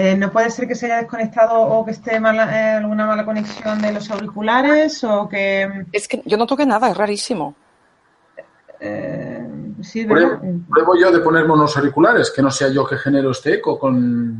Eh, 0.00 0.14
no 0.16 0.30
puede 0.30 0.48
ser 0.50 0.68
que 0.68 0.76
se 0.76 0.86
haya 0.86 0.98
desconectado 0.98 1.60
o 1.60 1.84
que 1.84 1.90
esté 1.90 2.20
mala, 2.20 2.44
eh, 2.56 2.76
alguna 2.76 3.04
mala 3.04 3.24
conexión 3.24 3.82
de 3.82 3.92
los 3.92 4.08
auriculares 4.12 5.02
o 5.02 5.28
que 5.28 5.86
Es 5.90 6.06
que 6.06 6.22
yo 6.24 6.36
no 6.36 6.46
toqué 6.46 6.64
nada, 6.64 6.88
es 6.90 6.96
rarísimo. 6.96 7.56
eh, 8.78 9.44
sí, 9.82 10.04
Pruebo, 10.04 10.38
¿verdad? 10.38 10.54
pruebo 10.70 10.96
yo 10.96 11.10
de 11.10 11.18
ponerme 11.18 11.52
unos 11.52 11.76
auriculares, 11.76 12.30
que 12.30 12.42
no 12.42 12.50
sea 12.52 12.68
yo 12.68 12.86
que 12.86 12.96
genero 12.96 13.32
este 13.32 13.54
eco 13.54 13.76
con... 13.76 14.38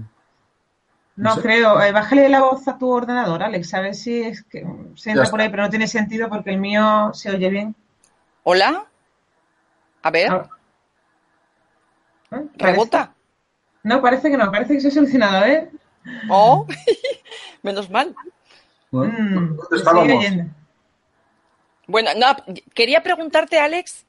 No 1.17 1.31
no 1.31 1.35
sé. 1.35 1.41
creo. 1.43 1.83
Eh, 1.83 1.91
bájale 1.91 2.29
la 2.29 2.43
voz 2.43 2.69
a 2.69 2.79
tu 2.79 2.89
ordenador, 2.89 3.43
Alex, 3.43 3.75
a 3.75 3.81
ver 3.81 3.97
si 3.97 4.23
es 4.23 4.45
que 4.45 4.65
se 4.95 5.11
entra 5.11 5.29
por 5.29 5.41
ahí, 5.41 5.49
pero 5.49 5.65
no 5.65 5.71
tiene 5.71 5.89
sentido 5.89 6.29
porque 6.29 6.51
el 6.51 6.59
mío 6.59 7.11
se 7.15 7.31
oye 7.33 7.51
bien. 7.51 7.75
¿Hola? 8.45 8.85
A 10.05 10.11
ver, 10.13 10.31
Ah. 10.31 10.49
Parece- 12.31 12.49
rebota. 12.59 13.13
No, 13.85 14.01
parece 14.03 14.31
que 14.31 14.37
no, 14.37 14.51
parece 14.51 14.75
que 14.75 14.81
se 14.81 14.89
ha 14.89 14.91
solucionado, 14.91 15.45
¿eh? 15.47 15.71
Oh, 16.29 16.67
menos 17.63 17.89
mal. 17.91 18.15
Bueno, 18.91 19.13
Mm, 19.19 19.35
¿Dónde 19.35 19.57
se 19.57 19.67
sigue 19.69 19.77
estábamos? 19.79 20.17
oyendo. 20.17 20.45
Bueno, 21.87 22.11
no, 22.17 22.27
quería 22.75 23.03
preguntarte, 23.03 23.59
Alex, 23.59 24.05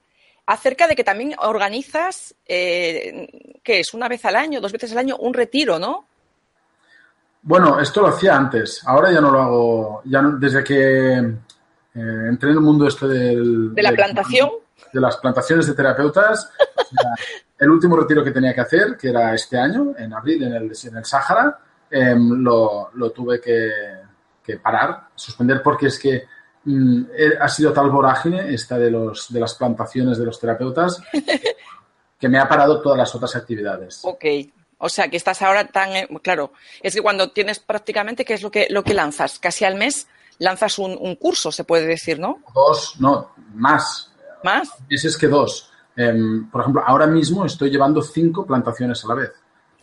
acerca 0.45 0.87
de 0.87 0.95
que 0.95 1.03
también 1.03 1.35
organizas, 1.39 2.35
eh, 2.45 3.27
¿qué 3.63 3.79
es? 3.81 3.93
Una 3.93 4.07
vez 4.09 4.25
al 4.25 4.35
año, 4.35 4.59
dos 4.61 4.71
veces 4.71 4.91
al 4.91 4.97
año, 4.99 5.15
un 5.17 5.33
retiro, 5.33 5.79
¿no? 5.79 6.05
Bueno, 7.41 7.79
esto 7.79 8.01
lo 8.01 8.07
hacía 8.09 8.35
antes. 8.35 8.81
Ahora 8.85 9.11
ya 9.11 9.21
no 9.21 9.31
lo 9.31 9.41
hago. 9.41 10.01
Ya 10.05 10.21
no- 10.21 10.37
desde 10.37 10.61
que 10.63 11.17
eh, 11.19 11.33
entré 11.93 12.49
en 12.49 12.55
el 12.55 12.61
mundo 12.61 12.85
este 12.87 13.07
del, 13.07 13.73
De 13.73 13.81
la 13.81 13.91
plantación. 13.93 14.49
De 14.91 15.01
las 15.01 15.17
plantaciones 15.17 15.67
de 15.67 15.73
terapeutas. 15.73 16.51
el 17.59 17.69
último 17.69 17.97
retiro 17.97 18.23
que 18.23 18.31
tenía 18.31 18.53
que 18.53 18.61
hacer, 18.61 18.97
que 18.97 19.09
era 19.09 19.33
este 19.33 19.57
año, 19.57 19.93
en 19.97 20.13
abril, 20.13 20.43
en 20.43 20.53
el, 20.53 20.71
en 20.83 20.97
el 20.97 21.05
Sáhara, 21.05 21.59
em, 21.91 22.41
lo, 22.43 22.89
lo 22.93 23.11
tuve 23.11 23.39
que, 23.41 23.71
que 24.43 24.57
parar, 24.57 25.09
suspender, 25.15 25.61
porque 25.61 25.87
es 25.87 25.99
que 25.99 26.25
mm, 26.63 27.03
ha 27.39 27.47
sido 27.49 27.73
tal 27.73 27.89
vorágine 27.89 28.53
esta 28.53 28.77
de, 28.77 28.91
los, 28.91 29.31
de 29.31 29.39
las 29.39 29.55
plantaciones 29.55 30.17
de 30.17 30.25
los 30.25 30.39
terapeutas 30.39 31.01
que 32.19 32.29
me 32.29 32.37
ha 32.39 32.47
parado 32.47 32.81
todas 32.81 32.97
las 32.97 33.13
otras 33.15 33.35
actividades. 33.35 34.01
Ok. 34.03 34.25
O 34.79 34.87
sea, 34.89 35.09
que 35.09 35.17
estás 35.17 35.41
ahora 35.41 35.67
tan... 35.67 35.95
eh, 35.95 36.07
Claro, 36.21 36.53
es 36.81 36.95
que 36.95 37.01
cuando 37.01 37.31
tienes 37.31 37.59
prácticamente, 37.59 38.23
¿qué 38.23 38.35
es 38.35 38.41
lo 38.41 38.49
que, 38.49 38.67
lo 38.69 38.83
que 38.83 38.93
lanzas? 38.93 39.37
Casi 39.39 39.65
al 39.65 39.75
mes 39.75 40.07
lanzas 40.37 40.79
un, 40.79 40.97
un 40.99 41.15
curso, 41.15 41.51
se 41.51 41.65
puede 41.65 41.85
decir, 41.85 42.17
¿no? 42.17 42.39
Dos, 42.55 42.95
no, 42.99 43.33
más. 43.53 44.08
¿Más? 44.43 44.69
meses 44.89 45.17
que 45.17 45.27
dos. 45.27 45.71
Em, 45.95 46.49
por 46.49 46.61
ejemplo, 46.61 46.81
ahora 46.85 47.07
mismo 47.07 47.45
estoy 47.45 47.69
llevando 47.69 48.01
cinco 48.01 48.45
plantaciones 48.45 49.03
a 49.03 49.07
la 49.09 49.13
vez. 49.15 49.31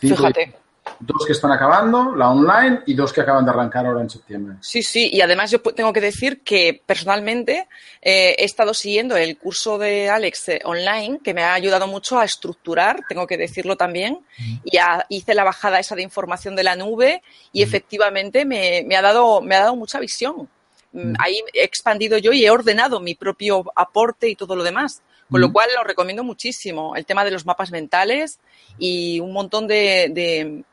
Cinco- 0.00 0.16
Fíjate. 0.16 0.54
Dos 1.00 1.26
que 1.26 1.32
están 1.32 1.50
acabando, 1.50 2.14
la 2.14 2.30
online, 2.30 2.82
y 2.86 2.94
dos 2.94 3.12
que 3.12 3.20
acaban 3.20 3.44
de 3.44 3.50
arrancar 3.50 3.84
ahora 3.86 4.02
en 4.02 4.08
septiembre. 4.08 4.56
Sí, 4.60 4.84
sí, 4.84 5.10
y 5.12 5.20
además 5.20 5.50
yo 5.50 5.60
tengo 5.60 5.92
que 5.92 6.00
decir 6.00 6.44
que 6.44 6.80
personalmente 6.86 7.66
eh, 8.00 8.36
he 8.38 8.44
estado 8.44 8.72
siguiendo 8.72 9.16
el 9.16 9.36
curso 9.36 9.78
de 9.78 10.08
Alex 10.08 10.48
eh, 10.50 10.60
online, 10.64 11.18
que 11.24 11.34
me 11.34 11.42
ha 11.42 11.54
ayudado 11.54 11.88
mucho 11.88 12.20
a 12.20 12.24
estructurar, 12.24 13.00
tengo 13.08 13.26
que 13.26 13.36
decirlo 13.36 13.76
también, 13.76 14.20
y 14.64 14.76
a- 14.78 15.04
hice 15.08 15.34
la 15.34 15.42
bajada 15.42 15.80
esa 15.80 15.96
de 15.96 16.02
información 16.02 16.54
de 16.54 16.62
la 16.62 16.76
nube 16.76 17.20
y 17.52 17.62
efectivamente 17.62 18.44
me, 18.44 18.84
me 18.86 18.94
ha, 18.96 19.02
dado, 19.02 19.40
me 19.40 19.56
ha 19.56 19.60
dado 19.62 19.74
mucha 19.74 19.98
visión. 19.98 20.48
Mm, 20.96 21.14
Ahí 21.18 21.38
he 21.52 21.62
expandido 21.64 22.16
yo 22.18 22.32
y 22.32 22.44
he 22.44 22.50
ordenado 22.50 23.00
mi 23.00 23.14
propio 23.14 23.64
aporte 23.76 24.28
y 24.28 24.34
todo 24.36 24.56
lo 24.56 24.64
demás. 24.64 25.02
Con 25.30 25.40
lo 25.40 25.48
Mm. 25.48 25.52
cual 25.52 25.68
lo 25.76 25.82
recomiendo 25.84 26.22
muchísimo. 26.24 26.94
El 26.96 27.04
tema 27.04 27.24
de 27.24 27.32
los 27.32 27.44
mapas 27.44 27.70
mentales 27.70 28.38
y 28.78 29.20
un 29.20 29.32
montón 29.32 29.66
de, 29.66 30.08
de, 30.12 30.64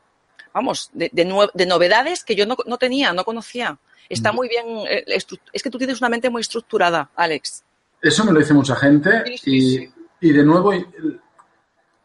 vamos, 0.52 0.90
de, 0.92 1.10
de 1.12 1.66
novedades 1.66 2.24
que 2.24 2.34
yo 2.36 2.46
no, 2.46 2.56
no 2.66 2.78
tenía, 2.78 3.12
no 3.12 3.24
conocía. 3.24 3.76
Está 4.08 4.32
Mm. 4.32 4.36
muy 4.36 4.48
bien. 4.48 4.66
eh, 4.88 5.04
Es 5.52 5.62
que 5.62 5.70
tú 5.70 5.78
tienes 5.78 6.00
una 6.00 6.08
mente 6.08 6.30
muy 6.30 6.40
estructurada, 6.40 7.10
Alex. 7.16 7.64
Eso 8.00 8.24
me 8.24 8.32
lo 8.32 8.38
dice 8.40 8.54
mucha 8.54 8.76
gente 8.76 9.22
Sí, 9.26 9.38
sí, 9.38 9.50
y, 9.56 9.60
sí. 9.78 9.92
y 10.20 10.32
de 10.32 10.44
nuevo 10.44 10.72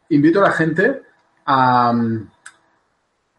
invito 0.09 0.39
a 0.39 0.43
la 0.49 0.51
gente 0.51 1.01
a... 1.45 1.93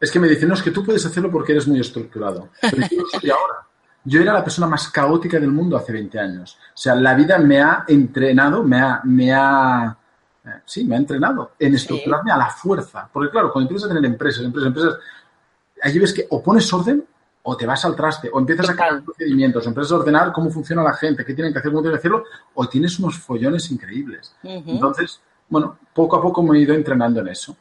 Es 0.01 0.11
que 0.11 0.19
me 0.21 0.29
dicen, 0.29 0.49
no, 0.49 0.55
es 0.55 0.63
que 0.63 0.71
tú 0.71 0.85
puedes 0.85 1.05
hacerlo 1.05 1.31
porque 1.31 1.53
eres 1.53 1.67
muy 1.67 1.81
estructurado. 1.81 2.51
Pero 2.61 2.77
yo 2.91 3.03
lo 3.03 3.21
soy 3.21 3.31
ahora. 3.31 3.67
Yo 4.11 4.21
era 4.21 4.33
la 4.33 4.43
persona 4.43 4.67
más 4.67 4.89
caótica 4.89 5.39
del 5.39 5.53
mundo 5.53 5.77
hace 5.77 5.93
20 5.93 6.19
años. 6.19 6.59
O 6.75 6.77
sea, 6.77 6.97
la 6.97 7.15
vida 7.15 7.39
me 7.39 7.61
ha 7.63 7.85
entrenado, 7.87 8.65
me 8.65 8.81
ha... 8.81 9.01
Me 9.05 9.33
ha 9.33 9.97
eh, 10.45 10.49
sí, 10.65 10.83
me 10.83 10.97
ha 10.97 10.99
entrenado 10.99 11.53
en 11.57 11.77
estructurarme 11.77 12.33
a 12.33 12.37
la 12.37 12.51
fuerza. 12.51 13.09
Porque 13.13 13.31
claro, 13.31 13.53
cuando 13.53 13.69
empiezas 13.69 13.89
a 13.89 13.95
tener 13.95 14.11
empresas, 14.11 14.45
empresas, 14.45 14.67
empresas, 14.67 14.95
allí 15.81 16.01
ves 16.01 16.13
que 16.13 16.27
o 16.29 16.43
pones 16.43 16.73
orden 16.73 17.05
o 17.43 17.57
te 17.57 17.67
vas 17.67 17.85
al 17.85 17.95
traste, 17.95 18.29
o 18.33 18.41
empiezas 18.41 18.71
a 18.71 18.75
crear 18.75 19.03
procedimientos, 19.03 19.65
o 19.65 19.69
empiezas 19.69 19.93
a 19.93 19.97
ordenar 19.97 20.33
cómo 20.33 20.51
funciona 20.51 20.83
la 20.83 20.95
gente, 20.95 21.25
qué 21.25 21.33
tienen 21.33 21.53
que 21.53 21.61
hacer, 21.61 21.71
cómo 21.71 21.83
tienen 21.83 21.97
que 21.97 22.01
hacerlo, 22.01 22.25
o 22.55 22.69
tienes 22.69 22.99
unos 22.99 23.17
follones 23.17 23.71
increíbles. 23.71 24.35
Entonces, 24.43 25.21
bueno, 25.49 25.79
poco 25.95 26.17
a 26.17 26.23
poco 26.23 26.43
me 26.43 26.59
he 26.59 26.63
ido 26.63 26.75
entrenando 26.75 27.21
en 27.21 27.29
eso. 27.29 27.57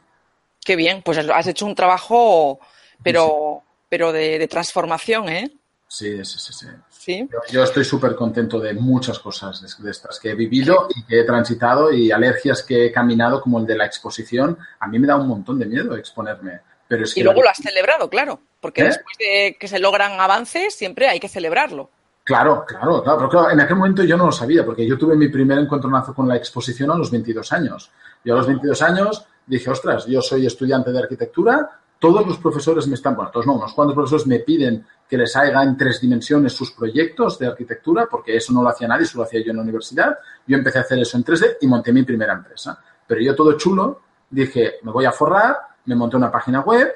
Qué 0.62 0.74
bien, 0.74 1.02
pues 1.02 1.16
has 1.18 1.46
hecho 1.46 1.64
un 1.64 1.76
trabajo, 1.76 2.58
pero, 3.02 3.62
pero 3.88 4.12
de, 4.12 4.38
de 4.38 4.48
transformación, 4.48 5.28
¿eh? 5.28 5.59
Sí, 5.92 6.24
sí, 6.24 6.38
sí, 6.38 6.52
sí. 6.52 6.66
Sí. 6.88 7.28
Yo, 7.28 7.38
yo 7.50 7.64
estoy 7.64 7.84
súper 7.84 8.14
contento 8.14 8.60
de 8.60 8.74
muchas 8.74 9.18
cosas 9.18 9.60
de, 9.60 9.82
de 9.82 9.90
estas 9.90 10.20
que 10.20 10.30
he 10.30 10.34
vivido 10.36 10.86
y 10.94 11.02
que 11.02 11.18
he 11.18 11.24
transitado 11.24 11.92
y 11.92 12.12
alergias 12.12 12.62
que 12.62 12.86
he 12.86 12.92
caminado, 12.92 13.40
como 13.40 13.58
el 13.58 13.66
de 13.66 13.76
la 13.76 13.86
exposición. 13.86 14.56
A 14.78 14.86
mí 14.86 15.00
me 15.00 15.08
da 15.08 15.16
un 15.16 15.26
montón 15.26 15.58
de 15.58 15.66
miedo 15.66 15.96
exponerme. 15.96 16.60
Pero 16.86 17.02
es 17.02 17.12
que 17.12 17.20
Y 17.20 17.22
la 17.24 17.32
luego 17.32 17.42
lo 17.42 17.50
has 17.50 17.56
celebrado, 17.56 18.08
claro, 18.08 18.40
porque 18.60 18.82
¿Eh? 18.82 18.84
después 18.84 19.18
de 19.18 19.56
que 19.58 19.66
se 19.66 19.80
logran 19.80 20.20
avances, 20.20 20.76
siempre 20.76 21.08
hay 21.08 21.18
que 21.18 21.28
celebrarlo. 21.28 21.90
Claro, 22.22 22.64
claro, 22.64 23.02
claro. 23.02 23.18
Pero 23.18 23.28
claro, 23.28 23.50
en 23.50 23.58
aquel 23.58 23.74
momento 23.74 24.04
yo 24.04 24.16
no 24.16 24.26
lo 24.26 24.32
sabía, 24.32 24.64
porque 24.64 24.86
yo 24.86 24.96
tuve 24.96 25.16
mi 25.16 25.26
primer 25.26 25.58
encontronazo 25.58 26.14
con 26.14 26.28
la 26.28 26.36
exposición 26.36 26.92
a 26.92 26.94
los 26.94 27.10
22 27.10 27.52
años. 27.52 27.90
Yo 28.24 28.34
a 28.34 28.36
los 28.36 28.46
22 28.46 28.80
años 28.82 29.24
dije, 29.44 29.68
ostras, 29.68 30.06
yo 30.06 30.22
soy 30.22 30.46
estudiante 30.46 30.92
de 30.92 31.00
arquitectura, 31.00 31.79
todos 32.00 32.26
los 32.26 32.38
profesores 32.38 32.88
me 32.88 32.94
están, 32.94 33.14
bueno, 33.14 33.30
todos 33.30 33.46
no, 33.46 33.52
unos 33.54 33.72
cuantos 33.74 33.94
profesores 33.94 34.26
me 34.26 34.40
piden 34.40 34.84
que 35.08 35.16
les 35.16 35.36
haga 35.36 35.62
en 35.62 35.76
tres 35.76 36.00
dimensiones 36.00 36.52
sus 36.52 36.72
proyectos 36.72 37.38
de 37.38 37.46
arquitectura, 37.46 38.06
porque 38.10 38.36
eso 38.36 38.52
no 38.52 38.62
lo 38.62 38.70
hacía 38.70 38.88
nadie, 38.88 39.04
eso 39.04 39.18
lo 39.18 39.24
hacía 39.24 39.40
yo 39.44 39.50
en 39.50 39.56
la 39.58 39.62
universidad. 39.62 40.18
Yo 40.46 40.56
empecé 40.56 40.78
a 40.78 40.80
hacer 40.82 40.98
eso 40.98 41.16
en 41.16 41.24
3D 41.24 41.56
y 41.60 41.66
monté 41.68 41.92
mi 41.92 42.02
primera 42.02 42.32
empresa. 42.32 42.76
Pero 43.06 43.20
yo 43.20 43.34
todo 43.36 43.52
chulo, 43.58 44.00
dije, 44.30 44.74
me 44.82 44.90
voy 44.92 45.04
a 45.04 45.12
forrar, 45.12 45.56
me 45.84 45.94
monté 45.94 46.16
una 46.16 46.30
página 46.32 46.60
web 46.60 46.90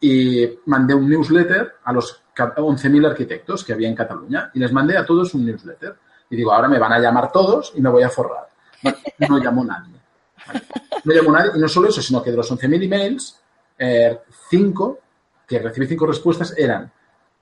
y 0.00 0.46
mandé 0.66 0.94
un 0.94 1.08
newsletter 1.08 1.76
a 1.84 1.92
los 1.92 2.20
ca- 2.34 2.54
11.000 2.56 3.06
arquitectos 3.08 3.64
que 3.64 3.72
había 3.72 3.88
en 3.88 3.94
Cataluña 3.94 4.50
y 4.54 4.58
les 4.58 4.72
mandé 4.72 4.96
a 4.98 5.06
todos 5.06 5.32
un 5.34 5.46
newsletter. 5.46 5.96
Y 6.28 6.36
digo, 6.36 6.52
ahora 6.52 6.68
me 6.68 6.78
van 6.78 6.92
a 6.92 6.98
llamar 6.98 7.30
todos 7.32 7.72
y 7.76 7.80
me 7.80 7.88
voy 7.90 8.02
a 8.02 8.08
forrar. 8.10 8.48
No 9.28 9.38
llamó 9.38 9.64
nadie. 9.64 9.94
¿vale? 10.46 10.62
No 11.04 11.12
llamó 11.12 11.32
nadie 11.32 11.50
y 11.56 11.58
no 11.58 11.66
solo 11.68 11.88
eso, 11.88 12.00
sino 12.00 12.22
que 12.22 12.30
de 12.30 12.36
los 12.36 12.50
11.000 12.52 12.84
emails, 12.84 13.40
eh, 13.78 14.20
cinco, 14.48 14.98
que 15.46 15.58
recibí 15.58 15.86
cinco 15.86 16.06
respuestas, 16.06 16.54
eran 16.56 16.90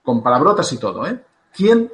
con 0.03 0.21
palabrotas 0.21 0.71
y 0.73 0.77
todo, 0.77 1.05
¿eh? 1.05 1.19
¿Quién 1.53 1.91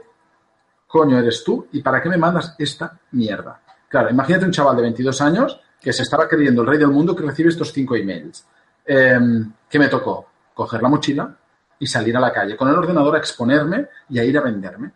coño 0.87 1.19
eres 1.19 1.43
tú 1.43 1.67
y 1.71 1.81
para 1.81 2.01
qué 2.01 2.09
me 2.09 2.17
mandas 2.17 2.55
esta 2.57 2.97
mierda? 3.11 3.61
Claro, 3.89 4.09
imagínate 4.09 4.45
un 4.45 4.51
chaval 4.51 4.75
de 4.75 4.81
22 4.83 5.21
años 5.21 5.59
que 5.79 5.93
se 5.93 6.03
estaba 6.03 6.27
creyendo 6.27 6.61
el 6.61 6.67
rey 6.67 6.77
del 6.77 6.89
mundo 6.89 7.15
que 7.15 7.23
recibe 7.23 7.49
estos 7.49 7.71
cinco 7.71 7.95
emails. 7.95 8.45
Eh, 8.85 9.19
¿Qué 9.69 9.79
me 9.79 9.87
tocó? 9.87 10.27
Coger 10.53 10.81
la 10.81 10.89
mochila 10.89 11.35
y 11.79 11.87
salir 11.87 12.15
a 12.17 12.19
la 12.19 12.33
calle 12.33 12.57
con 12.57 12.67
el 12.69 12.75
ordenador 12.75 13.15
a 13.15 13.19
exponerme 13.19 13.87
y 14.09 14.19
a 14.19 14.23
ir 14.23 14.37
a 14.37 14.41
venderme. 14.41 14.91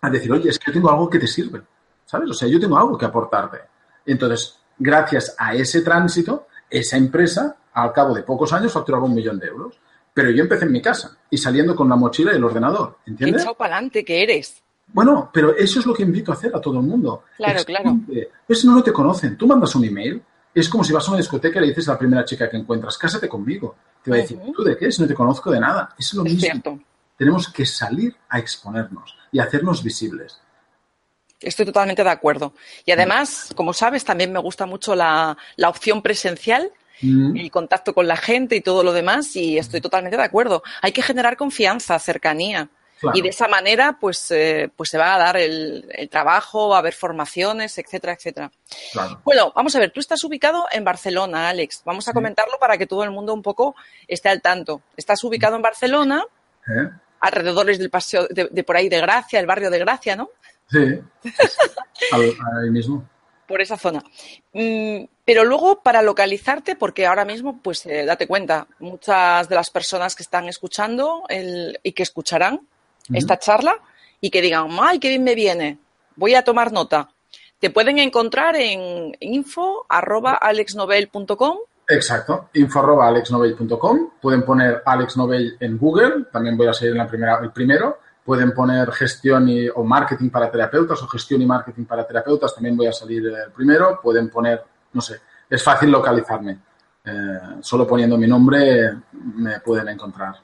A 0.00 0.10
decir, 0.10 0.32
oye, 0.32 0.50
es 0.50 0.58
que 0.58 0.70
yo 0.70 0.72
tengo 0.74 0.90
algo 0.90 1.10
que 1.10 1.18
te 1.18 1.26
sirve. 1.26 1.62
¿Sabes? 2.04 2.30
O 2.30 2.34
sea, 2.34 2.48
yo 2.48 2.58
tengo 2.58 2.78
algo 2.78 2.96
que 2.96 3.04
aportarte. 3.04 3.58
Entonces, 4.06 4.58
gracias 4.78 5.34
a 5.36 5.54
ese 5.54 5.82
tránsito, 5.82 6.46
esa 6.70 6.96
empresa, 6.96 7.56
al 7.72 7.92
cabo 7.92 8.14
de 8.14 8.22
pocos 8.22 8.52
años, 8.52 8.72
facturaba 8.72 9.04
un 9.04 9.14
millón 9.14 9.38
de 9.38 9.46
euros. 9.46 9.78
Pero 10.14 10.30
yo 10.30 10.42
empecé 10.42 10.64
en 10.64 10.72
mi 10.72 10.82
casa 10.82 11.16
y 11.30 11.38
saliendo 11.38 11.76
con 11.76 11.88
la 11.88 11.94
mochila 11.96 12.32
y 12.32 12.36
el 12.36 12.44
ordenador. 12.44 12.96
Qué 13.04 13.10
¿Entiendes? 13.12 13.42
echado 13.42 13.56
para 13.56 13.76
adelante 13.76 14.04
que 14.04 14.22
eres. 14.22 14.62
Bueno, 14.92 15.30
pero 15.32 15.54
eso 15.56 15.78
es 15.78 15.86
lo 15.86 15.94
que 15.94 16.02
invito 16.02 16.32
a 16.32 16.34
hacer 16.34 16.50
a 16.56 16.60
todo 16.60 16.80
el 16.80 16.86
mundo. 16.86 17.22
Claro, 17.36 17.62
claro. 17.64 17.96
Pues 18.46 18.64
no, 18.64 18.72
no 18.74 18.82
te 18.82 18.92
conocen. 18.92 19.36
Tú 19.36 19.46
mandas 19.46 19.74
un 19.76 19.84
email, 19.84 20.20
es 20.54 20.68
como 20.68 20.82
si 20.82 20.92
vas 20.92 21.06
a 21.06 21.10
una 21.12 21.18
discoteca 21.18 21.58
y 21.58 21.62
le 21.62 21.68
dices 21.68 21.88
a 21.88 21.92
la 21.92 21.98
primera 21.98 22.24
chica 22.24 22.48
que 22.50 22.56
encuentras, 22.56 22.96
cásate 22.98 23.28
conmigo. 23.28 23.76
Te 24.02 24.10
va 24.10 24.16
a 24.16 24.20
decir. 24.20 24.40
¿tú 24.56 24.64
de 24.64 24.76
qué? 24.76 24.90
Si 24.90 25.00
no 25.02 25.06
te 25.06 25.14
conozco 25.14 25.50
de 25.52 25.60
nada. 25.60 25.94
Es 25.98 26.12
lo 26.14 26.24
Es 26.24 26.32
mismo. 26.32 26.40
cierto. 26.40 26.78
Tenemos 27.16 27.48
que 27.52 27.66
salir 27.66 28.16
a 28.28 28.38
exponernos 28.38 29.14
y 29.30 29.38
hacernos 29.38 29.82
visibles. 29.84 30.40
Estoy 31.40 31.66
totalmente 31.66 32.02
de 32.04 32.10
acuerdo. 32.10 32.52
Y 32.84 32.92
además, 32.92 33.50
como 33.54 33.72
sabes, 33.72 34.04
también 34.04 34.32
me 34.32 34.38
gusta 34.40 34.66
mucho 34.66 34.94
la, 34.94 35.36
la 35.56 35.68
opción 35.68 36.02
presencial, 36.02 36.72
Mm, 37.00 37.36
el 37.36 37.50
contacto 37.52 37.94
con 37.94 38.08
la 38.08 38.16
gente 38.16 38.56
y 38.56 38.60
todo 38.60 38.82
lo 38.82 38.92
demás, 38.92 39.36
y 39.36 39.56
estoy 39.56 39.80
totalmente 39.80 40.16
de 40.16 40.22
acuerdo. 40.24 40.64
Hay 40.82 40.90
que 40.90 41.00
generar 41.00 41.36
confianza, 41.36 41.96
cercanía. 42.00 42.68
claro. 42.98 43.16
Y 43.16 43.22
de 43.22 43.28
esa 43.28 43.46
manera, 43.46 43.98
pues, 44.00 44.32
eh, 44.32 44.68
pues 44.74 44.88
se 44.90 44.98
va 44.98 45.14
a 45.14 45.18
dar 45.18 45.36
el, 45.36 45.86
el 45.94 46.08
trabajo, 46.08 46.70
va 46.70 46.74
a 46.74 46.78
haber 46.80 46.94
formaciones, 46.94 47.78
etcétera, 47.78 48.14
etcétera. 48.14 48.50
claro. 48.92 49.20
Bueno, 49.24 49.52
vamos 49.54 49.76
a 49.76 49.78
ver, 49.78 49.92
tú 49.92 50.00
estás 50.00 50.24
ubicado 50.24 50.66
en 50.72 50.82
Barcelona, 50.82 51.48
Alex. 51.50 51.82
Vamos 51.84 52.08
a 52.08 52.10
Sí. 52.10 52.14
comentarlo 52.16 52.58
para 52.58 52.76
que 52.76 52.88
todo 52.88 53.04
el 53.04 53.12
mundo 53.12 53.32
un 53.32 53.42
poco 53.42 53.76
esté 54.08 54.28
al 54.28 54.42
tanto. 54.42 54.82
Estás 54.96 55.22
ubicado 55.22 55.54
en 55.54 55.62
Barcelona, 55.62 56.24
¿Eh? 56.66 56.88
alrededores 57.20 57.78
del 57.78 57.90
paseo 57.90 58.26
de, 58.28 58.48
de 58.50 58.64
por 58.64 58.76
ahí 58.76 58.88
de 58.88 59.00
Gracia, 59.00 59.38
el 59.38 59.46
barrio 59.46 59.70
de 59.70 59.78
Gracia, 59.78 60.16
¿no? 60.16 60.30
Sí. 60.70 61.00
Ahí 62.12 62.70
mismo. 62.70 63.04
Por 63.46 63.60
esa 63.62 63.76
zona. 63.78 64.02
Mm, 64.52 65.04
pero 65.24 65.44
luego, 65.44 65.82
para 65.82 66.02
localizarte, 66.02 66.76
porque 66.76 67.06
ahora 67.06 67.24
mismo, 67.24 67.60
pues 67.62 67.86
eh, 67.86 68.04
date 68.04 68.26
cuenta, 68.26 68.66
muchas 68.78 69.48
de 69.48 69.54
las 69.54 69.70
personas 69.70 70.14
que 70.14 70.22
están 70.22 70.48
escuchando 70.48 71.22
el- 71.28 71.78
y 71.82 71.92
que 71.92 72.02
escucharán 72.02 72.60
esta 73.12 73.38
charla 73.38 73.76
y 74.20 74.28
que 74.30 74.42
digan, 74.42 74.68
¡ay, 74.80 74.98
qué 74.98 75.08
bien 75.08 75.24
me 75.24 75.34
viene! 75.34 75.78
Voy 76.16 76.34
a 76.34 76.42
tomar 76.44 76.72
nota. 76.72 77.08
Te 77.58 77.70
pueden 77.70 77.98
encontrar 77.98 78.54
en 78.56 79.16
info.alexnovel.com. 79.20 81.56
Exacto, 81.88 82.50
info.alexnovel.com. 82.52 84.10
Pueden 84.20 84.42
poner 84.44 84.82
Alex 84.84 85.16
Novel 85.16 85.56
en 85.58 85.78
Google, 85.78 86.26
también 86.30 86.54
voy 86.56 86.66
a 86.68 86.74
ser 86.74 86.90
en 86.90 86.98
la 86.98 87.06
primera, 87.06 87.38
el 87.42 87.50
primero. 87.50 87.98
Pueden 88.28 88.52
poner 88.52 88.92
gestión 88.92 89.48
y, 89.48 89.70
o 89.70 89.82
marketing 89.84 90.28
para 90.28 90.50
terapeutas 90.50 91.02
o 91.02 91.08
gestión 91.08 91.40
y 91.40 91.46
marketing 91.46 91.86
para 91.86 92.06
terapeutas, 92.06 92.54
también 92.54 92.76
voy 92.76 92.86
a 92.86 92.92
salir 92.92 93.22
primero. 93.56 93.98
Pueden 94.02 94.28
poner, 94.28 94.62
no 94.92 95.00
sé, 95.00 95.18
es 95.48 95.62
fácil 95.62 95.90
localizarme. 95.90 96.58
Eh, 97.06 97.10
solo 97.62 97.86
poniendo 97.86 98.18
mi 98.18 98.26
nombre 98.26 98.92
me 99.12 99.60
pueden 99.60 99.88
encontrar. 99.88 100.34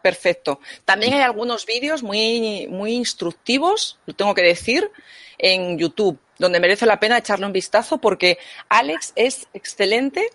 Perfecto. 0.00 0.60
También 0.84 1.14
hay 1.14 1.22
algunos 1.22 1.66
vídeos 1.66 2.04
muy, 2.04 2.68
muy 2.70 2.92
instructivos, 2.92 3.98
lo 4.06 4.14
tengo 4.14 4.36
que 4.36 4.42
decir, 4.42 4.92
en 5.36 5.76
YouTube, 5.76 6.20
donde 6.38 6.60
merece 6.60 6.86
la 6.86 7.00
pena 7.00 7.18
echarle 7.18 7.46
un 7.46 7.52
vistazo 7.52 7.98
porque 7.98 8.38
Alex 8.68 9.14
es 9.16 9.48
excelente 9.52 10.30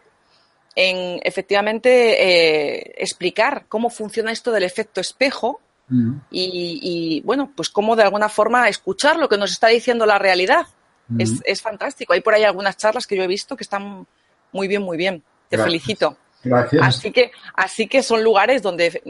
en 0.76 1.22
efectivamente 1.24 2.22
eh, 2.22 2.96
explicar 2.98 3.64
cómo 3.70 3.90
funciona 3.90 4.34
esto 4.34 4.52
del 4.52 4.64
efecto 4.64 5.00
espejo 5.00 5.62
Mm. 5.90 6.20
y, 6.32 6.80
y, 6.82 7.22
bueno, 7.22 7.52
pues 7.56 7.70
cómo 7.70 7.96
de 7.96 8.04
alguna 8.04 8.28
forma 8.28 8.68
escuchar 8.68 9.18
lo 9.18 9.30
que 9.30 9.38
nos 9.38 9.52
está 9.52 9.68
diciendo 9.68 10.06
la 10.06 10.20
realidad. 10.20 10.68
Mm. 11.08 11.22
Es, 11.22 11.42
es 11.46 11.62
fantástico. 11.62 12.14
Hay 12.14 12.22
por 12.22 12.34
ahí 12.34 12.44
algunas 12.44 12.78
charlas 12.78 13.08
que 13.08 13.16
yo 13.16 13.24
he 13.24 13.28
visto 13.28 13.56
que 13.56 13.64
están 13.64 14.06
muy 14.52 14.68
bien, 14.68 14.82
muy 14.82 14.98
bien. 14.98 15.24
Te 15.50 15.56
Gracias. 15.56 15.66
felicito. 15.66 16.18
Gracias. 16.44 16.86
Así 16.86 17.12
que, 17.12 17.32
así 17.56 17.88
que 17.88 18.04
son 18.04 18.24
lugares 18.24 18.62
donde 18.62 19.02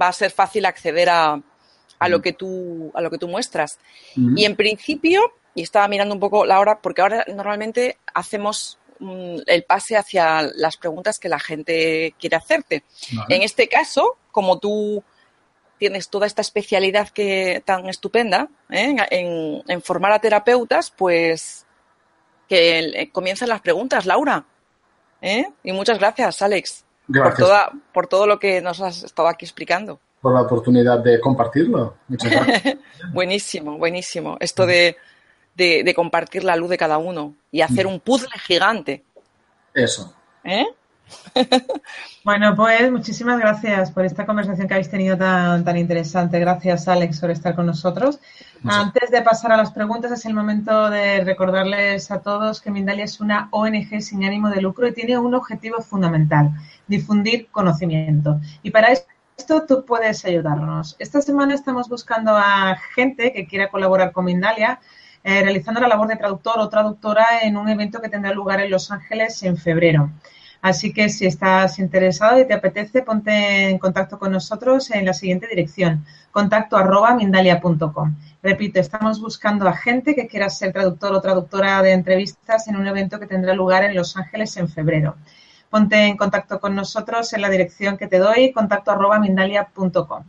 va 0.00 0.08
a 0.08 0.12
ser 0.12 0.30
fácil 0.30 0.66
acceder 0.66 1.08
a, 1.08 1.40
a 1.98 2.08
lo 2.08 2.20
que 2.22 2.32
tú, 2.32 2.90
a 2.94 3.00
lo 3.00 3.10
que 3.10 3.18
tú 3.18 3.28
muestras. 3.28 3.78
Mm. 4.14 4.38
Y 4.38 4.44
en 4.44 4.56
principio, 4.56 5.32
y 5.54 5.62
estaba 5.62 5.88
mirando 5.88 6.14
un 6.14 6.20
poco 6.20 6.44
la 6.44 6.60
hora, 6.60 6.80
porque 6.80 7.02
ahora 7.02 7.24
normalmente 7.34 7.98
hacemos 8.14 8.78
mm, 8.98 9.38
el 9.46 9.64
pase 9.64 9.96
hacia 9.96 10.42
las 10.42 10.76
preguntas 10.76 11.18
que 11.18 11.28
la 11.28 11.40
gente 11.40 12.14
quiere 12.18 12.36
hacerte. 12.36 12.84
Vale. 13.12 13.36
En 13.36 13.42
este 13.42 13.68
caso, 13.68 14.18
como 14.30 14.58
tú 14.58 15.02
tienes 15.78 16.08
toda 16.08 16.26
esta 16.26 16.42
especialidad 16.42 17.08
que 17.10 17.62
tan 17.64 17.88
estupenda 17.88 18.48
¿eh? 18.70 18.96
en, 19.10 19.62
en 19.66 19.82
formar 19.82 20.12
a 20.12 20.18
terapeutas, 20.18 20.90
pues 20.90 21.66
que 22.48 22.78
eh, 22.78 23.10
comiencen 23.10 23.48
las 23.48 23.60
preguntas, 23.60 24.06
Laura. 24.06 24.44
¿eh? 25.20 25.46
Y 25.62 25.72
muchas 25.72 25.98
gracias, 25.98 26.42
Alex, 26.42 26.84
por, 27.06 27.16
Gracias 27.16 27.38
toda, 27.38 27.72
por 27.92 28.06
todo 28.06 28.26
lo 28.26 28.38
que 28.38 28.60
nos 28.60 28.80
has 28.80 29.02
estado 29.02 29.28
aquí 29.28 29.44
explicando. 29.44 30.00
por 30.20 30.32
la 30.34 30.42
oportunidad 30.42 30.98
de 31.00 31.20
compartirlo. 31.20 31.96
Muchas 32.08 32.30
gracias. 32.30 32.76
buenísimo, 33.12 33.78
buenísimo. 33.78 34.36
Esto 34.40 34.66
de, 34.66 34.96
de, 35.54 35.82
de 35.84 35.94
compartir 35.94 36.44
la 36.44 36.56
luz 36.56 36.70
de 36.70 36.78
cada 36.78 36.98
uno 36.98 37.34
y 37.50 37.60
hacer 37.60 37.86
un 37.86 38.00
puzzle 38.00 38.38
gigante. 38.46 39.04
Eso. 39.74 40.14
¿eh? 40.44 40.66
Bueno, 42.24 42.56
pues 42.56 42.90
muchísimas 42.90 43.38
gracias 43.38 43.92
por 43.92 44.04
esta 44.04 44.26
conversación 44.26 44.66
que 44.66 44.74
habéis 44.74 44.90
tenido 44.90 45.16
tan, 45.16 45.64
tan 45.64 45.76
interesante. 45.76 46.40
Gracias, 46.40 46.88
Alex, 46.88 47.20
por 47.20 47.30
estar 47.30 47.54
con 47.54 47.66
nosotros. 47.66 48.18
Muchas- 48.62 48.80
Antes 48.80 49.10
de 49.12 49.22
pasar 49.22 49.52
a 49.52 49.56
las 49.56 49.70
preguntas, 49.70 50.10
es 50.10 50.26
el 50.26 50.34
momento 50.34 50.90
de 50.90 51.22
recordarles 51.22 52.10
a 52.10 52.20
todos 52.20 52.60
que 52.60 52.72
Mindalia 52.72 53.04
es 53.04 53.20
una 53.20 53.46
ONG 53.52 54.00
sin 54.00 54.24
ánimo 54.24 54.50
de 54.50 54.60
lucro 54.60 54.88
y 54.88 54.92
tiene 54.92 55.16
un 55.18 55.34
objetivo 55.34 55.80
fundamental, 55.82 56.50
difundir 56.88 57.46
conocimiento. 57.52 58.40
Y 58.64 58.72
para 58.72 58.88
esto 58.92 59.64
tú 59.68 59.84
puedes 59.84 60.24
ayudarnos. 60.24 60.96
Esta 60.98 61.22
semana 61.22 61.54
estamos 61.54 61.88
buscando 61.88 62.32
a 62.36 62.76
gente 62.96 63.32
que 63.32 63.46
quiera 63.46 63.68
colaborar 63.70 64.10
con 64.10 64.24
Mindalia 64.24 64.80
eh, 65.22 65.42
realizando 65.42 65.80
la 65.80 65.88
labor 65.88 66.06
de 66.08 66.16
traductor 66.16 66.54
o 66.58 66.68
traductora 66.68 67.40
en 67.42 67.56
un 67.56 67.68
evento 67.68 68.00
que 68.00 68.08
tendrá 68.08 68.32
lugar 68.32 68.60
en 68.60 68.70
Los 68.70 68.90
Ángeles 68.92 69.42
en 69.42 69.56
febrero. 69.56 70.10
Así 70.62 70.92
que 70.92 71.08
si 71.08 71.26
estás 71.26 71.78
interesado 71.78 72.40
y 72.40 72.46
te 72.46 72.54
apetece, 72.54 73.02
ponte 73.02 73.68
en 73.68 73.78
contacto 73.78 74.18
con 74.18 74.32
nosotros 74.32 74.90
en 74.90 75.04
la 75.04 75.12
siguiente 75.12 75.46
dirección, 75.46 76.04
contacto 76.32 76.76
arroba. 76.76 77.16
Repito, 78.42 78.80
estamos 78.80 79.20
buscando 79.20 79.68
a 79.68 79.76
gente 79.76 80.14
que 80.14 80.26
quiera 80.26 80.48
ser 80.48 80.72
traductor 80.72 81.12
o 81.12 81.20
traductora 81.20 81.82
de 81.82 81.92
entrevistas 81.92 82.68
en 82.68 82.76
un 82.76 82.86
evento 82.86 83.18
que 83.18 83.26
tendrá 83.26 83.54
lugar 83.54 83.84
en 83.84 83.94
Los 83.94 84.16
Ángeles 84.16 84.56
en 84.56 84.68
febrero. 84.68 85.16
Ponte 85.70 85.96
en 85.96 86.16
contacto 86.16 86.60
con 86.60 86.74
nosotros 86.74 87.32
en 87.32 87.42
la 87.42 87.50
dirección 87.50 87.96
que 87.96 88.06
te 88.06 88.18
doy, 88.18 88.52
contacto 88.52 88.90
arroba 88.90 89.18
mindalia.com. 89.18 90.24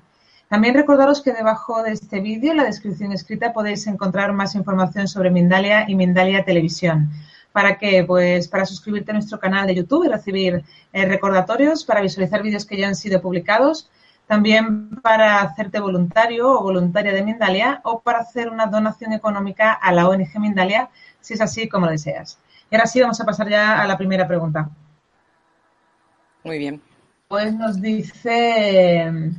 También 0.49 0.75
recordaros 0.75 1.21
que 1.21 1.33
debajo 1.33 1.83
de 1.83 1.91
este 1.91 2.21
vídeo, 2.21 2.51
en 2.51 2.57
la 2.57 2.63
descripción 2.63 3.11
escrita, 3.11 3.51
podéis 3.51 3.85
encontrar 3.85 4.31
más 4.31 4.55
información 4.55 5.07
sobre 5.07 5.29
Mindalia 5.29 5.85
y 5.89 5.95
Mindalia 5.95 6.45
Televisión. 6.45 7.11
¿Para 7.57 7.79
qué? 7.79 8.03
Pues 8.05 8.47
para 8.47 8.67
suscribirte 8.67 9.09
a 9.09 9.15
nuestro 9.15 9.39
canal 9.39 9.65
de 9.65 9.73
YouTube 9.73 10.05
y 10.05 10.09
recibir 10.09 10.63
eh, 10.93 11.05
recordatorios, 11.05 11.83
para 11.85 12.01
visualizar 12.01 12.43
vídeos 12.43 12.67
que 12.67 12.77
ya 12.77 12.87
han 12.87 12.93
sido 12.93 13.19
publicados, 13.19 13.89
también 14.27 14.91
para 15.01 15.41
hacerte 15.41 15.79
voluntario 15.79 16.51
o 16.51 16.61
voluntaria 16.61 17.11
de 17.11 17.23
Mindalia 17.23 17.81
o 17.83 17.99
para 17.99 18.19
hacer 18.19 18.49
una 18.49 18.67
donación 18.67 19.11
económica 19.11 19.73
a 19.73 19.91
la 19.91 20.07
ONG 20.07 20.39
Mindalia, 20.39 20.91
si 21.19 21.33
es 21.33 21.41
así 21.41 21.67
como 21.67 21.87
lo 21.87 21.93
deseas. 21.93 22.37
Y 22.69 22.75
ahora 22.75 22.85
sí, 22.85 23.01
vamos 23.01 23.19
a 23.21 23.25
pasar 23.25 23.49
ya 23.49 23.81
a 23.81 23.87
la 23.87 23.97
primera 23.97 24.27
pregunta. 24.27 24.69
Muy 26.43 26.59
bien. 26.59 26.79
Pues 27.27 27.55
nos 27.55 27.81
dice 27.81 29.01
eh, 29.07 29.31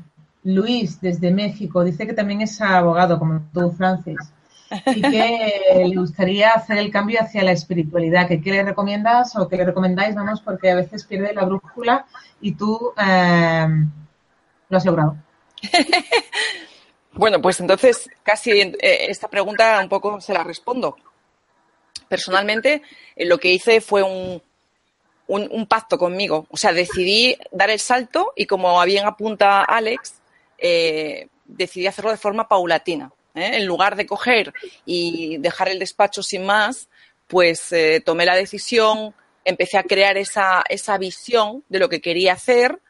Luis 0.43 1.01
desde 1.01 1.31
México, 1.31 1.85
dice 1.85 2.05
que 2.05 2.15
también 2.15 2.41
es 2.41 2.61
abogado 2.61 3.17
como 3.17 3.43
tú, 3.53 3.71
Francis, 3.71 4.19
y 4.87 5.01
que 5.01 5.85
le 5.87 5.97
gustaría 5.97 6.51
hacer 6.51 6.79
el 6.79 6.91
cambio 6.91 7.21
hacia 7.21 7.43
la 7.43 7.53
espiritualidad. 7.53 8.29
que 8.29 8.41
¿Qué 8.41 8.51
le 8.51 8.63
recomiendas 8.63 9.37
o 9.37 9.49
qué 9.49 9.57
le 9.57 9.65
recomendáis? 9.65 10.15
Vamos, 10.15 10.41
porque 10.41 10.71
a 10.71 10.77
veces 10.77 11.05
pierde 11.05 11.33
la 11.33 11.45
brújula 11.45 12.07
y 12.41 12.53
tú 12.53 12.93
eh, 12.97 13.67
lo 14.69 14.77
has 14.77 14.85
logrado. 14.85 15.17
Bueno, 17.11 17.43
pues 17.43 17.59
entonces 17.59 18.09
casi 18.23 18.53
eh, 18.53 18.77
esta 18.81 19.27
pregunta 19.27 19.81
un 19.83 19.89
poco 19.89 20.21
se 20.21 20.33
la 20.33 20.45
respondo. 20.45 20.97
Personalmente, 22.07 22.83
eh, 23.17 23.27
lo 23.27 23.39
que 23.39 23.51
hice 23.51 23.81
fue 23.81 24.05
un, 24.05 24.41
un, 25.27 25.49
un 25.51 25.67
pacto 25.67 25.99
conmigo. 25.99 26.47
O 26.49 26.57
sea, 26.57 26.73
decidí 26.73 27.37
dar 27.51 27.71
el 27.71 27.81
salto 27.81 28.33
y 28.37 28.47
como 28.47 28.81
bien 28.85 29.05
apunta 29.05 29.63
Alex, 29.65 30.21
decidí 31.45 31.89
hacerlo 31.89 32.13
de 32.13 32.19
forma 32.19 32.47
paulatina. 32.47 33.11
¿Eh? 33.39 33.57
En 33.57 33.67
lugar 33.67 33.97
de 33.97 34.07
coger 34.07 34.53
y 34.85 35.39
dejar 35.39 35.69
el 35.69 35.79
despacho 35.79 36.23
sin 36.23 36.45
más, 36.45 36.89
pues 37.27 37.73
eh, 37.73 38.03
tomé 38.05 38.27
la 38.27 38.37
decisión, 38.37 39.15
empecé 39.45 39.79
a 39.79 39.83
crear 39.83 40.17
esa, 40.17 40.63
esa 40.69 40.99
visión 40.99 41.65
de 41.69 41.79
lo 41.79 41.89
que 41.89 42.01
quería 42.01 42.35
hacer 42.35 42.81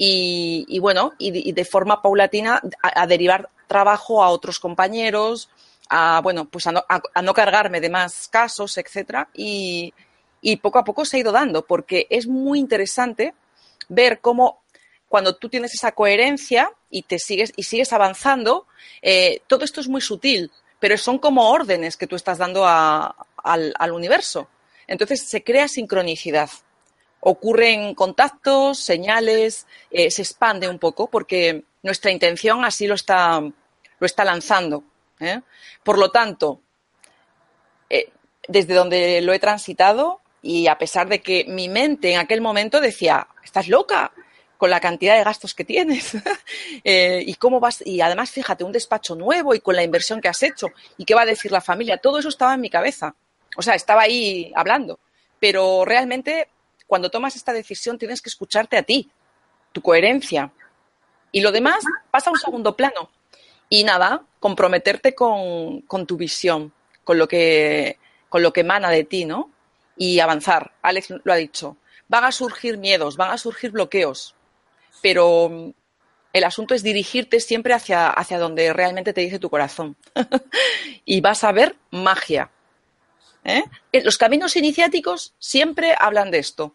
y, 0.00 0.78
bueno, 0.80 1.12
y 1.18 1.52
de, 1.52 1.64
forma 1.64 2.00
paulatina 2.00 2.62
a, 2.82 3.02
a 3.02 3.06
derivar 3.08 3.50
trabajo 3.66 4.22
a 4.22 4.28
otros 4.30 4.60
compañeros, 4.60 5.50
a 5.88 6.20
bueno, 6.22 6.44
pues 6.44 6.66
a 6.68 6.72
no, 6.72 6.84
a, 6.88 7.00
a 7.14 7.22
no 7.22 7.34
cargarme 7.34 7.80
de 7.80 7.90
más 7.90 8.28
casos, 8.28 8.78
etcétera, 8.78 9.28
y, 9.34 9.92
y 10.40 10.56
poco 10.56 10.78
a 10.78 10.84
poco 10.84 11.04
se 11.04 11.16
ha 11.16 11.20
ido 11.20 11.32
dando, 11.32 11.66
porque 11.66 12.06
es 12.10 12.26
muy 12.26 12.58
interesante 12.58 13.34
ver 13.88 14.20
cómo 14.20 14.62
cuando 15.08 15.36
tú 15.36 15.48
tienes 15.48 15.74
esa 15.74 15.92
coherencia 15.92 16.70
y 16.90 17.02
te 17.02 17.18
sigues 17.18 17.52
y 17.56 17.62
sigues 17.62 17.92
avanzando, 17.92 18.66
eh, 19.02 19.40
todo 19.46 19.64
esto 19.64 19.80
es 19.80 19.88
muy 19.88 20.00
sutil, 20.00 20.50
pero 20.78 20.96
son 20.98 21.18
como 21.18 21.50
órdenes 21.50 21.96
que 21.96 22.06
tú 22.06 22.14
estás 22.14 22.38
dando 22.38 22.66
al, 22.66 23.92
universo. 23.92 24.48
Entonces 24.86 25.28
se 25.28 25.42
crea 25.42 25.68
sincronicidad 25.68 26.50
ocurren 27.20 27.96
contactos, 27.96 28.78
señales, 28.78 29.66
eh, 29.90 30.08
se 30.08 30.22
expande 30.22 30.68
un 30.68 30.78
poco 30.78 31.08
porque 31.08 31.64
nuestra 31.82 32.12
intención 32.12 32.64
así 32.64 32.86
lo 32.86 32.94
está, 32.94 33.40
lo 33.40 34.06
está 34.06 34.24
lanzando. 34.24 34.84
¿eh? 35.18 35.40
Por 35.82 35.98
lo 35.98 36.12
tanto, 36.12 36.60
desde 38.46 38.72
donde 38.72 39.20
lo 39.20 39.32
he 39.32 39.40
transitado 39.40 40.20
y 40.42 40.68
a 40.68 40.78
pesar 40.78 41.08
de 41.08 41.20
que 41.20 41.44
mi 41.48 41.68
mente 41.68 42.12
en 42.12 42.20
aquel 42.20 42.40
momento 42.40 42.80
decía, 42.80 43.26
estás 43.42 43.66
loca 43.66 44.12
con 44.58 44.68
la 44.68 44.80
cantidad 44.80 45.16
de 45.16 45.24
gastos 45.24 45.54
que 45.54 45.64
tienes 45.64 46.12
eh, 46.84 47.22
y 47.26 47.34
cómo 47.36 47.60
vas 47.60 47.82
y 47.86 48.02
además 48.02 48.30
fíjate 48.30 48.64
un 48.64 48.72
despacho 48.72 49.14
nuevo 49.14 49.54
y 49.54 49.60
con 49.60 49.74
la 49.74 49.82
inversión 49.82 50.20
que 50.20 50.28
has 50.28 50.42
hecho 50.42 50.68
y 50.98 51.06
qué 51.06 51.14
va 51.14 51.22
a 51.22 51.26
decir 51.26 51.50
la 51.50 51.62
familia 51.62 51.96
todo 51.96 52.18
eso 52.18 52.28
estaba 52.28 52.54
en 52.54 52.60
mi 52.60 52.68
cabeza 52.68 53.14
o 53.56 53.62
sea 53.62 53.74
estaba 53.74 54.02
ahí 54.02 54.52
hablando 54.54 54.98
pero 55.40 55.84
realmente 55.86 56.48
cuando 56.88 57.10
tomas 57.10 57.36
esta 57.36 57.52
decisión 57.52 57.98
tienes 57.98 58.22
que 58.22 58.30
escucharte 58.30 58.76
a 58.76 58.82
ti, 58.82 59.10
tu 59.72 59.82
coherencia. 59.82 60.50
Y 61.30 61.42
lo 61.42 61.52
demás 61.52 61.84
pasa 62.10 62.30
a 62.30 62.32
un 62.32 62.38
segundo 62.38 62.74
plano. 62.74 63.10
Y 63.68 63.84
nada, 63.84 64.24
comprometerte 64.40 65.14
con, 65.14 65.82
con 65.82 66.06
tu 66.06 66.16
visión, 66.16 66.72
con 67.04 67.18
lo, 67.18 67.28
que, 67.28 67.98
con 68.30 68.42
lo 68.42 68.54
que 68.54 68.62
emana 68.62 68.88
de 68.88 69.04
ti, 69.04 69.26
¿no? 69.26 69.50
Y 69.98 70.18
avanzar. 70.20 70.72
Alex 70.80 71.12
lo 71.22 71.32
ha 71.32 71.36
dicho. 71.36 71.76
Van 72.08 72.24
a 72.24 72.32
surgir 72.32 72.78
miedos, 72.78 73.18
van 73.18 73.32
a 73.32 73.38
surgir 73.38 73.70
bloqueos, 73.70 74.34
pero 75.02 75.48
mm, 75.48 75.70
el 76.32 76.44
asunto 76.44 76.74
es 76.74 76.82
dirigirte 76.82 77.40
siempre 77.40 77.74
hacia, 77.74 78.08
hacia 78.10 78.38
donde 78.38 78.72
realmente 78.72 79.12
te 79.12 79.20
dice 79.22 79.38
tu 79.38 79.50
corazón. 79.50 79.96
y 81.04 81.20
vas 81.20 81.44
a 81.44 81.52
ver 81.52 81.76
magia. 81.90 82.50
¿eh? 83.44 83.64
Eh, 83.92 84.02
Los 84.02 84.18
caminos 84.18 84.56
iniciáticos 84.56 85.34
siempre 85.38 85.94
hablan 85.98 86.30
de 86.30 86.38
esto. 86.38 86.74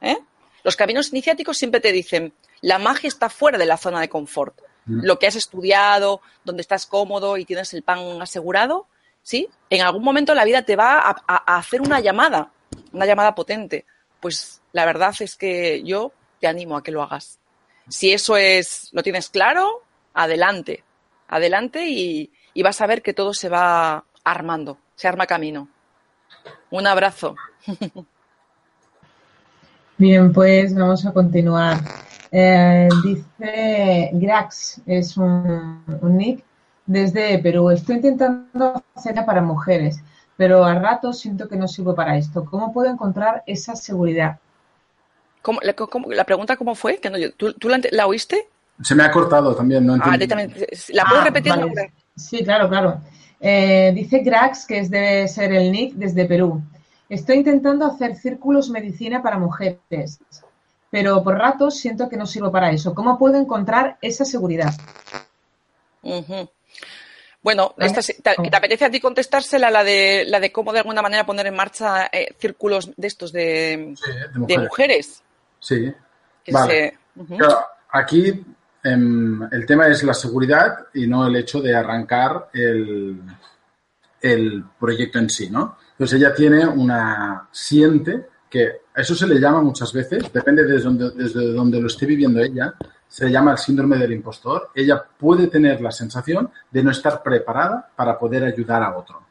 ¿eh? 0.00 0.18
Los 0.62 0.76
caminos 0.76 1.10
iniciáticos 1.10 1.56
siempre 1.58 1.80
te 1.80 1.92
dicen, 1.92 2.32
la 2.60 2.78
magia 2.78 3.08
está 3.08 3.28
fuera 3.28 3.58
de 3.58 3.66
la 3.66 3.76
zona 3.76 4.00
de 4.00 4.08
confort. 4.08 4.58
Lo 4.86 5.18
que 5.18 5.26
has 5.26 5.36
estudiado, 5.36 6.20
donde 6.44 6.60
estás 6.60 6.84
cómodo 6.84 7.38
y 7.38 7.46
tienes 7.46 7.72
el 7.72 7.82
pan 7.82 8.20
asegurado, 8.20 8.86
¿sí? 9.22 9.48
En 9.70 9.80
algún 9.80 10.02
momento 10.04 10.34
la 10.34 10.44
vida 10.44 10.60
te 10.60 10.76
va 10.76 10.98
a, 10.98 11.10
a- 11.26 11.54
a 11.54 11.56
hacer 11.56 11.80
una 11.80 12.00
llamada, 12.00 12.50
una 12.92 13.06
llamada 13.06 13.34
potente. 13.34 13.86
Pues 14.20 14.60
la 14.72 14.84
verdad 14.84 15.14
es 15.20 15.36
que 15.36 15.82
yo 15.84 16.12
te 16.38 16.48
animo 16.48 16.76
a 16.76 16.82
que 16.82 16.90
lo 16.90 17.02
hagas. 17.02 17.38
Si 17.88 18.12
eso 18.12 18.36
es, 18.36 18.88
lo 18.92 19.02
tienes 19.02 19.28
claro, 19.28 19.82
adelante, 20.14 20.84
adelante 21.28 21.86
y, 21.88 22.30
vas 22.62 22.80
a 22.80 22.86
ver 22.86 23.02
que 23.02 23.12
todo 23.12 23.34
se 23.34 23.48
va 23.48 24.04
armando, 24.22 24.78
se 24.94 25.08
arma 25.08 25.26
camino. 25.26 25.68
Un 26.70 26.86
abrazo. 26.86 27.34
Bien, 29.98 30.32
pues 30.32 30.74
vamos 30.74 31.04
a 31.06 31.12
continuar. 31.12 31.78
Eh, 32.30 32.88
dice 33.04 34.10
Grax, 34.12 34.80
es 34.86 35.16
un, 35.16 35.84
un 36.00 36.16
nick 36.16 36.44
desde 36.86 37.38
Perú. 37.38 37.70
Estoy 37.70 37.96
intentando 37.96 38.82
hacerla 38.94 39.24
para 39.24 39.40
mujeres, 39.40 40.00
pero 40.36 40.64
a 40.64 40.74
ratos 40.74 41.20
siento 41.20 41.48
que 41.48 41.56
no 41.56 41.68
sirvo 41.68 41.94
para 41.94 42.16
esto. 42.16 42.44
¿Cómo 42.44 42.72
puedo 42.72 42.90
encontrar 42.90 43.42
esa 43.46 43.76
seguridad? 43.76 44.38
¿Cómo- 45.44 45.60
la, 45.62 45.74
cómo- 45.74 46.10
la 46.10 46.24
pregunta 46.24 46.56
cómo 46.56 46.74
fue? 46.74 46.96
Que 46.96 47.10
no, 47.10 47.18
yo- 47.18 47.32
¿tú, 47.34 47.52
tú 47.52 47.68
la, 47.68 48.06
oíste? 48.06 48.48
Se 48.82 48.94
me 48.94 49.02
ha 49.04 49.10
cortado 49.10 49.54
también, 49.54 49.84
no 49.84 49.92
Ah, 49.92 49.96
entiendo. 49.96 50.18
directamente. 50.18 50.66
¿La 50.94 51.04
puedes 51.04 51.20
Ah, 51.20 51.24
repetir? 51.26 51.52
vale. 51.52 51.92
Sí, 52.16 52.42
claro, 52.42 52.68
claro. 52.70 53.00
Eh, 53.40 53.92
dice 53.94 54.20
Grax, 54.20 54.64
que 54.66 54.78
es, 54.78 54.90
debe 54.90 55.28
ser 55.28 55.52
el 55.52 55.70
nick 55.70 55.94
desde 55.96 56.24
Perú. 56.24 56.62
Estoy 57.10 57.36
intentando 57.36 57.84
hacer 57.84 58.16
círculos 58.16 58.70
medicina 58.70 59.22
para 59.22 59.38
mujeres, 59.38 60.18
pero 60.90 61.22
por 61.22 61.36
ratos 61.36 61.76
siento 61.76 62.08
que 62.08 62.16
no 62.16 62.24
sirvo 62.26 62.50
para 62.50 62.70
eso. 62.70 62.94
¿Cómo 62.94 63.18
puedo 63.18 63.36
encontrar 63.38 63.98
esa 64.00 64.24
seguridad? 64.24 64.72
Bueno, 67.42 67.74
esta 67.78 68.00
sí- 68.00 68.14
¿te, 68.22 68.34
¿Cómo? 68.36 68.48
te 68.48 68.56
apetece 68.56 68.86
a 68.86 68.90
ti 68.90 69.00
contestársela, 69.00 69.70
la 69.70 69.84
de, 69.84 70.24
la 70.26 70.40
de 70.40 70.50
cómo 70.50 70.72
de 70.72 70.78
alguna 70.78 71.02
manera 71.02 71.26
poner 71.26 71.46
en 71.46 71.54
marcha 71.54 72.06
eh, 72.10 72.34
círculos 72.38 72.90
de 72.96 73.06
estos 73.06 73.32
de, 73.32 73.94
Sí, 74.02 74.10
de 74.40 74.46
de 74.46 74.58
mujeres. 74.58 75.22
Sí. 75.64 75.92
Vale. 76.52 76.72
se- 76.72 76.98
ujú. 77.20 77.38
Claro, 77.38 77.58
aquí 77.90 78.44
em, 78.82 79.42
el 79.50 79.64
tema 79.64 79.86
es 79.88 80.02
la 80.02 80.12
seguridad 80.12 80.86
y 80.92 81.06
no 81.06 81.26
el 81.26 81.36
hecho 81.36 81.62
de 81.62 81.74
arrancar 81.74 82.50
el, 82.52 83.18
el 84.20 84.64
proyecto 84.78 85.18
en 85.18 85.30
sí, 85.30 85.48
¿no? 85.50 85.78
Entonces 85.92 86.18
ella 86.20 86.34
tiene 86.34 86.66
una, 86.66 87.48
siente 87.50 88.26
que 88.50 88.72
a 88.94 89.00
eso 89.00 89.14
se 89.14 89.26
le 89.26 89.40
llama 89.40 89.62
muchas 89.62 89.92
veces, 89.92 90.30
depende 90.32 90.64
desde 90.64 90.84
donde, 90.84 91.10
desde 91.10 91.52
donde 91.52 91.80
lo 91.80 91.86
esté 91.86 92.06
viviendo 92.06 92.40
ella, 92.40 92.74
se 93.08 93.24
le 93.26 93.32
llama 93.32 93.52
el 93.52 93.58
síndrome 93.58 93.96
del 93.96 94.12
impostor. 94.12 94.70
Ella 94.74 95.02
puede 95.18 95.46
tener 95.48 95.80
la 95.80 95.90
sensación 95.90 96.50
de 96.70 96.82
no 96.82 96.90
estar 96.90 97.22
preparada 97.22 97.88
para 97.96 98.18
poder 98.18 98.44
ayudar 98.44 98.82
a 98.82 98.96
otro. 98.96 99.22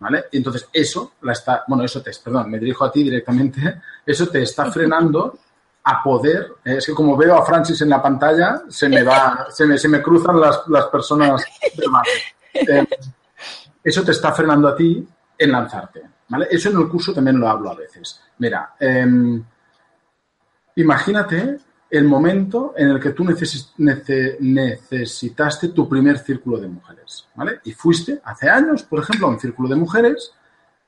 ¿Vale? 0.00 0.26
Entonces 0.32 0.68
eso 0.72 1.14
la 1.22 1.32
está, 1.32 1.64
bueno, 1.66 1.82
eso 1.84 2.00
te, 2.00 2.12
perdón, 2.22 2.50
me 2.50 2.58
dirijo 2.58 2.84
a 2.84 2.92
ti 2.92 3.02
directamente, 3.02 3.80
eso 4.06 4.28
te 4.28 4.42
está 4.42 4.66
frenando 4.72 5.38
a 5.84 6.02
poder, 6.02 6.48
eh, 6.64 6.76
es 6.78 6.86
que 6.86 6.94
como 6.94 7.16
veo 7.16 7.36
a 7.36 7.44
Francis 7.46 7.80
en 7.82 7.88
la 7.90 8.02
pantalla, 8.02 8.62
se 8.68 8.88
me 8.88 9.02
va, 9.02 9.46
se 9.50 9.66
me, 9.66 9.78
se 9.78 9.88
me 9.88 10.02
cruzan 10.02 10.40
las, 10.40 10.62
las 10.68 10.86
personas 10.86 11.42
de 11.76 11.88
mano. 11.88 12.04
Eh, 12.52 12.86
eso 13.84 14.02
te 14.02 14.10
está 14.12 14.32
frenando 14.32 14.68
a 14.68 14.76
ti 14.76 15.06
en 15.38 15.52
lanzarte, 15.52 16.02
¿vale? 16.28 16.48
Eso 16.50 16.68
en 16.70 16.78
el 16.78 16.88
curso 16.88 17.14
también 17.14 17.38
lo 17.38 17.48
hablo 17.48 17.70
a 17.70 17.74
veces. 17.74 18.20
Mira, 18.38 18.74
em, 18.80 19.42
imagínate 20.76 21.58
el 21.90 22.04
momento 22.04 22.74
en 22.76 22.88
el 22.90 23.00
que 23.00 23.10
tú 23.10 23.24
neces- 23.24 23.72
nece- 23.78 24.36
necesitaste 24.40 25.68
tu 25.68 25.88
primer 25.88 26.18
círculo 26.18 26.58
de 26.58 26.68
mujeres, 26.68 27.26
¿vale? 27.34 27.60
Y 27.64 27.72
fuiste 27.72 28.20
hace 28.24 28.50
años, 28.50 28.82
por 28.82 29.00
ejemplo, 29.00 29.26
a 29.26 29.30
un 29.30 29.40
círculo 29.40 29.68
de 29.70 29.76
mujeres 29.76 30.32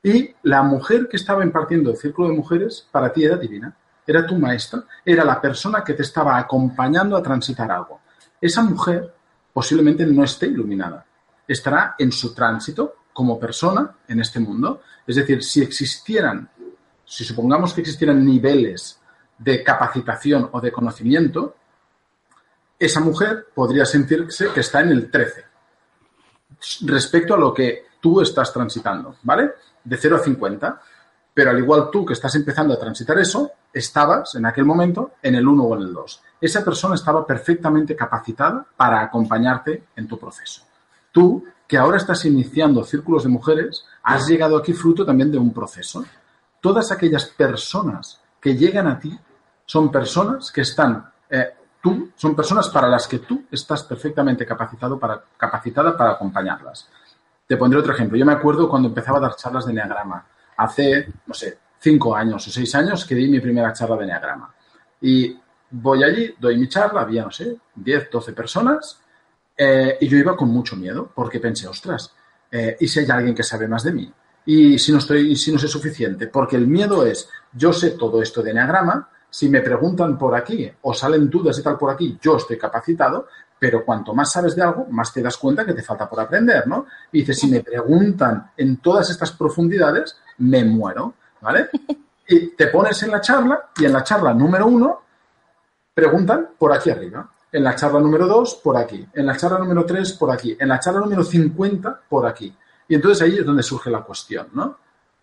y 0.03 0.29
la 0.43 0.61
mujer 0.61 1.07
que 1.09 1.17
estaba 1.17 1.43
impartiendo 1.43 1.89
el 1.91 1.97
círculo 1.97 2.27
de 2.29 2.35
mujeres 2.35 2.87
para 2.91 3.11
ti 3.11 3.23
era 3.23 3.37
divina, 3.37 3.73
era 4.05 4.25
tu 4.25 4.37
maestra, 4.37 4.83
era 5.05 5.23
la 5.23 5.39
persona 5.39 5.83
que 5.83 5.93
te 5.93 6.03
estaba 6.03 6.37
acompañando 6.37 7.15
a 7.15 7.23
transitar 7.23 7.71
algo. 7.71 8.01
Esa 8.39 8.63
mujer 8.63 9.13
posiblemente 9.53 10.05
no 10.05 10.23
esté 10.23 10.47
iluminada, 10.47 11.05
estará 11.47 11.95
en 11.97 12.11
su 12.11 12.33
tránsito 12.33 12.95
como 13.13 13.39
persona 13.39 13.97
en 14.07 14.19
este 14.19 14.39
mundo. 14.39 14.81
Es 15.05 15.15
decir, 15.15 15.43
si 15.43 15.61
existieran, 15.61 16.49
si 17.05 17.23
supongamos 17.23 17.73
que 17.73 17.81
existieran 17.81 18.25
niveles 18.25 18.99
de 19.37 19.63
capacitación 19.63 20.49
o 20.51 20.61
de 20.61 20.71
conocimiento, 20.71 21.55
esa 22.79 22.99
mujer 22.99 23.47
podría 23.53 23.85
sentirse 23.85 24.49
que 24.53 24.61
está 24.61 24.81
en 24.81 24.89
el 24.89 25.11
13 25.11 25.45
respecto 26.81 27.33
a 27.33 27.37
lo 27.37 27.53
que 27.53 27.85
tú 27.99 28.21
estás 28.21 28.51
transitando, 28.51 29.15
¿vale? 29.23 29.51
De 29.83 29.97
0 29.97 30.15
a 30.17 30.19
50. 30.19 30.81
Pero 31.33 31.51
al 31.51 31.59
igual 31.59 31.89
tú 31.91 32.05
que 32.05 32.13
estás 32.13 32.35
empezando 32.35 32.73
a 32.73 32.79
transitar 32.79 33.17
eso, 33.17 33.51
estabas 33.71 34.35
en 34.35 34.45
aquel 34.45 34.65
momento 34.65 35.11
en 35.21 35.35
el 35.35 35.47
1 35.47 35.63
o 35.63 35.75
en 35.75 35.81
el 35.83 35.93
2. 35.93 36.21
Esa 36.41 36.63
persona 36.63 36.95
estaba 36.95 37.25
perfectamente 37.25 37.95
capacitada 37.95 38.65
para 38.75 39.01
acompañarte 39.01 39.85
en 39.95 40.07
tu 40.07 40.19
proceso. 40.19 40.63
Tú, 41.11 41.45
que 41.67 41.77
ahora 41.77 41.97
estás 41.97 42.25
iniciando 42.25 42.83
círculos 42.83 43.23
de 43.23 43.29
mujeres, 43.29 43.85
has 44.03 44.27
llegado 44.27 44.57
aquí 44.57 44.73
fruto 44.73 45.05
también 45.05 45.31
de 45.31 45.37
un 45.37 45.53
proceso. 45.53 46.03
Todas 46.59 46.91
aquellas 46.91 47.25
personas 47.25 48.19
que 48.39 48.55
llegan 48.55 48.87
a 48.87 48.99
ti 48.99 49.17
son 49.65 49.91
personas 49.91 50.51
que 50.51 50.61
están, 50.61 51.09
eh, 51.29 51.53
tú, 51.81 52.11
son 52.15 52.35
personas 52.35 52.67
para 52.69 52.89
las 52.89 53.07
que 53.07 53.19
tú 53.19 53.45
estás 53.49 53.83
perfectamente 53.83 54.45
capacitado 54.45 54.99
para, 54.99 55.23
capacitada 55.37 55.95
para 55.95 56.11
acompañarlas. 56.11 56.89
Te 57.47 57.55
pondré 57.57 57.79
otro 57.79 57.93
ejemplo. 57.93 58.17
Yo 58.17 58.25
me 58.25 58.33
acuerdo 58.33 58.69
cuando 58.69 58.89
empezaba 58.89 59.19
a 59.19 59.21
dar 59.21 59.35
charlas 59.35 59.65
de 59.65 59.71
Enneagrama. 59.71 60.25
Hace, 60.57 61.07
no 61.25 61.33
sé, 61.33 61.57
cinco 61.79 62.15
años 62.15 62.47
o 62.47 62.51
seis 62.51 62.73
años 62.75 63.05
que 63.05 63.15
di 63.15 63.27
mi 63.27 63.39
primera 63.39 63.73
charla 63.73 63.97
de 63.97 64.03
Enneagrama. 64.03 64.53
Y 65.01 65.37
voy 65.71 66.03
allí, 66.03 66.35
doy 66.39 66.57
mi 66.57 66.67
charla, 66.67 67.01
había, 67.01 67.23
no 67.23 67.31
sé, 67.31 67.57
10, 67.75 68.09
12 68.11 68.33
personas, 68.33 68.99
eh, 69.57 69.97
y 69.99 70.07
yo 70.07 70.17
iba 70.17 70.35
con 70.35 70.49
mucho 70.49 70.75
miedo 70.75 71.11
porque 71.13 71.39
pensé, 71.39 71.67
ostras, 71.67 72.13
eh, 72.51 72.77
¿y 72.79 72.87
si 72.87 72.99
hay 72.99 73.09
alguien 73.09 73.35
que 73.35 73.43
sabe 73.43 73.67
más 73.67 73.83
de 73.83 73.93
mí? 73.93 74.11
¿Y 74.45 74.77
si 74.79 74.91
no 74.91 74.97
estoy, 74.97 75.35
si 75.35 75.51
no 75.51 75.59
sé 75.59 75.67
suficiente? 75.67 76.27
Porque 76.27 76.55
el 76.55 76.67
miedo 76.67 77.05
es, 77.05 77.29
yo 77.53 77.71
sé 77.71 77.91
todo 77.91 78.21
esto 78.21 78.41
de 78.41 78.51
Enneagrama, 78.51 79.09
si 79.29 79.49
me 79.49 79.61
preguntan 79.61 80.17
por 80.17 80.35
aquí 80.35 80.69
o 80.81 80.93
salen 80.93 81.29
dudas 81.29 81.57
y 81.57 81.63
tal 81.63 81.77
por 81.77 81.89
aquí, 81.89 82.17
yo 82.21 82.37
estoy 82.37 82.57
capacitado, 82.57 83.27
pero 83.61 83.85
cuanto 83.85 84.15
más 84.15 84.31
sabes 84.31 84.55
de 84.55 84.63
algo, 84.63 84.87
más 84.89 85.13
te 85.13 85.21
das 85.21 85.37
cuenta 85.37 85.63
que 85.63 85.75
te 85.75 85.83
falta 85.83 86.09
por 86.09 86.19
aprender, 86.19 86.65
¿no? 86.65 86.87
Y 87.11 87.19
dices, 87.19 87.41
si 87.41 87.47
me 87.47 87.59
preguntan 87.59 88.49
en 88.57 88.77
todas 88.77 89.11
estas 89.11 89.33
profundidades, 89.33 90.17
me 90.39 90.65
muero, 90.65 91.13
¿vale? 91.41 91.69
Y 92.27 92.55
te 92.55 92.67
pones 92.67 93.03
en 93.03 93.11
la 93.11 93.21
charla 93.21 93.69
y 93.77 93.85
en 93.85 93.93
la 93.93 94.03
charla 94.03 94.33
número 94.33 94.65
uno 94.65 95.01
preguntan 95.93 96.49
por 96.57 96.73
aquí 96.73 96.89
arriba. 96.89 97.29
En 97.51 97.63
la 97.63 97.75
charla 97.75 97.99
número 97.99 98.25
2, 98.25 98.61
por 98.63 98.77
aquí. 98.77 99.07
En 99.13 99.27
la 99.27 99.37
charla 99.37 99.59
número 99.59 99.85
3, 99.85 100.13
por 100.13 100.31
aquí. 100.31 100.57
En 100.59 100.67
la 100.67 100.79
charla 100.79 101.01
número 101.01 101.23
50, 101.23 102.01
por 102.09 102.25
aquí. 102.25 102.55
Y 102.87 102.95
entonces 102.95 103.21
ahí 103.21 103.37
es 103.37 103.45
donde 103.45 103.61
surge 103.61 103.91
la 103.91 104.01
cuestión, 104.01 104.47
¿no? 104.53 104.77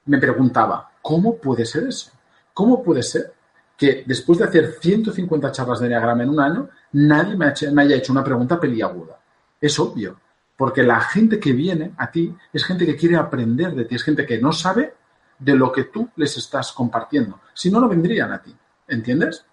Me 0.04 0.18
preguntaba, 0.18 0.92
¿cómo 1.02 1.38
puede 1.38 1.66
ser 1.66 1.88
eso? 1.88 2.12
¿Cómo 2.54 2.84
puede 2.84 3.02
ser 3.02 3.32
que 3.78 4.02
después 4.06 4.38
de 4.40 4.44
hacer 4.44 4.74
150 4.80 5.50
charlas 5.52 5.80
de 5.80 5.86
Enneagrama 5.86 6.24
en 6.24 6.28
un 6.30 6.40
año, 6.40 6.68
nadie 6.92 7.36
me, 7.36 7.46
ha- 7.46 7.54
me 7.72 7.82
haya 7.82 7.96
hecho 7.96 8.12
una 8.12 8.24
pregunta 8.24 8.60
peliaguda? 8.60 9.18
Es 9.60 9.78
obvio, 9.78 10.18
porque 10.56 10.82
la 10.82 11.00
gente 11.00 11.38
que 11.40 11.52
viene 11.52 11.92
a 11.96 12.10
ti 12.10 12.34
es 12.52 12.64
gente 12.64 12.84
que 12.84 12.96
quiere 12.96 13.16
aprender 13.16 13.74
de 13.74 13.84
ti, 13.86 13.94
es 13.94 14.02
gente 14.02 14.26
que 14.26 14.38
no 14.38 14.52
sabe 14.52 14.94
de 15.38 15.54
lo 15.54 15.70
que 15.70 15.84
tú 15.84 16.10
les 16.16 16.36
estás 16.36 16.72
compartiendo. 16.72 17.40
Si 17.54 17.70
no, 17.70 17.80
no 17.80 17.88
vendrían 17.88 18.32
a 18.32 18.42
ti, 18.42 18.54
¿entiendes? 18.88 19.44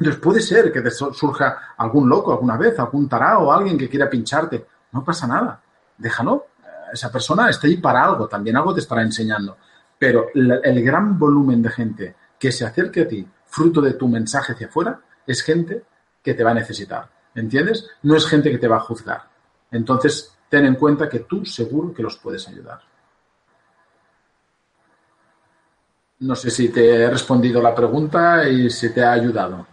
Entonces 0.00 0.20
puede 0.20 0.40
ser 0.40 0.72
que 0.72 0.80
te 0.80 0.90
surja 0.90 1.74
algún 1.76 2.08
loco 2.08 2.32
alguna 2.32 2.56
vez, 2.56 2.78
algún 2.78 3.08
tarao, 3.08 3.52
alguien 3.52 3.78
que 3.78 3.88
quiera 3.88 4.10
pincharte. 4.10 4.66
No 4.92 5.04
pasa 5.04 5.26
nada. 5.28 5.60
Déjalo. 5.96 6.46
Eh, 6.62 6.66
Esa 6.92 7.10
persona 7.10 7.48
está 7.48 7.66
ahí 7.68 7.76
para 7.78 8.04
algo, 8.04 8.26
también 8.28 8.56
algo 8.56 8.74
te 8.74 8.80
estará 8.80 9.02
enseñando. 9.02 9.56
Pero 9.98 10.26
el 10.34 10.82
gran 10.84 11.18
volumen 11.18 11.62
de 11.62 11.70
gente 11.70 12.14
que 12.38 12.52
se 12.52 12.64
acerque 12.64 13.02
a 13.02 13.08
ti 13.08 13.26
fruto 13.48 13.80
de 13.80 13.94
tu 13.94 14.06
mensaje 14.08 14.52
hacia 14.52 14.68
afuera 14.68 15.00
es 15.26 15.42
gente 15.42 15.82
que 16.22 16.34
te 16.34 16.44
va 16.44 16.52
a 16.52 16.54
necesitar. 16.54 17.08
¿Entiendes? 17.34 17.88
No 18.02 18.16
es 18.16 18.26
gente 18.26 18.50
que 18.50 18.58
te 18.58 18.68
va 18.68 18.76
a 18.76 18.80
juzgar. 18.80 19.22
Entonces, 19.70 20.34
ten 20.48 20.64
en 20.64 20.74
cuenta 20.76 21.08
que 21.08 21.20
tú 21.20 21.44
seguro 21.44 21.92
que 21.92 22.02
los 22.02 22.16
puedes 22.18 22.48
ayudar. 22.48 22.80
No 26.20 26.34
sé 26.34 26.50
si 26.50 26.68
te 26.70 27.02
he 27.04 27.10
respondido 27.10 27.62
la 27.62 27.74
pregunta 27.74 28.48
y 28.48 28.70
si 28.70 28.92
te 28.92 29.04
ha 29.04 29.12
ayudado. 29.12 29.66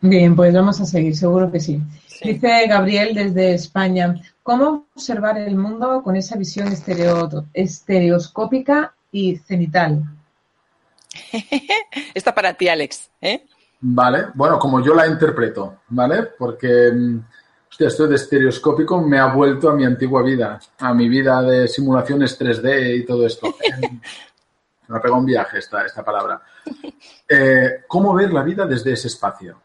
Bien, 0.00 0.34
pues 0.34 0.52
vamos 0.54 0.80
a 0.80 0.86
seguir, 0.86 1.14
seguro 1.16 1.50
que 1.52 1.60
sí. 1.60 1.80
Sí. 2.06 2.32
Dice 2.32 2.66
Gabriel 2.66 3.14
desde 3.14 3.54
España, 3.54 4.14
¿cómo 4.42 4.86
observar 4.94 5.38
el 5.38 5.54
mundo 5.56 6.02
con 6.02 6.16
esa 6.16 6.36
visión 6.36 6.68
estereo- 6.68 7.46
estereoscópica 7.52 8.94
y 9.10 9.36
cenital. 9.36 10.02
Está 12.14 12.34
para 12.34 12.54
ti, 12.54 12.68
Alex. 12.68 13.10
¿eh? 13.20 13.46
Vale, 13.80 14.26
bueno, 14.34 14.58
como 14.58 14.82
yo 14.82 14.94
la 14.94 15.06
interpreto, 15.06 15.80
¿vale? 15.88 16.22
Porque, 16.38 16.90
mm, 16.92 17.18
hostia, 17.68 17.88
esto 17.88 18.06
de 18.06 18.16
estereoscópico 18.16 19.00
me 19.00 19.18
ha 19.18 19.32
vuelto 19.32 19.70
a 19.70 19.74
mi 19.74 19.84
antigua 19.84 20.22
vida, 20.22 20.60
a 20.78 20.94
mi 20.94 21.08
vida 21.08 21.42
de 21.42 21.66
simulaciones 21.68 22.38
3D 22.38 22.96
y 22.96 23.04
todo 23.04 23.26
esto. 23.26 23.54
me 24.88 24.96
ha 24.96 25.00
pegado 25.00 25.20
un 25.20 25.26
viaje 25.26 25.58
esta, 25.58 25.84
esta 25.84 26.04
palabra. 26.04 26.40
Eh, 27.28 27.82
¿Cómo 27.88 28.14
ver 28.14 28.32
la 28.32 28.42
vida 28.42 28.66
desde 28.66 28.92
ese 28.92 29.08
espacio? 29.08 29.60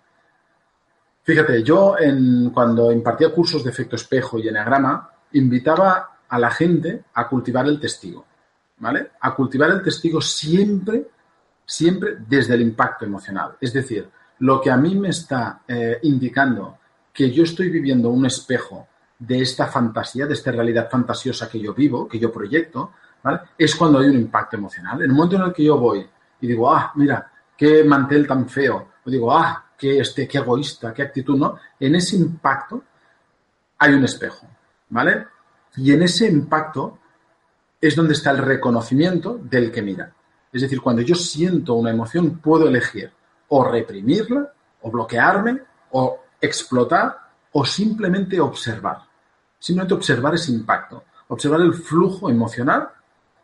Fíjate, 1.28 1.62
yo 1.62 1.98
en, 2.00 2.52
cuando 2.52 2.92
impartía 2.92 3.34
cursos 3.34 3.62
de 3.64 3.70
efecto 3.70 3.98
espejo 3.98 4.40
y 4.40 4.48
eneagrama, 4.48 5.12
invitaba 5.34 6.20
a 6.30 6.40
la 6.40 6.50
gente 6.50 7.04
a 7.14 7.28
cultivar 7.28 7.66
el 7.66 7.80
testigo, 7.80 8.26
¿vale? 8.78 9.12
A 9.20 9.36
cultivar 9.36 9.70
el 9.72 9.84
testigo 9.84 10.22
siempre, 10.22 11.06
siempre 11.68 12.16
desde 12.28 12.56
el 12.56 12.62
impacto 12.62 13.06
emocional. 13.06 13.58
Es 13.60 13.74
decir, 13.74 14.10
lo 14.40 14.62
que 14.62 14.72
a 14.72 14.78
mí 14.78 14.96
me 14.96 15.10
está 15.10 15.62
eh, 15.68 16.00
indicando 16.04 16.78
que 17.14 17.30
yo 17.30 17.44
estoy 17.44 17.70
viviendo 17.70 18.10
un 18.10 18.26
espejo 18.26 18.88
de 19.20 19.42
esta 19.42 19.68
fantasía, 19.68 20.26
de 20.26 20.34
esta 20.34 20.52
realidad 20.52 20.90
fantasiosa 20.90 21.50
que 21.50 21.60
yo 21.60 21.74
vivo, 21.74 22.08
que 22.08 22.20
yo 22.20 22.32
proyecto, 22.32 22.94
¿vale? 23.22 23.42
Es 23.58 23.76
cuando 23.76 24.00
hay 24.00 24.08
un 24.08 24.16
impacto 24.16 24.56
emocional. 24.56 25.02
En 25.02 25.10
el 25.10 25.16
momento 25.16 25.36
en 25.36 25.42
el 25.42 25.54
que 25.54 25.64
yo 25.64 25.78
voy 25.78 26.08
y 26.40 26.48
digo, 26.48 26.72
ah, 26.72 26.92
mira, 26.96 27.30
qué 27.58 27.84
mantel 27.84 28.26
tan 28.28 28.48
feo, 28.48 28.90
o 29.04 29.10
digo, 29.10 29.36
ah, 29.36 29.66
qué, 29.78 30.00
este, 30.00 30.28
qué 30.28 30.38
egoísta, 30.38 30.94
qué 30.94 31.02
actitud, 31.02 31.38
¿no? 31.38 31.58
En 31.80 31.96
ese 31.96 32.16
impacto 32.16 32.84
hay 33.80 33.94
un 33.94 34.06
espejo, 34.06 34.48
¿vale? 34.90 35.26
Y 35.76 35.92
en 35.92 36.04
ese 36.04 36.28
impacto 36.28 37.00
es 37.82 37.96
donde 37.96 38.14
está 38.14 38.32
el 38.32 38.38
reconocimiento 38.38 39.40
del 39.42 39.72
que 39.72 39.82
mira. 39.82 40.14
Es 40.52 40.62
decir, 40.62 40.82
cuando 40.82 41.02
yo 41.02 41.16
siento 41.16 41.74
una 41.76 41.92
emoción, 41.92 42.38
puedo 42.40 42.68
elegir 42.68 43.12
o 43.50 43.64
reprimirla, 43.64 44.52
o 44.82 44.92
bloquearme, 44.92 45.62
o 45.92 46.20
explotar, 46.42 47.18
o 47.52 47.66
simplemente 47.66 48.40
observar. 48.40 49.00
Simplemente 49.60 49.94
observar 49.94 50.36
ese 50.36 50.52
impacto, 50.52 51.04
observar 51.30 51.62
el 51.62 51.74
flujo 51.74 52.30
emocional 52.30 52.90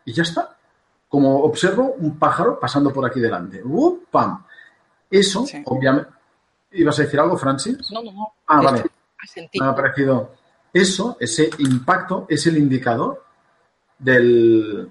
y 0.04 0.12
ya 0.12 0.22
está. 0.22 0.56
Como 1.08 1.40
observo 1.44 1.94
un 1.98 2.18
pájaro 2.18 2.58
pasando 2.58 2.92
por 2.92 3.04
aquí 3.06 3.20
delante. 3.20 3.62
¡Uh, 3.64 4.00
¡Pam! 4.10 4.44
Eso, 5.10 5.46
Sí. 5.46 5.62
obviamente. 5.66 6.10
¿Ibas 6.72 6.98
a 6.98 7.02
decir 7.02 7.20
algo, 7.20 7.36
Francis? 7.36 7.78
No, 7.92 8.02
no, 8.02 8.12
no. 8.12 8.32
Ah, 8.48 8.60
vale. 8.60 8.84
Me 9.58 9.66
ha 9.66 9.74
parecido. 9.74 10.34
Eso, 10.72 11.16
ese 11.20 11.48
impacto, 11.58 12.26
es 12.28 12.46
el 12.48 12.58
indicador 12.58 13.24
del, 13.98 14.90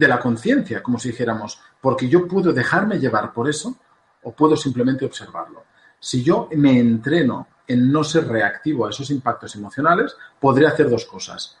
de 0.00 0.08
la 0.08 0.18
conciencia, 0.18 0.82
como 0.82 0.98
si 0.98 1.10
dijéramos, 1.10 1.60
porque 1.78 2.08
yo 2.08 2.26
puedo 2.26 2.54
dejarme 2.54 2.98
llevar 2.98 3.34
por 3.34 3.46
eso 3.50 3.76
o 4.22 4.32
puedo 4.32 4.56
simplemente 4.56 5.04
observarlo. 5.04 5.64
Si 5.98 6.22
yo 6.22 6.48
me 6.56 6.78
entreno 6.78 7.48
en 7.68 7.92
no 7.92 8.02
ser 8.02 8.26
reactivo 8.26 8.86
a 8.86 8.90
esos 8.90 9.10
impactos 9.10 9.54
emocionales, 9.56 10.16
podré 10.40 10.66
hacer 10.66 10.88
dos 10.88 11.04
cosas. 11.04 11.58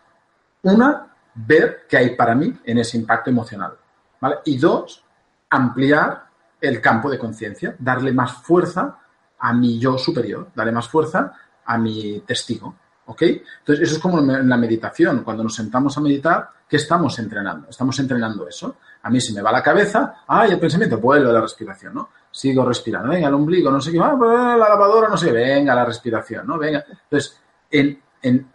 Una, 0.62 1.14
ver 1.34 1.84
qué 1.86 1.98
hay 1.98 2.16
para 2.16 2.34
mí 2.34 2.58
en 2.64 2.78
ese 2.78 2.96
impacto 2.96 3.28
emocional. 3.28 3.76
¿vale? 4.18 4.36
Y 4.46 4.56
dos, 4.56 5.04
ampliar 5.50 6.24
el 6.62 6.80
campo 6.80 7.10
de 7.10 7.18
conciencia, 7.18 7.76
darle 7.78 8.10
más 8.10 8.32
fuerza 8.32 9.00
a 9.38 9.52
mi 9.52 9.78
yo 9.78 9.98
superior, 9.98 10.50
darle 10.54 10.72
más 10.72 10.88
fuerza 10.88 11.34
a 11.66 11.76
mi 11.76 12.20
testigo. 12.20 12.74
¿Ok? 13.10 13.22
Entonces, 13.22 13.80
eso 13.88 13.96
es 13.96 13.98
como 13.98 14.20
en 14.20 14.48
la 14.48 14.56
meditación. 14.56 15.24
Cuando 15.24 15.42
nos 15.42 15.56
sentamos 15.56 15.98
a 15.98 16.00
meditar, 16.00 16.48
¿qué 16.68 16.76
estamos 16.76 17.18
entrenando? 17.18 17.68
Estamos 17.68 17.98
entrenando 17.98 18.46
eso. 18.46 18.76
A 19.02 19.10
mí 19.10 19.20
se 19.20 19.32
me 19.32 19.42
va 19.42 19.50
la 19.50 19.64
cabeza, 19.64 20.22
¡ay, 20.28 20.52
el 20.52 20.60
pensamiento! 20.60 20.98
Vuelve 20.98 21.28
a 21.28 21.32
la 21.32 21.40
respiración, 21.40 21.94
¿no? 21.94 22.10
Sigo 22.30 22.64
respirando, 22.64 23.08
venga, 23.08 23.26
el 23.26 23.34
ombligo, 23.34 23.68
no 23.68 23.80
sé 23.80 23.90
qué, 23.90 23.98
ah, 23.98 24.14
la 24.56 24.68
lavadora, 24.68 25.08
no 25.08 25.16
sé 25.16 25.26
qué, 25.26 25.32
venga, 25.32 25.74
la 25.74 25.84
respiración, 25.84 26.46
¿no? 26.46 26.56
Venga. 26.56 26.84
Entonces, 26.88 27.36
en, 27.72 28.00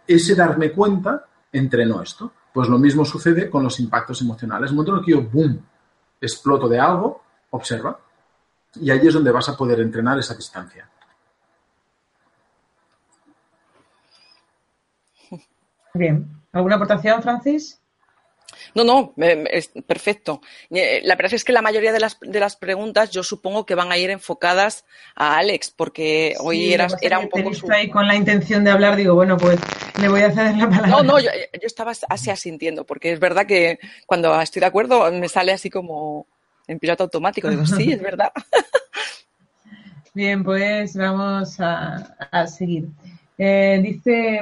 ese 0.06 0.34
darme 0.34 0.72
cuenta, 0.72 1.26
entreno 1.52 2.00
esto. 2.00 2.32
Pues 2.50 2.70
lo 2.70 2.78
mismo 2.78 3.04
sucede 3.04 3.50
con 3.50 3.62
los 3.62 3.78
impactos 3.78 4.22
emocionales. 4.22 4.70
El 4.70 4.76
momento 4.76 4.92
en 4.92 4.98
el 5.00 5.04
que 5.04 5.12
yo, 5.12 5.22
boom, 5.22 5.60
exploto 6.18 6.66
de 6.66 6.80
algo, 6.80 7.22
observa. 7.50 7.98
Y 8.76 8.90
ahí 8.90 9.06
es 9.06 9.12
donde 9.12 9.30
vas 9.30 9.50
a 9.50 9.56
poder 9.56 9.80
entrenar 9.80 10.18
esa 10.18 10.34
distancia. 10.34 10.88
Bien. 15.96 16.26
¿Alguna 16.52 16.76
aportación, 16.76 17.22
Francis? 17.22 17.80
No, 18.74 18.84
no, 18.84 19.12
es 19.16 19.70
perfecto. 19.86 20.40
Eh, 20.70 21.00
La 21.04 21.16
verdad 21.16 21.34
es 21.34 21.44
que 21.44 21.52
la 21.52 21.62
mayoría 21.62 21.92
de 21.92 22.00
las, 22.00 22.18
de 22.20 22.40
las 22.40 22.56
preguntas 22.56 23.10
yo 23.10 23.22
supongo 23.22 23.66
que 23.66 23.74
van 23.74 23.90
a 23.90 23.98
ir 23.98 24.10
enfocadas 24.10 24.84
a 25.14 25.38
Alex, 25.38 25.70
porque 25.70 26.34
hoy 26.40 26.72
era, 26.72 26.86
era 27.00 27.18
un 27.18 27.28
poco 27.28 27.52
su... 27.54 27.70
ahí 27.70 27.90
con 27.90 28.06
la 28.06 28.14
intención 28.14 28.64
de 28.64 28.70
hablar, 28.70 28.96
digo, 28.96 29.14
bueno, 29.14 29.36
pues 29.36 29.58
le 30.00 30.08
voy 30.08 30.22
a 30.22 30.30
ceder 30.30 30.56
la 30.56 30.68
palabra. 30.68 30.88
No, 30.88 31.02
no, 31.02 31.18
yo, 31.18 31.30
yo 31.52 31.66
estaba 31.66 31.92
así 32.08 32.30
asintiendo, 32.30 32.84
porque 32.84 33.12
es 33.12 33.20
verdad 33.20 33.46
que 33.46 33.78
cuando 34.06 34.40
estoy 34.40 34.60
de 34.60 34.66
acuerdo 34.66 35.10
me 35.12 35.28
sale 35.28 35.52
así 35.52 35.70
como 35.70 36.26
en 36.66 36.78
piloto 36.78 37.04
automático. 37.04 37.48
Digo, 37.48 37.66
sí, 37.66 37.92
es 37.92 38.02
verdad. 38.02 38.32
Bien, 40.14 40.42
pues 40.42 40.96
vamos 40.96 41.60
a, 41.60 42.16
a 42.30 42.46
seguir. 42.46 42.88
Eh, 43.38 43.80
dice 43.82 44.40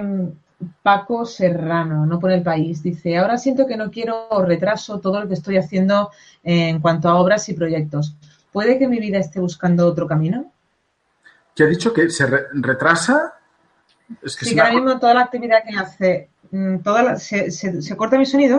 Paco 0.83 1.25
Serrano, 1.27 2.07
no 2.07 2.19
por 2.19 2.31
el 2.33 2.43
país, 2.43 2.83
dice, 2.83 3.17
ahora 3.19 3.39
siento 3.39 3.67
que 3.67 3.77
no 3.77 3.91
quiero 3.91 4.29
o 4.31 4.43
retraso 4.45 5.01
todo 5.01 5.21
lo 5.21 5.29
que 5.29 5.35
estoy 5.35 5.57
haciendo 5.57 6.11
en 6.43 6.81
cuanto 6.81 7.09
a 7.09 7.17
obras 7.17 7.49
y 7.49 7.55
proyectos. 7.55 8.15
¿Puede 8.53 8.79
que 8.79 8.89
mi 8.89 8.99
vida 9.01 9.19
esté 9.19 9.41
buscando 9.41 9.87
otro 9.87 10.07
camino? 10.07 10.53
¿Qué 11.55 11.65
ha 11.65 11.67
dicho? 11.67 11.93
¿Que 11.93 12.11
se 12.11 12.27
re- 12.27 12.47
retrasa? 12.53 13.35
Es 14.23 14.37
que 14.37 14.45
Sí, 14.45 14.51
se 14.51 14.55
que 14.57 14.61
ahora 14.61 14.75
mismo 14.75 14.99
toda 14.99 15.15
la 15.15 15.21
actividad 15.23 15.63
que 15.69 15.77
hace, 15.77 16.29
mm, 16.51 16.79
toda 16.79 17.03
la- 17.03 17.17
se, 17.17 17.51
se- 17.51 17.81
¿se 17.83 17.97
corta 17.97 18.19
mi 18.19 18.27
sonido? 18.27 18.59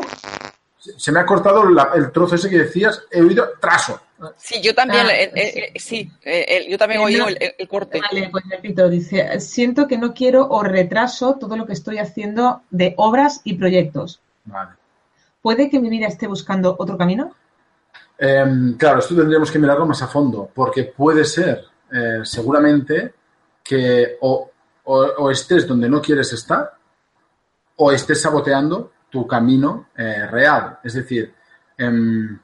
se 0.98 1.12
me 1.12 1.20
ha 1.20 1.26
cortado 1.26 1.68
la- 1.70 1.92
el 1.96 2.12
trozo 2.12 2.36
ese 2.36 2.50
que 2.50 2.60
decías. 2.60 3.04
He 3.10 3.22
oído 3.22 3.50
traso. 3.60 4.00
Sí, 4.38 4.62
yo 4.62 4.74
también, 4.74 5.06
Ah, 5.08 5.14
eh, 5.14 5.32
eh, 5.36 5.72
eh, 5.76 5.80
sí, 5.80 6.10
eh, 6.24 6.46
eh, 6.48 6.68
yo 6.70 6.78
también 6.78 7.02
Eh, 7.02 7.04
oí 7.06 7.16
no. 7.18 7.28
el, 7.28 7.38
el 7.58 7.68
corte. 7.68 8.00
Vale, 8.00 8.30
pues 8.30 8.44
repito, 8.50 8.88
dice, 8.90 9.40
siento 9.42 9.88
que 9.88 9.98
no 9.98 10.14
quiero 10.14 10.48
o 10.48 10.64
retraso 10.64 11.36
todo 11.36 11.58
lo 11.58 11.66
que 11.66 11.74
estoy 11.74 11.98
haciendo 11.98 12.62
de 12.70 12.94
obras 12.98 13.42
y 13.44 13.56
proyectos. 13.56 14.22
Vale. 14.46 14.72
¿Puede 15.42 15.70
que 15.70 15.80
mi 15.80 15.90
vida 15.90 16.08
esté 16.08 16.28
buscando 16.28 16.76
otro 16.80 16.98
camino? 16.98 17.36
Em, 18.18 18.78
claro, 18.78 19.00
esto 19.00 19.16
tendríamos 19.16 19.52
que 19.52 19.60
mirarlo 19.60 19.86
más 19.86 20.02
a 20.02 20.08
fondo, 20.08 20.50
porque 20.54 20.86
puede 20.86 21.26
ser, 21.26 21.66
eh, 21.92 22.22
seguramente, 22.24 23.14
que 23.64 24.18
o, 24.22 24.50
o- 24.86 25.14
o 25.18 25.30
estés 25.32 25.68
donde 25.68 25.90
no 25.90 26.02
quieres 26.02 26.32
estar, 26.32 26.74
o 27.76 27.92
estés 27.92 28.22
saboteando 28.22 28.92
tu 29.10 29.28
camino 29.28 29.88
eh, 29.98 30.26
real. 30.28 30.80
Es 30.84 30.94
decir, 30.94 31.34
em, 31.78 32.40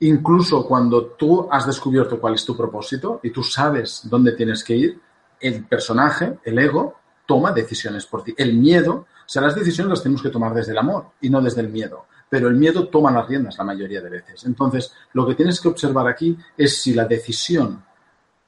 incluso 0.00 0.66
cuando 0.66 1.06
tú 1.06 1.48
has 1.50 1.66
descubierto 1.66 2.20
cuál 2.20 2.34
es 2.34 2.44
tu 2.44 2.56
propósito 2.56 3.20
y 3.22 3.30
tú 3.30 3.42
sabes 3.42 4.02
dónde 4.04 4.32
tienes 4.32 4.64
que 4.64 4.76
ir, 4.76 5.00
el 5.40 5.64
personaje, 5.66 6.38
el 6.44 6.58
ego, 6.58 6.96
toma 7.26 7.52
decisiones 7.52 8.06
por 8.06 8.24
ti. 8.24 8.34
El 8.36 8.54
miedo, 8.54 8.92
o 8.94 9.06
sea, 9.26 9.42
las 9.42 9.54
decisiones 9.54 9.90
las 9.90 10.02
tenemos 10.02 10.22
que 10.22 10.30
tomar 10.30 10.52
desde 10.52 10.72
el 10.72 10.78
amor 10.78 11.12
y 11.20 11.30
no 11.30 11.40
desde 11.40 11.60
el 11.60 11.68
miedo. 11.68 12.06
Pero 12.28 12.48
el 12.48 12.56
miedo 12.56 12.88
toma 12.88 13.10
las 13.10 13.26
riendas 13.26 13.58
la 13.58 13.64
mayoría 13.64 14.00
de 14.00 14.10
veces. 14.10 14.44
Entonces, 14.44 14.92
lo 15.12 15.26
que 15.26 15.34
tienes 15.34 15.60
que 15.60 15.68
observar 15.68 16.06
aquí 16.06 16.36
es 16.56 16.80
si 16.80 16.94
la 16.94 17.04
decisión 17.04 17.82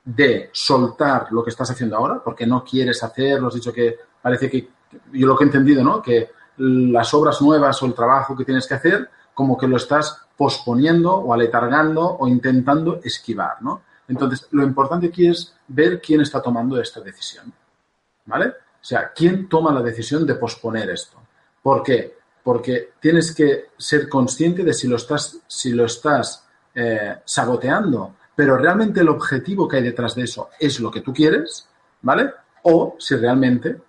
de 0.05 0.50
soltar 0.53 1.28
lo 1.30 1.44
que 1.44 1.50
estás 1.50 1.70
haciendo 1.70 1.96
ahora, 1.96 2.22
porque 2.22 2.46
no 2.46 2.64
quieres 2.64 3.03
hacerlo, 3.03 3.48
has 3.48 3.55
dicho 3.55 3.72
que 3.72 3.96
parece 4.20 4.50
que, 4.50 4.68
yo 5.12 5.26
lo 5.26 5.36
que 5.36 5.44
he 5.44 5.46
entendido, 5.46 5.84
¿no? 5.84 6.03
Que 6.03 6.30
las 6.57 7.12
obras 7.14 7.40
nuevas 7.40 7.82
o 7.82 7.86
el 7.86 7.94
trabajo 7.94 8.36
que 8.36 8.44
tienes 8.44 8.66
que 8.66 8.74
hacer, 8.74 9.09
como 9.35 9.57
que 9.57 9.68
lo 9.68 9.76
estás 9.76 10.22
posponiendo 10.37 11.14
o 11.14 11.33
aletargando 11.33 12.16
o 12.18 12.28
intentando 12.28 13.01
esquivar, 13.03 13.62
¿no? 13.62 13.83
Entonces, 14.09 14.49
lo 14.51 14.62
importante 14.62 15.07
aquí 15.07 15.26
es 15.26 15.55
ver 15.68 16.01
quién 16.01 16.20
está 16.20 16.43
tomando 16.43 16.80
esta 16.80 17.01
decisión, 17.01 17.53
¿vale? 18.26 18.49
O 18.49 18.85
sea, 18.85 19.12
quién 19.14 19.49
toma 19.49 19.72
la 19.72 19.80
decisión 19.83 20.26
de 20.26 20.35
posponer 20.35 20.91
esto. 20.91 21.18
¿Por 21.62 21.83
qué? 21.83 22.16
Porque 22.43 22.95
tienes 23.01 23.35
que 23.35 23.66
ser 23.78 24.09
consciente 24.09 24.64
de 24.64 24.74
si 24.74 24.89
lo 24.89 24.97
estás, 24.97 25.39
si 25.47 25.72
lo 25.72 25.85
estás 25.85 26.45
eh, 26.74 27.18
saboteando, 27.24 28.16
pero 28.35 28.57
realmente 28.57 29.01
el 29.01 29.09
objetivo 29.09 29.68
que 29.68 29.76
hay 29.76 29.83
detrás 29.85 30.14
de 30.14 30.24
eso 30.24 30.51
es 30.59 30.80
lo 30.80 30.91
que 30.91 31.03
tú 31.03 31.12
quieres, 31.12 31.68
¿vale? 32.01 32.33
O 32.64 32.97
si 32.99 33.14
realmente 33.14 33.80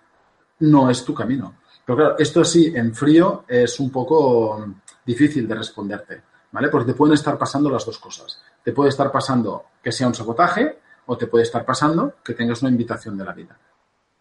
no 0.60 0.88
es 0.88 1.04
tu 1.04 1.12
camino. 1.12 1.56
Pero 1.84 1.96
claro, 1.96 2.18
esto 2.18 2.40
así 2.40 2.72
en 2.74 2.94
frío 2.94 3.44
es 3.48 3.78
un 3.80 3.90
poco 3.90 4.74
difícil 5.04 5.46
de 5.46 5.54
responderte, 5.54 6.22
¿vale? 6.52 6.68
Porque 6.68 6.92
te 6.92 6.96
pueden 6.96 7.14
estar 7.14 7.36
pasando 7.38 7.70
las 7.70 7.84
dos 7.84 7.98
cosas. 7.98 8.40
Te 8.62 8.72
puede 8.72 8.90
estar 8.90 9.10
pasando 9.10 9.64
que 9.82 9.92
sea 9.92 10.06
un 10.06 10.14
sabotaje 10.14 10.78
o 11.06 11.16
te 11.16 11.26
puede 11.26 11.44
estar 11.44 11.64
pasando 11.64 12.14
que 12.24 12.34
tengas 12.34 12.62
una 12.62 12.70
invitación 12.70 13.16
de 13.16 13.24
la 13.24 13.32
vida, 13.32 13.56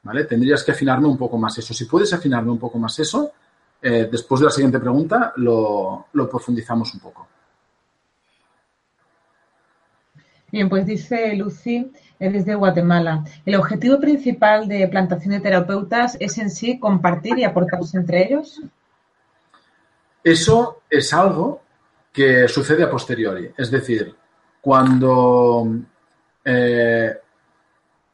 ¿vale? 0.03 0.25
Tendrías 0.25 0.63
que 0.63 0.71
afinarme 0.71 1.07
un 1.07 1.17
poco 1.17 1.37
más 1.37 1.57
eso. 1.57 1.73
Si 1.73 1.85
puedes 1.85 2.11
afinarme 2.13 2.51
un 2.51 2.59
poco 2.59 2.77
más 2.77 2.97
eso, 2.99 3.31
eh, 3.81 4.07
después 4.11 4.39
de 4.39 4.45
la 4.45 4.51
siguiente 4.51 4.79
pregunta 4.79 5.33
lo, 5.37 6.07
lo 6.13 6.29
profundizamos 6.29 6.93
un 6.93 6.99
poco. 6.99 7.27
Bien, 10.53 10.69
pues 10.69 10.85
dice 10.85 11.35
Lucy 11.35 11.91
eh, 12.19 12.29
desde 12.29 12.53
Guatemala. 12.53 13.25
El 13.43 13.55
objetivo 13.55 13.99
principal 13.99 14.67
de 14.67 14.87
plantación 14.87 15.33
de 15.33 15.39
terapeutas 15.39 16.15
es 16.19 16.37
en 16.37 16.51
sí 16.51 16.79
compartir 16.79 17.39
y 17.39 17.43
aportarse 17.43 17.97
entre 17.97 18.27
ellos. 18.27 18.61
Eso 20.23 20.81
es 20.89 21.13
algo 21.13 21.61
que 22.11 22.47
sucede 22.47 22.83
a 22.83 22.89
posteriori. 22.89 23.51
Es 23.57 23.69
decir, 23.69 24.15
cuando 24.61 25.67
eh, 26.45 27.17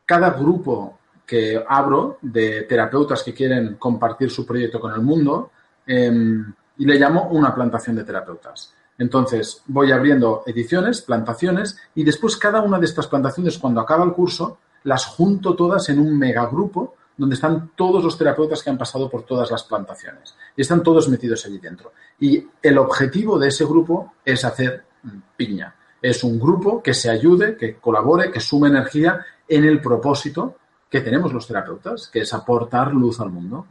cada 0.06 0.32
grupo 0.32 0.98
que 1.26 1.64
abro 1.68 2.18
de 2.22 2.64
terapeutas 2.64 3.22
que 3.22 3.34
quieren 3.34 3.76
compartir 3.76 4.32
su 4.32 4.46
proyecto 4.46 4.80
con 4.80 4.94
el 4.94 5.02
mundo, 5.02 5.52
em, 5.86 6.52
y 6.78 6.86
le 6.86 6.98
llamo 6.98 7.30
una 7.30 7.54
plantación 7.54 7.96
de 7.98 8.04
terapeutas. 8.04 8.74
Entonces, 8.98 9.62
voy 9.68 9.92
abriendo 9.92 10.44
ediciones, 10.48 11.02
plantaciones, 11.02 11.78
y 11.94 12.04
después 12.04 12.36
cada 12.38 12.62
una 12.62 12.80
de 12.80 12.86
estas 12.86 13.08
plantaciones, 13.08 13.60
cuando 13.60 13.82
acaba 13.82 14.04
el 14.04 14.14
curso, 14.14 14.58
las 14.84 15.06
junto 15.06 15.56
todas 15.56 15.88
en 15.90 16.00
un 16.00 16.18
megagrupo 16.18 16.96
donde 17.20 17.36
están 17.36 17.72
todos 17.76 18.02
los 18.02 18.18
terapeutas 18.18 18.64
que 18.64 18.70
han 18.70 18.78
pasado 18.78 19.10
por 19.10 19.24
todas 19.24 19.52
las 19.52 19.66
plantaciones. 19.66 20.34
Y 20.56 20.62
están 20.62 20.82
todos 20.82 21.10
metidos 21.10 21.46
allí 21.46 21.60
dentro. 21.60 21.92
Y 22.18 22.48
el 22.64 22.78
objetivo 22.78 23.38
de 23.38 23.50
ese 23.50 23.66
grupo 23.66 24.14
es 24.24 24.46
hacer 24.46 24.86
piña. 25.36 25.76
Es 26.02 26.24
un 26.24 26.40
grupo 26.40 26.82
que 26.82 26.94
se 26.94 27.10
ayude, 27.10 27.58
que 27.58 27.76
colabore, 27.76 28.32
que 28.32 28.40
sume 28.40 28.70
energía 28.70 29.20
en 29.50 29.66
el 29.66 29.82
propósito 29.82 30.56
que 30.90 31.02
tenemos 31.02 31.34
los 31.34 31.46
terapeutas, 31.46 32.08
que 32.08 32.22
es 32.22 32.34
aportar 32.34 32.94
luz 32.94 33.20
al 33.20 33.32
mundo. 33.32 33.68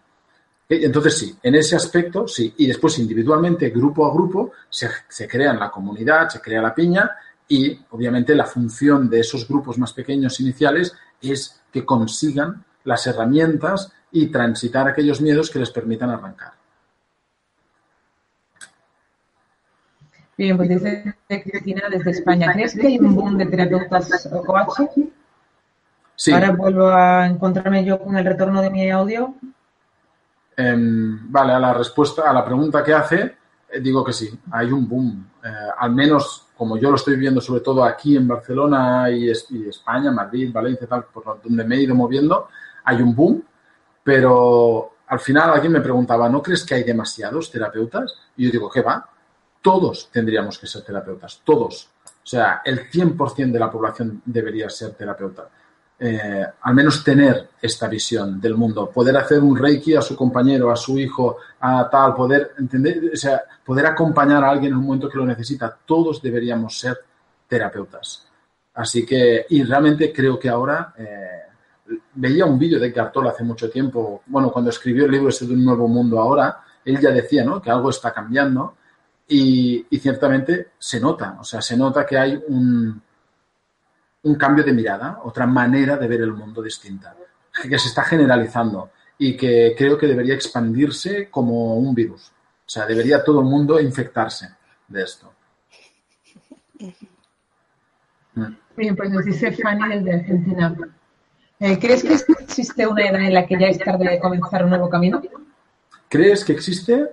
Entonces 0.69 1.17
sí, 1.17 1.39
en 1.43 1.55
ese 1.55 1.75
aspecto 1.75 2.29
sí. 2.29 2.53
Y 2.59 2.67
después 2.67 2.99
individualmente, 2.99 3.71
grupo 3.71 4.07
a 4.07 4.13
grupo, 4.13 4.53
se, 4.69 4.91
se 5.09 5.27
crea 5.27 5.55
la 5.55 5.71
comunidad, 5.71 6.29
se 6.29 6.43
crea 6.43 6.61
la 6.61 6.75
piña 6.75 7.11
y 7.49 7.81
obviamente 7.93 8.35
la 8.35 8.45
función 8.45 9.09
de 9.09 9.21
esos 9.21 9.49
grupos 9.49 9.79
más 9.79 9.95
pequeños 9.95 10.39
iniciales 10.39 10.93
es 11.23 11.63
que 11.73 11.87
consigan 11.87 12.63
las 12.89 13.07
herramientas 13.07 13.93
y 14.11 14.29
transitar 14.29 14.89
aquellos 14.89 15.21
miedos 15.21 15.51
que 15.51 15.59
les 15.59 15.71
permitan 15.71 16.11
arrancar. 16.11 16.53
Bien, 20.37 20.57
pues 20.57 20.69
dice 20.69 21.15
Cristina 21.29 21.83
desde 21.91 22.11
España. 22.13 22.53
¿Crees 22.53 22.75
que 22.75 22.87
hay 22.87 22.99
un 22.99 23.15
boom 23.15 23.37
de 23.37 23.47
terapeutas 23.47 24.29
coaches? 24.47 24.89
Sí. 26.15 26.33
Ahora 26.33 26.51
vuelvo 26.53 26.89
a 26.89 27.27
encontrarme 27.27 27.85
yo 27.85 27.99
con 28.01 28.17
el 28.17 28.25
retorno 28.25 28.63
de 28.63 28.71
mi 28.71 28.91
audio. 28.91 29.35
Em, 30.57 31.31
vale, 31.31 31.53
a 31.53 31.59
la 31.59 31.75
respuesta, 31.75 32.29
a 32.29 32.33
la 32.33 32.45
pregunta 32.45 32.83
que 32.83 32.95
hace, 32.95 33.37
eh, 33.69 33.81
digo 33.81 34.05
que 34.05 34.13
sí, 34.13 34.29
hay 34.53 34.71
un 34.73 34.89
boom. 34.89 35.29
Eh, 35.45 35.49
al 35.79 35.93
menos, 35.93 36.47
como 36.57 36.77
yo 36.77 36.91
lo 36.91 36.97
estoy 36.97 37.17
viendo, 37.17 37.41
sobre 37.41 37.61
todo 37.61 37.85
aquí 37.85 38.17
en 38.17 38.27
Barcelona 38.27 39.11
y, 39.11 39.31
es- 39.31 39.47
y 39.51 39.69
España, 39.69 40.11
Madrid, 40.11 40.53
Valencia, 40.53 40.87
tal, 40.89 41.05
por 41.05 41.41
donde 41.43 41.65
me 41.65 41.77
he 41.77 41.83
ido 41.83 41.95
moviendo, 41.95 42.49
hay 42.89 43.03
un 43.03 43.15
boom, 43.15 43.45
pero 44.03 44.95
al 45.09 45.21
final 45.21 45.51
alguien 45.51 45.73
me 45.73 45.83
preguntaba, 45.83 46.29
¿no 46.29 46.43
crees 46.43 46.65
que 46.65 46.75
hay 46.75 46.85
demasiados 46.85 47.51
terapeutas? 47.51 48.15
Y 48.37 48.47
yo 48.47 48.51
digo, 48.51 48.71
¿qué 48.71 48.81
va? 48.81 49.07
Todos 49.61 50.09
tendríamos 50.11 50.59
que 50.59 50.67
ser 50.67 50.83
terapeutas, 50.83 51.43
todos. 51.45 51.91
O 52.07 52.27
sea, 52.27 52.63
el 52.65 52.91
100% 52.91 53.53
de 53.53 53.59
la 53.59 53.71
población 53.71 54.23
debería 54.25 54.71
ser 54.71 54.93
terapeuta. 54.93 55.51
Eh, 56.01 56.47
al 56.63 56.75
menos 56.75 57.05
tener 57.05 57.51
esta 57.61 57.89
visión 57.89 58.41
del 58.41 58.55
mundo, 58.55 58.89
poder 58.89 59.17
hacer 59.17 59.41
un 59.41 59.57
reiki 59.57 59.95
a 59.97 60.01
su 60.01 60.17
compañero, 60.17 60.71
a 60.71 60.77
su 60.77 60.99
hijo, 60.99 61.37
a 61.61 61.91
tal, 61.91 62.15
poder 62.15 62.53
entender, 62.59 63.11
o 63.13 63.17
sea, 63.17 63.43
poder 63.65 63.85
acompañar 63.85 64.45
a 64.45 64.51
alguien 64.51 64.73
en 64.73 64.79
un 64.79 64.87
momento 64.87 65.11
que 65.11 65.19
lo 65.19 65.27
necesita. 65.27 65.77
Todos 65.85 66.23
deberíamos 66.23 66.79
ser 66.79 66.99
terapeutas. 67.49 68.27
Así 68.75 69.05
que, 69.05 69.45
y 69.51 69.63
realmente 69.65 70.11
creo 70.11 70.39
que 70.39 70.49
ahora 70.49 70.95
eh, 70.97 71.48
veía 72.15 72.45
un 72.45 72.59
vídeo 72.59 72.79
de 72.79 72.93
Cartol 72.93 73.29
hace 73.29 73.45
mucho 73.45 73.71
tiempo, 73.71 74.23
bueno, 74.27 74.51
cuando 74.51 74.71
escribió 74.71 75.05
el 75.05 75.13
libro 75.13 75.29
ese 75.29 75.47
de 75.47 75.55
un 75.55 75.65
nuevo 75.65 75.89
mundo 75.89 76.19
ahora, 76.19 76.59
él 76.85 76.99
ya 77.01 77.11
decía, 77.11 77.45
¿no? 77.45 77.61
Que 77.61 77.71
algo 77.71 77.91
está 77.91 78.13
cambiando 78.13 78.77
y, 79.27 79.87
ciertamente 80.01 80.69
se 80.79 81.01
nota, 81.01 81.37
o 81.41 81.45
sea, 81.45 81.61
se 81.61 81.77
nota 81.77 82.07
que 82.07 82.19
hay 82.19 82.41
un, 82.49 83.03
cambio 84.39 84.63
de 84.63 84.73
mirada, 84.73 85.21
otra 85.25 85.47
manera 85.47 85.97
de 85.97 86.07
ver 86.07 86.21
el 86.21 86.33
mundo 86.33 86.63
distinta, 86.63 87.17
que 87.63 87.79
se 87.79 87.89
está 87.89 88.03
generalizando 88.03 88.91
y 89.17 89.37
que 89.37 89.75
creo 89.77 89.97
que 89.97 90.07
debería 90.07 90.35
expandirse 90.35 91.31
como 91.31 91.77
un 91.77 91.95
virus. 91.95 92.29
O 92.29 92.71
sea, 92.71 92.85
debería 92.85 93.25
todo 93.25 93.41
el 93.41 93.47
mundo 93.47 93.81
infectarse 93.81 94.49
de 94.87 95.03
esto. 95.03 95.33
Bien, 98.77 98.95
pues 98.95 99.11
nos 99.11 99.25
dice 99.25 99.51
Fanny 99.53 99.97
desde 99.97 100.15
Argentina. 100.15 100.77
Eh, 101.61 101.79
¿Crees 101.79 102.05
que 102.05 102.15
existe 102.41 102.87
una 102.87 103.05
edad 103.07 103.21
en 103.21 103.35
la 103.35 103.47
que 103.47 103.59
ya 103.59 103.67
es 103.67 103.79
tarde 103.79 104.09
de 104.09 104.19
comenzar 104.19 104.65
un 104.65 104.71
nuevo 104.71 104.89
camino? 104.89 105.21
¿Crees 106.09 106.45
que 106.45 106.53
existe? 106.53 107.11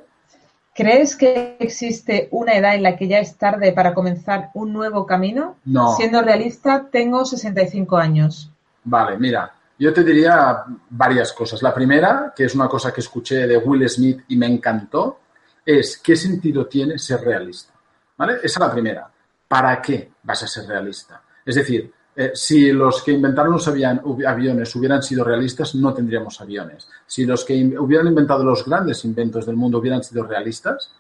¿Crees 0.73 1.15
que 1.15 1.57
existe 1.59 2.27
una 2.31 2.53
edad 2.53 2.75
en 2.75 2.83
la 2.83 2.95
que 2.95 3.07
ya 3.07 3.19
es 3.19 3.37
tarde 3.37 3.71
para 3.71 3.93
comenzar 3.93 4.49
un 4.53 4.73
nuevo 4.73 5.05
camino? 5.05 5.57
No. 5.65 5.95
Siendo 5.95 6.21
realista, 6.21 6.87
tengo 6.91 7.25
65 7.25 7.97
años. 7.97 8.51
Vale, 8.83 9.17
mira, 9.17 9.51
yo 9.79 9.93
te 9.93 10.03
diría 10.03 10.63
varias 10.89 11.33
cosas. 11.33 11.63
La 11.63 11.73
primera, 11.73 12.33
que 12.35 12.45
es 12.45 12.55
una 12.55 12.67
cosa 12.67 12.93
que 12.93 13.01
escuché 13.01 13.47
de 13.47 13.57
Will 13.57 13.89
Smith 13.89 14.21
y 14.27 14.37
me 14.37 14.47
encantó, 14.47 15.19
es 15.65 15.97
¿qué 15.97 16.15
sentido 16.15 16.67
tiene 16.67 16.99
ser 16.99 17.21
realista? 17.21 17.73
¿Vale? 18.17 18.35
Esa 18.43 18.45
es 18.45 18.59
la 18.59 18.71
primera. 18.71 19.09
¿Para 19.47 19.81
qué 19.81 20.11
vas 20.23 20.43
a 20.43 20.47
ser 20.47 20.67
realista? 20.67 21.21
Es 21.45 21.55
decir, 21.55 21.91
eh, 22.18 22.32
si 22.34 22.72
los 22.72 23.03
que 23.03 23.11
inventaron 23.11 23.51
los 23.51 23.68
aviones 23.68 24.76
hubieran 24.76 25.03
sido 25.03 25.24
realistas, 25.24 25.76
no 25.76 25.93
tendríamos 25.93 26.39
aviones. 26.39 26.88
Si 27.05 27.26
los 27.26 27.43
que 27.43 27.78
hubieran 27.78 28.07
inventado 28.07 28.43
los 28.45 28.66
grandes 28.66 29.03
inventos 29.03 29.45
del 29.45 29.57
mundo 29.57 29.80
hubieran 29.80 30.01
sido 30.01 30.24
realistas, 30.24 30.91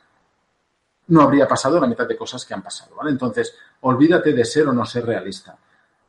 no 1.07 1.21
habría 1.21 1.47
pasado 1.47 1.79
la 1.79 1.87
mitad 1.87 2.05
de 2.05 2.17
cosas 2.17 2.43
que 2.43 2.53
han 2.53 2.61
pasado. 2.61 2.95
Entonces, 3.07 3.55
olvídate 3.81 4.33
de 4.33 4.43
ser 4.43 4.67
o 4.67 4.73
no 4.73 4.85
ser 4.85 5.05
realista. 5.05 5.57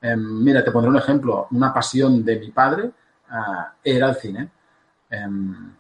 Em, 0.01 0.43
mira, 0.43 0.65
te 0.65 0.73
pondré 0.73 0.91
un 0.91 0.97
ejemplo. 0.97 1.47
Una 1.53 1.73
pasión 1.73 2.25
de 2.25 2.41
mi 2.41 2.51
padre 2.51 2.91
ah, 3.31 3.75
era 3.85 4.09
el 4.09 4.17
cine. 4.17 4.51
Em, 5.09 5.73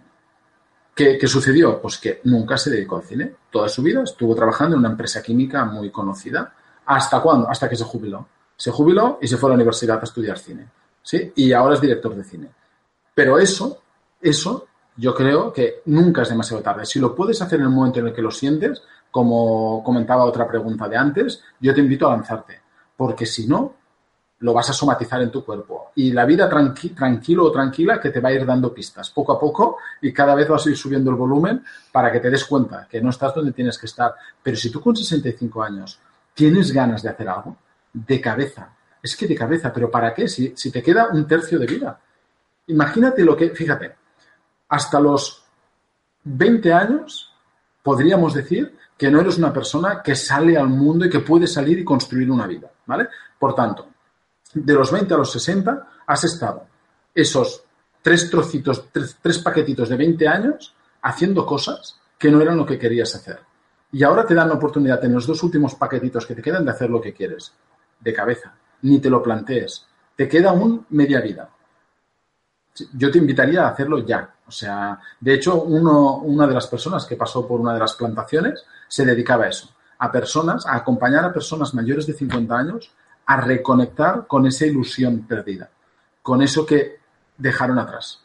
¿qué, 0.94 1.18
qué 1.18 1.26
sucedió? 1.26 1.80
Pues 1.80 1.98
que 1.98 2.20
nunca 2.24 2.56
se 2.56 2.70
dedicó 2.70 2.96
al 2.96 3.02
cine. 3.02 3.34
Toda 3.50 3.68
su 3.68 3.82
vida 3.82 4.02
estuvo 4.04 4.36
trabajando 4.36 4.76
en 4.76 4.80
una 4.80 4.90
empresa 4.90 5.20
química 5.20 5.64
muy 5.64 5.90
conocida. 5.90 6.52
¿Hasta 6.84 7.20
cuándo? 7.20 7.48
Hasta 7.48 7.68
que 7.68 7.74
se 7.74 7.84
jubiló. 7.84 8.28
Se 8.56 8.70
jubiló 8.70 9.18
y 9.20 9.28
se 9.28 9.36
fue 9.36 9.48
a 9.48 9.50
la 9.50 9.54
universidad 9.56 9.98
a 10.00 10.04
estudiar 10.04 10.38
cine. 10.38 10.66
¿sí? 11.02 11.32
Y 11.36 11.52
ahora 11.52 11.74
es 11.74 11.80
director 11.80 12.14
de 12.14 12.24
cine. 12.24 12.48
Pero 13.14 13.38
eso, 13.38 13.82
eso, 14.20 14.66
yo 14.96 15.14
creo 15.14 15.52
que 15.52 15.82
nunca 15.86 16.22
es 16.22 16.28
demasiado 16.28 16.62
tarde. 16.62 16.86
Si 16.86 16.98
lo 16.98 17.14
puedes 17.14 17.40
hacer 17.42 17.58
en 17.60 17.66
el 17.66 17.70
momento 17.72 18.00
en 18.00 18.08
el 18.08 18.12
que 18.14 18.22
lo 18.22 18.30
sientes, 18.30 18.82
como 19.10 19.82
comentaba 19.84 20.24
otra 20.24 20.46
pregunta 20.48 20.88
de 20.88 20.96
antes, 20.96 21.42
yo 21.60 21.74
te 21.74 21.80
invito 21.80 22.06
a 22.06 22.10
lanzarte. 22.12 22.60
Porque 22.96 23.24
si 23.26 23.46
no, 23.46 23.74
lo 24.40 24.52
vas 24.52 24.68
a 24.68 24.72
somatizar 24.74 25.22
en 25.22 25.30
tu 25.30 25.44
cuerpo. 25.44 25.92
Y 25.94 26.12
la 26.12 26.26
vida 26.26 26.50
tranqui- 26.50 26.94
tranquilo 26.94 27.44
o 27.44 27.52
tranquila 27.52 27.98
que 28.00 28.10
te 28.10 28.20
va 28.20 28.28
a 28.28 28.32
ir 28.32 28.44
dando 28.44 28.72
pistas 28.74 29.10
poco 29.10 29.32
a 29.32 29.40
poco 29.40 29.78
y 30.02 30.12
cada 30.12 30.34
vez 30.34 30.48
vas 30.48 30.66
a 30.66 30.70
ir 30.70 30.76
subiendo 30.76 31.10
el 31.10 31.16
volumen 31.16 31.64
para 31.92 32.12
que 32.12 32.20
te 32.20 32.28
des 32.30 32.44
cuenta 32.44 32.86
que 32.90 33.00
no 33.00 33.10
estás 33.10 33.34
donde 33.34 33.52
tienes 33.52 33.78
que 33.78 33.86
estar. 33.86 34.14
Pero 34.42 34.56
si 34.56 34.70
tú 34.70 34.80
con 34.80 34.94
65 34.94 35.62
años 35.62 35.98
tienes 36.34 36.70
ganas 36.72 37.02
de 37.02 37.08
hacer 37.08 37.28
algo, 37.28 37.56
de 37.96 38.20
cabeza. 38.20 38.74
Es 39.02 39.16
que 39.16 39.26
de 39.26 39.34
cabeza, 39.34 39.72
pero 39.72 39.90
¿para 39.90 40.12
qué? 40.12 40.28
Si, 40.28 40.52
si 40.56 40.70
te 40.70 40.82
queda 40.82 41.08
un 41.12 41.26
tercio 41.26 41.58
de 41.58 41.66
vida. 41.66 41.98
Imagínate 42.66 43.24
lo 43.24 43.36
que, 43.36 43.50
fíjate, 43.50 43.94
hasta 44.68 45.00
los 45.00 45.44
20 46.24 46.72
años 46.72 47.32
podríamos 47.82 48.34
decir 48.34 48.76
que 48.98 49.10
no 49.10 49.20
eres 49.20 49.38
una 49.38 49.52
persona 49.52 50.02
que 50.02 50.16
sale 50.16 50.56
al 50.56 50.68
mundo 50.68 51.04
y 51.04 51.10
que 51.10 51.20
puede 51.20 51.46
salir 51.46 51.78
y 51.78 51.84
construir 51.84 52.30
una 52.30 52.46
vida, 52.46 52.70
¿vale? 52.86 53.08
Por 53.38 53.54
tanto, 53.54 53.88
de 54.52 54.74
los 54.74 54.90
20 54.90 55.14
a 55.14 55.18
los 55.18 55.30
60 55.30 55.88
has 56.06 56.24
estado 56.24 56.66
esos 57.14 57.62
tres 58.02 58.30
trocitos, 58.30 58.88
tres, 58.92 59.16
tres 59.22 59.38
paquetitos 59.38 59.88
de 59.88 59.96
20 59.96 60.28
años 60.28 60.74
haciendo 61.02 61.46
cosas 61.46 61.98
que 62.18 62.30
no 62.30 62.40
eran 62.40 62.56
lo 62.56 62.66
que 62.66 62.78
querías 62.78 63.14
hacer. 63.14 63.40
Y 63.92 64.02
ahora 64.02 64.26
te 64.26 64.34
dan 64.34 64.48
la 64.48 64.54
oportunidad 64.54 65.04
en 65.04 65.14
los 65.14 65.26
dos 65.26 65.42
últimos 65.42 65.74
paquetitos 65.76 66.26
que 66.26 66.34
te 66.34 66.42
quedan 66.42 66.64
de 66.64 66.72
hacer 66.72 66.90
lo 66.90 67.00
que 67.00 67.12
quieres, 67.12 67.52
de 68.00 68.12
cabeza. 68.12 68.54
Ni 68.82 69.00
te 69.00 69.10
lo 69.10 69.22
plantees. 69.22 69.86
Te 70.14 70.28
queda 70.28 70.52
un 70.52 70.86
media 70.90 71.20
vida. 71.20 71.48
Yo 72.94 73.10
te 73.10 73.18
invitaría 73.18 73.64
a 73.64 73.70
hacerlo 73.70 74.04
ya. 74.04 74.34
O 74.46 74.50
sea, 74.50 75.00
de 75.20 75.34
hecho, 75.34 75.62
uno, 75.62 76.18
una 76.18 76.46
de 76.46 76.54
las 76.54 76.66
personas 76.66 77.04
que 77.06 77.16
pasó 77.16 77.46
por 77.46 77.60
una 77.60 77.74
de 77.74 77.80
las 77.80 77.94
plantaciones 77.94 78.64
se 78.86 79.04
dedicaba 79.04 79.44
a 79.44 79.48
eso, 79.48 79.74
a 79.98 80.12
personas, 80.12 80.66
a 80.66 80.76
acompañar 80.76 81.24
a 81.24 81.32
personas 81.32 81.74
mayores 81.74 82.06
de 82.06 82.12
50 82.12 82.56
años 82.56 82.92
a 83.26 83.40
reconectar 83.40 84.26
con 84.26 84.46
esa 84.46 84.66
ilusión 84.66 85.26
perdida, 85.26 85.68
con 86.22 86.42
eso 86.42 86.64
que 86.64 87.00
dejaron 87.36 87.78
atrás 87.78 88.22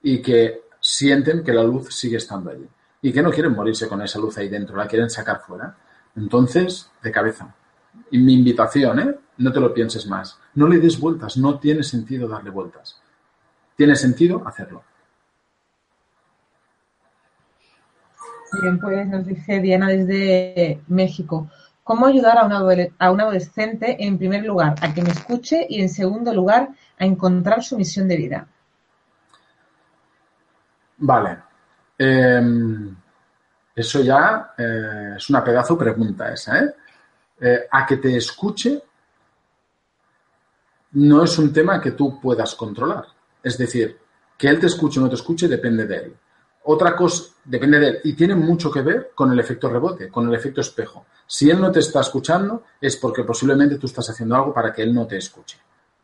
y 0.00 0.22
que 0.22 0.62
sienten 0.80 1.42
que 1.42 1.52
la 1.52 1.64
luz 1.64 1.94
sigue 1.94 2.18
estando 2.18 2.50
allí. 2.50 2.68
y 3.02 3.12
que 3.12 3.22
no 3.22 3.30
quieren 3.30 3.52
morirse 3.52 3.86
con 3.86 4.00
esa 4.00 4.18
luz 4.18 4.38
ahí 4.38 4.48
dentro, 4.48 4.76
la 4.76 4.88
quieren 4.88 5.10
sacar 5.10 5.42
fuera. 5.42 5.76
Entonces, 6.16 6.90
de 7.02 7.12
cabeza. 7.12 7.54
Y 8.10 8.18
mi 8.18 8.34
invitación, 8.34 8.98
¿eh? 9.00 9.14
No 9.38 9.52
te 9.52 9.60
lo 9.60 9.74
pienses 9.74 10.06
más. 10.06 10.38
No 10.54 10.68
le 10.68 10.78
des 10.78 10.98
vueltas, 10.98 11.36
no 11.36 11.58
tiene 11.58 11.82
sentido 11.82 12.28
darle 12.28 12.50
vueltas. 12.50 13.00
Tiene 13.76 13.96
sentido 13.96 14.46
hacerlo. 14.46 14.84
Bien, 18.62 18.78
pues 18.78 19.06
nos 19.08 19.26
dice 19.26 19.60
Diana 19.60 19.88
desde 19.88 20.80
México. 20.86 21.50
¿Cómo 21.82 22.06
ayudar 22.06 22.38
a 22.38 23.10
un, 23.10 23.20
adolescente, 23.20 23.96
en 24.04 24.16
primer 24.16 24.44
lugar, 24.44 24.74
a 24.80 24.94
que 24.94 25.02
me 25.02 25.10
escuche 25.10 25.66
y, 25.68 25.82
en 25.82 25.88
segundo 25.88 26.32
lugar, 26.32 26.70
a 26.98 27.04
encontrar 27.04 27.62
su 27.62 27.76
misión 27.76 28.08
de 28.08 28.16
vida? 28.16 28.46
Vale. 30.98 31.38
Eh, 31.98 32.40
eso 33.74 34.02
ya 34.02 34.54
eh, 34.56 35.14
es 35.16 35.28
una 35.28 35.42
pedazo 35.42 35.76
pregunta 35.76 36.32
esa, 36.32 36.58
¿eh? 36.60 36.74
Eh, 37.46 37.68
A 37.70 37.84
que 37.84 37.98
te 37.98 38.16
escuche 38.16 38.82
no 40.92 41.24
es 41.24 41.36
un 41.36 41.52
tema 41.52 41.78
que 41.78 41.90
tú 41.90 42.18
puedas 42.18 42.54
controlar. 42.54 43.04
Es 43.42 43.58
decir, 43.58 43.98
que 44.38 44.48
él 44.48 44.58
te 44.58 44.66
escuche 44.66 44.98
o 44.98 45.02
no 45.02 45.10
te 45.10 45.16
escuche 45.16 45.46
depende 45.46 45.86
de 45.86 45.96
él. 45.96 46.16
Otra 46.62 46.96
cosa 46.96 47.34
depende 47.44 47.78
de 47.78 47.88
él 47.88 48.00
y 48.04 48.14
tiene 48.14 48.34
mucho 48.34 48.70
que 48.70 48.80
ver 48.80 49.10
con 49.14 49.30
el 49.30 49.38
efecto 49.38 49.68
rebote, 49.68 50.08
con 50.08 50.26
el 50.26 50.34
efecto 50.34 50.62
espejo. 50.62 51.04
Si 51.26 51.50
él 51.50 51.60
no 51.60 51.70
te 51.70 51.80
está 51.80 52.00
escuchando 52.00 52.64
es 52.80 52.96
porque 52.96 53.24
posiblemente 53.24 53.76
tú 53.76 53.88
estás 53.88 54.08
haciendo 54.08 54.36
algo 54.36 54.54
para 54.54 54.72
que 54.72 54.82
él 54.82 54.94
no 54.94 55.06
te 55.06 55.18
escuche. 55.18 55.58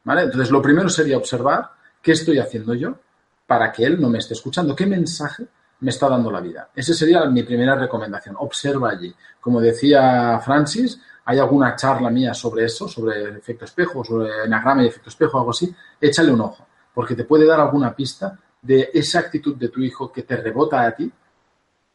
¿Vale? 0.04 0.22
Entonces, 0.22 0.50
lo 0.50 0.60
primero 0.60 0.90
sería 0.90 1.16
observar 1.16 1.70
qué 2.02 2.12
estoy 2.12 2.38
haciendo 2.38 2.74
yo 2.74 2.98
para 3.46 3.72
que 3.72 3.84
él 3.84 3.98
no 3.98 4.10
me 4.10 4.18
esté 4.18 4.34
escuchando, 4.34 4.76
qué 4.76 4.84
mensaje 4.84 5.46
me 5.80 5.90
está 5.90 6.08
dando 6.08 6.30
la 6.30 6.40
vida. 6.40 6.70
Esa 6.74 6.94
sería 6.94 7.24
mi 7.26 7.42
primera 7.42 7.74
recomendación. 7.74 8.36
Observa 8.38 8.90
allí. 8.90 9.14
Como 9.40 9.60
decía 9.60 10.38
Francis, 10.44 11.00
hay 11.24 11.38
alguna 11.38 11.76
charla 11.76 12.10
mía 12.10 12.34
sobre 12.34 12.64
eso, 12.64 12.88
sobre 12.88 13.22
el 13.22 13.36
efecto 13.36 13.64
espejo, 13.64 14.04
sobre 14.04 14.44
enagrama 14.44 14.82
y 14.82 14.88
efecto 14.88 15.10
espejo, 15.10 15.38
algo 15.38 15.50
así. 15.50 15.74
Échale 16.00 16.32
un 16.32 16.40
ojo, 16.40 16.66
porque 16.94 17.14
te 17.14 17.24
puede 17.24 17.46
dar 17.46 17.60
alguna 17.60 17.94
pista 17.94 18.38
de 18.62 18.90
esa 18.92 19.20
actitud 19.20 19.56
de 19.56 19.68
tu 19.68 19.80
hijo 19.80 20.10
que 20.10 20.22
te 20.22 20.36
rebota 20.36 20.84
a 20.84 20.94
ti, 20.94 21.10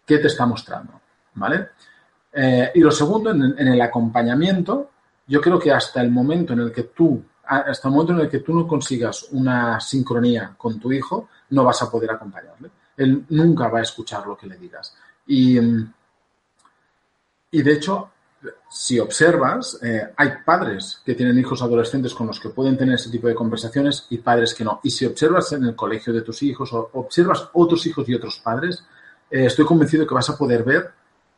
qué 0.05 0.17
te 0.17 0.27
está 0.27 0.45
mostrando. 0.45 1.01
¿Vale? 1.35 1.69
Eh, 2.31 2.71
y 2.75 2.79
lo 2.79 2.91
segundo, 2.91 3.31
en, 3.31 3.55
en 3.57 3.67
el 3.67 3.81
acompañamiento, 3.81 4.91
yo 5.27 5.41
creo 5.41 5.59
que 5.59 5.71
hasta 5.71 6.01
el 6.01 6.11
momento 6.11 6.53
en 6.53 6.59
el 6.59 6.71
que 6.71 6.83
tú, 6.83 7.23
hasta 7.43 7.87
el 7.87 7.93
momento 7.93 8.13
en 8.13 8.19
el 8.21 8.29
que 8.29 8.39
tú 8.39 8.53
no 8.53 8.67
consigas 8.67 9.27
una 9.31 9.79
sincronía 9.79 10.53
con 10.57 10.79
tu 10.79 10.91
hijo, 10.91 11.29
no 11.49 11.63
vas 11.63 11.81
a 11.81 11.89
poder 11.89 12.11
acompañarle. 12.11 12.69
Él 12.97 13.25
nunca 13.29 13.67
va 13.67 13.79
a 13.79 13.83
escuchar 13.83 14.25
lo 14.25 14.37
que 14.37 14.47
le 14.47 14.57
digas. 14.57 14.95
Y, 15.27 15.59
mm, 15.59 15.93
y 17.51 17.61
de 17.61 17.73
hecho, 17.73 18.11
si 18.69 18.99
observas, 18.99 19.79
eh, 19.81 20.09
hay 20.15 20.29
padres 20.45 21.01
que 21.05 21.15
tienen 21.15 21.37
hijos 21.37 21.61
adolescentes 21.61 22.13
con 22.13 22.27
los 22.27 22.39
que 22.39 22.49
pueden 22.49 22.77
tener 22.77 22.95
ese 22.95 23.09
tipo 23.09 23.27
de 23.27 23.35
conversaciones 23.35 24.07
y 24.09 24.17
padres 24.17 24.53
que 24.53 24.63
no. 24.63 24.79
Y 24.83 24.89
si 24.89 25.05
observas 25.05 25.51
en 25.53 25.63
el 25.63 25.75
colegio 25.75 26.13
de 26.13 26.21
tus 26.21 26.43
hijos 26.43 26.73
o 26.73 26.89
observas 26.93 27.49
otros 27.53 27.85
hijos 27.85 28.07
y 28.09 28.13
otros 28.13 28.39
padres, 28.39 28.83
eh, 29.29 29.45
estoy 29.45 29.65
convencido 29.65 30.05
que 30.05 30.13
vas 30.13 30.29
a 30.29 30.37
poder 30.37 30.63
ver 30.63 30.91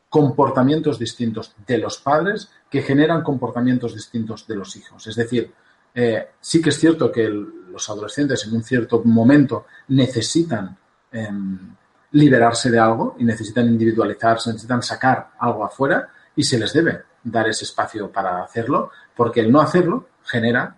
comportamientos 0.08 0.98
distintos 0.98 1.54
de 1.66 1.78
los 1.78 1.98
padres 1.98 2.48
que 2.70 2.82
generan 2.82 3.22
comportamientos 3.22 3.94
distintos 3.94 4.46
de 4.46 4.56
los 4.56 4.74
hijos. 4.76 5.06
Es 5.06 5.16
decir, 5.16 5.52
eh, 5.94 6.28
sí 6.40 6.62
que 6.62 6.70
es 6.70 6.78
cierto 6.78 7.12
que 7.12 7.28
los 7.28 7.88
adolescentes 7.90 8.46
en 8.46 8.54
un 8.54 8.62
cierto 8.62 9.02
momento 9.04 9.66
necesitan 9.88 10.76
em, 11.12 11.74
liberarse 12.12 12.70
de 12.70 12.78
algo 12.78 13.16
y 13.18 13.24
necesitan 13.24 13.66
individualizarse, 13.66 14.50
necesitan 14.50 14.82
sacar 14.82 15.30
algo 15.38 15.64
afuera 15.64 16.08
y 16.38 16.44
se 16.44 16.56
les 16.56 16.72
debe 16.72 17.02
dar 17.24 17.48
ese 17.48 17.64
espacio 17.64 18.12
para 18.12 18.44
hacerlo, 18.44 18.92
porque 19.16 19.40
el 19.40 19.50
no 19.50 19.60
hacerlo 19.60 20.06
genera 20.22 20.76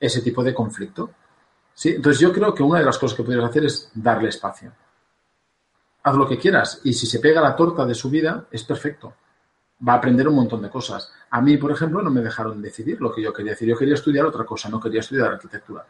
ese 0.00 0.20
tipo 0.20 0.42
de 0.42 0.52
conflicto. 0.52 1.10
¿sí? 1.72 1.90
Entonces 1.90 2.18
yo 2.20 2.32
creo 2.32 2.52
que 2.52 2.64
una 2.64 2.80
de 2.80 2.84
las 2.84 2.98
cosas 2.98 3.16
que 3.16 3.22
podrías 3.22 3.44
hacer 3.44 3.66
es 3.66 3.88
darle 3.94 4.30
espacio. 4.30 4.72
Haz 6.02 6.16
lo 6.16 6.26
que 6.26 6.38
quieras 6.38 6.80
y 6.82 6.92
si 6.92 7.06
se 7.06 7.20
pega 7.20 7.40
la 7.40 7.54
torta 7.54 7.86
de 7.86 7.94
su 7.94 8.10
vida, 8.10 8.46
es 8.50 8.64
perfecto. 8.64 9.14
Va 9.88 9.92
a 9.92 9.96
aprender 9.96 10.26
un 10.26 10.34
montón 10.34 10.60
de 10.60 10.68
cosas. 10.68 11.12
A 11.30 11.40
mí, 11.40 11.56
por 11.56 11.70
ejemplo, 11.70 12.02
no 12.02 12.10
me 12.10 12.20
dejaron 12.20 12.60
decidir 12.60 13.00
lo 13.00 13.12
que 13.12 13.22
yo 13.22 13.32
quería 13.32 13.52
decir. 13.52 13.68
Yo 13.68 13.78
quería 13.78 13.94
estudiar 13.94 14.26
otra 14.26 14.44
cosa, 14.44 14.68
no 14.68 14.80
quería 14.80 15.00
estudiar 15.00 15.28
arquitectura. 15.28 15.86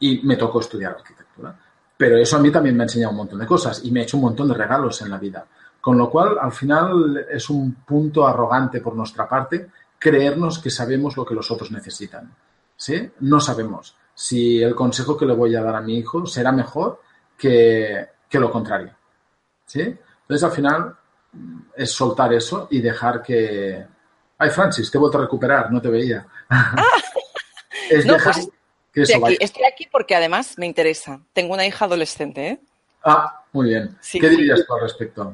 Y 0.00 0.26
me 0.26 0.36
tocó 0.36 0.58
estudiar 0.58 0.96
arquitectura. 0.96 1.56
Pero 1.96 2.16
eso 2.16 2.36
a 2.36 2.40
mí 2.40 2.50
también 2.50 2.76
me 2.76 2.82
ha 2.82 2.86
enseñado 2.86 3.12
un 3.12 3.18
montón 3.18 3.38
de 3.38 3.46
cosas 3.46 3.84
y 3.84 3.92
me 3.92 4.00
ha 4.00 4.02
hecho 4.02 4.16
un 4.16 4.24
montón 4.24 4.48
de 4.48 4.54
regalos 4.54 5.00
en 5.02 5.10
la 5.10 5.18
vida. 5.18 5.46
Con 5.86 5.98
lo 5.98 6.10
cual, 6.10 6.36
al 6.40 6.50
final, 6.50 7.28
es 7.30 7.48
un 7.48 7.72
punto 7.86 8.26
arrogante 8.26 8.80
por 8.80 8.96
nuestra 8.96 9.28
parte 9.28 9.70
creernos 9.96 10.58
que 10.58 10.68
sabemos 10.68 11.16
lo 11.16 11.24
que 11.24 11.36
los 11.36 11.48
otros 11.52 11.70
necesitan. 11.70 12.34
¿Sí? 12.76 13.08
No 13.20 13.38
sabemos 13.38 13.94
si 14.12 14.60
el 14.60 14.74
consejo 14.74 15.16
que 15.16 15.26
le 15.26 15.34
voy 15.34 15.54
a 15.54 15.62
dar 15.62 15.76
a 15.76 15.80
mi 15.80 15.96
hijo 15.96 16.26
será 16.26 16.50
mejor 16.50 17.02
que, 17.38 18.04
que 18.28 18.40
lo 18.40 18.50
contrario. 18.50 18.96
¿Sí? 19.64 19.96
Entonces, 20.22 20.42
al 20.42 20.50
final, 20.50 20.96
es 21.76 21.92
soltar 21.92 22.32
eso 22.32 22.66
y 22.68 22.80
dejar 22.80 23.22
que... 23.22 23.86
Ay, 24.38 24.50
Francis, 24.50 24.90
te 24.90 24.98
he 24.98 25.00
vuelto 25.00 25.18
a 25.18 25.20
recuperar, 25.20 25.70
no 25.70 25.80
te 25.80 25.88
veía. 25.88 26.26
es 27.90 28.04
No, 28.04 28.14
dejar 28.14 28.34
pues, 28.34 28.48
que 28.92 29.02
eso 29.02 29.12
Estoy 29.12 29.14
aquí, 29.14 29.22
vaya. 29.22 29.36
estoy 29.38 29.64
aquí 29.72 29.88
porque 29.92 30.16
además 30.16 30.58
me 30.58 30.66
interesa. 30.66 31.20
Tengo 31.32 31.54
una 31.54 31.64
hija 31.64 31.84
adolescente, 31.84 32.48
¿eh? 32.48 32.60
Ah, 33.04 33.44
muy 33.52 33.68
bien. 33.68 33.96
Sí, 34.00 34.18
¿Qué 34.18 34.30
dirías 34.30 34.66
tú 34.66 34.74
al 34.74 34.80
respecto? 34.80 35.32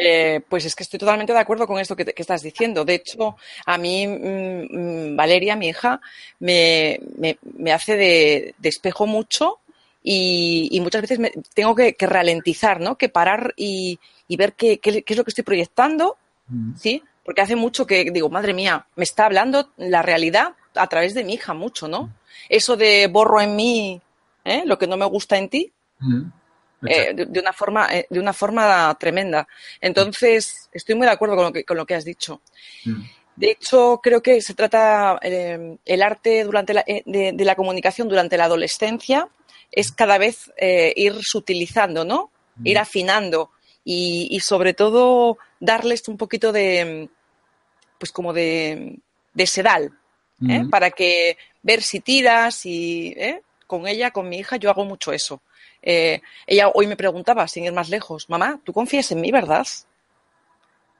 Eh, 0.00 0.40
pues 0.48 0.64
es 0.64 0.76
que 0.76 0.84
estoy 0.84 0.96
totalmente 1.00 1.32
de 1.32 1.40
acuerdo 1.40 1.66
con 1.66 1.80
esto 1.80 1.96
que, 1.96 2.04
te- 2.04 2.12
que 2.14 2.22
estás 2.22 2.40
diciendo. 2.42 2.84
De 2.84 2.94
hecho, 2.94 3.36
a 3.66 3.76
mí, 3.78 4.06
mm, 4.06 5.10
mm, 5.12 5.16
Valeria, 5.16 5.56
mi 5.56 5.68
hija, 5.68 6.00
me, 6.38 7.00
me- 7.16 7.36
me 7.56 7.72
hace 7.72 7.96
de, 7.96 8.54
de 8.58 8.68
espejo 8.68 9.08
mucho 9.08 9.58
y, 10.02 10.68
y 10.70 10.80
muchas 10.80 11.02
veces 11.02 11.18
me, 11.18 11.32
tengo 11.52 11.74
que, 11.74 11.94
que 11.94 12.06
ralentizar, 12.06 12.80
¿no? 12.80 12.96
Que 12.96 13.08
parar 13.08 13.52
y, 13.56 13.98
y 14.28 14.36
ver 14.36 14.52
qué, 14.52 14.78
qué- 14.78 15.02
qué 15.02 15.12
es 15.14 15.16
lo 15.18 15.24
que 15.24 15.30
estoy 15.30 15.44
proyectando, 15.44 16.16
Mm. 16.50 16.76
¿sí? 16.76 17.02
Porque 17.24 17.42
hace 17.42 17.56
mucho 17.56 17.84
que 17.86 18.10
digo, 18.10 18.30
madre 18.30 18.54
mía, 18.54 18.86
me 18.96 19.04
está 19.04 19.26
hablando 19.26 19.68
la 19.76 20.00
realidad 20.00 20.54
a 20.76 20.86
través 20.86 21.12
de 21.12 21.24
mi 21.24 21.34
hija 21.34 21.52
mucho, 21.54 21.88
¿no? 21.88 22.14
Eso 22.48 22.76
de 22.76 23.06
borro 23.08 23.40
en 23.42 23.54
mí 23.56 24.00
¿eh? 24.44 24.62
lo 24.64 24.78
que 24.78 24.86
no 24.86 24.96
me 24.96 25.04
gusta 25.06 25.36
en 25.36 25.48
ti, 25.48 25.72
Mm. 26.00 26.30
Eh, 26.86 27.12
de, 27.14 27.26
de 27.26 27.40
una 27.40 27.52
forma, 27.52 27.88
eh, 27.94 28.06
de 28.08 28.20
una 28.20 28.32
forma 28.32 28.96
tremenda. 28.98 29.48
Entonces, 29.80 30.68
estoy 30.72 30.94
muy 30.94 31.06
de 31.06 31.12
acuerdo 31.12 31.36
con 31.36 31.46
lo 31.46 31.52
que, 31.52 31.64
con 31.64 31.76
lo 31.76 31.86
que 31.86 31.94
has 31.94 32.04
dicho. 32.04 32.40
Mm. 32.84 33.02
De 33.36 33.50
hecho, 33.50 34.00
creo 34.02 34.20
que 34.20 34.40
se 34.42 34.54
trata 34.54 35.18
eh, 35.22 35.76
el 35.84 36.02
arte 36.02 36.44
durante 36.44 36.74
la, 36.74 36.84
eh, 36.86 37.02
de, 37.06 37.32
de 37.32 37.44
la 37.44 37.54
comunicación 37.54 38.08
durante 38.08 38.36
la 38.36 38.44
adolescencia 38.44 39.28
es 39.70 39.92
cada 39.92 40.16
vez 40.16 40.50
ir 40.56 41.22
sutilizando, 41.22 42.02
¿no? 42.02 42.30
Ir 42.64 42.78
afinando 42.78 43.50
y, 43.84 44.26
y 44.30 44.40
sobre 44.40 44.72
todo 44.72 45.36
darles 45.60 46.08
un 46.08 46.16
poquito 46.16 46.52
de, 46.52 47.10
pues 47.98 48.10
como 48.10 48.32
de, 48.32 48.98
de 49.34 49.46
sedal. 49.46 49.92
Mm. 50.40 50.70
para 50.70 50.92
que 50.92 51.36
ver 51.62 51.82
si 51.82 51.98
tiras 51.98 52.64
y 52.64 53.12
¿eh? 53.16 53.42
con 53.66 53.86
ella, 53.86 54.12
con 54.12 54.28
mi 54.28 54.38
hija, 54.38 54.56
yo 54.56 54.70
hago 54.70 54.84
mucho 54.84 55.12
eso. 55.12 55.42
Eh, 55.82 56.20
ella 56.46 56.68
hoy 56.74 56.86
me 56.86 56.96
preguntaba, 56.96 57.46
sin 57.48 57.64
ir 57.64 57.72
más 57.72 57.88
lejos, 57.88 58.28
mamá, 58.28 58.60
¿tú 58.64 58.72
confías 58.72 59.10
en 59.12 59.20
mí, 59.20 59.30
verdad? 59.30 59.66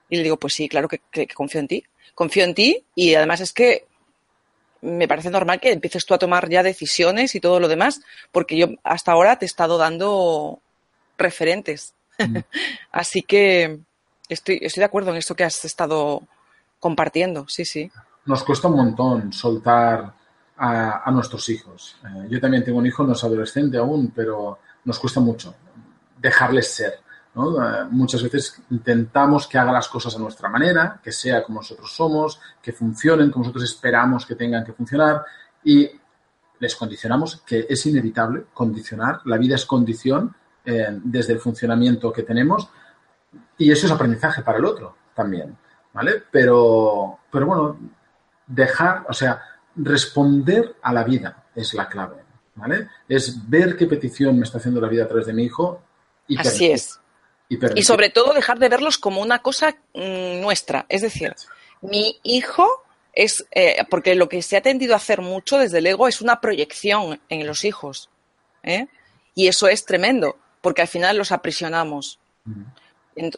Y 0.09 0.17
le 0.17 0.23
digo, 0.23 0.37
pues 0.39 0.55
sí, 0.55 0.69
claro 0.69 0.89
que, 0.89 1.01
que- 1.11 1.27
que 1.27 1.35
confío 1.35 1.61
en 1.61 1.69
ti. 1.69 1.85
Confío 2.15 2.45
en 2.45 2.55
ti 2.55 2.85
y 2.95 3.15
además 3.15 3.41
es 3.41 3.53
que 3.53 3.87
me 4.81 5.09
parece 5.09 5.31
normal 5.31 5.61
que 5.61 5.73
empieces 5.73 6.07
tú 6.07 6.15
a 6.15 6.19
tomar 6.19 6.49
ya 6.49 6.63
decisiones 6.63 7.35
y 7.35 7.41
todo 7.41 7.59
lo 7.61 7.69
demás, 7.69 8.01
porque 8.33 8.57
yo 8.57 8.69
hasta 8.85 9.13
ahora 9.13 9.37
te 9.39 9.45
he 9.45 9.47
estado 9.49 9.77
dando 9.77 10.61
referentes. 11.19 11.95
Mm. 12.19 12.39
Así 12.93 13.23
que 13.23 13.81
estoy, 14.29 14.59
estoy 14.63 14.81
de 14.81 14.85
acuerdo 14.87 15.11
en 15.11 15.17
esto 15.17 15.35
que 15.35 15.45
has 15.45 15.65
estado 15.65 16.23
compartiendo, 16.79 17.47
sí, 17.49 17.65
sí. 17.65 17.91
Nos 18.25 18.45
cuesta 18.45 18.69
un 18.69 18.77
montón 18.77 19.33
soltar 19.33 20.15
a, 20.57 21.03
a 21.05 21.11
nuestros 21.11 21.49
hijos. 21.49 21.97
Eh, 22.05 22.29
yo 22.31 22.41
también 22.41 22.65
tengo 22.65 22.79
un 22.79 22.87
hijo, 22.87 23.03
no 23.05 23.13
es 23.15 23.25
adolescente 23.25 23.79
aún, 23.79 24.13
pero 24.15 24.59
nos 24.89 24.99
cuesta 24.99 25.21
mucho 25.21 25.55
dejarles 26.17 26.75
ser. 26.75 26.95
¿no? 27.35 27.63
Eh, 27.63 27.85
muchas 27.91 28.23
veces 28.23 28.63
intentamos 28.71 29.47
que 29.47 29.59
haga 29.59 29.71
las 29.71 29.87
cosas 29.87 30.17
a 30.17 30.19
nuestra 30.19 30.49
manera, 30.49 30.99
que 31.03 31.13
sea 31.13 31.43
como 31.45 31.61
nosotros 31.61 31.95
somos, 31.95 32.41
que 32.63 32.73
funcionen 32.73 33.31
como 33.31 33.45
nosotros 33.45 33.65
esperamos 33.65 34.25
que 34.25 34.35
tengan 34.35 34.65
que 34.65 34.73
funcionar 34.73 35.23
y 35.63 35.89
les 36.59 36.75
condicionamos, 36.75 37.43
que 37.47 37.67
es 37.69 37.85
inevitable 37.85 38.47
condicionar, 38.55 39.21
la 39.27 39.37
vida 39.37 39.57
es 39.57 39.67
condición 39.67 40.35
eh, 40.65 40.99
desde 41.05 41.35
el 41.35 41.39
funcionamiento 41.39 42.11
que 42.11 42.23
tenemos 42.23 42.71
y 43.59 43.71
eso 43.71 43.87
es 43.87 43.93
aprendizaje 43.93 44.43
para 44.43 44.57
el 44.57 44.65
otro 44.65 44.97
también, 45.15 45.55
¿vale? 45.93 46.23
Pero, 46.31 47.19
pero 47.31 47.47
bueno, 47.47 47.79
dejar, 48.47 49.05
o 49.07 49.13
sea, 49.13 49.43
responder 49.77 50.77
a 50.81 50.95
la 50.95 51.05
vida 51.05 51.45
es 51.55 51.75
la 51.75 51.87
clave, 51.89 52.28
¿vale? 52.59 52.89
Es 53.09 53.49
ver 53.49 53.77
qué 53.77 53.87
petición 53.87 54.39
me 54.39 54.45
está 54.45 54.59
haciendo 54.59 54.81
la 54.81 54.89
vida 54.89 55.05
a 55.05 55.09
través 55.09 55.27
de 55.27 55.33
mi 55.33 55.45
hijo 55.45 55.83
y 56.27 56.37
Así 56.39 56.49
permitir. 56.51 56.73
es. 56.73 57.01
Y, 57.49 57.57
permitir- 57.57 57.81
Y 57.81 57.85
sobre 57.85 58.11
todo 58.11 58.35
dejar 58.35 58.59
de 58.59 58.69
verlos 58.69 58.99
como 58.99 59.23
una 59.23 59.39
cosa 59.41 59.77
mm, 59.95 60.41
nuestra. 60.41 60.85
Es 60.89 61.03
decir, 61.03 61.35
mi 61.81 62.19
hijo 62.23 62.69
es, 63.15 63.47
eh, 63.53 63.77
porque 63.91 64.15
lo 64.15 64.29
que 64.29 64.43
se 64.43 64.57
ha 64.57 64.61
tendido 64.63 64.95
a 64.95 64.99
hacer 64.99 65.23
mucho 65.23 65.59
desde 65.59 65.79
el 65.79 65.87
ego 65.87 66.09
es 66.09 66.21
una 66.21 66.41
proyección 66.41 67.21
en 67.29 67.47
los 67.47 67.65
hijos. 67.65 68.11
¿eh? 68.63 68.87
Y 69.35 69.49
eso 69.49 69.69
es 69.69 69.85
tremendo, 69.85 70.37
porque 70.61 70.83
al 70.83 70.89
final 70.89 71.17
los 71.17 71.33
aprisionamos. 71.33 72.19
En, 73.17 73.33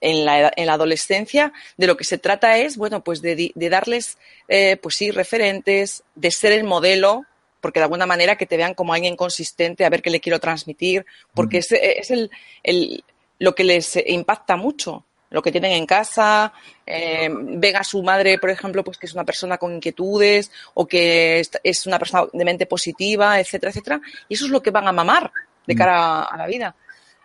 en 0.00 0.24
la, 0.24 0.50
en 0.56 0.66
la 0.66 0.72
adolescencia 0.74 1.52
de 1.76 1.86
lo 1.86 1.96
que 1.96 2.04
se 2.04 2.16
trata 2.18 2.56
es, 2.58 2.76
bueno, 2.76 3.02
pues 3.04 3.20
de 3.20 3.52
darles, 3.56 4.16
eh, 4.48 4.76
pues 4.80 4.94
sí, 4.96 5.10
referentes, 5.10 6.04
de 6.14 6.30
ser 6.30 6.52
el 6.52 6.64
modelo, 6.64 7.24
porque 7.60 7.80
de 7.80 7.84
alguna 7.84 8.06
manera 8.06 8.36
que 8.36 8.46
te 8.46 8.56
vean 8.56 8.74
como 8.74 8.92
alguien 8.94 9.16
consistente, 9.16 9.84
a 9.84 9.90
ver 9.90 10.02
qué 10.02 10.10
le 10.10 10.20
quiero 10.20 10.38
transmitir, 10.40 11.04
porque 11.34 11.58
es, 11.58 11.72
es 11.72 12.10
el, 12.10 12.30
el- 12.62 13.04
lo 13.38 13.54
que 13.54 13.64
les 13.64 13.96
impacta 14.06 14.56
mucho, 14.56 15.04
lo 15.30 15.40
que 15.42 15.52
tienen 15.52 15.72
en 15.72 15.86
casa, 15.86 16.52
eh, 16.84 17.30
ven 17.32 17.76
a 17.76 17.84
su 17.84 18.02
madre, 18.02 18.38
por 18.38 18.50
ejemplo, 18.50 18.82
pues 18.84 18.98
que 18.98 19.06
es 19.06 19.14
una 19.14 19.24
persona 19.24 19.56
con 19.58 19.72
inquietudes 19.74 20.50
o 20.74 20.86
que 20.86 21.40
es- 21.62 21.86
una 21.86 21.98
persona 21.98 22.24
de 22.32 22.44
mente 22.44 22.66
positiva, 22.66 23.38
etcétera, 23.40 23.70
etcétera, 23.70 24.00
y 24.28 24.34
eso 24.34 24.44
es 24.46 24.50
lo 24.50 24.62
que 24.62 24.70
van 24.70 24.88
a 24.88 24.92
mamar 24.92 25.30
de 25.66 25.74
cara 25.76 26.22
a, 26.24 26.36
la 26.36 26.46
vida. 26.46 26.74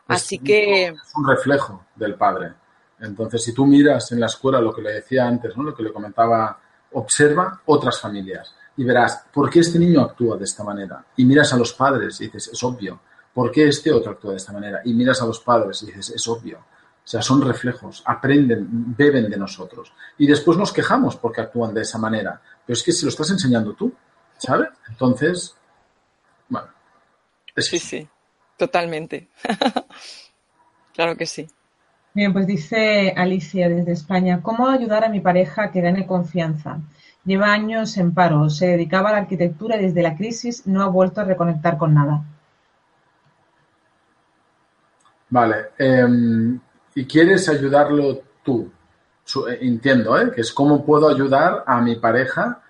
Es 0.08 0.16
Así 0.18 0.38
que, 0.40 0.86
Es 0.86 1.16
un 1.16 1.28
reflejo 1.28 1.86
del 1.96 2.14
padre. 2.16 2.54
Entonces, 3.02 3.44
si 3.44 3.54
tú 3.54 3.66
miras 3.66 4.12
en 4.12 4.20
la 4.20 4.28
escuela 4.28 4.62
lo 4.62 4.74
que 4.74 4.82
le 4.82 4.94
decía 4.94 5.26
antes, 5.26 5.58
¿no? 5.58 5.64
lo 5.64 5.76
que 5.76 5.84
le 5.84 5.92
comentaba, 5.92 6.60
observa 6.94 7.60
otras 7.66 8.00
familias 8.00 8.56
y 8.78 8.84
verás 8.84 9.26
por 9.34 9.50
qué 9.50 9.60
este 9.60 9.80
niño 9.80 10.02
actúa 10.02 10.38
de 10.38 10.44
esta 10.44 10.64
manera. 10.64 11.06
Y 11.16 11.26
miras 11.26 11.54
a 11.54 11.58
los 11.58 11.74
padres 11.74 12.20
y 12.22 12.26
dices, 12.26 12.50
es 12.54 12.64
obvio. 12.64 13.00
¿Por 13.34 13.52
qué 13.52 13.68
este 13.68 13.92
otro 13.92 14.12
actúa 14.12 14.32
de 14.32 14.38
esta 14.38 14.54
manera? 14.54 14.82
Y 14.86 14.94
miras 14.94 15.22
a 15.22 15.26
los 15.26 15.40
padres 15.40 15.82
y 15.84 15.88
dices, 15.88 16.12
es 16.12 16.28
obvio. 16.28 16.60
O 16.60 17.08
sea, 17.08 17.22
son 17.22 17.42
reflejos, 17.42 18.02
aprenden, 18.06 18.96
beben 18.98 19.30
de 19.30 19.38
nosotros. 19.38 19.94
Y 20.18 20.26
después 20.26 20.58
nos 20.58 20.74
quejamos 20.74 21.16
porque 21.18 21.42
actúan 21.42 21.74
de 21.74 21.82
esa 21.82 22.00
manera. 22.00 22.42
Pero 22.66 22.74
es 22.74 22.84
que 22.84 22.92
si 22.92 23.06
lo 23.06 23.10
estás 23.10 23.30
enseñando 23.30 23.74
tú, 23.74 23.94
¿sabes? 24.38 24.70
Entonces, 24.90 25.56
bueno. 26.50 26.68
es 27.56 27.68
sí, 27.68 27.78
sí, 27.78 28.08
totalmente. 28.58 29.30
claro 30.94 31.16
que 31.16 31.28
sí. 31.28 31.48
Bien, 32.16 32.34
pues 32.34 32.48
dice 32.48 33.14
Alicia 33.16 33.70
desde 33.70 33.92
España, 33.92 34.42
¿cómo 34.42 34.70
ayudar 34.70 35.04
a 35.04 35.10
mi 35.10 35.20
pareja 35.20 35.66
a 35.66 35.72
que 35.72 35.82
gane 35.82 36.08
confianza? 36.08 36.80
Lleva 37.26 37.52
años 37.52 37.98
en 37.98 38.14
paro, 38.14 38.50
se 38.50 38.68
dedicaba 38.68 39.10
a 39.10 39.14
la 39.14 39.18
arquitectura 39.20 39.78
y 39.78 39.82
desde 39.84 40.04
la 40.04 40.16
crisis 40.16 40.66
no 40.68 40.84
ha 40.84 40.88
vuelto 40.88 41.22
a 41.22 41.24
reconectar 41.26 41.78
con 41.78 41.94
nada. 41.94 42.24
Vale. 45.30 45.56
em, 45.78 46.60
y 46.94 47.06
quieres 47.06 47.50
ayudarlo 47.50 48.22
tú. 48.44 48.72
Eh, 49.50 49.58
entiendo, 49.62 50.18
¿eh? 50.20 50.32
Que 50.34 50.42
es 50.42 50.54
cómo 50.54 50.86
puedo 50.86 51.10
ayudar 51.10 51.64
a 51.66 51.82
mi 51.82 51.96
pareja 51.96 52.62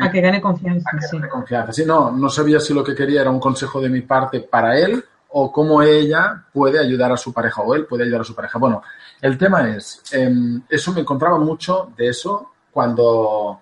A 0.00 0.10
que 0.10 0.20
gane 0.20 0.40
confianza, 0.40 0.90
a 0.92 0.98
que 0.98 1.02
sí. 1.06 1.16
gane 1.16 1.28
confianza. 1.28 1.72
Sí, 1.72 1.84
no, 1.86 2.10
no 2.10 2.28
sabía 2.28 2.58
si 2.60 2.74
lo 2.74 2.82
que 2.82 2.94
quería 2.94 3.20
era 3.22 3.30
un 3.30 3.38
consejo 3.40 3.80
de 3.80 3.88
mi 3.88 4.00
parte 4.02 4.40
para 4.40 4.76
él 4.78 5.04
o 5.28 5.50
cómo 5.52 5.80
ella 5.80 6.44
puede 6.52 6.78
ayudar 6.78 7.12
a 7.12 7.16
su 7.16 7.32
pareja 7.32 7.62
o 7.62 7.74
él 7.74 7.86
puede 7.86 8.02
ayudar 8.04 8.22
a 8.22 8.24
su 8.24 8.34
pareja. 8.34 8.58
Bueno, 8.58 8.82
el 9.20 9.38
tema 9.38 9.68
es, 9.70 10.02
em, 10.12 10.62
eso 10.68 10.92
me 10.92 11.00
encontraba 11.00 11.38
mucho 11.38 11.92
de 11.96 12.08
eso 12.08 12.50
cuando 12.70 13.60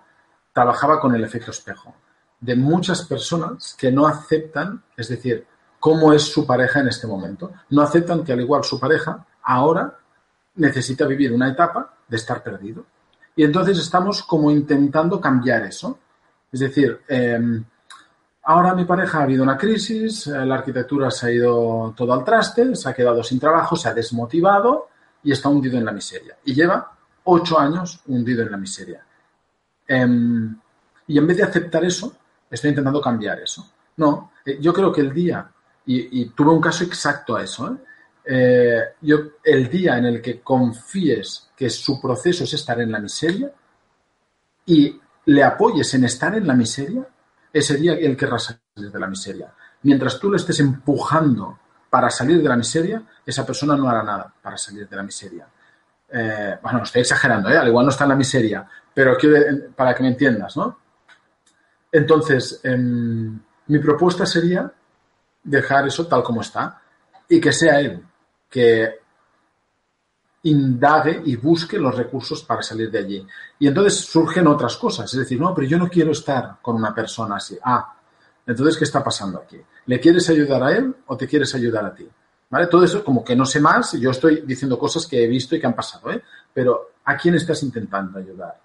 trabajaba 0.53 1.01
con 1.01 1.15
el 1.15 1.25
efecto 1.25 1.51
espejo. 1.51 1.95
De 2.41 2.57
muchas 2.57 3.03
personas 3.03 3.75
que 3.79 3.93
no 3.93 4.07
aceptan, 4.07 4.83
es 4.97 5.09
decir, 5.09 5.47
cómo 5.79 6.13
es 6.13 6.23
su 6.23 6.47
pareja 6.47 6.81
en 6.81 6.89
este 6.89 7.07
momento. 7.07 7.53
No 7.71 7.83
aceptan 7.83 8.23
que 8.23 8.33
al 8.33 8.41
igual 8.41 8.63
su 8.65 8.79
pareja 8.79 9.27
ahora 9.43 9.99
necesita 10.57 11.07
vivir 11.07 11.33
una 11.33 11.49
etapa 11.49 11.95
de 12.07 12.17
estar 12.17 12.43
perdido. 12.43 12.85
Y 13.35 13.45
entonces 13.45 13.79
estamos 13.79 14.23
como 14.23 14.51
intentando 14.51 15.21
cambiar 15.21 15.63
eso. 15.65 15.99
Es 16.53 16.61
decir, 16.61 17.01
em, 17.09 17.65
ahora 18.43 18.75
mi 18.75 18.85
pareja 18.85 19.19
ha 19.19 19.23
habido 19.23 19.43
una 19.43 19.57
crisis, 19.57 20.27
eh, 20.27 20.45
la 20.45 20.57
arquitectura 20.57 21.11
se 21.11 21.27
ha 21.27 21.31
ido 21.31 21.95
todo 21.97 22.13
al 22.13 22.25
traste, 22.25 22.75
se 22.75 22.89
ha 22.89 22.93
quedado 22.93 23.23
sin 23.23 23.41
trabajo, 23.41 23.77
se 23.77 23.89
ha 23.89 23.95
desmotivado 23.95 24.89
y 25.23 25.33
está 25.33 25.49
hundido 25.49 25.79
en 25.79 25.85
la 25.85 25.93
miseria. 25.93 26.37
Y 26.45 26.55
lleva 26.55 26.93
ocho 27.25 27.59
años 27.59 28.01
hundido 28.07 28.43
en 28.43 28.51
la 28.51 28.57
miseria. 28.57 29.05
Em, 29.93 30.57
y 31.09 31.19
en 31.19 31.27
vez 31.27 31.37
de 31.39 31.43
aceptar 31.43 31.85
eso, 31.85 32.17
estoy 32.49 32.71
intentando 32.71 33.01
cambiar 33.01 33.41
eso. 33.41 33.73
No, 33.97 34.31
eh, 34.45 34.59
yo 34.61 34.73
creo 34.73 34.93
que 34.93 35.01
el 35.01 35.13
día, 35.13 35.51
y, 35.85 36.27
tuve 36.27 36.53
un 36.53 36.61
caso 36.61 36.85
exacto 36.85 37.35
a 37.35 37.43
eso, 37.43 37.73
¿eh? 37.73 37.77
Eh, 38.25 38.81
yo, 39.01 39.19
el 39.43 39.69
día 39.69 39.99
en 39.99 40.07
el 40.07 40.23
que 40.23 40.41
confíes 40.43 41.51
que 41.57 41.69
su 41.69 42.01
proceso 42.01 42.45
es 42.45 42.53
estar 42.53 42.81
en 42.81 42.93
la 42.93 43.01
miseria 43.01 43.51
y 44.67 45.01
le 45.25 45.43
apoyes 45.43 45.93
en 45.95 46.05
estar 46.05 46.37
en 46.37 46.47
la 46.47 46.55
miseria, 46.55 47.05
ese 47.53 47.77
día 47.77 47.95
él 47.95 48.17
querrá 48.17 48.39
salir 48.39 48.93
de 48.93 49.01
la 49.01 49.09
miseria. 49.09 49.53
Mientras 49.83 50.21
tú 50.21 50.31
lo 50.31 50.37
estés 50.37 50.61
empujando 50.61 51.59
para 51.89 52.11
salir 52.11 52.41
de 52.41 52.49
la 52.49 52.57
miseria, 52.57 53.03
esa 53.27 53.45
persona 53.45 53.77
no 53.77 53.89
hará 53.91 54.05
nada 54.05 54.33
para 54.41 54.57
salir 54.57 54.89
de 54.89 54.95
la 54.97 55.03
miseria. 55.03 55.49
Eh, 56.13 56.59
bueno, 56.63 56.83
estoy 56.83 57.03
exagerando, 57.03 57.49
¿eh? 57.51 57.57
al 57.57 57.69
igual 57.69 57.87
no 57.87 57.91
está 57.91 58.05
en 58.05 58.11
la 58.11 58.17
miseria, 58.17 58.67
pero 58.93 59.17
quiero, 59.17 59.73
para 59.75 59.95
que 59.95 60.03
me 60.03 60.09
entiendas, 60.09 60.57
¿no? 60.57 60.79
Entonces, 61.93 62.61
em, 62.65 63.39
mi 63.67 63.79
propuesta 63.79 64.27
sería 64.27 64.73
dejar 65.43 65.87
eso 65.87 66.07
tal 66.07 66.23
como 66.23 66.41
está 66.41 66.81
y 67.29 67.41
que 67.41 67.53
sea 67.53 67.81
él 67.81 68.05
que 68.49 68.99
indague 70.43 71.23
y 71.25 71.37
busque 71.37 71.79
los 71.79 71.95
recursos 71.95 72.43
para 72.43 72.63
salir 72.63 72.91
de 72.91 72.99
allí. 72.99 73.27
Y 73.59 73.69
entonces 73.69 73.97
surgen 73.97 74.47
otras 74.47 74.77
cosas, 74.77 75.13
es 75.13 75.21
decir, 75.21 75.41
no, 75.41 75.55
pero 75.55 75.67
yo 75.67 75.79
no 75.79 75.89
quiero 75.89 76.13
estar 76.13 76.57
con 76.61 76.77
una 76.77 76.95
persona 76.95 77.37
así. 77.37 77.59
Ah, 77.63 77.95
entonces, 78.47 78.77
¿qué 78.77 78.85
está 78.85 79.05
pasando 79.05 79.39
aquí? 79.39 79.61
¿Le 79.87 80.01
quieres 80.01 80.29
ayudar 80.31 80.63
a 80.63 80.73
él 80.73 80.95
o 81.07 81.17
te 81.17 81.29
quieres 81.29 81.55
ayudar 81.55 81.85
a 81.85 81.95
ti? 81.95 82.09
¿Vale? 82.51 82.67
Todo 82.67 82.85
eso 82.85 83.05
como 83.05 83.25
que 83.25 83.37
no 83.37 83.47
sé 83.47 83.61
más, 83.61 83.93
yo 83.93 84.11
estoy 84.11 84.43
diciendo 84.45 84.77
cosas 84.77 85.07
que 85.07 85.23
he 85.23 85.29
visto 85.29 85.55
y 85.55 85.61
que 85.61 85.67
han 85.67 85.75
pasado, 85.75 86.11
¿eh? 86.11 86.21
Pero 86.53 86.91
¿a 87.05 87.17
quién 87.17 87.37
estás 87.37 87.63
intentando 87.63 88.19
ayudar? 88.19 88.61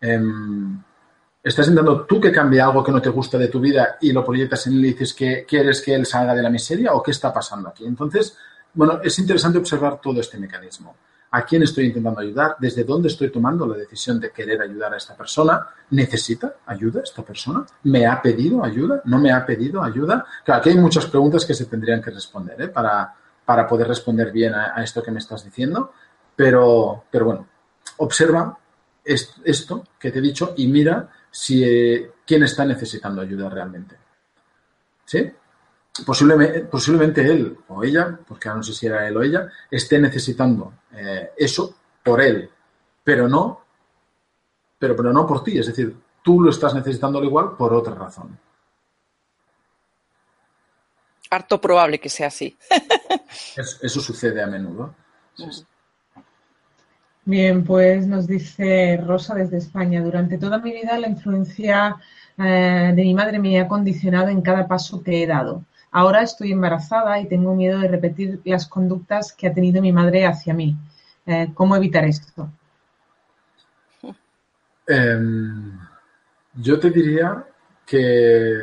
Em, 0.00 0.80
¿Estás 1.42 1.66
intentando 1.66 2.06
tú 2.06 2.20
que 2.20 2.32
cambie 2.32 2.60
algo 2.60 2.82
que 2.82 2.92
no 2.92 3.02
te 3.02 3.10
gusta 3.10 3.36
de 3.36 3.48
tu 3.48 3.60
vida 3.60 3.98
y 4.00 4.12
lo 4.12 4.24
proyectas 4.24 4.66
en 4.66 4.74
él 4.74 4.86
y 4.86 4.88
dices 4.92 5.12
que 5.12 5.44
quieres 5.46 5.82
que 5.82 5.94
él 5.94 6.06
salga 6.06 6.34
de 6.34 6.42
la 6.42 6.48
miseria 6.48 6.94
o 6.94 7.02
qué 7.02 7.10
está 7.10 7.34
pasando 7.34 7.68
aquí? 7.68 7.84
Entonces, 7.84 8.38
bueno, 8.72 9.00
es 9.02 9.18
interesante 9.18 9.58
observar 9.58 10.00
todo 10.00 10.20
este 10.20 10.38
mecanismo. 10.38 10.96
¿A 11.32 11.44
quién 11.44 11.64
estoy 11.64 11.86
intentando 11.86 12.20
ayudar? 12.20 12.56
¿Desde 12.58 12.84
dónde 12.84 13.08
estoy 13.08 13.30
tomando 13.30 13.66
la 13.66 13.76
decisión 13.76 14.20
de 14.20 14.30
querer 14.30 14.62
ayudar 14.62 14.94
a 14.94 14.96
esta 14.96 15.16
persona? 15.16 15.66
¿Necesita 15.90 16.54
ayuda 16.64 17.02
esta 17.02 17.22
persona? 17.22 17.66
¿Me 17.82 18.06
ha 18.06 18.22
pedido 18.22 18.64
ayuda? 18.64 19.02
¿No 19.04 19.18
me 19.18 19.32
ha 19.32 19.44
pedido 19.44 19.82
ayuda? 19.82 20.24
Claro, 20.44 20.60
aquí 20.60 20.70
hay 20.70 20.78
muchas 20.78 21.06
preguntas 21.06 21.44
que 21.44 21.52
se 21.52 21.66
tendrían 21.66 22.00
que 22.00 22.10
responder 22.10 22.62
¿eh? 22.62 22.68
para, 22.68 23.12
para 23.44 23.66
poder 23.66 23.88
responder 23.88 24.32
bien 24.32 24.54
a, 24.54 24.82
esto 24.82 25.02
que 25.02 25.10
me 25.10 25.18
estás 25.18 25.44
diciendo. 25.44 25.92
Pero, 26.36 27.04
pero 27.10 27.24
bueno, 27.26 27.46
observa 27.98 28.58
est- 29.04 29.38
esto 29.44 29.84
que 29.98 30.10
te 30.10 30.18
he 30.18 30.22
dicho 30.22 30.54
y 30.56 30.66
mira 30.66 31.08
si 31.30 31.62
eh, 31.64 32.12
quién 32.26 32.42
está 32.42 32.64
necesitando 32.64 33.20
ayuda 33.22 33.48
realmente. 33.48 33.96
¿Sí? 35.04 35.30
Posiblemente, 36.04 36.60
posiblemente 36.60 37.20
él 37.24 37.56
o 37.68 37.84
ella, 37.84 38.18
porque 38.26 38.48
ahora 38.48 38.58
no 38.58 38.62
sé 38.64 38.72
si 38.72 38.86
era 38.86 39.06
él 39.06 39.16
o 39.16 39.22
ella, 39.22 39.48
esté 39.70 39.98
necesitando 39.98 40.72
eh, 40.92 41.30
eso 41.36 41.76
por 42.02 42.20
él, 42.20 42.50
pero 43.04 43.28
no, 43.28 43.60
pero, 44.78 44.96
pero 44.96 45.12
no 45.12 45.24
por 45.26 45.44
ti. 45.44 45.58
Es 45.58 45.66
decir, 45.66 45.96
tú 46.22 46.40
lo 46.40 46.50
estás 46.50 46.74
necesitando 46.74 47.18
al 47.18 47.24
igual 47.24 47.56
por 47.56 47.72
otra 47.72 47.94
razón. 47.94 48.36
Harto 51.30 51.60
probable 51.60 52.00
que 52.00 52.08
sea 52.08 52.26
así. 52.28 52.56
Es- 53.56 53.78
eso 53.82 54.00
sucede 54.00 54.42
a 54.42 54.46
menudo. 54.46 54.94
Sí, 55.34 55.44
sí. 55.50 55.64
Bien, 57.26 57.64
pues 57.64 58.06
nos 58.06 58.26
dice 58.26 58.96
Rosa 58.98 59.34
desde 59.34 59.56
España. 59.58 60.02
Durante 60.02 60.38
toda 60.38 60.58
mi 60.58 60.72
vida 60.72 60.98
la 60.98 61.08
influencia 61.08 61.96
eh, 62.38 62.92
de 62.94 63.02
mi 63.02 63.14
madre 63.14 63.38
me 63.38 63.58
ha 63.60 63.66
condicionado 63.68 64.28
en 64.28 64.42
cada 64.42 64.68
paso 64.68 65.02
que 65.02 65.22
he 65.22 65.26
dado. 65.26 65.64
Ahora 65.90 66.22
estoy 66.22 66.52
embarazada 66.52 67.18
y 67.20 67.26
tengo 67.28 67.54
miedo 67.54 67.78
de 67.80 67.88
repetir 67.88 68.40
las 68.44 68.66
conductas 68.68 69.32
que 69.32 69.46
ha 69.46 69.54
tenido 69.54 69.80
mi 69.82 69.92
madre 69.92 70.26
hacia 70.26 70.52
mí. 70.54 70.76
Eh, 71.26 71.48
¿Cómo 71.54 71.76
evitar 71.76 72.04
esto? 72.04 72.50
Em, 74.86 75.78
yo 76.54 76.78
te 76.78 76.90
diría 76.90 77.44
que, 77.86 78.62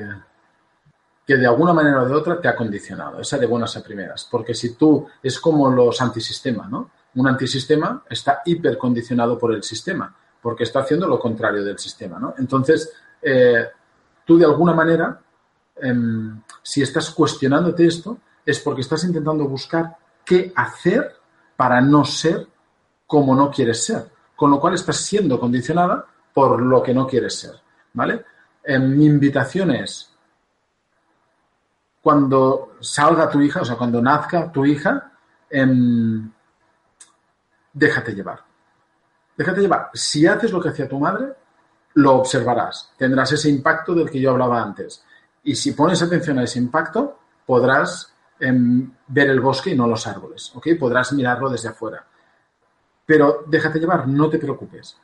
que 1.26 1.38
de 1.38 1.48
alguna 1.48 1.74
manera 1.74 2.02
o 2.02 2.08
de 2.08 2.14
otra 2.14 2.40
te 2.42 2.48
ha 2.48 2.56
condicionado, 2.56 3.22
esa 3.22 3.38
de 3.38 3.46
buenas 3.46 3.76
a 3.78 3.84
primeras, 3.84 4.28
porque 4.30 4.54
si 4.54 4.76
tú 4.76 5.08
es 5.22 5.40
como 5.40 5.70
los 5.70 6.02
antisistemas, 6.02 6.70
¿no? 6.70 6.92
Un 7.16 7.28
antisistema 7.28 8.04
está 8.10 8.42
hipercondicionado 8.46 9.38
por 9.38 9.54
el 9.54 9.64
sistema, 9.64 10.14
porque 10.42 10.64
está 10.64 10.80
haciendo 10.80 11.08
lo 11.08 11.20
contrario 11.20 11.64
del 11.64 11.78
sistema, 11.78 12.20
¿no? 12.20 12.34
Entonces, 12.38 12.92
eh, 13.22 13.68
tú 14.26 14.38
de 14.38 14.46
alguna 14.46 14.74
manera, 14.74 15.20
em, 15.76 16.42
si 16.64 16.82
estás 16.82 17.12
cuestionándote 17.12 17.86
esto, 17.86 18.18
es 18.46 18.60
porque 18.60 18.82
estás 18.82 19.04
intentando 19.04 19.48
buscar 19.48 19.96
qué 20.26 20.52
hacer 20.56 21.16
para 21.56 21.80
no 21.82 22.04
ser 22.04 22.48
como 23.06 23.36
no 23.36 23.52
quieres 23.52 23.84
ser. 23.84 24.10
Con 24.36 24.50
lo 24.50 24.60
cual 24.60 24.74
estás 24.74 24.98
siendo 24.98 25.40
condicionada 25.40 26.06
por 26.34 26.62
lo 26.62 26.82
que 26.82 26.94
no 26.94 27.06
quieres 27.06 27.36
ser. 27.36 27.56
¿Vale? 27.94 28.26
En 28.64 28.98
mi 28.98 29.06
invitación 29.06 29.72
es 29.72 30.11
cuando 32.02 32.74
salga 32.80 33.30
tu 33.30 33.42
hija, 33.42 33.62
o 33.62 33.66
sea, 33.66 33.76
cuando 33.76 34.02
nazca 34.02 34.52
tu 34.52 34.66
hija, 34.66 35.12
em, 35.50 36.32
déjate 37.74 38.14
llevar. 38.14 38.40
Déjate 39.38 39.62
llevar. 39.62 39.90
Si 39.94 40.26
haces 40.26 40.52
lo 40.52 40.60
que 40.60 40.70
hacía 40.70 40.90
tu 40.90 41.00
madre, 41.00 41.34
lo 41.96 42.16
observarás. 42.16 42.92
Tendrás 42.98 43.32
ese 43.32 43.50
impacto 43.50 43.94
del 43.94 44.10
que 44.10 44.20
yo 44.20 44.32
hablaba 44.32 44.62
antes. 44.62 45.04
Y 45.44 45.56
si 45.56 45.74
pones 45.74 46.02
atención 46.02 46.40
a 46.40 46.44
ese 46.44 46.60
impacto, 46.60 47.20
podrás 47.46 48.14
em, 48.40 48.92
ver 49.08 49.30
el 49.30 49.40
bosque 49.40 49.70
y 49.70 49.76
no 49.76 49.88
los 49.88 50.08
árboles. 50.08 50.52
¿Ok? 50.56 50.70
Podrás 50.80 51.14
mirarlo 51.14 51.50
desde 51.50 51.70
afuera. 51.70 52.04
Pero 53.06 53.44
déjate 53.48 53.80
llevar, 53.80 54.08
no 54.08 54.30
te 54.30 54.40
preocupes. 54.40 54.98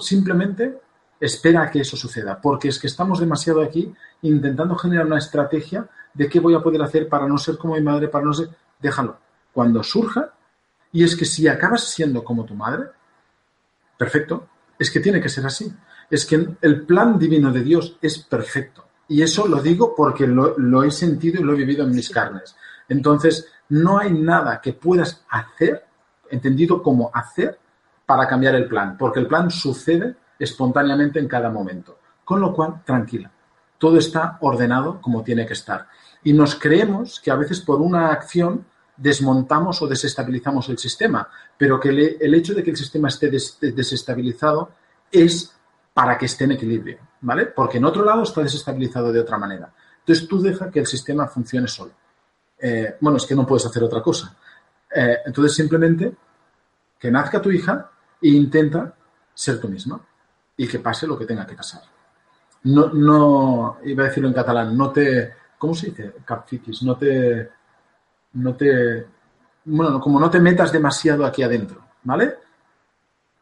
Simplemente 0.00 0.80
espera 1.20 1.62
a 1.62 1.70
que 1.70 1.80
eso 1.80 1.96
suceda, 1.96 2.40
porque 2.40 2.68
es 2.68 2.80
que 2.80 2.88
estamos 2.88 3.20
demasiado 3.20 3.62
aquí 3.62 3.94
intentando 4.22 4.74
generar 4.74 5.06
una 5.06 5.18
estrategia 5.18 5.88
de 6.14 6.28
qué 6.28 6.40
voy 6.40 6.54
a 6.54 6.60
poder 6.60 6.82
hacer 6.82 7.08
para 7.08 7.26
no 7.26 7.38
ser 7.38 7.56
como 7.58 7.74
mi 7.74 7.80
madre, 7.80 8.08
para 8.08 8.24
no 8.24 8.32
ser... 8.32 8.48
Déjalo. 8.80 9.18
Cuando 9.52 9.82
surja, 9.82 10.32
y 10.92 11.04
es 11.04 11.16
que 11.16 11.24
si 11.24 11.46
acabas 11.48 11.84
siendo 11.84 12.24
como 12.24 12.44
tu 12.44 12.54
madre, 12.54 12.86
perfecto, 13.96 14.48
es 14.78 14.90
que 14.90 15.00
tiene 15.00 15.20
que 15.20 15.28
ser 15.28 15.46
así. 15.46 15.72
Es 16.10 16.26
que 16.26 16.48
el 16.60 16.82
plan 16.82 17.18
divino 17.18 17.52
de 17.52 17.62
Dios 17.62 17.98
es 18.00 18.18
perfecto. 18.18 18.84
Y 19.08 19.22
eso 19.22 19.46
lo 19.46 19.60
digo 19.60 19.94
porque 19.94 20.26
lo, 20.26 20.58
lo 20.58 20.82
he 20.82 20.90
sentido 20.90 21.40
y 21.40 21.44
lo 21.44 21.52
he 21.52 21.56
vivido 21.56 21.84
en 21.84 21.94
mis 21.94 22.10
carnes. 22.10 22.56
Entonces, 22.88 23.48
no 23.68 23.98
hay 23.98 24.12
nada 24.12 24.60
que 24.60 24.72
puedas 24.72 25.24
hacer, 25.30 25.86
entendido 26.30 26.82
como 26.82 27.10
hacer, 27.12 27.58
para 28.04 28.26
cambiar 28.26 28.54
el 28.54 28.66
plan, 28.66 28.96
porque 28.98 29.20
el 29.20 29.26
plan 29.26 29.50
sucede 29.50 30.16
espontáneamente 30.38 31.18
en 31.18 31.28
cada 31.28 31.48
momento. 31.50 31.98
Con 32.24 32.40
lo 32.40 32.52
cual, 32.52 32.82
tranquila, 32.84 33.30
todo 33.78 33.96
está 33.96 34.38
ordenado 34.40 35.00
como 35.00 35.22
tiene 35.22 35.46
que 35.46 35.54
estar. 35.54 35.88
Y 36.24 36.32
nos 36.32 36.54
creemos 36.54 37.20
que 37.20 37.30
a 37.30 37.36
veces 37.36 37.60
por 37.60 37.80
una 37.80 38.12
acción 38.12 38.64
desmontamos 38.96 39.82
o 39.82 39.86
desestabilizamos 39.86 40.68
el 40.68 40.78
sistema, 40.78 41.28
pero 41.56 41.80
que 41.80 41.88
el 41.88 42.34
hecho 42.34 42.54
de 42.54 42.62
que 42.62 42.70
el 42.70 42.76
sistema 42.76 43.08
esté 43.08 43.30
desestabilizado 43.30 44.70
es 45.10 45.54
para 45.92 46.16
que 46.16 46.26
esté 46.26 46.44
en 46.44 46.52
equilibrio, 46.52 46.98
¿vale? 47.20 47.46
Porque 47.46 47.78
en 47.78 47.84
otro 47.84 48.04
lado 48.04 48.22
está 48.22 48.42
desestabilizado 48.42 49.12
de 49.12 49.20
otra 49.20 49.38
manera. 49.38 49.72
Entonces 49.98 50.26
tú 50.26 50.40
deja 50.40 50.70
que 50.70 50.80
el 50.80 50.86
sistema 50.86 51.26
funcione 51.26 51.68
solo. 51.68 51.92
Eh, 52.58 52.96
bueno, 53.00 53.18
es 53.18 53.26
que 53.26 53.34
no 53.34 53.46
puedes 53.46 53.66
hacer 53.66 53.82
otra 53.82 54.02
cosa. 54.02 54.36
Eh, 54.94 55.18
entonces 55.26 55.54
simplemente 55.54 56.14
que 56.98 57.10
nazca 57.10 57.42
tu 57.42 57.50
hija 57.50 57.90
e 58.20 58.28
intenta 58.28 58.94
ser 59.34 59.60
tú 59.60 59.68
misma 59.68 60.00
y 60.56 60.68
que 60.68 60.78
pase 60.78 61.06
lo 61.06 61.18
que 61.18 61.26
tenga 61.26 61.46
que 61.46 61.54
pasar. 61.54 61.82
No, 62.64 62.88
no, 62.88 63.78
iba 63.84 64.04
a 64.04 64.06
decirlo 64.06 64.28
en 64.28 64.34
catalán, 64.34 64.76
no 64.76 64.92
te, 64.92 65.34
¿cómo 65.62 65.76
se 65.76 65.90
dice? 65.90 66.12
Capfiquis, 66.24 66.82
no 66.82 66.96
te, 66.96 67.48
no 68.32 68.56
te, 68.56 69.06
bueno, 69.64 70.00
como 70.00 70.18
no 70.18 70.28
te 70.28 70.40
metas 70.40 70.72
demasiado 70.72 71.24
aquí 71.24 71.44
adentro, 71.44 71.80
¿vale? 72.02 72.34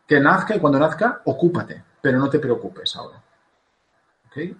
Que 0.06 0.20
nazca 0.20 0.54
y 0.54 0.58
cuando 0.58 0.78
nazca, 0.78 1.22
ocúpate, 1.24 1.82
pero 1.98 2.18
no 2.18 2.28
te 2.28 2.38
preocupes 2.38 2.94
ahora. 2.94 3.22
¿Ok? 4.26 4.54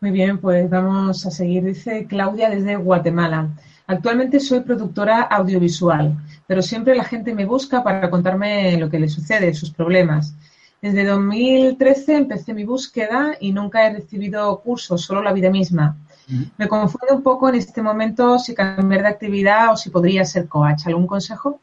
Muy 0.00 0.12
bien, 0.12 0.38
pues 0.38 0.70
vamos 0.70 1.26
a 1.26 1.30
seguir. 1.30 1.64
Dice 1.64 2.06
Claudia 2.06 2.48
desde 2.48 2.76
Guatemala. 2.76 3.50
Actualmente 3.86 4.40
soy 4.40 4.60
productora 4.60 5.24
audiovisual, 5.24 6.16
pero 6.46 6.62
siempre 6.62 6.94
la 6.94 7.04
gente 7.04 7.34
me 7.34 7.44
busca 7.44 7.84
para 7.84 8.08
contarme 8.08 8.78
lo 8.78 8.88
que 8.88 8.98
le 8.98 9.10
sucede, 9.10 9.52
sus 9.52 9.72
problemas. 9.72 10.34
Desde 10.80 11.04
2013 11.04 12.16
empecé 12.16 12.54
mi 12.54 12.64
búsqueda 12.64 13.36
y 13.40 13.52
nunca 13.52 13.86
he 13.86 13.94
recibido 13.94 14.60
cursos, 14.60 15.02
solo 15.02 15.22
la 15.22 15.32
vida 15.32 15.50
misma. 15.50 15.96
Me 16.58 16.68
confunde 16.68 17.14
un 17.14 17.22
poco 17.22 17.48
en 17.48 17.54
este 17.54 17.82
momento 17.82 18.38
si 18.38 18.54
cambiar 18.54 19.02
de 19.02 19.08
actividad 19.08 19.72
o 19.72 19.76
si 19.76 19.90
podría 19.90 20.24
ser 20.24 20.48
coach. 20.48 20.86
¿Algún 20.86 21.06
consejo? 21.06 21.60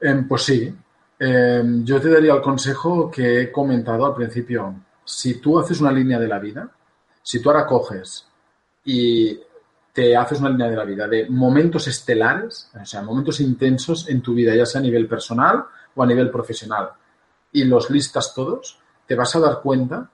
Eh, 0.00 0.24
pues 0.28 0.42
sí. 0.42 0.74
Eh, 1.20 1.62
yo 1.84 2.00
te 2.00 2.10
daría 2.10 2.34
el 2.34 2.42
consejo 2.42 3.10
que 3.10 3.42
he 3.42 3.52
comentado 3.52 4.06
al 4.06 4.14
principio. 4.14 4.74
Si 5.04 5.40
tú 5.40 5.58
haces 5.58 5.80
una 5.80 5.92
línea 5.92 6.18
de 6.18 6.28
la 6.28 6.38
vida, 6.38 6.68
si 7.22 7.40
tú 7.40 7.50
ahora 7.50 7.66
coges 7.66 8.26
y 8.84 9.40
te 9.92 10.16
haces 10.16 10.40
una 10.40 10.50
línea 10.50 10.68
de 10.68 10.76
la 10.76 10.84
vida 10.84 11.08
de 11.08 11.28
momentos 11.28 11.86
estelares, 11.88 12.70
o 12.80 12.84
sea, 12.84 13.02
momentos 13.02 13.40
intensos 13.40 14.08
en 14.08 14.20
tu 14.20 14.34
vida, 14.34 14.54
ya 14.54 14.66
sea 14.66 14.80
a 14.80 14.84
nivel 14.84 15.08
personal 15.08 15.64
o 15.98 16.02
a 16.02 16.06
nivel 16.06 16.30
profesional, 16.30 16.90
y 17.50 17.64
los 17.64 17.90
listas 17.90 18.32
todos, 18.32 18.78
te 19.04 19.16
vas 19.16 19.34
a 19.34 19.40
dar 19.40 19.60
cuenta 19.60 20.08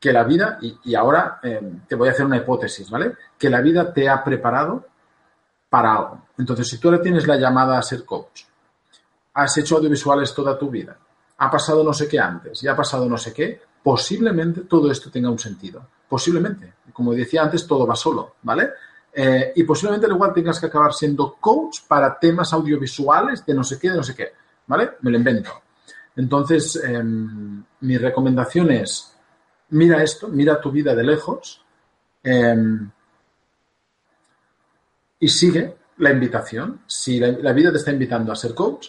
que 0.00 0.12
la 0.12 0.24
vida, 0.24 0.58
y, 0.62 0.94
ahora 0.94 1.40
eh, 1.42 1.60
te 1.86 1.94
voy 1.94 2.08
a 2.08 2.12
hacer 2.12 2.24
una 2.24 2.38
hipótesis, 2.38 2.88
¿vale? 2.88 3.16
Que 3.36 3.50
la 3.50 3.60
vida 3.60 3.92
te 3.92 4.08
ha 4.08 4.24
preparado 4.24 4.86
para 5.68 5.92
algo. 5.92 6.22
Entonces, 6.38 6.68
si 6.68 6.78
tú 6.78 6.88
ahora 6.88 7.02
tienes 7.02 7.26
la 7.26 7.36
llamada 7.36 7.78
a 7.78 7.82
ser 7.82 8.04
coach, 8.04 8.44
has 9.34 9.58
hecho 9.58 9.76
audiovisuales 9.76 10.32
toda 10.32 10.58
tu 10.58 10.70
vida, 10.70 10.96
ha 11.36 11.50
pasado 11.50 11.84
no 11.84 11.92
sé 11.92 12.08
qué 12.08 12.18
antes 12.18 12.62
y 12.62 12.68
ha 12.68 12.76
pasado 12.76 13.08
no 13.08 13.18
sé 13.18 13.34
qué, 13.34 13.60
posiblemente 13.82 14.62
todo 14.62 14.90
esto 14.90 15.10
tenga 15.10 15.30
un 15.30 15.38
sentido. 15.38 15.84
Posiblemente. 16.08 16.74
Como 16.92 17.12
decía 17.12 17.42
antes, 17.42 17.66
todo 17.66 17.86
va 17.86 17.94
solo, 17.94 18.36
¿vale? 18.42 18.70
Eh, 19.12 19.52
y 19.56 19.64
posiblemente 19.64 20.06
igual 20.06 20.32
tengas 20.32 20.58
que 20.58 20.66
acabar 20.66 20.94
siendo 20.94 21.34
coach 21.34 21.80
para 21.86 22.18
temas 22.18 22.52
audiovisuales 22.52 23.44
de 23.44 23.54
no 23.54 23.62
sé 23.62 23.78
qué, 23.78 23.90
de 23.90 23.96
no 23.96 24.02
sé 24.02 24.14
qué, 24.14 24.32
¿vale? 24.68 24.92
Me 25.00 25.10
lo 25.10 25.18
invento. 25.18 25.50
Entonces, 26.16 26.76
em, 26.84 27.64
mi 27.80 27.98
recomendación 27.98 28.70
es 28.70 29.18
mira 29.70 30.02
esto, 30.02 30.28
mira 30.28 30.60
tu 30.60 30.70
vida 30.70 30.94
de 30.94 31.04
lejos 31.04 31.62
em, 32.22 32.90
y 35.20 35.28
sigue 35.28 35.76
la 35.98 36.10
invitación. 36.10 36.82
Si 36.86 37.18
la, 37.18 37.52
vida 37.52 37.70
te 37.70 37.78
está 37.78 37.90
invitando 37.90 38.32
a 38.32 38.36
ser 38.36 38.54
coach, 38.54 38.88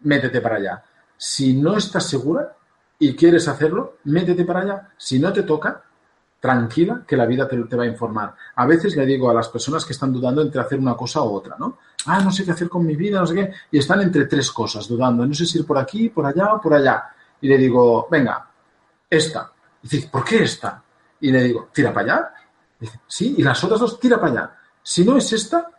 métete 0.00 0.40
para 0.40 0.56
allá. 0.56 0.84
Si 1.16 1.54
no 1.54 1.76
estás 1.76 2.06
segura 2.08 2.56
y 2.98 3.14
quieres 3.14 3.46
hacerlo, 3.48 3.98
métete 4.04 4.44
para 4.44 4.60
allá. 4.60 4.88
Si 4.96 5.18
no 5.18 5.32
te 5.32 5.42
toca, 5.42 5.84
tranquila 6.40 7.04
que 7.06 7.16
la 7.16 7.26
vida 7.26 7.46
te, 7.46 7.56
te, 7.64 7.76
va 7.76 7.84
a 7.84 7.86
informar. 7.86 8.34
A 8.56 8.66
veces 8.66 8.96
le 8.96 9.06
digo 9.06 9.30
a 9.30 9.34
las 9.34 9.48
personas 9.48 9.84
que 9.84 9.92
están 9.92 10.12
dudando 10.12 10.42
entre 10.42 10.60
hacer 10.60 10.78
una 10.78 10.96
cosa 10.96 11.22
u 11.22 11.34
otra, 11.34 11.56
¿no? 11.58 11.78
Ah, 12.06 12.20
no 12.20 12.30
sé 12.30 12.44
qué 12.44 12.52
hacer 12.52 12.68
con 12.68 12.84
mi 12.84 12.96
vida, 12.96 13.20
no 13.20 13.26
sé 13.26 13.34
qué, 13.34 13.52
y 13.70 13.78
están 13.78 14.00
entre 14.00 14.26
tres 14.26 14.50
cosas 14.50 14.88
dudando, 14.88 15.26
no 15.26 15.34
sé 15.34 15.46
si 15.46 15.58
ir 15.58 15.66
por 15.66 15.78
aquí, 15.78 16.08
por 16.08 16.26
allá 16.26 16.54
o 16.54 16.60
por 16.60 16.74
allá. 16.74 17.04
Y 17.40 17.48
le 17.48 17.58
digo, 17.58 18.08
venga, 18.10 18.48
esta, 19.08 19.52
y 19.82 19.88
dice, 19.88 20.08
¿por 20.08 20.24
qué 20.24 20.42
esta? 20.42 20.82
Y 21.20 21.30
le 21.30 21.42
digo, 21.42 21.68
tira 21.72 21.92
para 21.92 22.12
allá. 22.14 22.34
sí, 23.06 23.34
y 23.38 23.42
las 23.42 23.62
otras 23.64 23.80
dos, 23.80 24.00
tira 24.00 24.20
para 24.20 24.32
allá. 24.32 24.56
Si 24.82 25.04
no 25.04 25.16
es 25.16 25.32
esta, 25.32 25.70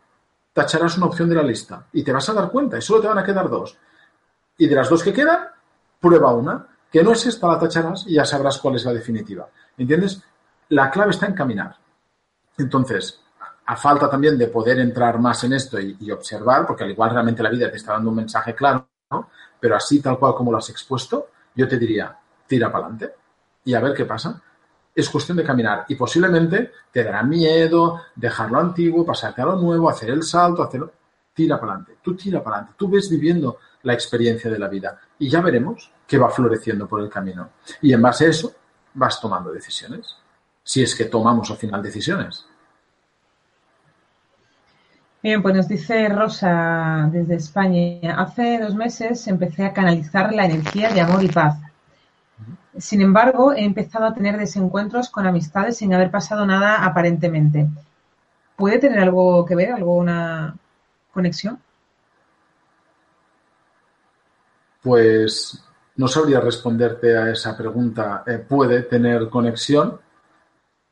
tacharás 0.53 0.97
una 0.97 1.07
opción 1.07 1.29
de 1.29 1.35
la 1.35 1.43
lista 1.43 1.87
y 1.93 2.03
te 2.03 2.11
vas 2.11 2.27
a 2.29 2.33
dar 2.33 2.51
cuenta 2.51 2.77
y 2.77 2.81
solo 2.81 3.01
te 3.01 3.07
van 3.07 3.17
a 3.17 3.23
quedar 3.23 3.49
dos. 3.49 3.77
Y 4.57 4.67
de 4.67 4.75
las 4.75 4.89
dos 4.89 5.03
que 5.03 5.13
quedan, 5.13 5.47
prueba 5.99 6.33
una. 6.33 6.67
Que 6.91 7.03
no 7.03 7.13
es 7.13 7.25
esta, 7.25 7.47
la 7.47 7.57
tacharás 7.57 8.05
y 8.05 8.15
ya 8.15 8.25
sabrás 8.25 8.57
cuál 8.57 8.75
es 8.75 8.83
la 8.83 8.93
definitiva. 8.93 9.47
¿Entiendes? 9.77 10.21
La 10.69 10.91
clave 10.91 11.11
está 11.11 11.25
en 11.25 11.33
caminar. 11.33 11.77
Entonces, 12.57 13.20
a 13.71 13.77
falta 13.77 14.09
también 14.09 14.37
de 14.37 14.47
poder 14.47 14.79
entrar 14.79 15.17
más 15.17 15.45
en 15.45 15.53
esto 15.53 15.79
y, 15.79 16.11
observar, 16.11 16.67
porque 16.67 16.83
al 16.83 16.91
igual 16.91 17.11
realmente 17.11 17.41
la 17.41 17.49
vida 17.49 17.71
te 17.71 17.77
está 17.77 17.93
dando 17.93 18.09
un 18.09 18.17
mensaje 18.17 18.53
claro, 18.53 18.85
pero 19.61 19.77
así 19.77 20.01
tal 20.01 20.19
cual 20.19 20.35
como 20.35 20.51
lo 20.51 20.57
has 20.57 20.69
expuesto, 20.69 21.29
yo 21.55 21.69
te 21.69 21.77
diría, 21.77 22.13
tira 22.45 22.69
para 22.69 22.87
adelante 22.87 23.15
y 23.63 23.73
a 23.73 23.79
ver 23.79 23.93
qué 23.93 24.03
pasa. 24.03 24.41
Es 24.93 25.09
cuestión 25.09 25.37
de 25.37 25.45
caminar 25.45 25.85
y 25.87 25.95
posiblemente 25.95 26.69
te 26.91 27.01
dará 27.01 27.23
miedo 27.23 28.01
dejar 28.13 28.51
lo 28.51 28.59
antiguo, 28.59 29.05
pasarte 29.05 29.41
a 29.41 29.45
lo 29.45 29.55
nuevo, 29.55 29.89
hacer 29.89 30.09
el 30.09 30.23
salto, 30.23 30.63
hacerlo. 30.63 30.91
Tira 31.33 31.57
para 31.57 31.71
adelante, 31.71 31.99
tú 32.01 32.13
tira 32.13 32.43
para 32.43 32.57
adelante, 32.57 32.75
tú 32.77 32.89
ves 32.89 33.09
viviendo 33.09 33.59
la 33.83 33.93
experiencia 33.93 34.51
de 34.51 34.59
la 34.59 34.67
vida 34.67 34.99
y 35.17 35.29
ya 35.29 35.39
veremos 35.39 35.93
qué 36.05 36.17
va 36.17 36.29
floreciendo 36.29 36.89
por 36.89 36.99
el 36.99 37.09
camino. 37.09 37.51
Y 37.81 37.93
en 37.93 38.01
base 38.01 38.25
a 38.25 38.29
eso 38.31 38.53
vas 38.95 39.21
tomando 39.21 39.49
decisiones, 39.49 40.17
si 40.61 40.83
es 40.83 40.93
que 40.93 41.05
tomamos 41.05 41.49
al 41.49 41.55
final 41.55 41.81
decisiones. 41.81 42.50
Bien, 45.23 45.41
pues 45.41 45.55
nos 45.55 45.67
dice 45.67 46.09
Rosa 46.09 47.09
desde 47.11 47.35
España. 47.35 48.15
Hace 48.17 48.59
dos 48.59 48.75
meses 48.75 49.27
empecé 49.27 49.65
a 49.65 49.73
canalizar 49.73 50.33
la 50.33 50.45
energía 50.45 50.91
de 50.91 51.01
amor 51.01 51.23
y 51.23 51.27
paz 51.27 51.57
sin 52.77 53.01
embargo, 53.01 53.53
he 53.53 53.63
empezado 53.63 54.05
a 54.05 54.13
tener 54.13 54.37
desencuentros 54.37 55.09
con 55.09 55.25
amistades 55.27 55.77
sin 55.77 55.93
haber 55.93 56.09
pasado 56.09 56.45
nada 56.45 56.85
aparentemente. 56.85 57.67
¿Puede 58.55 58.79
tener 58.79 58.99
algo 58.99 59.45
que 59.45 59.55
ver, 59.55 59.73
alguna 59.73 60.55
conexión? 61.11 61.59
Pues 64.81 65.63
no 65.97 66.07
sabría 66.07 66.39
responderte 66.39 67.15
a 67.17 67.31
esa 67.31 67.57
pregunta. 67.57 68.23
Eh, 68.25 68.37
puede 68.37 68.83
tener 68.83 69.29
conexión 69.29 69.99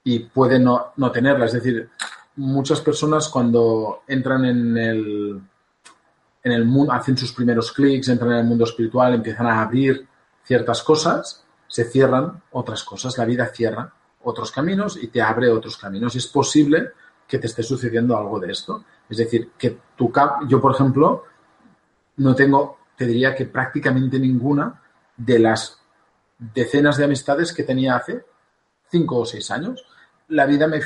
y 0.03 0.19
puede 0.19 0.59
no, 0.59 0.93
no, 0.97 1.11
tenerla. 1.11 1.45
Es 1.45 1.53
decir, 1.53 1.89
muchas 2.39 2.79
personas 2.79 3.27
cuando 3.27 4.03
entran 4.07 4.45
en 4.45 4.77
el, 4.77 5.41
en 6.43 6.51
el 6.51 6.65
mundo, 6.65 6.93
hacen 6.93 7.17
sus 7.17 7.33
primeros 7.33 7.71
clics, 7.73 8.07
entran 8.07 8.31
en 8.31 8.37
el 8.39 8.45
mundo 8.45 8.63
espiritual, 8.63 9.13
empiezan 9.13 9.47
a 9.47 9.61
abrir 9.61 10.07
ciertas 10.43 10.81
cosas, 10.81 11.43
se 11.67 11.83
cierran 11.83 12.41
otras 12.51 12.83
cosas, 12.83 13.17
la 13.17 13.25
vida 13.25 13.45
cierra 13.47 13.93
otros 14.23 14.51
caminos 14.51 14.97
y 15.01 15.07
te 15.07 15.21
abre 15.21 15.49
otros 15.49 15.77
caminos. 15.77 16.15
Es 16.15 16.27
posible 16.27 16.91
que 17.27 17.39
te 17.39 17.47
esté 17.47 17.61
sucediendo 17.61 18.17
algo 18.17 18.39
de 18.39 18.51
esto. 18.51 18.83
Es 19.09 19.17
decir, 19.17 19.51
que 19.57 19.77
tu 19.95 20.09
cap, 20.11 20.47
yo 20.47 20.61
por 20.61 20.73
ejemplo, 20.73 21.25
no 22.17 22.35
tengo, 22.35 22.79
te 22.95 23.05
diría 23.05 23.35
que 23.35 23.45
prácticamente 23.45 24.17
ninguna 24.17 24.81
de 25.15 25.39
las 25.39 25.77
decenas 26.37 26.97
de 26.97 27.03
amistades 27.03 27.51
que 27.51 27.63
tenía 27.63 27.97
hace 27.97 28.23
cinco 28.89 29.19
o 29.19 29.25
seis 29.25 29.51
años. 29.51 29.85
La 30.29 30.45
vida 30.45 30.67
me, 30.67 30.79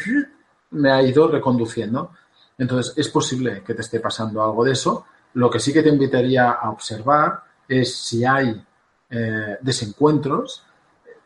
me 0.73 0.91
ha 0.91 1.01
ido 1.01 1.27
reconduciendo. 1.27 2.11
Entonces, 2.57 2.93
es 2.97 3.09
posible 3.09 3.63
que 3.65 3.73
te 3.73 3.81
esté 3.81 3.99
pasando 3.99 4.43
algo 4.43 4.63
de 4.63 4.73
eso. 4.73 5.05
Lo 5.33 5.49
que 5.49 5.59
sí 5.59 5.73
que 5.73 5.81
te 5.81 5.89
invitaría 5.89 6.51
a 6.51 6.69
observar 6.69 7.43
es 7.67 7.95
si 7.95 8.23
hay 8.23 8.63
eh, 9.09 9.57
desencuentros, 9.61 10.63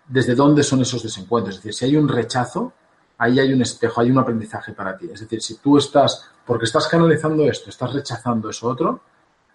desde 0.07 0.35
dónde 0.35 0.63
son 0.63 0.81
esos 0.81 1.03
desencuentros. 1.03 1.57
Es 1.57 1.63
decir, 1.63 1.73
si 1.73 1.85
hay 1.85 1.97
un 1.97 2.07
rechazo, 2.07 2.73
ahí 3.17 3.39
hay 3.39 3.53
un 3.53 3.61
espejo, 3.61 4.01
hay 4.01 4.11
un 4.11 4.19
aprendizaje 4.19 4.73
para 4.73 4.97
ti. 4.97 5.09
Es 5.11 5.19
decir, 5.21 5.41
si 5.41 5.57
tú 5.57 5.77
estás, 5.77 6.29
porque 6.45 6.65
estás 6.65 6.87
canalizando 6.87 7.43
esto, 7.43 7.69
estás 7.69 7.93
rechazando 7.93 8.49
eso 8.49 8.67
otro, 8.67 9.01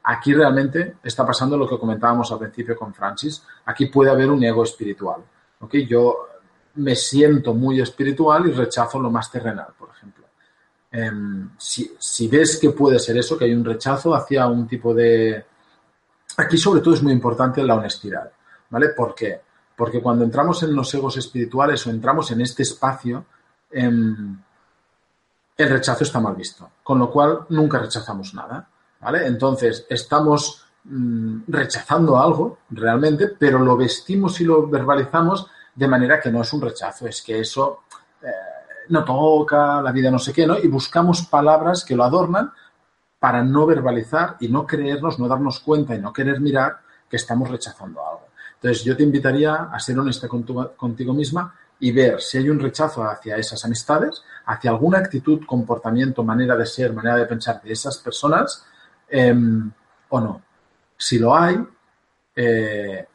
aquí 0.05 0.35
realmente 0.35 0.97
está 1.03 1.25
pasando 1.25 1.57
lo 1.57 1.69
que 1.69 1.79
comentábamos 1.79 2.31
al 2.33 2.39
principio 2.39 2.77
con 2.77 2.93
Francis. 2.93 3.43
Aquí 3.67 3.87
puede 3.87 4.11
haber 4.11 4.31
un 4.31 4.43
ego 4.43 4.65
espiritual. 4.65 5.23
¿ok? 5.61 5.75
Yo 5.89 6.27
me 6.75 6.95
siento 6.97 7.55
muy 7.55 7.81
espiritual 7.81 8.49
y 8.49 8.53
rechazo 8.53 8.99
lo 8.99 9.11
más 9.11 9.31
terrenal, 9.31 9.69
por 9.79 9.91
ejemplo. 9.91 10.27
Em, 10.91 11.51
si, 11.59 12.29
ves 12.29 12.59
que 12.59 12.71
puede 12.71 12.99
ser 12.99 13.17
eso, 13.17 13.39
que 13.39 13.47
hay 13.47 13.55
un 13.55 13.65
rechazo 13.65 14.15
hacia 14.15 14.47
un 14.47 14.67
tipo 14.67 14.95
de... 14.95 15.45
Aquí 16.37 16.57
sobre 16.57 16.81
todo 16.81 16.95
es 16.95 17.03
muy 17.03 17.13
importante 17.13 17.63
la 17.63 17.75
honestidad, 17.75 18.31
¿vale? 18.71 18.91
¿Por 18.91 19.15
qué? 19.15 19.41
Porque 19.77 20.01
cuando 20.01 20.25
entramos 20.25 20.63
en 20.63 20.75
los 20.75 20.93
egos 20.95 21.17
espirituales 21.17 21.87
o 21.87 21.91
entramos 21.91 22.31
en 22.31 22.41
este 22.41 22.63
espacio, 22.63 23.25
em, 23.71 24.39
el 25.57 25.69
rechazo 25.69 26.05
está 26.05 26.21
mal 26.21 26.35
visto, 26.35 26.71
con 26.83 26.99
lo 26.99 27.11
cual 27.11 27.47
nunca 27.51 27.79
rechazamos 27.79 28.35
nada, 28.35 28.69
¿vale? 29.01 29.27
Entonces, 29.27 29.87
estamos 29.89 30.65
mm, 30.85 31.43
rechazando 31.49 32.19
algo 32.19 32.59
realmente, 32.71 33.29
pero 33.29 33.59
lo 33.59 33.77
vestimos 33.77 34.41
y 34.41 34.45
lo 34.45 34.67
verbalizamos 34.69 35.47
de 35.75 35.89
manera 35.89 36.21
que 36.21 36.31
no 36.31 36.43
es 36.43 36.53
un 36.53 36.61
rechazo, 36.61 37.07
es 37.07 37.23
que 37.23 37.41
eso 37.41 37.85
eh, 38.23 38.29
no 38.89 39.05
toca, 39.05 39.81
la 39.81 39.93
vida 39.93 40.11
no 40.11 40.19
sé 40.19 40.33
qué, 40.33 40.47
¿no? 40.47 40.59
Y 40.59 40.69
buscamos 40.69 41.23
palabras 41.27 41.85
que 41.85 41.97
lo 41.97 42.05
adornan 42.05 42.53
para 43.19 43.43
no 43.43 43.67
verbalizar 43.67 44.37
y 44.41 44.49
no 44.49 44.67
creernos, 44.67 45.19
no 45.19 45.29
darnos 45.29 45.61
cuenta 45.61 45.95
y 45.95 46.01
no 46.01 46.13
querer 46.13 46.41
mirar 46.41 46.81
que 47.09 47.17
estamos 47.17 47.49
rechazando 47.49 48.01
algo. 48.01 48.27
Entonces, 48.55 48.85
yo 48.85 48.97
te 48.97 49.03
invitaría 49.03 49.55
a 49.55 49.79
ser 49.81 49.99
honesta 49.99 50.29
contigo 50.29 51.15
misma 51.15 51.55
y 51.81 51.91
ver 51.91 52.21
si 52.21 52.39
hay 52.39 52.49
un 52.49 52.61
rechazo 52.61 53.03
hacia 53.03 53.37
esas 53.37 53.65
amistades, 53.65 54.23
hacia 54.47 54.71
alguna 54.71 54.99
actitud, 54.99 55.45
comportamiento, 55.45 56.23
manera 56.23 56.57
de 56.57 56.67
ser, 56.67 56.93
manera 56.93 57.17
de 57.17 57.27
pensar 57.27 57.61
de 57.61 57.73
esas 57.73 57.99
personas 57.99 58.65
em, 59.09 59.71
o 60.09 60.21
no. 60.21 60.43
Si 60.97 61.19
lo 61.19 61.35
hay, 61.35 61.57
eh, 62.37 63.07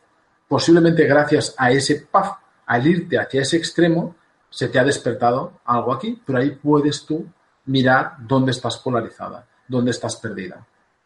posiblemente 0.47 1.05
gracias 1.05 1.55
a 1.57 1.71
ese 1.71 2.07
puff 2.11 2.27
al 2.67 2.85
irte 2.85 3.17
hacia 3.17 3.41
ese 3.41 3.57
extremo, 3.57 4.15
se 4.49 4.67
te 4.67 4.79
ha 4.79 4.83
despertado 4.83 5.59
algo 5.65 5.93
aquí, 5.93 6.21
pero 6.25 6.39
ahí 6.39 6.51
puedes 6.51 7.05
tú 7.05 7.25
mirar 7.65 8.15
dónde 8.19 8.51
estás 8.51 8.77
polarizada, 8.77 9.45
dónde 9.67 9.91
estás 9.91 10.15
perdida, 10.17 10.65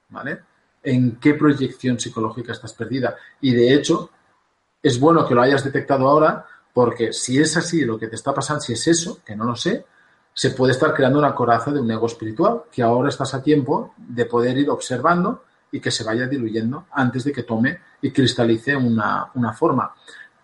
¿vale? 0.09 0.39
En 0.83 1.17
qué 1.17 1.33
proyección 1.35 1.99
psicológica 1.99 2.51
estás 2.51 2.73
perdida. 2.73 3.15
Y 3.39 3.53
de 3.53 3.73
hecho, 3.73 4.09
es 4.81 4.99
bueno 4.99 5.27
que 5.27 5.35
lo 5.35 5.41
hayas 5.41 5.63
detectado 5.63 6.07
ahora, 6.07 6.45
porque 6.73 7.13
si 7.13 7.39
es 7.39 7.57
así 7.57 7.85
lo 7.85 7.97
que 7.97 8.07
te 8.07 8.15
está 8.15 8.33
pasando, 8.33 8.61
si 8.61 8.73
es 8.73 8.87
eso, 8.87 9.19
que 9.23 9.35
no 9.35 9.45
lo 9.45 9.55
sé, 9.55 9.85
se 10.33 10.51
puede 10.51 10.71
estar 10.71 10.93
creando 10.93 11.19
una 11.19 11.35
coraza 11.35 11.71
de 11.71 11.81
un 11.81 11.91
ego 11.91 12.07
espiritual, 12.07 12.63
que 12.71 12.81
ahora 12.81 13.09
estás 13.09 13.33
a 13.33 13.43
tiempo 13.43 13.93
de 13.97 14.25
poder 14.25 14.57
ir 14.57 14.69
observando 14.69 15.43
y 15.71 15.79
que 15.79 15.91
se 15.91 16.03
vaya 16.03 16.27
diluyendo 16.27 16.85
antes 16.91 17.23
de 17.23 17.31
que 17.31 17.43
tome 17.43 17.79
y 18.01 18.11
cristalice 18.11 18.75
una, 18.75 19.29
una 19.35 19.53
forma. 19.53 19.93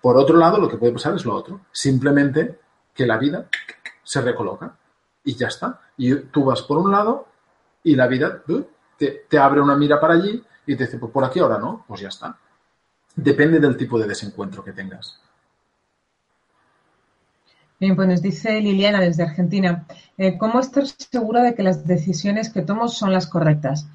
Por 0.08 0.16
otro 0.16 0.38
lado, 0.38 0.58
lo 0.58 0.70
que 0.70 0.78
puede 0.78 0.94
pasar 0.94 1.16
es 1.16 1.26
lo 1.26 1.36
otro. 1.36 1.66
Simplemente 1.70 2.58
que 2.94 3.06
la 3.06 3.18
vida 3.18 3.50
se 4.06 4.22
recoloca 4.22 4.74
y 5.26 5.36
ya 5.36 5.48
está. 5.48 5.82
Y 5.98 6.16
tú 6.16 6.46
vas 6.46 6.62
por 6.62 6.78
un 6.78 6.94
lado 6.94 7.28
y 7.84 7.94
la 7.94 8.08
vida 8.08 8.42
uh, 8.48 8.64
te, 8.98 9.38
abre 9.38 9.60
una 9.60 9.76
mira 9.76 10.00
para 10.00 10.14
allí 10.14 10.42
y 10.66 10.78
te 10.78 10.86
dice, 10.86 10.98
pues 10.98 11.12
por 11.12 11.26
aquí 11.26 11.42
ahora 11.42 11.58
no, 11.58 11.84
pues 11.86 12.00
ya 12.00 12.08
está. 12.08 12.38
Depende 13.18 13.60
del 13.60 13.76
tipo 13.76 14.00
de 14.00 14.08
desencuentro 14.08 14.64
que 14.64 14.72
tengas. 14.72 15.20
Bien, 17.78 17.94
pues 17.94 18.08
nos 18.08 18.22
dice 18.22 18.62
Liliana 18.62 19.02
desde 19.02 19.24
Argentina, 19.24 19.86
eh, 20.18 20.38
¿cómo 20.38 20.62
estar 20.62 20.86
segura 20.88 21.44
de 21.44 21.54
que 21.54 21.64
las 21.64 21.86
decisiones 21.86 22.50
que 22.50 22.62
tomo 22.62 22.88
son 22.88 23.12
las 23.12 23.28
correctas? 23.28 23.90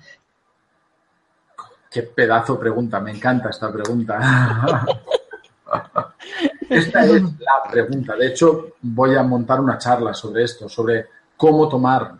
Qué 1.90 2.02
pedazo 2.02 2.60
pregunta, 2.60 3.00
me 3.00 3.12
encanta 3.12 3.48
esta 3.48 3.72
pregunta. 3.72 4.84
Esta 6.72 7.04
es 7.04 7.22
la 7.22 7.70
pregunta. 7.70 8.16
De 8.16 8.28
hecho, 8.28 8.74
voy 8.80 9.14
a 9.14 9.22
montar 9.22 9.60
una 9.60 9.78
charla 9.78 10.14
sobre 10.14 10.44
esto, 10.44 10.68
sobre 10.68 11.06
cómo 11.36 11.68
tomar, 11.68 12.14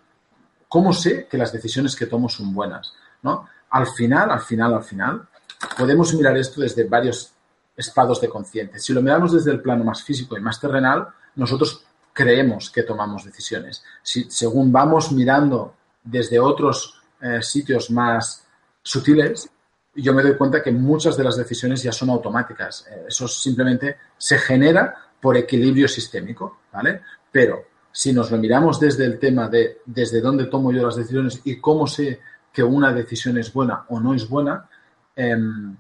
cómo 0.69 0.93
sé 0.93 1.27
que 1.27 1.39
las 1.39 1.53
decisiones 1.53 1.97
que 1.97 2.07
tomo 2.07 2.29
son 2.29 2.53
buenas. 2.53 2.93
¿no? 3.23 3.49
Al 3.71 3.87
final, 3.87 4.31
al 4.31 4.41
final, 4.41 4.75
al 4.75 4.85
final, 4.85 5.29
podemos 5.77 6.13
mirar 6.15 6.37
esto 6.37 6.61
desde 6.61 6.85
varios 6.85 7.33
estados 7.77 8.21
de 8.21 8.29
conciencia. 8.29 8.79
Si 8.79 8.93
lo 8.93 9.01
miramos 9.01 9.33
desde 9.33 9.51
el 9.51 9.61
plano 9.61 9.85
más 9.85 10.03
físico 10.03 10.37
y 10.37 10.41
más 10.41 10.61
terrenal, 10.61 11.09
nosotros 11.37 11.85
creemos 12.13 12.71
que 12.71 12.83
tomamos 12.83 13.25
decisiones. 13.25 13.83
Si, 14.03 14.31
según 14.31 14.71
vamos 14.71 15.13
mirando 15.13 15.75
desde 16.05 16.39
otros 16.39 17.01
eh, 17.21 17.41
sitios 17.43 17.91
más 17.91 18.45
sutiles, 18.83 19.49
yo 19.95 20.15
me 20.15 20.23
doy 20.23 20.37
cuenta 20.37 20.63
que 20.63 20.73
muchas 20.73 21.17
de 21.17 21.25
las 21.25 21.37
decisiones 21.37 21.83
ya 21.83 21.93
son 21.93 22.11
automáticas. 22.11 22.87
Eh, 22.91 23.05
eso 23.09 23.29
simplemente 23.29 23.97
se 24.17 24.39
genera 24.39 24.95
por 25.21 25.37
equilibrio 25.37 25.87
sistémico, 25.89 26.61
¿vale? 26.73 27.03
Pero 27.31 27.65
si 27.91 28.13
nos 28.13 28.31
lo 28.31 28.39
miramos 28.39 28.81
desde 28.81 29.05
el 29.05 29.19
tema 29.19 29.49
de 29.49 29.83
desde 29.85 30.21
dónde 30.21 30.47
tomo 30.47 30.73
yo 30.73 30.83
las 30.83 30.97
decisiones 30.97 31.41
y 31.45 31.61
cómo 31.61 31.87
sé 31.87 32.21
que 32.53 32.63
una 32.63 32.93
decisión 32.93 33.39
es 33.39 33.53
buena 33.53 33.85
o 33.89 34.01
no 34.01 34.15
es 34.15 34.29
buena, 34.29 34.69
em, 35.15 35.77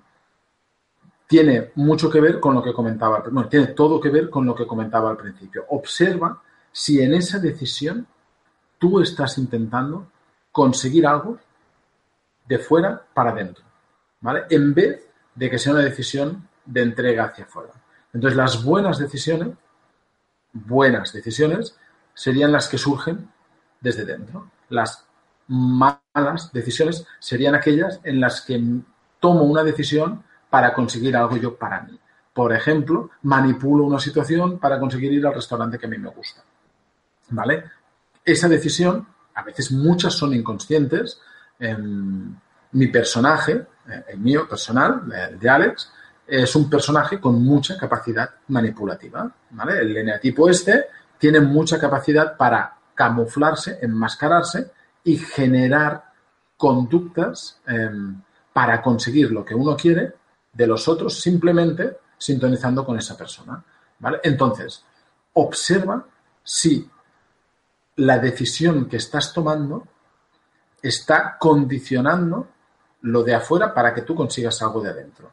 tiene 1.26 1.72
mucho 1.76 2.10
que 2.10 2.20
ver 2.20 2.38
con 2.38 2.54
lo 2.54 2.62
que 2.62 2.74
comentaba, 2.74 3.20
bueno, 3.30 3.48
tiene 3.48 3.68
todo 3.68 3.98
que 3.98 4.10
ver 4.10 4.28
con 4.28 4.44
lo 4.44 4.54
que 4.54 4.66
comentaba 4.66 5.10
al 5.10 5.16
principio. 5.16 5.64
Observa 5.70 6.42
si 6.70 7.00
en 7.00 7.14
esa 7.14 7.38
decisión 7.38 8.06
tú 8.78 9.00
estás 9.00 9.38
intentando 9.38 10.08
conseguir 10.50 11.06
algo 11.06 11.38
de 12.46 12.58
fuera 12.58 13.02
para 13.14 13.30
adentro. 13.30 13.64
En 14.50 14.74
vez 14.74 15.06
de 15.34 15.50
que 15.50 15.58
sea 15.58 15.72
una 15.72 15.82
decisión 15.82 16.48
de 16.64 16.82
entrega 16.82 17.24
hacia 17.24 17.44
afuera. 17.44 17.72
Entonces, 18.12 18.36
las 18.36 18.62
buenas 18.64 18.98
decisiones, 18.98 19.48
buenas 20.52 21.12
decisiones, 21.12 21.76
serían 22.14 22.52
las 22.52 22.68
que 22.68 22.78
surgen 22.78 23.28
desde 23.80 24.04
dentro. 24.04 24.50
Las 24.68 25.06
malas 25.48 26.52
decisiones 26.52 27.06
serían 27.18 27.54
aquellas 27.54 28.00
en 28.04 28.20
las 28.20 28.42
que 28.42 28.62
tomo 29.18 29.44
una 29.44 29.64
decisión 29.64 30.22
para 30.50 30.72
conseguir 30.74 31.16
algo 31.16 31.36
yo 31.36 31.56
para 31.56 31.82
mí. 31.82 31.98
Por 32.32 32.52
ejemplo, 32.52 33.10
manipulo 33.22 33.84
una 33.84 33.98
situación 33.98 34.58
para 34.58 34.78
conseguir 34.78 35.12
ir 35.12 35.26
al 35.26 35.34
restaurante 35.34 35.78
que 35.78 35.86
a 35.86 35.88
mí 35.88 35.98
me 35.98 36.10
gusta. 36.10 36.42
¿Vale? 37.30 37.64
Esa 38.24 38.48
decisión, 38.48 39.06
a 39.34 39.42
veces 39.42 39.72
muchas 39.72 40.14
son 40.14 40.34
inconscientes. 40.34 41.20
Em, 41.58 42.34
mi 42.72 42.88
personaje 42.88 43.66
eh, 43.88 44.04
el 44.08 44.18
mío 44.18 44.48
personal, 44.48 45.02
de 45.38 45.50
Alex, 45.50 45.90
es 46.26 46.54
un 46.54 46.70
personaje 46.70 47.20
con 47.20 47.42
mucha 47.42 47.76
capacidad 47.76 48.30
manipulativa. 48.48 49.30
¿vale? 49.50 49.80
El 49.80 49.96
eneatipo 49.96 50.48
este 50.48 50.86
tiene 51.18 51.40
mucha 51.40 51.78
capacidad 51.78 52.36
para 52.36 52.76
camuflarse, 52.94 53.78
enmascararse 53.82 54.70
y 55.04 55.16
generar 55.16 56.04
conductas 56.56 57.60
em, 57.66 58.22
para 58.52 58.80
conseguir 58.80 59.32
lo 59.32 59.44
que 59.44 59.54
uno 59.54 59.76
quiere 59.76 60.14
de 60.52 60.66
los 60.66 60.86
otros 60.86 61.20
simplemente 61.20 61.98
sintonizando 62.16 62.84
con 62.86 62.96
esa 62.98 63.16
persona. 63.16 63.62
¿vale? 63.98 64.20
Entonces, 64.22 64.84
observa 65.32 66.04
si 66.42 66.88
la 67.96 68.18
decisión 68.18 68.88
que 68.88 68.96
estás 68.96 69.32
tomando 69.32 69.86
está 70.80 71.36
condicionando 71.38 72.48
lo 73.02 73.22
de 73.22 73.34
afuera 73.34 73.72
para 73.72 73.92
que 73.94 74.02
tú 74.02 74.14
consigas 74.14 74.60
algo 74.62 74.80
de 74.80 74.90
adentro. 74.90 75.30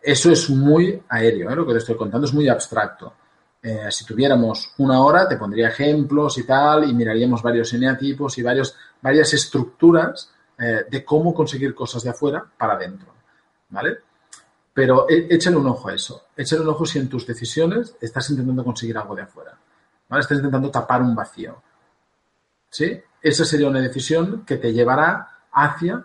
Eso 0.00 0.32
es 0.32 0.50
muy 0.50 1.02
aéreo, 1.08 1.50
¿eh? 1.50 1.56
lo 1.56 1.66
que 1.66 1.72
te 1.72 1.78
estoy 1.78 1.96
contando 1.96 2.26
es 2.26 2.34
muy 2.34 2.48
abstracto. 2.48 3.14
Eh, 3.62 3.86
si 3.90 4.04
tuviéramos 4.04 4.74
una 4.78 5.00
hora, 5.00 5.28
te 5.28 5.36
pondría 5.36 5.68
ejemplos 5.68 6.36
y 6.38 6.44
tal, 6.44 6.88
y 6.88 6.94
miraríamos 6.94 7.42
varios 7.42 7.72
eneatipos 7.72 8.36
y 8.38 8.42
varios, 8.42 8.76
varias 9.00 9.32
estructuras 9.34 10.32
eh, 10.58 10.84
de 10.90 11.04
cómo 11.04 11.32
conseguir 11.32 11.74
cosas 11.74 12.02
de 12.02 12.10
afuera 12.10 12.44
para 12.56 12.74
adentro. 12.74 13.12
¿Vale? 13.68 13.98
Pero 14.74 15.08
é- 15.08 15.28
échale 15.30 15.56
un 15.56 15.66
ojo 15.68 15.88
a 15.88 15.94
eso. 15.94 16.26
Échale 16.36 16.62
un 16.62 16.68
ojo 16.68 16.84
si 16.84 16.98
en 16.98 17.08
tus 17.08 17.26
decisiones 17.26 17.94
estás 18.00 18.28
intentando 18.30 18.64
conseguir 18.64 18.98
algo 18.98 19.14
de 19.14 19.22
afuera. 19.22 19.56
Estás 20.10 20.38
intentando 20.38 20.70
tapar 20.70 21.00
un 21.00 21.14
vacío. 21.14 21.62
¿Sí? 22.68 23.00
Esa 23.20 23.44
sería 23.44 23.68
una 23.68 23.80
decisión 23.80 24.44
que 24.44 24.56
te 24.56 24.72
llevará 24.72 25.28
hacia 25.52 26.04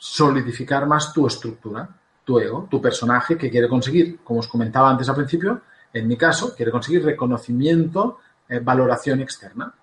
solidificar 0.00 0.86
más 0.86 1.12
tu 1.12 1.26
estructura, 1.26 1.86
tu 2.24 2.38
ego, 2.38 2.66
tu 2.70 2.80
personaje 2.80 3.36
que 3.36 3.50
quiere 3.50 3.68
conseguir, 3.68 4.20
como 4.24 4.40
os 4.40 4.48
comentaba 4.48 4.88
antes 4.88 5.06
al 5.10 5.14
principio, 5.14 5.60
en 5.92 6.08
mi 6.08 6.16
caso, 6.16 6.54
quiere 6.56 6.72
conseguir 6.72 7.04
reconocimiento, 7.04 8.18
eh, 8.48 8.60
valoración 8.60 9.20
externa. 9.20 9.74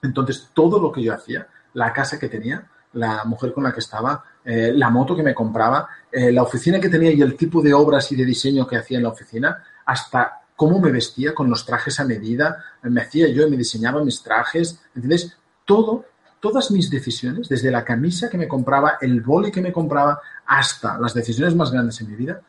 Entonces, 0.00 0.48
todo 0.54 0.80
lo 0.80 0.90
que 0.90 1.02
yo 1.02 1.12
hacía, 1.12 1.46
la 1.74 1.92
casa 1.92 2.18
que 2.18 2.30
tenía, 2.30 2.70
la 2.94 3.22
mujer 3.24 3.52
con 3.52 3.64
la 3.64 3.74
que 3.74 3.80
estaba, 3.80 4.24
eh, 4.42 4.72
la 4.74 4.88
moto 4.88 5.14
que 5.14 5.22
me 5.22 5.34
compraba, 5.34 5.86
eh, 6.10 6.32
la 6.32 6.42
oficina 6.42 6.80
que 6.80 6.88
tenía 6.88 7.12
y 7.12 7.20
el 7.20 7.36
tipo 7.36 7.60
de 7.60 7.74
obras 7.74 8.10
y 8.12 8.16
de 8.16 8.24
diseño 8.24 8.66
que 8.66 8.78
hacía 8.78 8.96
en 8.96 9.04
la 9.04 9.10
oficina, 9.10 9.62
hasta 9.84 10.40
cómo 10.56 10.80
me 10.80 10.90
vestía 10.90 11.34
con 11.34 11.50
los 11.50 11.66
trajes 11.66 12.00
a 12.00 12.04
medida, 12.04 12.64
me 12.82 13.02
hacía 13.02 13.28
yo 13.28 13.46
y 13.46 13.50
me 13.50 13.58
diseñaba 13.58 14.02
mis 14.02 14.22
trajes, 14.22 14.80
¿entendéis? 14.94 15.36
Todo, 15.66 16.06
todas 16.40 16.70
mis 16.70 16.90
decisiones, 16.90 17.48
desde 17.48 17.70
la 17.70 17.84
camisa 17.84 18.28
que 18.28 18.38
me 18.38 18.48
compraba, 18.48 18.98
el 19.00 19.20
boli 19.20 19.52
que 19.52 19.60
me 19.60 19.72
compraba, 19.72 20.20
hasta 20.46 20.98
las 20.98 21.14
decisiones 21.14 21.54
más 21.54 21.70
grandes 21.70 22.00
en 22.00 22.10
mi 22.10 22.16
vida, 22.16 22.40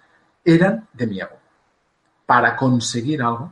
eran 0.44 0.88
de 0.94 1.08
mi 1.08 1.20
ego, 1.20 1.38
para 2.26 2.56
conseguir 2.56 3.22
algo 3.22 3.52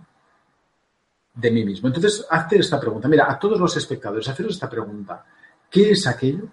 de 1.33 1.51
mí 1.51 1.63
mismo. 1.63 1.87
Entonces, 1.87 2.25
hazte 2.29 2.57
esta 2.57 2.79
pregunta. 2.79 3.07
Mira, 3.07 3.29
a 3.29 3.37
todos 3.37 3.59
los 3.59 3.75
espectadores, 3.77 4.27
haceros 4.27 4.53
esta 4.53 4.69
pregunta. 4.69 5.23
¿Qué 5.69 5.91
es 5.91 6.07
aquello 6.07 6.47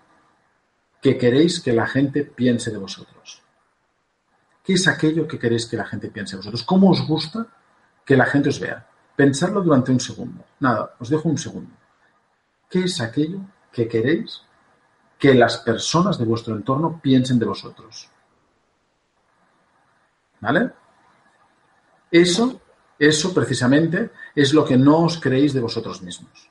que 1.00 1.16
queréis 1.16 1.60
que 1.60 1.72
la 1.72 1.86
gente 1.86 2.24
piense 2.24 2.70
de 2.70 2.78
vosotros? 2.78 3.42
¿Qué 4.62 4.74
es 4.74 4.86
aquello 4.88 5.26
que 5.26 5.38
queréis 5.38 5.66
que 5.66 5.76
la 5.76 5.86
gente 5.86 6.08
piense 6.08 6.32
de 6.32 6.38
vosotros? 6.38 6.64
¿Cómo 6.64 6.90
os 6.90 7.06
gusta 7.06 7.46
que 8.04 8.16
la 8.16 8.26
gente 8.26 8.48
os 8.48 8.60
vea? 8.60 8.86
Pensarlo 9.14 9.62
durante 9.62 9.92
un 9.92 10.00
segundo. 10.00 10.44
Nada, 10.60 10.94
os 10.98 11.08
dejo 11.08 11.28
un 11.28 11.38
segundo. 11.38 11.70
¿Qué 12.68 12.84
es 12.84 13.00
aquello 13.00 13.40
que 13.76 13.86
queréis 13.86 14.40
que 15.18 15.34
las 15.34 15.58
personas 15.58 16.18
de 16.18 16.24
vuestro 16.24 16.56
entorno 16.56 16.98
piensen 17.02 17.38
de 17.38 17.44
vosotros? 17.44 18.08
¿Vale? 20.40 20.70
Eso, 22.10 22.60
eso 22.98 23.34
precisamente 23.34 24.10
es 24.34 24.54
lo 24.54 24.64
que 24.64 24.78
no 24.78 25.04
os 25.04 25.20
creéis 25.20 25.52
de 25.52 25.60
vosotros 25.60 26.00
mismos. 26.00 26.50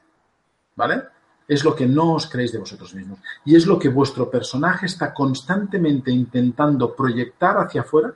¿Vale? 0.76 1.02
Es 1.48 1.64
lo 1.64 1.76
que 1.76 1.88
no 1.88 2.14
os 2.14 2.28
creéis 2.28 2.52
de 2.52 2.60
vosotros 2.60 2.94
mismos. 2.94 3.20
Y 3.44 3.56
es 3.56 3.66
lo 3.66 3.80
que 3.80 3.90
vuestro 3.90 4.30
personaje 4.30 4.86
está 4.86 5.12
constantemente 5.12 6.12
intentando 6.12 6.96
proyectar 6.96 7.58
hacia 7.58 7.82
afuera 7.82 8.14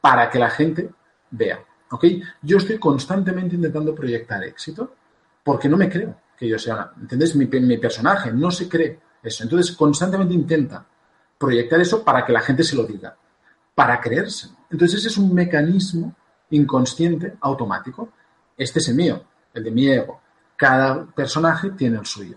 para 0.00 0.30
que 0.30 0.38
la 0.38 0.48
gente 0.48 0.90
vea. 1.30 1.62
¿Ok? 1.90 2.04
Yo 2.40 2.56
estoy 2.56 2.78
constantemente 2.78 3.56
intentando 3.56 3.94
proyectar 3.94 4.42
éxito 4.44 4.94
porque 5.42 5.68
no 5.68 5.76
me 5.76 5.90
creo 5.90 6.27
que 6.38 6.48
yo 6.48 6.58
sea. 6.58 6.92
¿Entendés? 7.00 7.34
Mi, 7.34 7.46
mi 7.46 7.78
personaje 7.78 8.32
no 8.32 8.50
se 8.50 8.68
cree 8.68 9.00
eso. 9.22 9.42
Entonces, 9.42 9.74
constantemente 9.76 10.34
intenta 10.34 10.86
proyectar 11.36 11.80
eso 11.80 12.04
para 12.04 12.24
que 12.24 12.32
la 12.32 12.40
gente 12.40 12.62
se 12.64 12.76
lo 12.76 12.84
diga, 12.84 13.16
para 13.74 14.00
creerse. 14.00 14.48
Entonces, 14.70 15.00
ese 15.00 15.08
es 15.08 15.18
un 15.18 15.34
mecanismo 15.34 16.14
inconsciente, 16.50 17.36
automático. 17.40 18.12
Este 18.56 18.78
es 18.78 18.88
el 18.88 18.94
mío, 18.94 19.22
el 19.54 19.64
de 19.64 19.70
mi 19.70 19.88
ego. 19.88 20.20
Cada 20.56 21.06
personaje 21.06 21.70
tiene 21.70 21.98
el 21.98 22.06
suyo. 22.06 22.36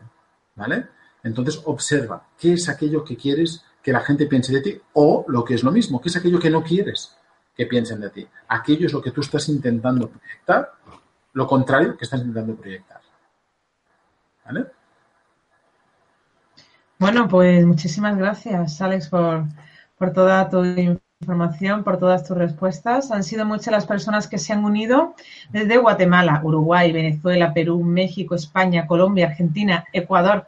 ¿Vale? 0.55 0.87
Entonces, 1.23 1.61
observa 1.65 2.27
qué 2.37 2.53
es 2.53 2.67
aquello 2.69 3.03
que 3.03 3.15
quieres 3.15 3.63
que 3.81 3.91
la 3.91 4.01
gente 4.01 4.27
piense 4.27 4.53
de 4.53 4.61
ti 4.61 4.81
o 4.93 5.25
lo 5.27 5.43
que 5.43 5.55
es 5.55 5.63
lo 5.63 5.71
mismo, 5.71 5.99
qué 5.99 6.09
es 6.09 6.15
aquello 6.15 6.39
que 6.39 6.49
no 6.49 6.63
quieres 6.63 7.15
que 7.55 7.65
piensen 7.65 7.99
de 7.99 8.09
ti. 8.09 8.27
Aquello 8.47 8.85
es 8.85 8.93
lo 8.93 9.01
que 9.01 9.11
tú 9.11 9.21
estás 9.21 9.49
intentando 9.49 10.09
proyectar, 10.09 10.73
lo 11.33 11.47
contrario 11.47 11.97
que 11.97 12.05
estás 12.05 12.19
intentando 12.19 12.55
proyectar. 12.55 13.00
Bueno, 16.99 17.27
pues 17.27 17.65
muchísimas 17.65 18.17
gracias, 18.17 18.79
Alex, 18.81 19.09
por, 19.09 19.45
por 19.97 20.13
toda 20.13 20.49
tu 20.49 20.63
información, 21.21 21.83
por 21.83 21.97
todas 21.97 22.27
tus 22.27 22.37
respuestas. 22.37 23.11
Han 23.11 23.23
sido 23.23 23.45
muchas 23.45 23.71
las 23.71 23.85
personas 23.85 24.27
que 24.27 24.37
se 24.37 24.53
han 24.53 24.63
unido 24.63 25.15
desde 25.49 25.77
Guatemala, 25.77 26.41
Uruguay, 26.43 26.91
Venezuela, 26.91 27.53
Perú, 27.53 27.83
México, 27.83 28.35
España, 28.35 28.87
Colombia, 28.87 29.27
Argentina, 29.27 29.85
Ecuador. 29.93 30.47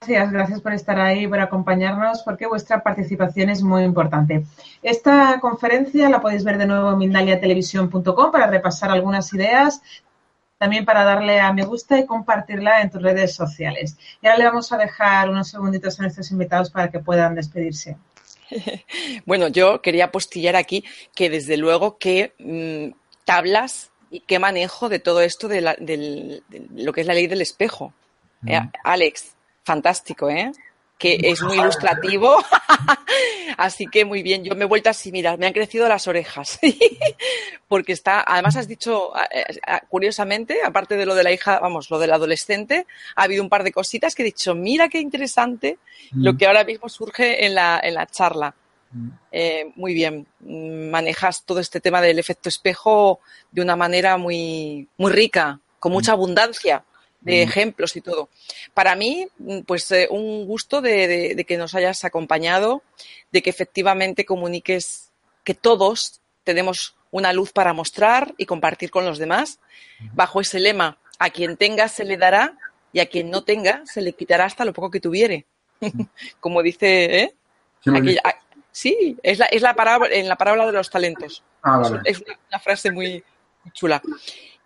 Gracias, 0.00 0.32
gracias 0.32 0.60
por 0.60 0.72
estar 0.72 0.98
ahí, 0.98 1.26
por 1.26 1.40
acompañarnos, 1.40 2.22
porque 2.22 2.46
vuestra 2.46 2.82
participación 2.82 3.50
es 3.50 3.62
muy 3.62 3.82
importante. 3.82 4.46
Esta 4.82 5.38
conferencia 5.40 6.08
la 6.08 6.22
podéis 6.22 6.42
ver 6.42 6.56
de 6.56 6.66
nuevo 6.66 6.92
en 6.92 6.98
mindaliatelevisión.com 6.98 8.32
para 8.32 8.46
repasar 8.46 8.90
algunas 8.90 9.32
ideas, 9.34 9.82
también 10.60 10.84
para 10.84 11.04
darle 11.04 11.40
a 11.40 11.54
me 11.54 11.64
gusta 11.64 11.98
y 11.98 12.04
compartirla 12.04 12.82
en 12.82 12.90
tus 12.90 13.00
redes 13.00 13.34
sociales. 13.34 13.96
Y 14.20 14.26
ahora 14.26 14.38
le 14.38 14.44
vamos 14.44 14.70
a 14.70 14.76
dejar 14.76 15.30
unos 15.30 15.48
segunditos 15.48 15.98
a 15.98 16.02
nuestros 16.02 16.30
invitados 16.30 16.70
para 16.70 16.90
que 16.90 17.00
puedan 17.00 17.34
despedirse. 17.34 17.96
Bueno, 19.24 19.48
yo 19.48 19.80
quería 19.80 20.06
apostillar 20.06 20.56
aquí 20.56 20.84
que 21.14 21.30
desde 21.30 21.56
luego 21.56 21.96
que 21.96 22.34
mmm, 22.38 22.92
tablas 23.24 23.90
y 24.10 24.20
qué 24.20 24.38
manejo 24.38 24.90
de 24.90 24.98
todo 24.98 25.22
esto 25.22 25.48
de, 25.48 25.60
la, 25.62 25.76
de, 25.78 26.42
de, 26.48 26.66
lo 26.74 26.92
que 26.92 27.00
es 27.00 27.06
la 27.06 27.14
ley 27.14 27.26
del 27.26 27.40
espejo. 27.40 27.94
Mm. 28.42 28.48
Eh, 28.50 28.70
Alex, 28.84 29.32
fantástico, 29.64 30.28
¿eh? 30.28 30.52
Que 31.00 31.18
es 31.20 31.40
muy 31.42 31.58
ilustrativo. 31.58 32.36
así 33.56 33.86
que 33.86 34.04
muy 34.04 34.22
bien. 34.22 34.44
Yo 34.44 34.54
me 34.54 34.64
he 34.64 34.68
vuelto 34.68 34.90
así, 34.90 35.10
mira, 35.10 35.38
me 35.38 35.46
han 35.46 35.54
crecido 35.54 35.88
las 35.88 36.06
orejas. 36.06 36.58
Porque 37.68 37.92
está, 37.92 38.22
además 38.26 38.56
has 38.56 38.68
dicho, 38.68 39.12
eh, 39.32 39.44
curiosamente, 39.88 40.58
aparte 40.62 40.96
de 40.96 41.06
lo 41.06 41.14
de 41.14 41.24
la 41.24 41.32
hija, 41.32 41.58
vamos, 41.58 41.90
lo 41.90 41.98
del 41.98 42.12
adolescente, 42.12 42.86
ha 43.16 43.22
habido 43.22 43.42
un 43.42 43.48
par 43.48 43.64
de 43.64 43.72
cositas 43.72 44.14
que 44.14 44.22
he 44.22 44.26
dicho, 44.26 44.54
mira 44.54 44.90
qué 44.90 45.00
interesante 45.00 45.78
mm. 46.12 46.22
lo 46.22 46.36
que 46.36 46.46
ahora 46.46 46.64
mismo 46.64 46.90
surge 46.90 47.46
en 47.46 47.54
la, 47.54 47.80
en 47.82 47.94
la 47.94 48.06
charla. 48.06 48.54
Mm. 48.92 49.08
Eh, 49.32 49.72
muy 49.76 49.94
bien, 49.94 50.26
manejas 50.40 51.44
todo 51.44 51.60
este 51.60 51.80
tema 51.80 52.02
del 52.02 52.18
efecto 52.18 52.50
espejo 52.50 53.20
de 53.50 53.62
una 53.62 53.74
manera 53.74 54.18
muy, 54.18 54.86
muy 54.98 55.12
rica, 55.12 55.60
con 55.78 55.92
mucha 55.92 56.12
abundancia 56.12 56.84
de 57.20 57.42
ejemplos 57.42 57.96
y 57.96 58.00
todo. 58.00 58.28
Para 58.74 58.94
mí, 58.96 59.26
pues 59.66 59.90
eh, 59.90 60.08
un 60.10 60.46
gusto 60.46 60.80
de, 60.80 61.06
de, 61.06 61.34
de, 61.34 61.44
que 61.44 61.56
nos 61.56 61.74
hayas 61.74 62.04
acompañado, 62.04 62.82
de 63.30 63.42
que 63.42 63.50
efectivamente 63.50 64.24
comuniques 64.24 65.10
que 65.44 65.54
todos 65.54 66.20
tenemos 66.44 66.96
una 67.10 67.32
luz 67.32 67.52
para 67.52 67.72
mostrar 67.72 68.34
y 68.36 68.46
compartir 68.46 68.90
con 68.90 69.04
los 69.04 69.18
demás, 69.18 69.58
bajo 70.12 70.40
ese 70.40 70.60
lema, 70.60 70.98
a 71.18 71.30
quien 71.30 71.56
tenga 71.56 71.88
se 71.88 72.04
le 72.04 72.16
dará 72.16 72.56
y 72.92 73.00
a 73.00 73.06
quien 73.06 73.30
no 73.30 73.44
tenga 73.44 73.82
se 73.84 74.00
le 74.00 74.12
quitará 74.12 74.44
hasta 74.44 74.64
lo 74.64 74.72
poco 74.72 74.90
que 74.90 75.00
tuviere. 75.00 75.46
Como 76.40 76.62
dice, 76.62 77.22
¿eh? 77.22 77.34
Aquella, 77.86 78.20
a, 78.24 78.34
sí, 78.70 79.16
es 79.22 79.38
la, 79.38 79.46
es 79.46 79.62
la 79.62 79.74
parábola, 79.74 80.14
en 80.14 80.28
la 80.28 80.36
parábola 80.36 80.66
de 80.66 80.72
los 80.72 80.90
talentos. 80.90 81.42
Ah, 81.62 81.78
vale. 81.78 82.00
Es 82.04 82.20
una, 82.20 82.38
una 82.48 82.58
frase 82.58 82.90
muy 82.90 83.22
chula. 83.72 84.02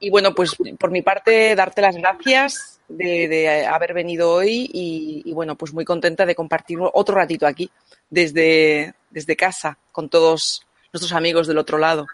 Y 0.00 0.10
bueno, 0.10 0.34
pues 0.34 0.56
por 0.78 0.90
mi 0.90 1.02
parte, 1.02 1.54
darte 1.54 1.80
las 1.80 1.96
gracias 1.96 2.80
de, 2.88 3.28
de 3.28 3.66
haber 3.66 3.94
venido 3.94 4.30
hoy 4.30 4.70
y, 4.72 5.22
y, 5.24 5.32
bueno, 5.32 5.56
pues 5.56 5.72
muy 5.72 5.84
contenta 5.84 6.26
de 6.26 6.34
compartir 6.34 6.78
otro 6.80 7.14
ratito 7.14 7.46
aquí, 7.46 7.70
desde, 8.10 8.94
desde 9.10 9.36
casa, 9.36 9.78
con 9.92 10.08
todos 10.08 10.66
nuestros 10.92 11.12
amigos 11.12 11.46
del 11.46 11.58
otro 11.58 11.78
lado. 11.78 12.06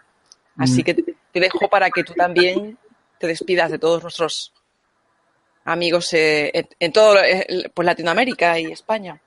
Así 0.57 0.83
que 0.83 0.93
te, 0.93 1.15
te 1.31 1.39
dejo 1.39 1.69
para 1.69 1.89
que 1.89 2.03
tú 2.03 2.13
también 2.13 2.77
te 3.17 3.27
despidas 3.27 3.71
de 3.71 3.79
todos 3.79 4.01
nuestros 4.01 4.53
amigos 5.65 6.11
eh, 6.13 6.51
en, 6.53 6.67
en, 6.79 6.91
todo 6.91 7.15
pues 7.73 7.85
Latinoamérica 7.85 8.59
y 8.59 8.71
España. 8.71 9.19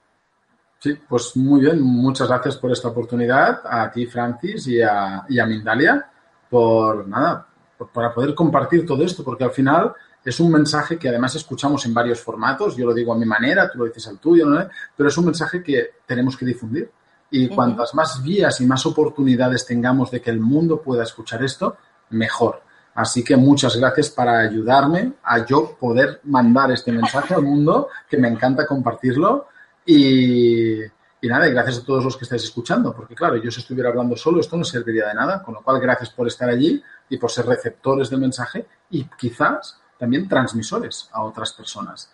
Sí, 0.81 0.99
pues 1.09 1.35
muy 1.37 1.63
bien, 1.63 1.81
muchas 1.81 2.29
gracias 2.29 2.57
por 2.57 2.71
esta 2.71 2.89
oportunidad, 2.89 3.63
a 3.65 3.91
ti 3.91 4.07
Francis 4.07 4.67
y 4.67 4.83
a, 4.83 5.25
y 5.29 5.39
a 5.39 5.47
Mindalia, 5.47 6.11
por 6.49 7.07
nada, 7.09 7.47
para 7.93 8.15
poder 8.15 8.35
compartir 8.35 8.87
todo 8.87 9.03
esto, 9.05 9.25
porque 9.25 9.45
al 9.45 9.51
final 9.51 9.93
es 10.25 10.41
un 10.41 10.51
mensaje 10.51 10.99
que 10.99 11.09
además 11.09 11.35
escuchamos 11.35 11.85
en 11.87 11.93
varios 11.93 12.21
formatos, 12.21 12.77
yo 12.77 12.87
lo 12.87 12.95
digo 12.95 13.13
a 13.13 13.19
mi 13.19 13.27
manera, 13.27 13.71
tú 13.71 13.79
lo 13.79 13.85
dices 13.85 14.07
al 14.09 14.19
tuyo, 14.19 14.47
¿no? 14.47 14.67
pero 14.97 15.09
es 15.09 15.19
un 15.19 15.27
mensaje 15.27 15.63
que 15.63 15.91
tenemos 16.07 16.37
que 16.37 16.47
difundir. 16.47 16.91
Y 17.31 17.49
cuantas 17.49 17.95
más 17.95 18.23
vías 18.23 18.61
y 18.61 18.67
más 18.67 18.87
oportunidades 18.87 19.67
tengamos 19.67 20.11
de 20.11 20.21
que 20.21 20.31
el 20.31 20.39
mundo 20.39 20.81
pueda 20.81 21.03
escuchar 21.03 21.43
esto, 21.43 21.77
mejor. 22.11 22.63
Así 22.95 23.25
que 23.25 23.37
muchas 23.37 23.77
gracias 23.77 24.09
para 24.11 24.39
ayudarme 24.39 25.15
a 25.25 25.45
yo 25.45 25.77
poder 25.81 26.21
mandar 26.25 26.71
este 26.71 26.93
mensaje 26.93 27.35
al 27.35 27.43
mundo, 27.43 27.89
que 28.09 28.19
me 28.19 28.29
encanta 28.29 28.67
compartirlo. 28.67 29.49
Y, 29.85 30.81
Y 31.25 31.29
nada, 31.29 31.49
y 31.49 31.53
gracias 31.53 31.79
a 31.79 31.85
todos 31.87 32.05
los 32.05 32.19
que 32.19 32.25
estáis 32.25 32.45
escuchando, 32.45 32.95
porque 32.95 33.15
claro, 33.15 33.37
yo 33.37 33.51
si 33.51 33.61
estuviera 33.61 33.89
hablando 33.89 34.15
solo, 34.15 34.41
esto 34.41 34.59
no 34.59 34.65
serviría 34.65 35.07
de 35.09 35.15
nada, 35.15 35.43
con 35.43 35.55
lo 35.55 35.63
cual 35.63 35.81
gracias 35.81 36.11
por 36.11 36.27
estar 36.27 36.51
allí 36.51 36.83
y 37.09 37.17
por 37.17 37.31
ser 37.31 37.47
receptores 37.47 38.11
del 38.11 38.21
mensaje 38.21 38.67
y 38.91 39.05
quizás 39.05 39.81
también 39.99 40.29
transmisores 40.29 41.09
a 41.15 41.23
otras 41.23 41.55
personas. 41.55 42.13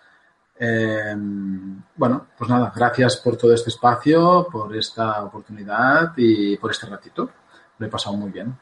Eh, 0.56 1.16
bueno, 1.96 2.28
pues 2.38 2.48
nada, 2.48 2.72
gracias 2.72 3.16
por 3.16 3.36
todo 3.36 3.52
este 3.52 3.70
espacio, 3.70 4.46
por 4.48 4.76
esta 4.76 5.24
oportunidad 5.24 6.12
y 6.16 6.56
por 6.58 6.70
este 6.70 6.86
ratito. 6.86 7.30
Lo 7.78 7.86
he 7.86 7.90
pasado 7.90 8.16
muy 8.16 8.30
bien. 8.30 8.56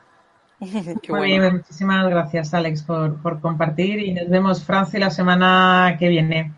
Qué 1.03 1.13
muy 1.13 1.27
bien, 1.27 1.57
muchísimas 1.57 2.09
gracias 2.09 2.55
Alex 2.55 2.85
por, 2.85 3.21
por 3.21 3.43
compartir 3.43 3.99
y 3.99 4.15
nos 4.15 4.31
vemos 4.31 4.65
Francia 4.65 4.99
la 4.99 5.11
semana 5.11 5.95
que 5.99 6.09
viene. 6.09 6.55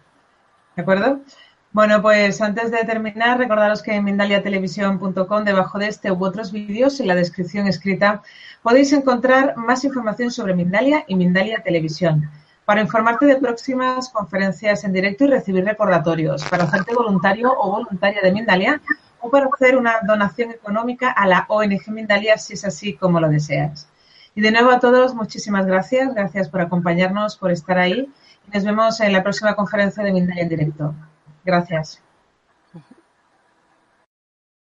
¿De 0.77 0.83
acuerdo? 0.83 1.19
Bueno, 1.73 2.03
pues 2.03 2.41
antes 2.41 2.73
de 2.73 2.79
terminar, 2.79 3.39
recordaros 3.39 3.81
que 3.81 3.95
en 3.95 4.03
mindaliatelevisión.com, 4.03 5.45
debajo 5.45 5.79
de 5.79 5.87
este 5.87 6.11
u 6.11 6.25
otros 6.25 6.51
vídeos, 6.51 6.99
en 6.99 7.07
la 7.07 7.15
descripción 7.15 7.69
escrita, 7.69 8.23
podéis 8.61 8.93
encontrar 8.93 9.57
más 9.57 9.85
información 9.85 10.33
sobre 10.33 10.55
Mindalia 10.55 11.05
y 11.07 11.15
Mindalia 11.15 11.63
Televisión. 11.63 12.29
Para 12.65 12.81
informarte 12.81 13.25
de 13.27 13.37
próximas 13.37 14.09
conferencias 14.09 14.83
en 14.83 14.93
directo 14.93 15.25
y 15.25 15.29
recibir 15.29 15.65
recordatorios, 15.65 16.45
para 16.45 16.65
hacerte 16.65 16.93
voluntario 16.93 17.53
o 17.57 17.71
voluntaria 17.71 18.21
de 18.21 18.33
Mindalia 18.33 18.81
o 19.21 19.31
para 19.31 19.47
hacer 19.47 19.77
una 19.77 20.01
donación 20.05 20.51
económica 20.51 21.13
a 21.13 21.29
la 21.29 21.47
ONG 21.49 21.89
Mindalia 21.93 22.37
si 22.37 22.55
es 22.55 22.65
así 22.65 22.95
como 22.95 23.21
lo 23.21 23.29
deseas. 23.29 23.89
Y 24.35 24.41
de 24.41 24.51
nuevo 24.51 24.73
a 24.73 24.81
todos, 24.81 25.15
muchísimas 25.15 25.67
gracias. 25.67 26.15
Gracias 26.15 26.49
por 26.49 26.63
acompañarnos, 26.63 27.37
por 27.37 27.53
estar 27.53 27.79
ahí. 27.79 28.09
Y 28.49 28.51
nos 28.53 28.65
vemos 28.65 29.01
en 29.01 29.13
la 29.13 29.23
próxima 29.23 29.55
conferencia 29.55 30.03
de 30.03 30.13
Mindalia 30.13 30.43
en 30.43 30.49
directo. 30.49 30.95
Gracias. 31.45 32.03